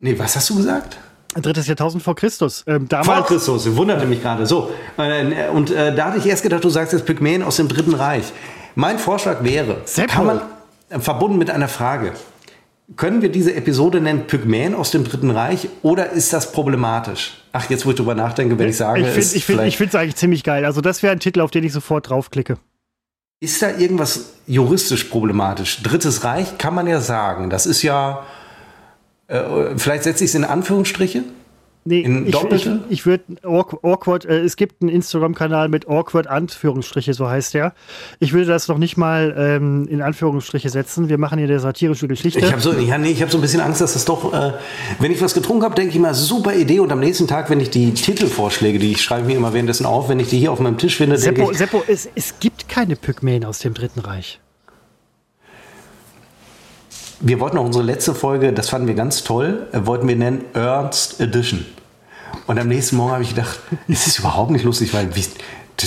Nee, 0.00 0.18
was 0.18 0.36
hast 0.36 0.48
du 0.48 0.56
gesagt? 0.56 0.96
Drittes 1.34 1.66
Jahrtausend 1.66 2.02
vor 2.02 2.14
Christus. 2.14 2.64
Ähm, 2.66 2.88
damals 2.88 3.06
vor 3.06 3.26
Christus, 3.26 3.66
ich 3.66 3.76
wunderte 3.76 4.06
mich 4.06 4.22
gerade. 4.22 4.46
So, 4.46 4.70
äh, 4.96 5.50
und 5.50 5.70
äh, 5.70 5.94
da 5.94 6.06
hatte 6.06 6.18
ich 6.18 6.24
erst 6.24 6.44
gedacht, 6.44 6.64
du 6.64 6.70
sagst 6.70 6.94
jetzt 6.94 7.04
Pygmäen 7.04 7.42
aus 7.42 7.56
dem 7.56 7.68
Dritten 7.68 7.92
Reich. 7.92 8.32
Mein 8.74 8.98
Vorschlag 8.98 9.44
wäre, 9.44 9.82
Seppo. 9.84 10.14
kann 10.14 10.26
man, 10.26 10.40
äh, 10.88 10.98
verbunden 10.98 11.36
mit 11.36 11.50
einer 11.50 11.68
Frage, 11.68 12.12
können 12.94 13.20
wir 13.20 13.30
diese 13.30 13.54
Episode 13.54 14.00
nennen 14.00 14.28
Pygmäen 14.28 14.74
aus 14.74 14.92
dem 14.92 15.02
Dritten 15.02 15.30
Reich 15.30 15.68
oder 15.82 16.10
ist 16.10 16.32
das 16.32 16.52
problematisch? 16.52 17.42
Ach, 17.52 17.68
jetzt 17.68 17.84
wo 17.84 17.90
ich 17.90 17.96
drüber 17.96 18.14
nachdenke, 18.14 18.56
wenn 18.58 18.68
ich 18.68 18.76
sage, 18.76 19.00
ich 19.00 19.06
finde 19.06 19.20
es 19.20 19.74
find, 19.74 19.94
eigentlich 19.94 20.16
ziemlich 20.16 20.44
geil. 20.44 20.64
Also 20.64 20.80
das 20.80 21.02
wäre 21.02 21.12
ein 21.12 21.18
Titel, 21.18 21.40
auf 21.40 21.50
den 21.50 21.64
ich 21.64 21.72
sofort 21.72 22.08
draufklicke. 22.08 22.58
Ist 23.40 23.60
da 23.60 23.70
irgendwas 23.76 24.34
juristisch 24.46 25.04
problematisch? 25.04 25.82
Drittes 25.82 26.22
Reich 26.24 26.58
kann 26.58 26.74
man 26.74 26.86
ja 26.86 27.00
sagen. 27.00 27.50
Das 27.50 27.66
ist 27.66 27.82
ja, 27.82 28.24
äh, 29.26 29.42
vielleicht 29.76 30.04
setze 30.04 30.24
ich 30.24 30.30
es 30.30 30.34
in 30.34 30.44
Anführungsstriche. 30.44 31.24
Nee, 31.88 32.00
in 32.00 32.26
ich, 32.26 32.34
ich, 32.50 32.68
ich 32.88 33.06
würde 33.06 33.24
awkward, 33.44 34.24
äh, 34.24 34.40
es 34.40 34.56
gibt 34.56 34.82
einen 34.82 34.90
Instagram-Kanal 34.90 35.68
mit 35.68 35.88
awkward 35.88 36.26
Anführungsstriche, 36.26 37.14
so 37.14 37.28
heißt 37.28 37.54
der. 37.54 37.74
Ich 38.18 38.32
würde 38.32 38.46
das 38.46 38.66
noch 38.66 38.78
nicht 38.78 38.96
mal 38.96 39.32
ähm, 39.38 39.86
in 39.88 40.02
Anführungsstriche 40.02 40.68
setzen. 40.68 41.08
Wir 41.08 41.16
machen 41.16 41.38
hier 41.38 41.46
eine 41.46 41.60
satirische 41.60 42.08
Geschichte. 42.08 42.40
Ich 42.40 42.50
habe 42.50 42.60
so, 42.60 42.72
ja, 42.72 42.98
nee, 42.98 43.14
hab 43.14 43.30
so 43.30 43.38
ein 43.38 43.40
bisschen 43.40 43.60
Angst, 43.60 43.80
dass 43.80 43.92
das 43.92 44.04
doch, 44.04 44.34
äh, 44.34 44.54
wenn 44.98 45.12
ich 45.12 45.22
was 45.22 45.32
getrunken 45.32 45.62
habe, 45.62 45.76
denke 45.76 45.94
ich 45.94 46.00
mal, 46.00 46.12
super 46.12 46.54
Idee. 46.56 46.80
Und 46.80 46.90
am 46.90 46.98
nächsten 46.98 47.28
Tag, 47.28 47.50
wenn 47.50 47.60
ich 47.60 47.70
die 47.70 47.94
Titelvorschläge, 47.94 48.80
die 48.80 48.90
ich 48.90 49.02
schreibe 49.02 49.28
mir 49.28 49.36
immer 49.36 49.54
währenddessen 49.54 49.86
auf, 49.86 50.08
wenn 50.08 50.18
ich 50.18 50.28
die 50.28 50.38
hier 50.38 50.50
auf 50.50 50.58
meinem 50.58 50.78
Tisch 50.78 50.96
finde, 50.96 51.16
Seppo, 51.16 51.52
ich, 51.52 51.58
Seppo, 51.58 51.84
es, 51.86 52.08
es 52.16 52.40
gibt 52.40 52.68
keine 52.68 52.96
Pygmäen 52.96 53.44
aus 53.44 53.60
dem 53.60 53.74
Dritten 53.74 54.00
Reich 54.00 54.40
wir 57.20 57.40
wollten 57.40 57.58
auch 57.58 57.64
unsere 57.64 57.84
letzte 57.84 58.14
Folge, 58.14 58.52
das 58.52 58.68
fanden 58.68 58.88
wir 58.88 58.94
ganz 58.94 59.24
toll, 59.24 59.68
äh, 59.72 59.80
wollten 59.84 60.08
wir 60.08 60.16
nennen 60.16 60.44
Ernst 60.54 61.20
Edition. 61.20 61.64
Und 62.46 62.58
am 62.58 62.68
nächsten 62.68 62.96
Morgen 62.96 63.12
habe 63.12 63.22
ich 63.22 63.30
gedacht, 63.30 63.60
ist 63.88 64.06
das 64.06 64.18
überhaupt 64.18 64.50
nicht 64.50 64.64
lustig, 64.64 64.92
weil 64.94 65.14
wie, 65.14 65.24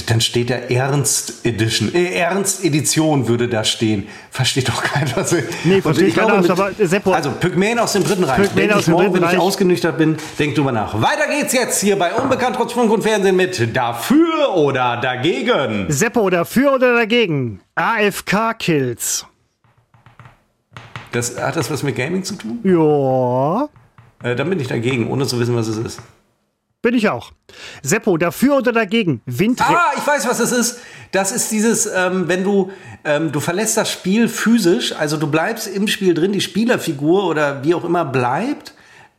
dann 0.06 0.22
steht 0.22 0.52
da 0.52 0.56
Ernst 0.56 1.46
Edition, 1.46 1.94
äh, 1.94 2.14
Ernst 2.14 2.64
Edition 2.64 3.28
würde 3.28 3.48
da 3.48 3.64
stehen. 3.64 4.08
Versteht 4.30 4.70
doch 4.70 4.84
keiner. 4.84 5.18
Also, 5.18 5.38
nee, 5.64 5.82
verstehe 5.82 6.08
ich 6.08 6.14
glaube, 6.14 6.40
mit, 6.40 6.50
aber 6.50 6.72
Seppo. 6.78 7.12
Also 7.12 7.32
Pygmäen 7.32 7.80
aus 7.80 7.94
dem 7.94 8.04
Dritten 8.04 8.24
Reich. 8.24 8.38
Pygmäen 8.38 8.72
aus 8.72 8.86
dem 8.86 8.94
morgen, 8.94 9.14
wenn 9.14 9.24
ich 9.24 9.38
ausgenüchtert 9.38 9.98
bin, 9.98 10.18
denk 10.38 10.56
drüber 10.56 10.72
nach. 10.72 11.02
Weiter 11.02 11.28
geht's 11.28 11.54
jetzt 11.54 11.82
hier 11.82 11.98
bei 11.98 12.14
Unbekannt 12.14 12.56
trotz 12.56 12.74
Funk 12.74 12.92
und 12.92 13.02
Fernsehen 13.02 13.36
mit 13.36 13.76
Dafür 13.76 14.56
oder 14.56 14.98
Dagegen. 14.98 15.88
Seppo, 15.90 16.30
dafür 16.30 16.74
oder 16.74 16.94
dagegen? 16.94 17.62
AFK-Kills. 17.76 19.26
Das, 21.12 21.42
hat 21.42 21.56
das 21.56 21.72
was 21.72 21.82
mit 21.82 21.96
Gaming 21.96 22.24
zu 22.24 22.36
tun? 22.36 22.60
Ja. 22.64 23.70
Äh, 24.22 24.36
dann 24.36 24.50
bin 24.50 24.60
ich 24.60 24.68
dagegen, 24.68 25.10
ohne 25.10 25.26
zu 25.26 25.40
wissen, 25.40 25.56
was 25.56 25.68
es 25.68 25.78
ist. 25.78 26.02
Bin 26.82 26.94
ich 26.94 27.10
auch. 27.10 27.32
Seppo, 27.84 28.18
dafür 28.18 28.58
oder 28.58 28.72
dagegen? 28.72 29.22
Wind. 29.26 29.60
Ah, 29.62 29.92
ich 29.98 30.08
weiß, 30.08 30.28
was 30.30 30.40
es 30.40 30.54
ist. 30.54 30.80
Das 31.12 31.34
ist 31.34 31.52
dieses, 31.52 31.86
ähm, 31.86 32.30
wenn 32.30 32.46
du, 32.46 32.72
ähm, 33.04 33.34
du 33.34 33.42
verlässt 33.42 33.76
das 33.76 33.92
Spiel 33.92 34.30
physisch, 34.30 34.94
also 34.94 35.18
du 35.18 35.28
bleibst 35.28 35.68
im 35.68 35.90
Spiel 35.90 36.14
drin, 36.14 36.32
die 36.32 36.40
Spielerfigur 36.40 37.26
oder 37.26 37.66
wie 37.66 37.74
auch 37.74 37.84
immer 37.84 38.06
bleibt. 38.06 38.74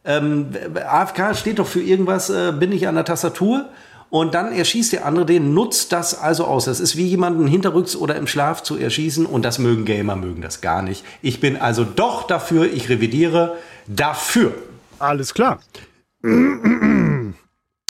Ähm, 0.06 0.48
AFK 0.74 1.34
steht 1.36 1.58
doch 1.58 1.66
für 1.66 1.82
irgendwas, 1.82 2.30
äh, 2.30 2.52
bin 2.52 2.72
ich 2.72 2.88
an 2.88 2.94
der 2.94 3.04
Tastatur 3.04 3.68
und 4.08 4.32
dann 4.32 4.52
erschießt 4.52 4.94
der 4.94 5.04
andere 5.04 5.26
den, 5.26 5.52
nutzt 5.52 5.92
das 5.92 6.18
also 6.18 6.44
aus. 6.44 6.64
Das 6.64 6.80
ist 6.80 6.96
wie 6.96 7.06
jemanden 7.06 7.46
hinterrücks 7.46 7.94
oder 7.94 8.16
im 8.16 8.26
Schlaf 8.26 8.62
zu 8.62 8.78
erschießen 8.78 9.26
und 9.26 9.44
das 9.44 9.58
mögen 9.58 9.84
Gamer, 9.84 10.16
mögen 10.16 10.40
das 10.40 10.62
gar 10.62 10.80
nicht. 10.80 11.04
Ich 11.20 11.40
bin 11.40 11.58
also 11.58 11.84
doch 11.84 12.26
dafür, 12.26 12.72
ich 12.72 12.88
revidiere 12.88 13.58
dafür. 13.86 14.54
Alles 14.98 15.34
klar. 15.34 15.60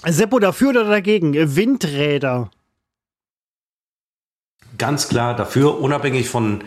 Seppo 0.07 0.39
dafür 0.39 0.71
oder 0.71 0.85
dagegen? 0.85 1.35
Windräder. 1.57 2.51
Ganz 4.79 5.09
klar 5.09 5.37
dafür, 5.37 5.81
unabhängig 5.81 6.31
von 6.31 6.63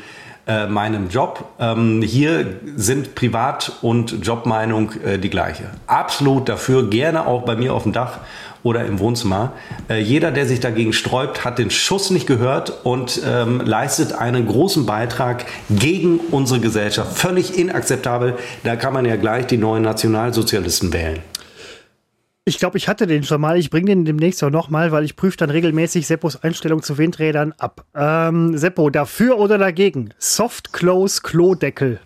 äh, 0.45 0.67
meinem 0.67 1.09
Job. 1.09 1.45
Ähm, 1.57 2.01
hier 2.01 2.59
sind 2.75 3.15
Privat- 3.15 3.71
und 3.81 4.25
Jobmeinung 4.25 4.91
äh, 5.03 5.17
die 5.17 5.29
gleiche. 5.29 5.71
Absolut 5.87 6.47
dafür, 6.49 6.89
gerne 6.89 7.25
auch 7.25 7.43
bei 7.43 7.55
mir 7.55 7.73
auf 7.73 7.83
dem 7.83 7.93
Dach 7.93 8.19
oder 8.61 8.85
im 8.85 8.99
Wohnzimmer. 8.99 9.53
Äh, 9.89 10.01
jeder, 10.01 10.31
der 10.31 10.45
sich 10.45 10.59
dagegen 10.59 10.93
sträubt, 10.93 11.43
hat 11.43 11.59
den 11.59 11.71
Schuss 11.71 12.09
nicht 12.09 12.27
gehört 12.27 12.85
und 12.85 13.21
ähm, 13.25 13.61
leistet 13.61 14.13
einen 14.13 14.45
großen 14.45 14.85
Beitrag 14.85 15.45
gegen 15.69 16.19
unsere 16.31 16.59
Gesellschaft. 16.59 17.17
Völlig 17.17 17.57
inakzeptabel. 17.57 18.35
Da 18.63 18.75
kann 18.75 18.93
man 18.93 19.05
ja 19.05 19.15
gleich 19.15 19.47
die 19.47 19.57
neuen 19.57 19.83
Nationalsozialisten 19.83 20.93
wählen. 20.93 21.19
Ich 22.45 22.59
glaube, 22.59 22.77
ich 22.77 22.89
hatte 22.89 23.07
den 23.07 23.23
schon 23.23 23.39
mal. 23.39 23.57
Ich 23.57 23.69
bringe 23.69 23.85
den 23.85 24.03
demnächst 24.03 24.43
auch 24.43 24.49
noch 24.49 24.69
mal, 24.69 24.91
weil 24.91 25.05
ich 25.05 25.15
prüfe 25.15 25.37
dann 25.37 25.49
regelmäßig 25.49 26.05
Seppos 26.05 26.43
Einstellung 26.43 26.83
zu 26.83 26.97
Windrädern 26.97 27.53
ab. 27.57 27.85
Ähm, 27.95 28.57
Seppo, 28.57 28.89
dafür 28.89 29.37
oder 29.37 29.57
dagegen? 29.57 30.13
Soft 30.17 30.73
Close 30.73 31.21
Klodeckel. 31.21 32.01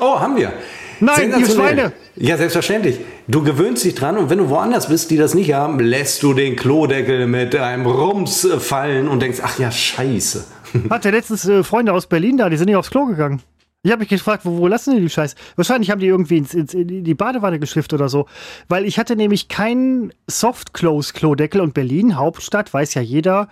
Oh, 0.00 0.18
haben 0.18 0.36
wir. 0.36 0.52
Nein, 0.98 1.32
ihr 1.38 1.46
Schweine. 1.48 1.92
Ja, 2.16 2.36
selbstverständlich. 2.36 2.98
Du 3.28 3.44
gewöhnst 3.44 3.84
dich 3.84 3.94
dran 3.94 4.18
und 4.18 4.30
wenn 4.30 4.38
du 4.38 4.48
woanders 4.48 4.88
bist, 4.88 5.12
die 5.12 5.16
das 5.16 5.34
nicht 5.34 5.52
haben, 5.52 5.78
lässt 5.78 6.24
du 6.24 6.34
den 6.34 6.56
Klodeckel 6.56 7.28
mit 7.28 7.54
einem 7.54 7.86
Rums 7.86 8.48
fallen 8.58 9.06
und 9.06 9.20
denkst, 9.20 9.38
ach 9.44 9.60
ja, 9.60 9.70
scheiße. 9.70 10.44
Hatte 10.90 11.10
letztens 11.10 11.46
äh, 11.46 11.62
Freunde 11.62 11.92
aus 11.92 12.08
Berlin 12.08 12.36
da, 12.36 12.50
die 12.50 12.56
sind 12.56 12.66
nicht 12.66 12.76
aufs 12.76 12.90
Klo 12.90 13.06
gegangen. 13.06 13.42
Ich 13.84 13.92
habe 13.92 14.00
mich 14.00 14.08
gefragt, 14.08 14.46
wo, 14.46 14.56
wo 14.56 14.66
lassen 14.66 14.96
die 14.96 15.02
die 15.02 15.10
Scheiße? 15.10 15.36
Wahrscheinlich 15.56 15.90
haben 15.90 16.00
die 16.00 16.06
irgendwie 16.06 16.38
ins, 16.38 16.54
ins, 16.54 16.72
in 16.72 17.04
die 17.04 17.14
Badewanne 17.14 17.58
geschifft 17.58 17.92
oder 17.92 18.08
so. 18.08 18.26
Weil 18.66 18.86
ich 18.86 18.98
hatte 18.98 19.14
nämlich 19.14 19.48
keinen 19.48 20.12
Soft-Close-Klodeckel 20.26 21.60
und 21.60 21.74
Berlin, 21.74 22.16
Hauptstadt, 22.16 22.72
weiß 22.72 22.94
ja 22.94 23.02
jeder, 23.02 23.48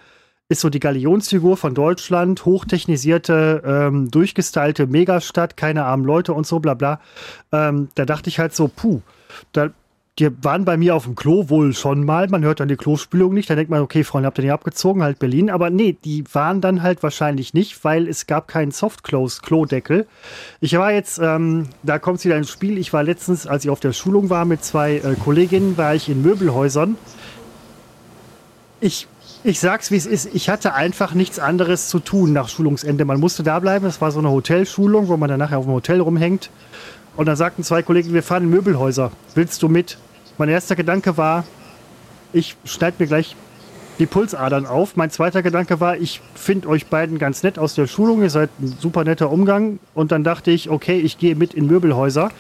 ist 0.49 0.63
so 0.63 0.71
die 0.71 0.81
Galionsfigur 0.81 1.59
von 1.59 1.75
Deutschland, 1.75 2.47
hochtechnisierte, 2.47 3.63
ähm, 3.65 4.11
durchgestylte 4.11 4.87
Megastadt, 4.87 5.59
keine 5.59 5.85
armen 5.85 6.05
Leute 6.07 6.33
und 6.33 6.47
so, 6.47 6.61
bla 6.61 6.73
bla. 6.73 7.01
Ähm, 7.53 7.91
da 7.95 8.07
dachte 8.07 8.31
ich 8.31 8.39
halt 8.39 8.55
so, 8.55 8.69
puh, 8.69 9.03
da, 9.53 9.71
die 10.19 10.31
waren 10.45 10.67
bei 10.67 10.77
mir 10.77 10.95
auf 10.95 11.05
dem 11.05 11.15
Klo 11.15 11.49
wohl 11.49 11.73
schon 11.73 12.05
mal. 12.05 12.29
Man 12.29 12.45
hört 12.45 12.61
dann 12.61 12.69
die 12.69 12.77
Klospülung 12.77 13.33
nicht. 13.33 13.49
Da 13.49 13.55
denkt 13.55 13.71
man, 13.71 13.81
okay, 13.81 14.05
Freunde, 14.05 14.27
habt 14.27 14.39
ihr 14.39 14.45
nicht 14.45 14.53
abgezogen? 14.53 15.03
Halt 15.03 15.19
Berlin. 15.19 15.49
Aber 15.49 15.71
nee, 15.71 15.97
die 16.05 16.25
waren 16.33 16.61
dann 16.61 16.83
halt 16.83 17.03
wahrscheinlich 17.03 17.55
nicht, 17.55 17.83
weil 17.83 18.07
es 18.07 18.27
gab 18.27 18.47
keinen 18.47 18.73
Soft-Close-Klodeckel. 18.73 20.07
Ich 20.61 20.77
war 20.77 20.93
jetzt, 20.93 21.19
ähm, 21.19 21.69
da 21.83 21.99
kommt 21.99 22.19
es 22.19 22.27
wieder 22.27 22.37
ins 22.37 22.51
Spiel. 22.51 22.77
Ich 22.77 22.93
war 22.93 23.03
letztens, 23.03 23.47
als 23.47 23.65
ich 23.65 23.71
auf 23.71 23.81
der 23.81 23.95
Schulung 23.95 24.29
war 24.29 24.45
mit 24.45 24.63
zwei 24.63 24.97
äh, 24.97 25.15
Kolleginnen, 25.15 25.79
war 25.79 25.95
ich 25.95 26.11
in 26.11 26.21
Möbelhäusern. 26.21 26.97
Ich 28.81 29.09
ich 29.45 29.59
sag's, 29.59 29.91
wie 29.91 29.97
es 29.97 30.07
ist. 30.07 30.33
Ich 30.35 30.49
hatte 30.49 30.75
einfach 30.75 31.15
nichts 31.15 31.41
anderes 31.41 31.89
zu 31.89 31.99
tun 31.99 32.33
nach 32.33 32.49
Schulungsende. 32.49 33.05
Man 33.05 33.19
musste 33.19 33.43
da 33.43 33.59
bleiben. 33.59 33.87
Es 33.87 34.01
war 34.01 34.13
so 34.13 34.21
eine 34.21 34.31
Hotelschulung, 34.31 35.09
wo 35.09 35.17
man 35.17 35.29
dann 35.29 35.41
nachher 35.41 35.59
auf 35.59 35.65
dem 35.65 35.75
Hotel 35.75 36.01
rumhängt. 36.01 36.51
Und 37.17 37.27
dann 37.27 37.37
sagten 37.37 37.63
zwei 37.63 37.83
Kollegen, 37.83 38.15
wir 38.15 38.23
fahren 38.23 38.45
in 38.45 38.51
Möbelhäuser. 38.51 39.13
Willst 39.35 39.63
du 39.63 39.69
mit? 39.69 39.99
Mein 40.39 40.49
erster 40.49 40.77
Gedanke 40.77 41.17
war, 41.17 41.45
ich 42.33 42.57
schneide 42.65 42.97
mir 42.99 43.07
gleich 43.07 43.37
die 43.99 44.07
Pulsadern 44.07 44.67
auf. 44.67 44.97
Mein 44.97 45.11
zweiter 45.11 45.43
Gedanke 45.43 45.79
war, 45.81 45.99
ich 45.99 46.23
finde 46.35 46.69
euch 46.69 46.87
beiden 46.87 47.19
ganz 47.19 47.43
nett 47.43 47.59
aus 47.59 47.75
der 47.75 47.87
Schulung. 47.87 48.23
Ihr 48.23 48.31
seid 48.31 48.51
ein 48.61 48.75
super 48.81 49.05
netter 49.05 49.31
Umgang. 49.31 49.79
Und 49.95 50.13
dann 50.13 50.25
dachte 50.25 50.51
ich, 50.51 50.71
okay, 50.71 50.99
ich 50.99 51.19
gehe 51.19 51.37
mit 51.37 51.53
in 51.55 51.67
Möbelhäuser. 51.67 52.31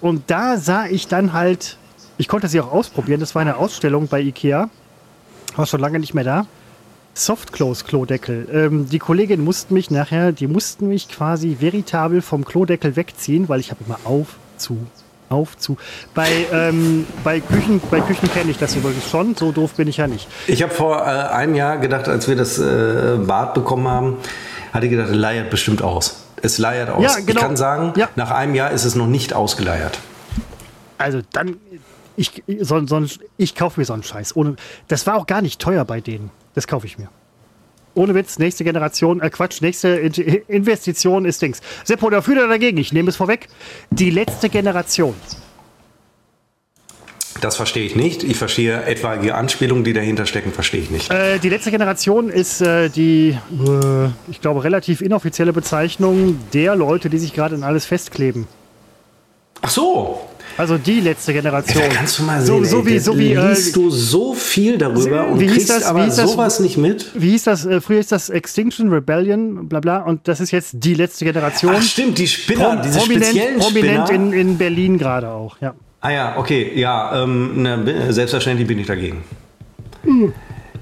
Und 0.00 0.24
da 0.26 0.56
sah 0.56 0.86
ich 0.86 1.06
dann 1.06 1.32
halt, 1.32 1.78
ich 2.18 2.26
konnte 2.26 2.48
sie 2.48 2.60
auch 2.60 2.72
ausprobieren. 2.72 3.20
Das 3.20 3.34
war 3.34 3.42
eine 3.42 3.56
Ausstellung 3.56 4.08
bei 4.08 4.20
Ikea 4.20 4.68
war 5.56 5.66
schon 5.66 5.80
lange 5.80 5.98
nicht 5.98 6.14
mehr 6.14 6.24
da. 6.24 6.46
Soft 7.16 7.52
Close 7.52 7.82
Klodeckel. 7.82 8.46
Ähm, 8.52 8.90
die 8.90 8.98
Kollegin 8.98 9.42
mussten 9.42 9.72
mich 9.72 9.90
nachher, 9.90 10.32
die 10.32 10.46
mussten 10.46 10.88
mich 10.88 11.08
quasi 11.08 11.56
veritabel 11.60 12.20
vom 12.20 12.44
Klodeckel 12.44 12.94
wegziehen, 12.94 13.48
weil 13.48 13.58
ich 13.58 13.70
habe 13.70 13.82
immer 13.86 13.98
auf, 14.04 14.36
zu, 14.58 14.86
auf, 15.30 15.56
zu. 15.56 15.78
Bei, 16.14 16.28
ähm, 16.52 17.06
bei 17.24 17.40
Küchen, 17.40 17.80
bei 17.90 18.02
Küchen 18.02 18.30
kenne 18.30 18.50
ich 18.50 18.58
das 18.58 18.76
übrigens 18.76 19.08
schon, 19.08 19.34
so 19.34 19.50
doof 19.50 19.72
bin 19.72 19.88
ich 19.88 19.96
ja 19.96 20.06
nicht. 20.06 20.28
Ich 20.46 20.62
habe 20.62 20.74
vor 20.74 20.98
äh, 20.98 21.04
einem 21.04 21.54
Jahr 21.54 21.78
gedacht, 21.78 22.06
als 22.06 22.28
wir 22.28 22.36
das 22.36 22.58
äh, 22.58 23.16
Bad 23.26 23.54
bekommen 23.54 23.88
haben, 23.88 24.18
hatte 24.74 24.84
ich 24.84 24.92
gedacht, 24.92 25.10
leiert 25.10 25.48
bestimmt 25.48 25.80
aus. 25.80 26.22
Es 26.42 26.58
leiert 26.58 26.90
aus. 26.90 27.02
Ja, 27.02 27.14
genau. 27.20 27.30
Ich 27.30 27.36
kann 27.38 27.56
sagen, 27.56 27.94
ja. 27.96 28.10
nach 28.14 28.30
einem 28.30 28.54
Jahr 28.54 28.72
ist 28.72 28.84
es 28.84 28.94
noch 28.94 29.06
nicht 29.06 29.32
ausgeleiert. 29.32 29.98
Also 30.98 31.22
dann, 31.32 31.56
ich, 32.14 32.42
so, 32.60 32.86
so, 32.86 33.02
ich 33.38 33.54
kaufe 33.54 33.80
mir 33.80 33.86
so 33.86 33.94
einen 33.94 34.02
Scheiß. 34.02 34.36
Ohne, 34.36 34.56
das 34.88 35.06
war 35.06 35.16
auch 35.16 35.26
gar 35.26 35.40
nicht 35.40 35.62
teuer 35.62 35.86
bei 35.86 36.02
denen. 36.02 36.30
Das 36.56 36.66
kaufe 36.66 36.86
ich 36.86 36.98
mir. 36.98 37.08
Ohne 37.94 38.14
Witz, 38.14 38.38
nächste 38.38 38.64
Generation, 38.64 39.20
äh 39.20 39.30
Quatsch, 39.30 39.60
nächste 39.60 39.88
Investition 40.48 41.24
ist 41.24 41.40
Dings. 41.40 41.60
Seppo, 41.84 42.10
dafür 42.10 42.34
oder 42.34 42.48
dagegen? 42.48 42.78
Ich 42.78 42.92
nehme 42.92 43.10
es 43.10 43.16
vorweg. 43.16 43.48
Die 43.90 44.10
letzte 44.10 44.48
Generation. 44.48 45.14
Das 47.40 47.56
verstehe 47.56 47.84
ich 47.84 47.94
nicht. 47.94 48.24
Ich 48.24 48.38
verstehe 48.38 48.84
etwaige 48.84 49.34
Anspielungen, 49.34 49.84
die 49.84 49.92
dahinter 49.92 50.24
stecken, 50.24 50.50
verstehe 50.52 50.80
ich 50.80 50.90
nicht. 50.90 51.10
Äh, 51.10 51.38
die 51.38 51.50
letzte 51.50 51.70
Generation 51.70 52.30
ist 52.30 52.62
äh, 52.62 52.88
die, 52.88 53.38
äh, 53.50 54.08
ich 54.30 54.40
glaube, 54.40 54.64
relativ 54.64 55.02
inoffizielle 55.02 55.52
Bezeichnung 55.52 56.38
der 56.54 56.74
Leute, 56.74 57.10
die 57.10 57.18
sich 57.18 57.34
gerade 57.34 57.54
in 57.54 57.64
alles 57.64 57.84
festkleben. 57.84 58.46
Ach 59.60 59.70
so. 59.70 60.20
Also 60.58 60.78
die 60.78 61.00
letzte 61.00 61.32
Generation. 61.34 61.82
Ja, 61.82 61.88
kannst 61.88 62.18
du 62.18 62.22
mal 62.22 62.40
sehen, 62.40 62.64
so, 62.64 62.78
so 62.78 62.86
wie, 62.86 62.98
so 62.98 63.18
wie, 63.18 63.34
liest 63.34 63.70
äh, 63.70 63.72
du 63.72 63.90
so 63.90 64.34
viel 64.34 64.78
darüber 64.78 65.28
und 65.28 65.38
kriegst 65.38 65.68
das, 65.68 65.84
aber 65.84 66.10
sowas 66.10 66.60
nicht 66.60 66.78
mit? 66.78 67.10
Wie 67.14 67.30
hieß 67.30 67.44
das? 67.44 67.66
Äh, 67.66 67.80
früher 67.80 68.00
ist 68.00 68.10
das 68.12 68.30
Extinction 68.30 68.90
Rebellion, 68.90 69.68
bla 69.68 69.80
bla, 69.80 69.98
und 69.98 70.26
das 70.28 70.40
ist 70.40 70.52
jetzt 70.52 70.72
die 70.72 70.94
letzte 70.94 71.24
Generation. 71.26 71.74
Ach 71.76 71.82
stimmt, 71.82 72.18
die 72.18 72.26
Spinner, 72.26 72.76
Pro 72.76 72.82
diese 72.82 72.98
prominent, 72.98 73.26
speziellen 73.26 73.58
Prominent 73.58 74.08
Spinner. 74.08 74.32
In, 74.32 74.32
in 74.32 74.58
Berlin 74.58 74.98
gerade 74.98 75.28
auch, 75.28 75.58
ja. 75.60 75.74
Ah 76.00 76.10
ja, 76.10 76.38
okay, 76.38 76.72
ja, 76.74 77.22
ähm, 77.22 77.62
ne, 77.62 78.12
selbstverständlich 78.12 78.66
bin 78.66 78.78
ich 78.78 78.86
dagegen. 78.86 79.24
Mhm. 80.04 80.32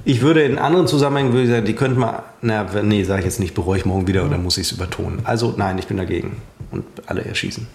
Ich 0.04 0.20
würde 0.20 0.42
in 0.42 0.58
anderen 0.58 0.86
Zusammenhängen 0.86 1.32
würde 1.32 1.44
ich 1.44 1.50
sagen, 1.50 1.64
die 1.64 1.72
könnten 1.72 1.98
mal, 1.98 2.22
na, 2.42 2.66
nee, 2.82 3.02
sage 3.04 3.20
ich 3.20 3.24
jetzt 3.24 3.40
nicht, 3.40 3.54
bereue 3.54 3.78
ich 3.78 3.86
morgen 3.86 4.06
wieder 4.06 4.22
mhm. 4.22 4.28
oder 4.28 4.38
muss 4.38 4.58
ich 4.58 4.66
es 4.66 4.72
übertonen. 4.72 5.20
Also 5.24 5.54
nein, 5.56 5.78
ich 5.78 5.86
bin 5.86 5.96
dagegen 5.96 6.36
und 6.70 6.84
alle 7.06 7.24
erschießen. 7.24 7.66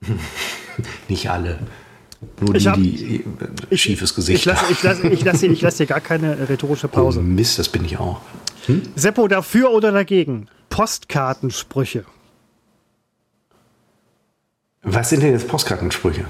Nicht 1.08 1.30
alle. 1.30 1.58
Nur 2.40 2.54
die, 2.54 2.68
hab, 2.68 2.76
die 2.76 3.24
ich, 3.70 3.80
schiefes 3.80 4.14
Gesicht 4.14 4.40
Ich 4.40 4.44
lasse 4.44 4.72
ich 4.72 4.82
lass, 4.82 5.04
ich 5.04 5.24
lass, 5.24 5.42
ich 5.42 5.60
lass 5.60 5.76
dir 5.76 5.86
gar 5.86 6.00
keine 6.00 6.48
rhetorische 6.48 6.88
Pause. 6.88 7.20
Oh 7.20 7.22
Mist, 7.22 7.58
das 7.58 7.68
bin 7.68 7.84
ich 7.84 7.98
auch. 7.98 8.20
Hm? 8.66 8.82
Seppo, 8.96 9.28
dafür 9.28 9.70
oder 9.70 9.92
dagegen? 9.92 10.48
Postkartensprüche. 10.68 12.04
Was 14.82 15.10
sind 15.10 15.22
denn 15.22 15.32
jetzt 15.32 15.48
Postkartensprüche? 15.48 16.24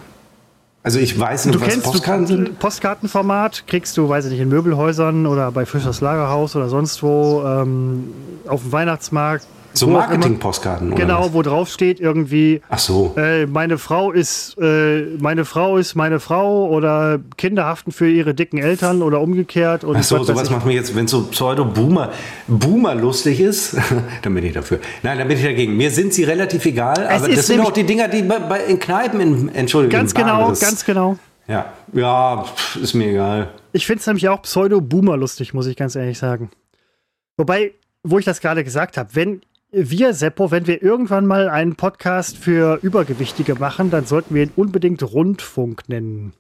Also 0.83 1.01
ich 1.01 1.19
weiß 1.19 1.47
nicht, 1.47 1.55
du 1.55 1.61
was 1.61 1.69
kennst, 1.69 1.85
Postkarten 1.85 2.27
du, 2.27 2.33
sind. 2.33 2.59
Postkartenformat 2.59 3.67
kriegst 3.67 3.97
du, 3.97 4.09
weiß 4.09 4.27
ich 4.27 4.33
nicht, 4.33 4.41
in 4.41 4.49
Möbelhäusern 4.49 5.27
oder 5.27 5.51
bei 5.53 5.67
Fischers 5.67 6.01
Lagerhaus 6.01 6.55
oder 6.55 6.69
sonst 6.69 7.03
wo 7.03 7.43
ähm, 7.45 8.13
auf 8.47 8.63
dem 8.63 8.73
Weihnachtsmarkt 8.73 9.47
so 9.73 9.87
Marketing-Postkarten, 9.87 10.93
oder? 10.93 11.01
Genau, 11.01 11.27
was? 11.27 11.33
wo 11.33 11.43
drauf 11.43 11.69
steht 11.69 12.01
irgendwie. 12.01 12.61
Ach 12.69 12.79
so. 12.79 13.15
Äh, 13.17 13.47
meine 13.47 13.79
Frau 13.79 14.13
ist, 14.13 14.57
äh, 14.61 15.03
meine 15.19 15.45
Frau 15.45 15.77
ist 15.77 15.95
meine 15.95 16.21
Frau 16.21 16.69
oder 16.69 17.21
Kinder 17.37 17.65
haften 17.65 17.93
für 17.93 18.09
ihre 18.09 18.35
dicken 18.35 18.59
Eltern 18.59 19.03
oder 19.03 19.21
umgekehrt. 19.21 19.85
Und 19.85 19.97
Ach 19.97 20.03
so, 20.03 20.23
sowas 20.25 20.51
macht 20.51 20.67
mir 20.67 20.75
jetzt, 20.75 20.95
wenn 20.97 21.07
so 21.07 21.25
Pseudo-Boomer, 21.25 22.11
Boomer 22.49 22.95
lustig 22.95 23.41
ist, 23.41 23.77
dann 24.23 24.35
bin 24.35 24.45
ich 24.45 24.55
dafür. 24.55 24.81
Nein, 25.03 25.19
dann 25.19 25.29
bin 25.29 25.37
ich 25.37 25.45
dagegen. 25.45 25.77
Mir 25.77 25.91
sind 25.91 26.13
sie 26.13 26.25
relativ 26.25 26.65
egal, 26.67 27.07
es 27.09 27.23
aber 27.23 27.35
das 27.35 27.47
sind 27.47 27.61
auch 27.61 27.73
die 27.73 27.85
Dinger, 27.85 28.09
die 28.09 28.23
bei, 28.23 28.39
bei 28.39 28.65
in 28.65 28.79
Kneipen, 28.79 29.21
in, 29.21 29.49
Entschuldigung. 29.55 29.99
Ganz 29.99 30.15
genau, 30.15 30.49
ganz 30.49 30.85
genau. 30.85 31.19
Ja, 31.47 31.73
ja, 31.95 32.45
ist 32.81 32.95
mir 32.95 33.11
egal. 33.11 33.51
Ich 33.73 33.87
finde 33.87 34.01
es 34.01 34.07
nämlich 34.07 34.29
auch 34.29 34.43
Pseudo-Boomer 34.43 35.17
lustig, 35.17 35.55
muss 35.55 35.67
ich 35.67 35.77
ganz 35.77 35.97
ehrlich 35.97 36.19
sagen. 36.19 36.51
Wobei, 37.39 37.73
wo 38.03 38.19
ich 38.19 38.25
das 38.25 38.41
gerade 38.41 38.65
gesagt 38.65 38.97
habe, 38.97 39.09
wenn 39.15 39.41
wir, 39.71 40.15
Seppo, 40.15 40.51
wenn 40.51 40.67
wir 40.67 40.83
irgendwann 40.83 41.27
mal 41.27 41.49
einen 41.49 41.77
Podcast 41.77 42.39
für 42.39 42.79
Übergewichtige 42.83 43.55
machen, 43.57 43.91
dann 43.91 44.07
sollten 44.07 44.35
wir 44.35 44.43
ihn 44.45 44.53
unbedingt 44.57 45.03
Rundfunk 45.03 45.89
nennen. 45.89 46.33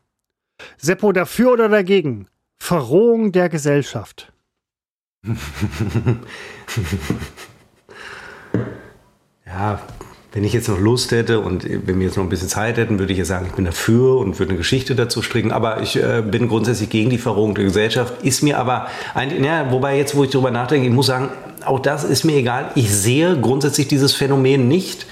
Seppo, 0.77 1.13
dafür 1.13 1.53
oder 1.53 1.69
dagegen? 1.69 2.29
Verrohung 2.59 3.31
der 3.33 3.49
Gesellschaft. 3.49 4.33
ja, 9.47 9.81
wenn 10.33 10.45
ich 10.45 10.53
jetzt 10.53 10.69
noch 10.69 10.79
Lust 10.79 11.11
hätte 11.11 11.41
und 11.41 11.65
wenn 11.65 11.99
wir 11.99 12.07
jetzt 12.07 12.17
noch 12.17 12.25
ein 12.25 12.29
bisschen 12.29 12.49
Zeit 12.49 12.77
hätten, 12.77 12.99
würde 12.99 13.13
ich 13.13 13.19
jetzt 13.19 13.29
sagen, 13.29 13.47
ich 13.47 13.53
bin 13.55 13.65
dafür 13.65 14.19
und 14.19 14.39
würde 14.39 14.51
eine 14.51 14.59
Geschichte 14.59 14.95
dazu 14.95 15.23
stricken. 15.23 15.53
Aber 15.53 15.83
ich 15.83 15.97
äh, 15.97 16.23
bin 16.23 16.49
grundsätzlich 16.49 16.91
gegen 16.91 17.11
die 17.11 17.19
Verrohung 17.19 17.55
der 17.55 17.65
Gesellschaft. 17.65 18.23
Ist 18.23 18.43
mir 18.43 18.59
aber, 18.59 18.89
ein, 19.15 19.45
ja, 19.45 19.71
wobei 19.71 19.99
jetzt, 19.99 20.15
wo 20.15 20.25
ich 20.25 20.31
darüber 20.31 20.51
nachdenke, 20.51 20.87
ich 20.87 20.93
muss 20.93 21.07
sagen, 21.07 21.31
auch 21.67 21.81
das 21.81 22.05
ist 22.05 22.25
mir 22.25 22.37
egal. 22.37 22.71
Ich 22.75 22.95
sehe 22.95 23.39
grundsätzlich 23.41 23.89
dieses 23.89 24.15
Phänomen 24.15 24.69
nicht. 24.69 25.07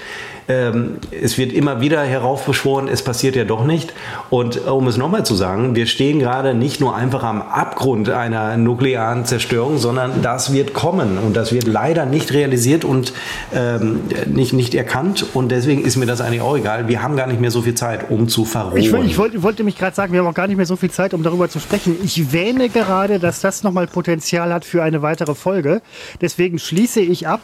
Ähm, 0.47 0.97
es 1.11 1.37
wird 1.37 1.51
immer 1.51 1.81
wieder 1.81 2.01
heraufbeschworen, 2.03 2.87
es 2.87 3.01
passiert 3.01 3.35
ja 3.35 3.43
doch 3.43 3.65
nicht. 3.65 3.93
Und 4.29 4.57
äh, 4.57 4.69
um 4.69 4.87
es 4.87 4.97
nochmal 4.97 5.25
zu 5.25 5.35
sagen, 5.35 5.75
wir 5.75 5.87
stehen 5.87 6.19
gerade 6.19 6.53
nicht 6.53 6.79
nur 6.79 6.95
einfach 6.95 7.23
am 7.23 7.41
Abgrund 7.41 8.09
einer 8.09 8.55
nuklearen 8.57 9.25
Zerstörung, 9.25 9.77
sondern 9.77 10.21
das 10.21 10.53
wird 10.53 10.73
kommen. 10.73 11.17
Und 11.17 11.35
das 11.35 11.51
wird 11.51 11.67
leider 11.67 12.05
nicht 12.05 12.33
realisiert 12.33 12.85
und 12.85 13.13
ähm, 13.53 14.01
nicht, 14.25 14.53
nicht 14.53 14.73
erkannt. 14.73 15.25
Und 15.33 15.49
deswegen 15.51 15.83
ist 15.83 15.97
mir 15.97 16.05
das 16.05 16.21
eigentlich 16.21 16.41
auch 16.41 16.57
egal. 16.57 16.87
Wir 16.87 17.03
haben 17.03 17.17
gar 17.17 17.27
nicht 17.27 17.41
mehr 17.41 17.51
so 17.51 17.61
viel 17.61 17.75
Zeit, 17.75 18.09
um 18.09 18.29
zu 18.29 18.45
verrohen. 18.45 18.77
Ich, 18.77 18.93
ich 18.93 19.17
wollte, 19.17 19.43
wollte 19.43 19.63
mich 19.63 19.77
gerade 19.77 19.95
sagen, 19.95 20.13
wir 20.13 20.21
haben 20.21 20.27
auch 20.27 20.33
gar 20.33 20.47
nicht 20.47 20.57
mehr 20.57 20.65
so 20.65 20.77
viel 20.77 20.91
Zeit, 20.91 21.13
um 21.13 21.23
darüber 21.23 21.49
zu 21.49 21.59
sprechen. 21.59 21.97
Ich 22.03 22.31
wähne 22.31 22.69
gerade, 22.69 23.19
dass 23.19 23.41
das 23.41 23.63
nochmal 23.63 23.87
Potenzial 23.87 24.53
hat 24.53 24.63
für 24.63 24.81
eine 24.81 25.01
weitere 25.01 25.35
Folge. 25.35 25.81
Deswegen 26.21 26.57
schließe 26.57 27.01
ich 27.01 27.27
ab. 27.27 27.41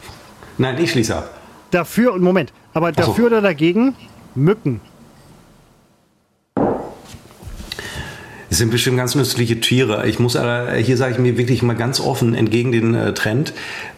Nein, 0.56 0.76
ich 0.78 0.90
schließe 0.90 1.16
ab. 1.16 1.43
Dafür, 1.74 2.16
Moment, 2.20 2.52
aber 2.72 2.92
dafür 2.92 3.14
so. 3.14 3.26
oder 3.26 3.40
dagegen 3.40 3.96
Mücken. 4.36 4.80
Es 8.48 8.58
sind 8.58 8.70
bestimmt 8.70 8.96
ganz 8.96 9.16
nützliche 9.16 9.58
Tiere. 9.58 10.06
Ich 10.06 10.20
muss 10.20 10.36
aber, 10.36 10.74
hier 10.74 10.96
sage 10.96 11.14
ich 11.14 11.18
mir 11.18 11.36
wirklich 11.36 11.64
mal 11.64 11.74
ganz 11.74 11.98
offen 11.98 12.36
entgegen 12.36 12.70
den 12.70 12.94
äh, 12.94 13.12
Trend. 13.12 13.54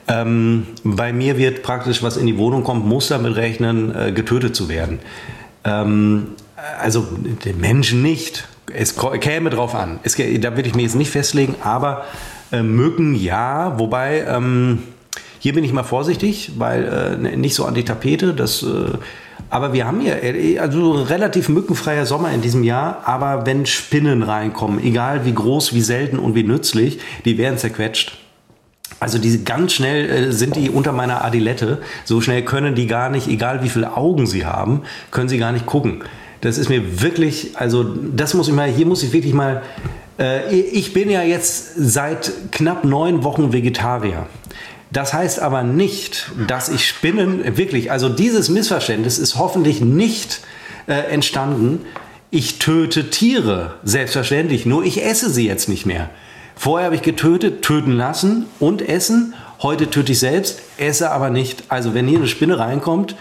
Ähm, 0.08 0.66
bei 0.84 1.12
mir 1.12 1.36
wird 1.36 1.62
praktisch, 1.62 2.02
was 2.02 2.16
in 2.16 2.26
die 2.26 2.38
Wohnung 2.38 2.64
kommt, 2.64 2.86
muss 2.86 3.08
damit 3.08 3.36
rechnen, 3.36 3.94
äh, 3.94 4.12
getötet 4.12 4.56
zu 4.56 4.70
werden. 4.70 4.98
Ähm, 5.64 6.28
also 6.80 7.06
den 7.44 7.60
Menschen 7.60 8.00
nicht. 8.00 8.48
Es 8.72 8.96
käme 9.20 9.50
drauf 9.50 9.74
an. 9.74 10.00
Es, 10.02 10.16
da 10.16 10.56
würde 10.56 10.66
ich 10.66 10.74
mir 10.74 10.82
jetzt 10.82 10.96
nicht 10.96 11.10
festlegen, 11.10 11.56
aber 11.62 12.06
äh, 12.52 12.62
Mücken 12.62 13.14
ja, 13.14 13.78
wobei. 13.78 14.24
Ähm, 14.26 14.78
hier 15.46 15.54
bin 15.54 15.62
ich 15.62 15.72
mal 15.72 15.84
vorsichtig, 15.84 16.50
weil 16.58 17.20
äh, 17.22 17.36
nicht 17.36 17.54
so 17.54 17.66
an 17.66 17.74
die 17.74 17.84
Tapete. 17.84 18.34
Das, 18.34 18.64
äh, 18.64 18.66
aber 19.48 19.72
wir 19.72 19.86
haben 19.86 20.00
hier 20.00 20.20
äh, 20.20 20.58
also 20.58 20.90
relativ 20.90 21.48
mückenfreier 21.48 22.04
Sommer 22.04 22.32
in 22.32 22.40
diesem 22.40 22.64
Jahr. 22.64 23.02
Aber 23.04 23.46
wenn 23.46 23.64
Spinnen 23.64 24.24
reinkommen, 24.24 24.82
egal 24.82 25.24
wie 25.24 25.32
groß, 25.32 25.72
wie 25.72 25.82
selten 25.82 26.18
und 26.18 26.34
wie 26.34 26.42
nützlich, 26.42 26.98
die 27.24 27.38
werden 27.38 27.58
zerquetscht. 27.58 28.18
Also 28.98 29.18
diese 29.18 29.44
ganz 29.44 29.74
schnell 29.74 30.10
äh, 30.10 30.32
sind 30.32 30.56
die 30.56 30.68
unter 30.68 30.90
meiner 30.90 31.24
Adilette. 31.24 31.78
So 32.04 32.20
schnell 32.20 32.42
können 32.42 32.74
die 32.74 32.88
gar 32.88 33.08
nicht, 33.08 33.28
egal 33.28 33.62
wie 33.62 33.68
viele 33.68 33.96
Augen 33.96 34.26
sie 34.26 34.46
haben, 34.46 34.82
können 35.12 35.28
sie 35.28 35.38
gar 35.38 35.52
nicht 35.52 35.64
gucken. 35.64 36.02
Das 36.40 36.58
ist 36.58 36.70
mir 36.70 37.02
wirklich, 37.02 37.52
also 37.54 37.84
das 37.84 38.34
muss 38.34 38.48
ich 38.48 38.54
mal, 38.54 38.68
hier 38.68 38.86
muss 38.86 39.04
ich 39.04 39.12
wirklich 39.12 39.32
mal. 39.32 39.62
Äh, 40.18 40.56
ich 40.56 40.92
bin 40.92 41.08
ja 41.08 41.22
jetzt 41.22 41.72
seit 41.76 42.32
knapp 42.50 42.84
neun 42.84 43.22
Wochen 43.22 43.52
Vegetarier. 43.52 44.26
Das 44.92 45.12
heißt 45.12 45.40
aber 45.40 45.62
nicht, 45.62 46.30
dass 46.46 46.68
ich 46.68 46.86
Spinnen, 46.86 47.56
wirklich, 47.56 47.90
also 47.90 48.08
dieses 48.08 48.48
Missverständnis 48.48 49.18
ist 49.18 49.36
hoffentlich 49.36 49.80
nicht 49.80 50.40
äh, 50.86 50.94
entstanden. 50.94 51.84
Ich 52.30 52.58
töte 52.58 53.10
Tiere, 53.10 53.74
selbstverständlich, 53.82 54.66
nur 54.66 54.84
ich 54.84 55.04
esse 55.04 55.30
sie 55.30 55.46
jetzt 55.46 55.68
nicht 55.68 55.86
mehr. 55.86 56.10
Vorher 56.54 56.86
habe 56.86 56.96
ich 56.96 57.02
getötet, 57.02 57.62
töten 57.62 57.92
lassen 57.92 58.46
und 58.60 58.80
essen. 58.80 59.34
Heute 59.60 59.90
töte 59.90 60.12
ich 60.12 60.18
selbst, 60.18 60.62
esse 60.78 61.10
aber 61.10 61.30
nicht. 61.30 61.64
Also 61.68 61.92
wenn 61.92 62.06
hier 62.06 62.18
eine 62.18 62.28
Spinne 62.28 62.58
reinkommt, 62.58 63.16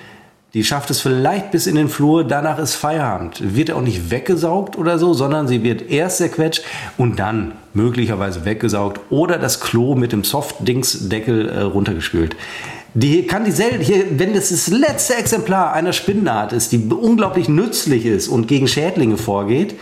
die 0.55 0.63
schafft 0.63 0.89
es 0.89 1.01
vielleicht 1.01 1.51
bis 1.51 1.67
in 1.67 1.75
den 1.75 1.89
Flur, 1.89 2.23
danach 2.23 2.59
ist 2.59 2.75
Feierabend. 2.75 3.55
Wird 3.55 3.71
auch 3.71 3.81
nicht 3.81 4.09
weggesaugt 4.09 4.77
oder 4.77 4.97
so, 4.97 5.13
sondern 5.13 5.49
sie 5.49 5.63
wird 5.63 5.91
erst 5.91 6.19
zerquetscht 6.19 6.63
und 6.97 7.19
dann 7.19 7.51
möglicherweise 7.73 8.45
weggesaugt 8.45 9.01
oder 9.09 9.37
das 9.37 9.59
Klo 9.59 9.95
mit 9.95 10.13
dem 10.13 10.23
Softdingsdeckel 10.23 11.49
äh, 11.49 11.61
runtergespült. 11.63 12.37
Die 12.93 13.27
kann 13.27 13.43
dieselbe, 13.43 13.83
hier, 13.83 14.05
wenn 14.17 14.33
das 14.33 14.47
das 14.47 14.67
letzte 14.69 15.15
Exemplar 15.15 15.73
einer 15.73 15.91
Spinnenart 15.91 16.53
ist, 16.53 16.71
die 16.71 16.77
unglaublich 16.77 17.49
nützlich 17.49 18.05
ist 18.05 18.29
und 18.29 18.47
gegen 18.47 18.69
Schädlinge 18.69 19.17
vorgeht, 19.17 19.75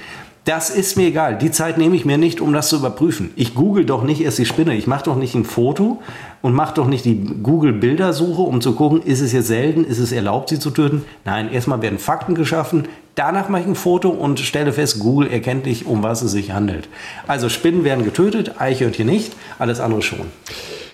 Das 0.45 0.69
ist 0.69 0.97
mir 0.97 1.07
egal. 1.07 1.37
Die 1.37 1.51
Zeit 1.51 1.77
nehme 1.77 1.95
ich 1.95 2.03
mir 2.03 2.17
nicht, 2.17 2.41
um 2.41 2.51
das 2.51 2.67
zu 2.67 2.75
überprüfen. 2.75 3.31
Ich 3.37 3.55
google 3.55 3.85
doch 3.85 4.03
nicht 4.03 4.19
erst 4.19 4.39
die 4.39 4.45
Spinne. 4.45 4.75
Ich 4.75 4.87
mache 4.87 5.05
doch 5.05 5.15
nicht 5.15 5.35
ein 5.35 5.45
Foto 5.45 6.01
und 6.43 6.53
mache 6.53 6.75
doch 6.75 6.87
nicht 6.87 7.05
die 7.05 7.23
Google-Bildersuche, 7.41 8.41
um 8.41 8.59
zu 8.59 8.75
gucken, 8.75 9.01
ist 9.01 9.21
es 9.21 9.31
jetzt 9.31 9.47
selten, 9.47 9.85
ist 9.85 9.97
es 9.97 10.11
erlaubt, 10.11 10.49
sie 10.49 10.59
zu 10.59 10.71
töten. 10.71 11.05
Nein, 11.23 11.49
erstmal 11.49 11.81
werden 11.81 11.97
Fakten 11.97 12.35
geschaffen. 12.35 12.89
Danach 13.15 13.47
mache 13.47 13.61
ich 13.61 13.67
ein 13.67 13.75
Foto 13.75 14.09
und 14.09 14.41
stelle 14.41 14.73
fest, 14.73 14.99
Google 14.99 15.31
erkennt 15.31 15.65
nicht, 15.65 15.85
um 15.85 16.03
was 16.03 16.21
es 16.21 16.33
sich 16.33 16.51
handelt. 16.51 16.89
Also 17.27 17.47
Spinnen 17.47 17.85
werden 17.85 18.03
getötet, 18.03 18.59
Eichhörnchen 18.59 19.07
nicht, 19.07 19.33
alles 19.57 19.79
andere 19.79 20.01
schon. 20.01 20.19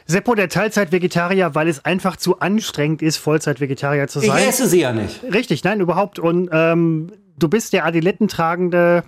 Seppo, 0.05 0.35
der 0.35 0.49
Teilzeit-Vegetarier, 0.49 1.55
weil 1.55 1.67
es 1.67 1.83
einfach 1.83 2.15
zu 2.15 2.39
anstrengend 2.39 3.01
ist, 3.01 3.17
Vollzeit-Vegetarier 3.17 4.07
zu 4.07 4.19
sein. 4.19 4.37
Ich 4.37 4.47
esse 4.47 4.67
sie 4.67 4.81
ja 4.81 4.91
nicht. 4.91 5.23
Richtig, 5.33 5.63
nein, 5.63 5.79
überhaupt. 5.79 6.19
Und 6.19 6.49
ähm, 6.51 7.11
du 7.39 7.47
bist 7.47 7.73
der 7.73 7.85
Adilettentragende 7.85 9.03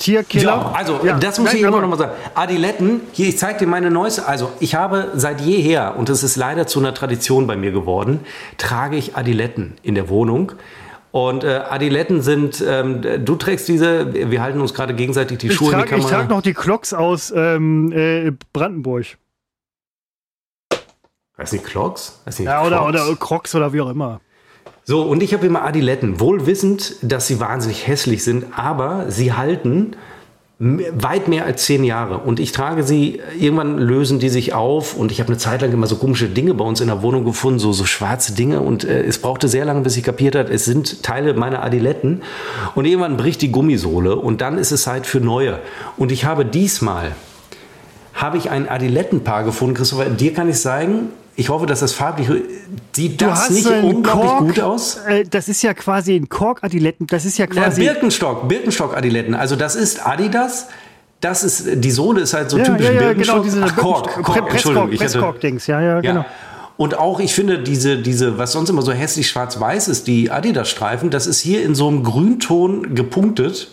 Tierkiller. 0.00 0.44
Ja, 0.44 0.72
also 0.74 1.00
ja, 1.04 1.18
das 1.18 1.38
muss 1.38 1.52
ich 1.52 1.60
immer 1.62 1.80
noch 1.80 1.88
mal 1.88 1.98
sagen. 1.98 2.12
Adiletten, 2.34 3.02
hier, 3.12 3.28
ich 3.28 3.38
zeige 3.38 3.60
dir 3.60 3.66
meine 3.66 3.90
neueste, 3.90 4.26
also 4.26 4.50
ich 4.58 4.74
habe 4.74 5.12
seit 5.14 5.40
jeher, 5.40 5.96
und 5.96 6.08
das 6.08 6.22
ist 6.22 6.36
leider 6.36 6.66
zu 6.66 6.80
einer 6.80 6.94
Tradition 6.94 7.46
bei 7.46 7.54
mir 7.54 7.70
geworden, 7.70 8.20
trage 8.56 8.96
ich 8.96 9.14
Adiletten 9.14 9.74
in 9.82 9.94
der 9.94 10.08
Wohnung. 10.08 10.52
Und 11.12 11.44
äh, 11.44 11.62
Adiletten 11.68 12.22
sind, 12.22 12.64
ähm, 12.66 13.02
du 13.02 13.36
trägst 13.36 13.68
diese, 13.68 14.14
wir 14.14 14.42
halten 14.42 14.60
uns 14.60 14.74
gerade 14.74 14.94
gegenseitig 14.94 15.38
die 15.38 15.48
ich 15.48 15.54
Schuhe 15.54 15.72
trag, 15.72 15.80
in 15.80 15.84
die 15.86 15.90
Kamera. 15.90 16.08
Ich 16.08 16.14
trage 16.14 16.28
noch 16.28 16.42
die 16.42 16.54
Clocks 16.54 16.94
aus 16.94 17.32
ähm, 17.36 17.92
äh, 17.92 18.32
Brandenburg. 18.52 19.18
Weiß 21.36 21.52
nicht, 21.52 21.64
Clocks? 21.64 22.20
Weiß 22.24 22.38
nicht, 22.38 22.46
ja, 22.48 22.64
oder, 22.64 22.86
oder 22.86 23.14
Crocs 23.16 23.54
oder 23.54 23.72
wie 23.72 23.80
auch 23.80 23.90
immer. 23.90 24.20
So, 24.90 25.02
und 25.02 25.22
ich 25.22 25.32
habe 25.34 25.46
immer 25.46 25.62
Adiletten, 25.62 26.18
wohl 26.18 26.46
wissend, 26.46 26.96
dass 27.00 27.28
sie 27.28 27.38
wahnsinnig 27.38 27.86
hässlich 27.86 28.24
sind, 28.24 28.46
aber 28.56 29.04
sie 29.08 29.32
halten 29.32 29.92
weit 30.58 31.28
mehr 31.28 31.44
als 31.44 31.64
zehn 31.64 31.84
Jahre. 31.84 32.18
Und 32.18 32.40
ich 32.40 32.50
trage 32.50 32.82
sie, 32.82 33.20
irgendwann 33.38 33.78
lösen 33.78 34.18
die 34.18 34.28
sich 34.28 34.52
auf. 34.52 34.96
Und 34.96 35.12
ich 35.12 35.20
habe 35.20 35.28
eine 35.28 35.38
Zeit 35.38 35.62
lang 35.62 35.72
immer 35.72 35.86
so 35.86 35.94
komische 35.94 36.26
Dinge 36.26 36.54
bei 36.54 36.64
uns 36.64 36.80
in 36.80 36.88
der 36.88 37.02
Wohnung 37.02 37.24
gefunden, 37.24 37.60
so, 37.60 37.72
so 37.72 37.84
schwarze 37.84 38.32
Dinge. 38.32 38.62
Und 38.62 38.82
äh, 38.82 39.04
es 39.04 39.20
brauchte 39.20 39.46
sehr 39.46 39.64
lange, 39.64 39.82
bis 39.82 39.96
ich 39.96 40.02
kapiert 40.02 40.34
habe, 40.34 40.52
es 40.52 40.64
sind 40.64 41.04
Teile 41.04 41.34
meiner 41.34 41.62
Adiletten. 41.62 42.22
Und 42.74 42.84
irgendwann 42.84 43.16
bricht 43.16 43.42
die 43.42 43.52
Gummisohle 43.52 44.16
und 44.16 44.40
dann 44.40 44.58
ist 44.58 44.72
es 44.72 44.82
Zeit 44.82 45.06
für 45.06 45.20
neue. 45.20 45.60
Und 45.98 46.10
ich 46.10 46.24
habe 46.24 46.44
diesmal, 46.44 47.12
habe 48.12 48.38
ich 48.38 48.50
ein 48.50 48.68
Adilettenpaar 48.68 49.44
gefunden, 49.44 49.74
Christopher, 49.76 50.06
dir 50.06 50.34
kann 50.34 50.48
ich 50.48 50.58
sagen, 50.58 51.10
ich 51.36 51.48
hoffe, 51.48 51.66
dass 51.66 51.80
das 51.80 51.92
farblich 51.92 52.28
sieht 52.92 53.22
das 53.22 53.50
nicht 53.50 53.66
unglaublich 53.66 54.30
Kork, 54.30 54.46
gut 54.46 54.60
aus. 54.60 54.96
Äh, 55.06 55.24
das 55.24 55.48
ist 55.48 55.62
ja 55.62 55.74
quasi 55.74 56.14
ein 56.16 56.28
Kork-Adiletten. 56.28 57.06
Das 57.06 57.24
ist 57.24 57.38
ja 57.38 57.46
quasi 57.46 57.82
ja, 57.82 57.92
Birkenstock, 57.92 58.48
Birkenstock-Adiletten. 58.48 59.34
Also 59.34 59.56
das 59.56 59.74
ist 59.74 60.06
Adidas. 60.06 60.68
Das 61.20 61.44
ist 61.44 61.84
die 61.84 61.90
Sohle 61.90 62.22
ist 62.22 62.32
halt 62.32 62.50
so 62.50 62.58
ja, 62.58 62.64
typisch 62.64 62.86
ja, 62.86 62.92
ja, 62.92 63.00
Birkenstock. 63.00 63.44
Genau, 63.44 63.44
diese 63.44 63.64
Ach, 63.64 63.76
Kork, 63.76 64.22
Kork, 64.22 64.50
Entschuldigung, 64.50 64.90
Presskork-Dings. 64.90 65.66
Ja, 65.66 65.80
ja, 65.80 66.00
genau. 66.00 66.24
Und 66.76 66.98
auch, 66.98 67.20
ich 67.20 67.34
finde, 67.34 67.58
diese, 67.58 67.98
diese, 67.98 68.38
was 68.38 68.52
sonst 68.52 68.70
immer 68.70 68.80
so 68.80 68.92
hässlich 68.92 69.28
schwarz-weiß 69.28 69.88
ist, 69.88 70.06
die 70.06 70.30
Adidas-Streifen, 70.30 71.10
das 71.10 71.26
ist 71.26 71.38
hier 71.40 71.62
in 71.62 71.74
so 71.74 71.88
einem 71.88 72.04
Grünton 72.04 72.94
gepunktet. 72.94 73.68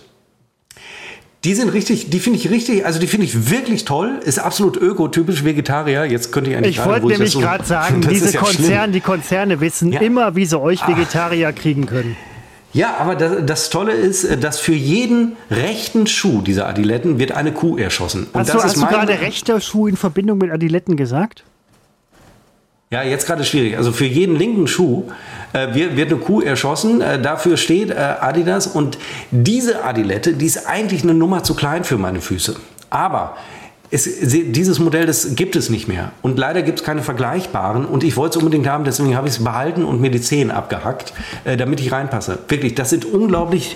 Die 1.48 1.56
sind 1.56 1.69
richtig, 1.69 2.10
die 2.10 2.19
finde 2.19 2.40
ich 2.40 2.49
richtig, 2.49 2.86
also 2.86 2.99
die 2.99 3.07
finde 3.07 3.26
ich 3.26 3.49
wirklich 3.49 3.86
toll. 3.86 4.19
Ist 4.26 4.38
absolut 4.38 4.76
ökotypisch 4.76 5.45
Vegetarier. 5.45 6.03
Jetzt 6.03 6.34
könnte 6.34 6.49
ich 6.49 6.57
eigentlich 6.57 6.78
Ich 6.78 6.86
wollte 6.86 7.07
nämlich 7.07 7.32
so, 7.32 7.40
gerade 7.40 7.64
sagen, 7.64 8.02
diese 8.10 8.34
ja 8.34 8.41
Konzerne, 8.41 8.91
die 8.91 8.99
Konzerne 8.99 9.61
wissen 9.61 9.94
ja. 9.94 10.02
immer, 10.02 10.36
wie 10.36 10.45
sie 10.45 10.60
euch 10.60 10.86
Vegetarier 10.86 11.48
ah. 11.48 11.52
kriegen 11.53 11.86
können. 11.86 12.18
Ja, 12.74 12.98
aber 12.99 13.15
das, 13.15 13.45
das, 13.45 13.69
Tolle 13.69 13.94
ist, 13.94 14.44
dass 14.44 14.60
für 14.60 14.74
jeden 14.74 15.38
rechten 15.49 16.06
Schuh 16.06 16.41
dieser 16.41 16.68
Adiletten 16.68 17.18
wird 17.18 17.32
eine 17.32 17.53
Kuh 17.53 17.78
erschossen. 17.78 18.28
Und 18.34 18.41
hast 18.41 18.49
das 18.49 18.56
du, 18.57 18.64
hast 18.64 18.76
du 18.76 18.86
gerade 18.86 19.22
rechter 19.22 19.61
Schuh 19.61 19.88
in 19.88 19.95
Verbindung 19.95 20.40
mit 20.40 20.52
Adiletten 20.52 20.98
gesagt? 20.98 21.45
Ja, 22.89 23.03
jetzt 23.03 23.27
gerade 23.27 23.43
schwierig. 23.43 23.76
Also 23.76 23.91
für 23.91 24.05
jeden 24.05 24.38
linken 24.38 24.65
Schuh 24.65 25.03
äh, 25.51 25.73
wird, 25.73 25.97
wird, 25.97 26.09
eine 26.09 26.22
Kuh 26.22 26.41
erschossen. 26.41 27.01
Äh, 27.01 27.22
dafür 27.22 27.57
steht 27.57 27.89
äh, 27.89 27.95
Adidas. 27.95 28.65
Und 28.65 28.97
diese 29.30 29.84
Adilette, 29.84 30.34
die 30.34 30.45
ist 30.45 30.68
eigentlich 30.68 31.03
eine 31.03 31.14
Nummer 31.14 31.43
zu 31.43 31.53
klein 31.53 31.84
für 31.84 31.97
meine 31.97 32.22
Füße. 32.22 32.55
Aber 32.89 33.35
es, 33.91 34.07
dieses 34.22 34.80
Modell, 34.80 35.05
das 35.05 35.35
gibt 35.35 35.57
es 35.57 35.69
nicht 35.69 35.89
mehr. 35.89 36.11
Und 36.22 36.39
leider 36.39 36.61
gibt 36.61 36.80
es 36.80 36.85
keine 36.85 37.03
vergleichbaren. 37.03 37.85
Und 37.85 38.05
ich 38.05 38.15
wollte 38.15 38.38
es 38.38 38.43
unbedingt 38.43 38.68
haben, 38.68 38.85
deswegen 38.85 39.18
habe 39.18 39.27
ich 39.27 39.34
es 39.34 39.43
behalten 39.43 39.84
und 39.84 39.99
mir 39.99 40.09
die 40.09 40.22
Zehen 40.22 40.49
abgehackt, 40.49 41.14
äh, 41.43 41.57
damit 41.57 41.81
ich 41.81 41.91
reinpasse. 41.91 42.39
Wirklich, 42.47 42.76
das 42.76 42.89
sind 42.89 43.03
unglaublich 43.03 43.76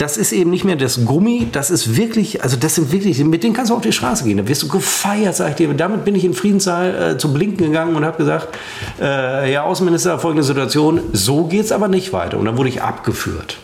das 0.00 0.16
ist 0.16 0.32
eben 0.32 0.48
nicht 0.48 0.64
mehr 0.64 0.76
das 0.76 1.04
Gummi, 1.04 1.48
das 1.52 1.70
ist 1.70 1.94
wirklich, 1.94 2.42
also 2.42 2.56
das 2.56 2.76
sind 2.76 2.90
wirklich, 2.90 3.22
mit 3.22 3.42
denen 3.42 3.52
kannst 3.52 3.70
du 3.70 3.74
auf 3.74 3.82
die 3.82 3.92
Straße 3.92 4.24
gehen, 4.24 4.38
da 4.38 4.48
wirst 4.48 4.62
du 4.62 4.68
gefeiert, 4.68 5.36
sag 5.36 5.50
ich 5.50 5.56
dir. 5.56 5.74
Damit 5.74 6.06
bin 6.06 6.14
ich 6.14 6.24
in 6.24 6.32
Friedenssaal 6.32 7.12
äh, 7.12 7.18
zu 7.18 7.34
Blinken 7.34 7.66
gegangen 7.66 7.94
und 7.94 8.06
habe 8.06 8.16
gesagt, 8.16 8.56
äh, 8.98 9.02
Herr 9.02 9.64
Außenminister, 9.64 10.18
folgende 10.18 10.42
Situation, 10.42 11.02
so 11.12 11.44
geht 11.44 11.66
es 11.66 11.72
aber 11.72 11.88
nicht 11.88 12.14
weiter. 12.14 12.38
Und 12.38 12.46
dann 12.46 12.56
wurde 12.56 12.70
ich 12.70 12.80
abgeführt. 12.80 13.58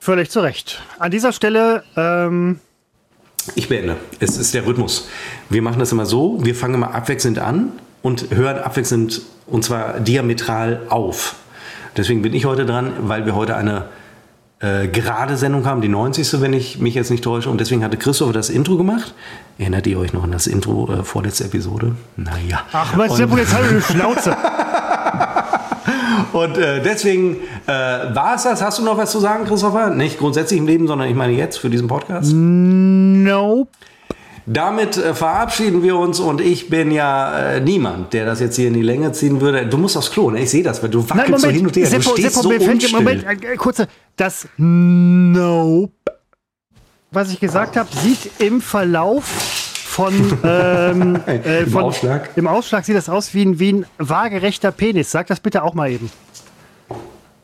Völlig 0.00 0.28
zu 0.28 0.40
Recht. 0.40 0.82
An 0.98 1.12
dieser 1.12 1.32
Stelle... 1.32 1.84
Ähm 1.96 2.58
ich 3.54 3.68
beende. 3.68 3.96
Es 4.18 4.36
ist 4.36 4.54
der 4.54 4.66
Rhythmus. 4.66 5.08
Wir 5.48 5.62
machen 5.62 5.78
das 5.78 5.92
immer 5.92 6.06
so, 6.06 6.44
wir 6.44 6.56
fangen 6.56 6.74
immer 6.74 6.96
abwechselnd 6.96 7.38
an 7.38 7.70
und 8.02 8.34
hören 8.34 8.58
abwechselnd, 8.58 9.22
und 9.46 9.64
zwar 9.64 10.00
diametral 10.00 10.80
auf. 10.88 11.36
Deswegen 11.96 12.22
bin 12.22 12.34
ich 12.34 12.44
heute 12.44 12.66
dran, 12.66 12.92
weil 13.02 13.24
wir 13.24 13.36
heute 13.36 13.54
eine 13.54 13.84
äh, 14.60 14.88
gerade 14.88 15.36
Sendung 15.36 15.66
haben, 15.66 15.82
die 15.82 15.88
90. 15.88 16.40
wenn 16.40 16.52
ich 16.52 16.78
mich 16.78 16.94
jetzt 16.94 17.10
nicht 17.10 17.22
täusche. 17.22 17.50
Und 17.50 17.60
deswegen 17.60 17.84
hatte 17.84 17.96
Christopher 17.96 18.32
das 18.32 18.48
Intro 18.48 18.76
gemacht. 18.76 19.14
Erinnert 19.58 19.86
ihr 19.86 19.98
euch 19.98 20.12
noch 20.12 20.24
an 20.24 20.32
das 20.32 20.46
Intro 20.46 20.90
äh, 20.92 21.02
vorletzte 21.02 21.44
Episode? 21.44 21.94
Naja. 22.16 22.62
Ach, 22.72 22.96
was, 22.96 23.20
und, 23.20 23.36
jetzt 23.36 23.54
halt 23.54 23.68
eine 23.68 23.82
Schnauze. 23.82 24.36
und 26.32 26.56
äh, 26.56 26.82
deswegen 26.82 27.36
äh, 27.66 27.70
war 27.70 28.36
es 28.36 28.44
das. 28.44 28.62
Hast 28.62 28.78
du 28.78 28.82
noch 28.82 28.96
was 28.96 29.10
zu 29.10 29.20
sagen, 29.20 29.44
Christopher? 29.44 29.90
Nicht 29.90 30.18
grundsätzlich 30.18 30.58
im 30.58 30.66
Leben, 30.66 30.86
sondern 30.86 31.08
ich 31.08 31.14
meine 31.14 31.32
jetzt 31.34 31.58
für 31.58 31.68
diesen 31.68 31.88
Podcast? 31.88 32.32
Nope. 32.32 33.68
Damit 34.46 34.96
äh, 34.96 35.12
verabschieden 35.12 35.82
wir 35.82 35.96
uns 35.96 36.20
und 36.20 36.40
ich 36.40 36.70
bin 36.70 36.92
ja 36.92 37.54
äh, 37.54 37.60
niemand, 37.60 38.12
der 38.12 38.24
das 38.26 38.38
jetzt 38.38 38.54
hier 38.54 38.68
in 38.68 38.74
die 38.74 38.82
Länge 38.82 39.10
ziehen 39.10 39.40
würde. 39.40 39.66
Du 39.66 39.76
musst 39.76 39.96
aufs 39.96 40.12
Klo, 40.12 40.30
ne? 40.30 40.40
ich 40.40 40.50
sehe 40.50 40.62
das, 40.62 40.80
weil 40.82 40.90
du 40.90 41.02
wackelst 41.02 41.30
Nein, 41.30 41.40
so 41.40 41.48
hin 41.48 41.66
und 41.66 41.76
her. 41.76 41.86
Seppo, 41.86 42.10
du 42.10 42.16
stehst 42.16 42.36
Seppo, 42.36 42.42
so 42.42 42.70
unstill. 42.70 42.90
Moment, 42.92 43.24
äh, 43.24 43.56
kurze, 43.56 43.88
das 44.14 44.46
Nope, 44.56 45.92
was 47.10 47.32
ich 47.32 47.40
gesagt 47.40 47.76
habe, 47.76 47.88
sieht 48.04 48.30
im 48.40 48.60
Verlauf 48.60 49.24
von, 49.24 50.14
ähm, 50.44 51.18
äh, 51.26 51.62
Im, 51.62 51.70
von 51.70 51.84
Aufschlag? 51.84 52.30
im 52.36 52.46
Aufschlag 52.46 52.84
sieht 52.84 52.96
das 52.96 53.08
aus 53.08 53.34
wie 53.34 53.44
ein, 53.44 53.58
wie 53.58 53.72
ein 53.72 53.86
waagerechter 53.98 54.70
Penis. 54.70 55.10
Sag 55.10 55.26
das 55.26 55.40
bitte 55.40 55.64
auch 55.64 55.74
mal 55.74 55.90
eben. 55.90 56.08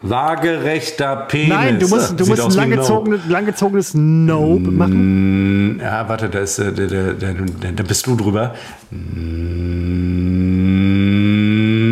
Waagerechter 0.02 1.16
Penis. 1.28 1.48
Nein, 1.48 1.78
du 1.78 1.88
musst, 1.88 2.18
du 2.18 2.26
musst 2.26 2.42
ein 2.42 2.50
langgezogenes, 2.50 3.20
langgezogenes 3.28 3.94
Nope 3.94 4.70
machen. 4.70 5.80
Ja, 5.80 6.08
warte, 6.08 6.28
da, 6.28 6.40
ist, 6.40 6.58
da, 6.58 6.70
da, 6.70 7.12
da, 7.12 7.32
da 7.74 7.82
bist 7.82 8.06
du 8.06 8.16
drüber. 8.16 8.54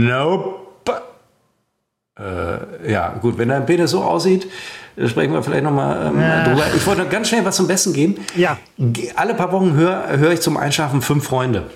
Nope. 0.08 0.60
Äh, 2.18 2.92
ja, 2.92 3.14
gut, 3.20 3.38
wenn 3.38 3.48
dein 3.48 3.64
Penis 3.64 3.92
so 3.92 4.02
aussieht, 4.02 4.46
sprechen 5.06 5.32
wir 5.32 5.42
vielleicht 5.42 5.64
nochmal 5.64 6.08
ähm, 6.08 6.20
ja. 6.20 6.44
drüber. 6.44 6.64
Ich 6.76 6.86
wollte 6.86 7.06
ganz 7.06 7.28
schnell 7.28 7.44
was 7.44 7.56
zum 7.56 7.66
Besten 7.66 7.92
geben. 7.92 8.16
Ja. 8.36 8.58
Alle 9.16 9.34
paar 9.34 9.52
Wochen 9.52 9.74
höre 9.74 10.18
hör 10.18 10.32
ich 10.32 10.40
zum 10.40 10.56
Einschlafen 10.56 11.00
fünf 11.00 11.24
Freunde. 11.24 11.70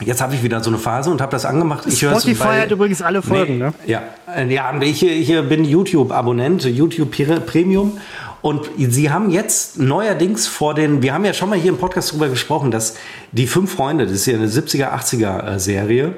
Jetzt 0.00 0.20
habe 0.20 0.34
ich 0.34 0.42
wieder 0.42 0.62
so 0.62 0.70
eine 0.70 0.78
Phase 0.78 1.10
und 1.10 1.20
habe 1.20 1.32
das 1.32 1.44
angemacht. 1.44 1.84
Ich 1.86 1.98
Spotify 1.98 2.44
bei, 2.44 2.60
hat 2.62 2.70
übrigens 2.70 3.02
alle 3.02 3.20
Folgen, 3.20 3.58
nee, 3.58 3.64
ne? 3.64 3.74
Ja, 3.86 4.02
äh, 4.34 4.46
ja 4.52 4.80
ich, 4.80 5.04
ich 5.04 5.28
bin 5.48 5.64
YouTube-Abonnent, 5.64 6.64
YouTube 6.64 7.10
Premium. 7.46 7.98
Und 8.40 8.70
sie 8.78 9.10
haben 9.10 9.30
jetzt 9.30 9.78
neuerdings 9.78 10.46
vor 10.46 10.74
den, 10.74 11.02
wir 11.02 11.12
haben 11.12 11.24
ja 11.24 11.34
schon 11.34 11.48
mal 11.48 11.58
hier 11.58 11.72
im 11.72 11.78
Podcast 11.78 12.10
darüber 12.10 12.28
gesprochen, 12.28 12.70
dass 12.70 12.96
die 13.32 13.48
fünf 13.48 13.72
Freunde, 13.72 14.04
das 14.04 14.14
ist 14.14 14.26
ja 14.26 14.34
eine 14.34 14.46
70er, 14.46 14.92
80er 14.92 15.54
äh, 15.54 15.58
Serie, 15.58 16.14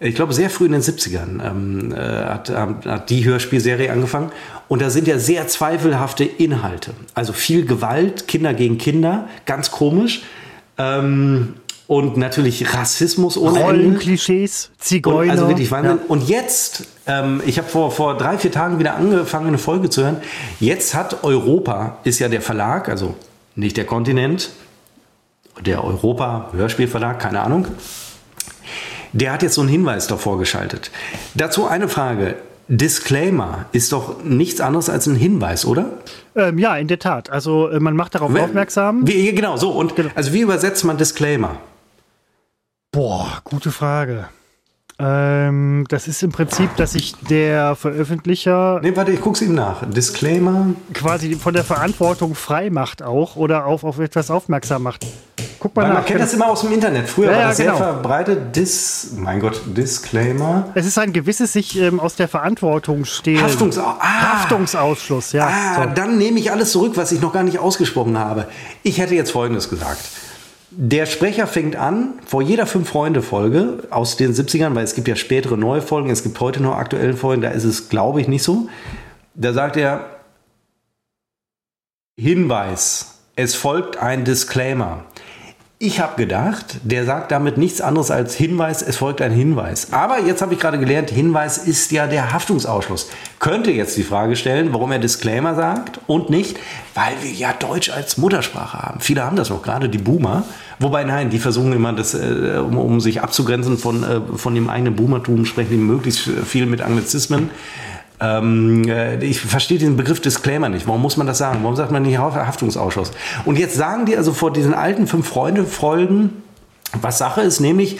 ich 0.00 0.14
glaube 0.14 0.32
sehr 0.32 0.48
früh 0.48 0.66
in 0.66 0.72
den 0.72 0.80
70ern 0.80 1.44
ähm, 1.44 1.92
äh, 1.92 1.96
hat, 1.96 2.50
hat 2.50 3.10
die 3.10 3.24
Hörspielserie 3.24 3.90
angefangen. 3.90 4.30
Und 4.68 4.80
da 4.80 4.90
sind 4.90 5.08
ja 5.08 5.18
sehr 5.18 5.48
zweifelhafte 5.48 6.24
Inhalte. 6.24 6.92
Also 7.14 7.32
viel 7.32 7.66
Gewalt, 7.66 8.28
Kinder 8.28 8.54
gegen 8.54 8.78
Kinder, 8.78 9.28
ganz 9.44 9.70
komisch. 9.70 10.22
Ähm, 10.76 11.54
und 11.88 12.18
natürlich 12.18 12.74
Rassismus 12.74 13.38
ohne 13.38 13.60
Rollenklischees, 13.60 14.70
Zigeuner. 14.78 15.22
Und, 15.22 15.30
also 15.30 15.48
wirklich 15.48 15.70
Wahnsinn. 15.70 15.96
Ja. 15.96 16.04
Und 16.06 16.28
jetzt, 16.28 16.86
ähm, 17.06 17.42
ich 17.46 17.58
habe 17.58 17.66
vor, 17.66 17.90
vor 17.90 18.16
drei, 18.18 18.36
vier 18.36 18.52
Tagen 18.52 18.78
wieder 18.78 18.94
angefangen, 18.94 19.48
eine 19.48 19.58
Folge 19.58 19.88
zu 19.88 20.02
hören. 20.02 20.18
Jetzt 20.60 20.94
hat 20.94 21.24
Europa, 21.24 21.96
ist 22.04 22.18
ja 22.18 22.28
der 22.28 22.42
Verlag, 22.42 22.90
also 22.90 23.14
nicht 23.56 23.78
der 23.78 23.86
Kontinent, 23.86 24.50
der 25.64 25.82
Europa-Hörspielverlag, 25.82 27.18
keine 27.18 27.40
Ahnung. 27.40 27.66
Der 29.14 29.32
hat 29.32 29.42
jetzt 29.42 29.54
so 29.54 29.62
einen 29.62 29.70
Hinweis 29.70 30.06
davor 30.06 30.38
geschaltet. 30.38 30.90
Dazu 31.34 31.66
eine 31.66 31.88
Frage. 31.88 32.36
Disclaimer 32.68 33.64
ist 33.72 33.92
doch 33.92 34.22
nichts 34.22 34.60
anderes 34.60 34.90
als 34.90 35.06
ein 35.06 35.14
Hinweis, 35.14 35.64
oder? 35.64 35.86
Ähm, 36.36 36.58
ja, 36.58 36.76
in 36.76 36.86
der 36.86 36.98
Tat. 36.98 37.30
Also 37.30 37.70
äh, 37.70 37.80
man 37.80 37.96
macht 37.96 38.14
darauf 38.14 38.34
Wer, 38.34 38.44
aufmerksam. 38.44 39.08
Wie, 39.08 39.32
genau, 39.32 39.56
so. 39.56 39.70
Und 39.70 39.96
genau. 39.96 40.10
also 40.14 40.34
wie 40.34 40.40
übersetzt 40.40 40.84
man 40.84 40.98
Disclaimer? 40.98 41.56
Boah, 42.98 43.28
gute 43.44 43.70
Frage. 43.70 44.28
Ähm, 44.98 45.86
das 45.88 46.08
ist 46.08 46.20
im 46.24 46.32
Prinzip, 46.32 46.74
dass 46.74 46.94
sich 46.94 47.14
der 47.30 47.76
Veröffentlicher. 47.76 48.80
Nee, 48.82 48.96
warte, 48.96 49.12
ich 49.12 49.20
guck's 49.20 49.40
ihm 49.40 49.54
nach. 49.54 49.88
Disclaimer. 49.88 50.70
Quasi 50.94 51.36
von 51.36 51.54
der 51.54 51.62
Verantwortung 51.62 52.34
frei 52.34 52.70
macht 52.70 53.04
auch 53.04 53.36
oder 53.36 53.66
auf, 53.66 53.84
auf 53.84 54.00
etwas 54.00 54.32
aufmerksam 54.32 54.82
macht. 54.82 55.06
Guck 55.60 55.76
mal 55.76 55.82
Weil 55.82 55.88
nach. 55.90 55.94
Man 55.98 56.04
kennt 56.06 56.20
das 56.22 56.34
immer 56.34 56.48
aus 56.48 56.62
dem 56.62 56.72
Internet. 56.72 57.08
Früher 57.08 57.30
ja, 57.30 57.36
war 57.36 57.44
das 57.44 57.58
ja, 57.58 57.66
genau. 57.66 57.76
sehr 57.76 57.86
verbreitet. 57.86 58.56
Dis, 58.56 59.12
mein 59.16 59.38
Gott, 59.38 59.60
Disclaimer. 59.64 60.72
Es 60.74 60.84
ist 60.84 60.98
ein 60.98 61.12
gewisses 61.12 61.52
sich 61.52 61.78
ähm, 61.78 62.00
aus 62.00 62.16
der 62.16 62.26
Verantwortung 62.26 63.04
stehlen. 63.04 63.44
Haftungs 63.44 63.78
ah, 63.78 63.96
Haftungsausschluss, 64.00 65.30
ja. 65.30 65.46
Ah, 65.46 65.84
so. 65.84 65.90
Dann 65.94 66.18
nehme 66.18 66.40
ich 66.40 66.50
alles 66.50 66.72
zurück, 66.72 66.94
was 66.96 67.12
ich 67.12 67.20
noch 67.20 67.32
gar 67.32 67.44
nicht 67.44 67.60
ausgesprochen 67.60 68.18
habe. 68.18 68.48
Ich 68.82 68.98
hätte 68.98 69.14
jetzt 69.14 69.30
Folgendes 69.30 69.70
gesagt. 69.70 70.00
Der 70.70 71.06
Sprecher 71.06 71.46
fängt 71.46 71.76
an, 71.76 72.14
vor 72.26 72.42
jeder 72.42 72.66
Fünf-Freunde-Folge 72.66 73.84
aus 73.88 74.16
den 74.16 74.34
70ern, 74.34 74.74
weil 74.74 74.84
es 74.84 74.94
gibt 74.94 75.08
ja 75.08 75.16
spätere 75.16 75.56
neue 75.56 75.80
Folgen, 75.80 76.10
es 76.10 76.22
gibt 76.22 76.38
heute 76.40 76.62
noch 76.62 76.76
aktuelle 76.76 77.16
Folgen, 77.16 77.40
da 77.40 77.50
ist 77.50 77.64
es, 77.64 77.88
glaube 77.88 78.20
ich, 78.20 78.28
nicht 78.28 78.42
so. 78.42 78.68
Da 79.34 79.54
sagt 79.54 79.78
er, 79.78 80.04
Hinweis, 82.20 83.20
es 83.36 83.54
folgt 83.54 83.96
ein 83.96 84.24
Disclaimer. 84.24 85.04
Ich 85.80 86.00
habe 86.00 86.16
gedacht, 86.16 86.80
der 86.82 87.04
sagt 87.04 87.30
damit 87.30 87.56
nichts 87.56 87.80
anderes 87.80 88.10
als 88.10 88.34
Hinweis, 88.34 88.82
es 88.82 88.96
folgt 88.96 89.22
ein 89.22 89.30
Hinweis. 89.30 89.92
Aber 89.92 90.18
jetzt 90.18 90.42
habe 90.42 90.54
ich 90.54 90.58
gerade 90.58 90.80
gelernt, 90.80 91.08
Hinweis 91.08 91.56
ist 91.56 91.92
ja 91.92 92.08
der 92.08 92.32
Haftungsausschluss. 92.32 93.08
Könnte 93.38 93.70
jetzt 93.70 93.96
die 93.96 94.02
Frage 94.02 94.34
stellen, 94.34 94.72
warum 94.72 94.90
er 94.90 94.98
Disclaimer 94.98 95.54
sagt 95.54 96.00
und 96.08 96.30
nicht, 96.30 96.58
weil 96.94 97.12
wir 97.22 97.30
ja 97.30 97.52
Deutsch 97.52 97.90
als 97.90 98.16
Muttersprache 98.18 98.76
haben. 98.76 98.98
Viele 98.98 99.22
haben 99.22 99.36
das 99.36 99.50
noch, 99.50 99.62
gerade 99.62 99.88
die 99.88 99.98
Boomer. 99.98 100.42
Wobei 100.80 101.04
nein, 101.04 101.30
die 101.30 101.38
versuchen 101.38 101.72
immer, 101.72 101.92
das, 101.92 102.12
äh, 102.12 102.60
um, 102.60 102.76
um, 102.76 103.00
sich 103.00 103.22
abzugrenzen 103.22 103.78
von, 103.78 104.02
äh, 104.02 104.20
von 104.36 104.56
dem 104.56 104.68
eigenen 104.68 104.96
Boomertum, 104.96 105.44
sprechen 105.44 105.70
die 105.70 105.76
möglichst 105.76 106.22
viel 106.22 106.66
mit 106.66 106.80
Anglizismen. 106.80 107.50
Ähm, 108.20 108.88
äh, 108.88 109.22
ich 109.24 109.40
verstehe 109.40 109.78
den 109.78 109.96
Begriff 109.96 110.20
Disclaimer 110.20 110.68
nicht. 110.68 110.86
Warum 110.86 111.02
muss 111.02 111.16
man 111.16 111.26
das 111.26 111.38
sagen? 111.38 111.60
Warum 111.62 111.76
sagt 111.76 111.92
man 111.92 112.02
nicht 112.02 112.18
Haftungsausschuss? 112.18 113.12
Und 113.44 113.58
jetzt 113.58 113.76
sagen 113.76 114.06
die 114.06 114.16
also 114.16 114.32
vor 114.32 114.52
diesen 114.52 114.74
alten 114.74 115.06
Fünf-Freunde-Folgen, 115.06 116.42
was 117.00 117.18
Sache 117.18 117.42
ist, 117.42 117.60
nämlich, 117.60 117.98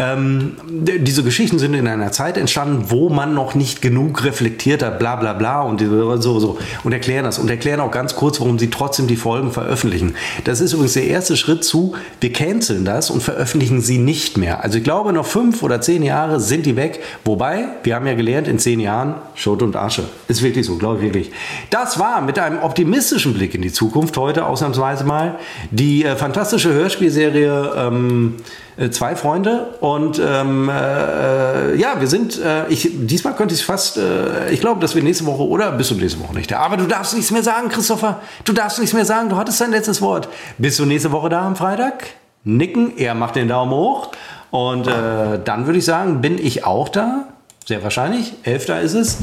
ähm, 0.00 0.52
diese 0.68 1.24
Geschichten 1.24 1.58
sind 1.58 1.74
in 1.74 1.88
einer 1.88 2.12
Zeit 2.12 2.36
entstanden, 2.36 2.84
wo 2.88 3.08
man 3.08 3.34
noch 3.34 3.56
nicht 3.56 3.82
genug 3.82 4.24
reflektiert 4.24 4.80
hat, 4.80 5.00
bla 5.00 5.16
bla 5.16 5.32
bla 5.32 5.62
und 5.62 5.80
so, 6.22 6.38
so. 6.38 6.58
Und 6.84 6.92
erklären 6.92 7.24
das. 7.24 7.40
Und 7.40 7.50
erklären 7.50 7.80
auch 7.80 7.90
ganz 7.90 8.14
kurz, 8.14 8.38
warum 8.38 8.60
sie 8.60 8.70
trotzdem 8.70 9.08
die 9.08 9.16
Folgen 9.16 9.50
veröffentlichen. 9.50 10.14
Das 10.44 10.60
ist 10.60 10.72
übrigens 10.72 10.92
der 10.92 11.08
erste 11.08 11.36
Schritt 11.36 11.64
zu, 11.64 11.96
wir 12.20 12.32
canceln 12.32 12.84
das 12.84 13.10
und 13.10 13.24
veröffentlichen 13.24 13.80
sie 13.80 13.98
nicht 13.98 14.38
mehr. 14.38 14.62
Also 14.62 14.78
ich 14.78 14.84
glaube, 14.84 15.12
noch 15.12 15.26
fünf 15.26 15.64
oder 15.64 15.80
zehn 15.80 16.04
Jahre 16.04 16.38
sind 16.38 16.64
die 16.64 16.76
weg. 16.76 17.00
Wobei, 17.24 17.64
wir 17.82 17.96
haben 17.96 18.06
ja 18.06 18.14
gelernt, 18.14 18.46
in 18.46 18.60
zehn 18.60 18.78
Jahren 18.78 19.16
Schott 19.34 19.62
und 19.62 19.74
Asche. 19.74 20.04
Ist 20.28 20.42
wirklich 20.42 20.64
so, 20.64 20.76
glaube 20.76 20.98
ich 20.98 21.02
wirklich. 21.02 21.32
Das 21.70 21.98
war 21.98 22.20
mit 22.20 22.38
einem 22.38 22.60
optimistischen 22.60 23.34
Blick 23.34 23.52
in 23.52 23.62
die 23.62 23.72
Zukunft 23.72 24.16
heute 24.16 24.46
ausnahmsweise 24.46 25.02
mal 25.02 25.40
die 25.72 26.04
äh, 26.04 26.14
fantastische 26.14 26.72
Hörspielserie 26.72 27.72
ähm, 27.76 28.36
äh, 28.36 28.67
zwei 28.90 29.16
Freunde 29.16 29.74
und 29.80 30.20
ähm, 30.24 30.68
äh, 30.68 31.74
ja, 31.76 32.00
wir 32.00 32.06
sind, 32.06 32.40
äh, 32.40 32.68
ich, 32.68 32.88
diesmal 32.92 33.34
könnte 33.34 33.54
ich 33.54 33.64
fast, 33.64 33.96
äh, 33.96 34.50
ich 34.50 34.60
glaube, 34.60 34.80
dass 34.80 34.94
wir 34.94 35.02
nächste 35.02 35.26
Woche 35.26 35.42
oder 35.42 35.72
bist 35.72 35.90
du 35.90 35.96
nächste 35.96 36.20
Woche 36.20 36.34
nicht 36.34 36.50
da. 36.50 36.60
Aber 36.60 36.76
du 36.76 36.86
darfst 36.86 37.14
nichts 37.14 37.30
mehr 37.32 37.42
sagen, 37.42 37.68
Christopher. 37.68 38.20
Du 38.44 38.52
darfst 38.52 38.78
nichts 38.78 38.94
mehr 38.94 39.04
sagen, 39.04 39.30
du 39.30 39.36
hattest 39.36 39.60
dein 39.60 39.72
letztes 39.72 40.00
Wort. 40.00 40.28
Bist 40.58 40.78
du 40.78 40.86
nächste 40.86 41.10
Woche 41.10 41.28
da 41.28 41.44
am 41.46 41.56
Freitag? 41.56 42.06
Nicken, 42.44 42.96
er 42.96 43.14
macht 43.14 43.36
den 43.36 43.48
Daumen 43.48 43.72
hoch. 43.72 44.12
Und 44.50 44.86
äh, 44.86 45.40
dann 45.44 45.66
würde 45.66 45.78
ich 45.78 45.84
sagen, 45.84 46.20
bin 46.20 46.38
ich 46.38 46.64
auch 46.64 46.88
da. 46.88 47.26
Sehr 47.68 47.82
wahrscheinlich. 47.82 48.32
Elfter 48.44 48.80
ist 48.80 48.94
es 48.94 49.18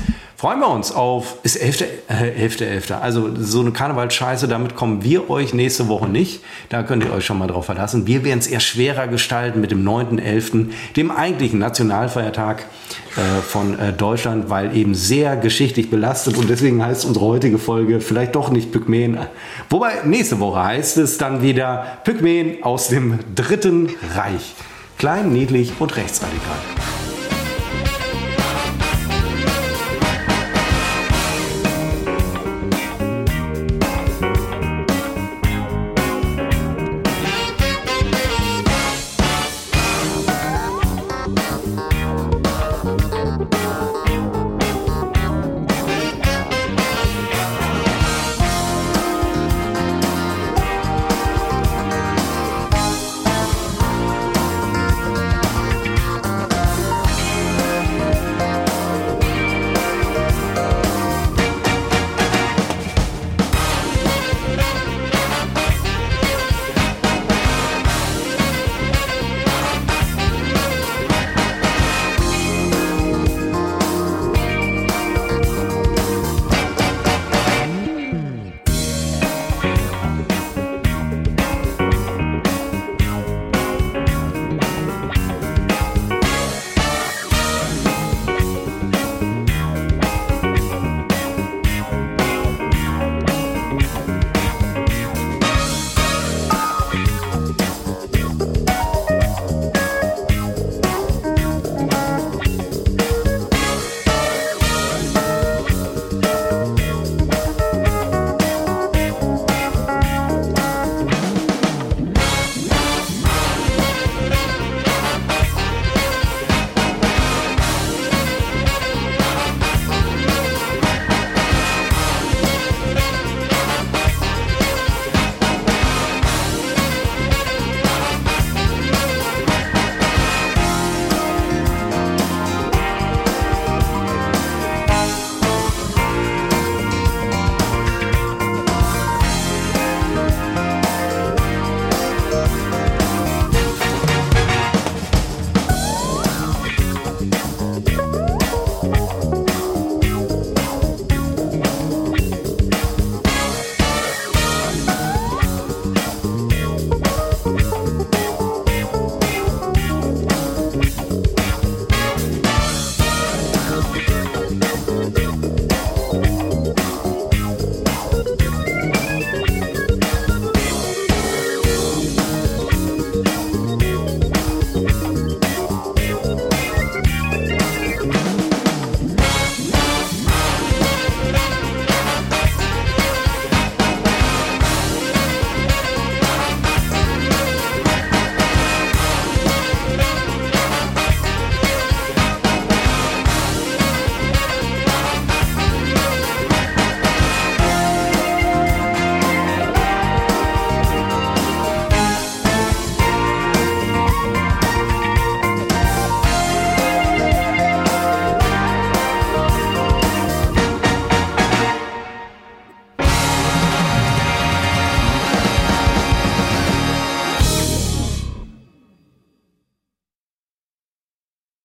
freuen 0.46 0.60
wir 0.60 0.70
uns 0.70 0.92
auf, 0.92 1.38
ist 1.42 1.56
11. 1.56 1.82
Äh, 2.08 2.30
11. 2.40 2.62
11. 2.62 2.92
Also 2.92 3.32
so 3.36 3.62
eine 3.62 3.72
Karnevalscheiße, 3.72 4.48
damit 4.48 4.76
kommen 4.76 5.04
wir 5.04 5.30
euch 5.32 5.56
nächste 5.56 5.88
Woche 5.88 6.08
nicht. 6.08 6.42
Da 6.70 6.84
könnt 6.84 7.04
ihr 7.04 7.12
euch 7.12 7.26
schon 7.26 7.40
mal 7.40 7.48
drauf 7.48 7.66
verlassen. 7.66 8.06
Wir 8.06 8.24
werden 8.24 8.38
es 8.38 8.46
eher 8.46 8.60
schwerer 8.60 9.08
gestalten 9.08 9.60
mit 9.62 9.72
dem 9.72 9.84
9.11., 9.84 10.68
dem 10.96 11.10
eigentlichen 11.10 11.58
Nationalfeiertag 11.58 12.66
äh, 13.16 13.42
von 13.42 13.80
äh, 13.80 13.94
Deutschland, 13.94 14.50
weil 14.50 14.78
eben 14.78 14.94
sehr 14.94 15.36
geschichtlich 15.36 15.90
belastet 15.90 16.38
und 16.38 16.48
deswegen 16.48 16.86
heißt 16.86 17.06
unsere 17.06 17.26
heutige 17.26 17.58
Folge 17.58 18.00
vielleicht 18.00 18.36
doch 18.36 18.52
nicht 18.52 18.72
Pygmäen. 18.72 19.18
Wobei 19.72 20.04
nächste 20.04 20.40
Woche 20.40 20.64
heißt 20.64 20.98
es 20.98 21.18
dann 21.18 21.42
wieder 21.42 22.00
Pygmäen 22.04 22.62
aus 22.62 22.90
dem 22.90 23.18
Dritten 23.34 23.90
Reich. 24.16 24.54
Klein, 25.00 25.34
niedlich 25.34 25.74
und 25.80 25.96
rechtsradikal. 25.96 26.58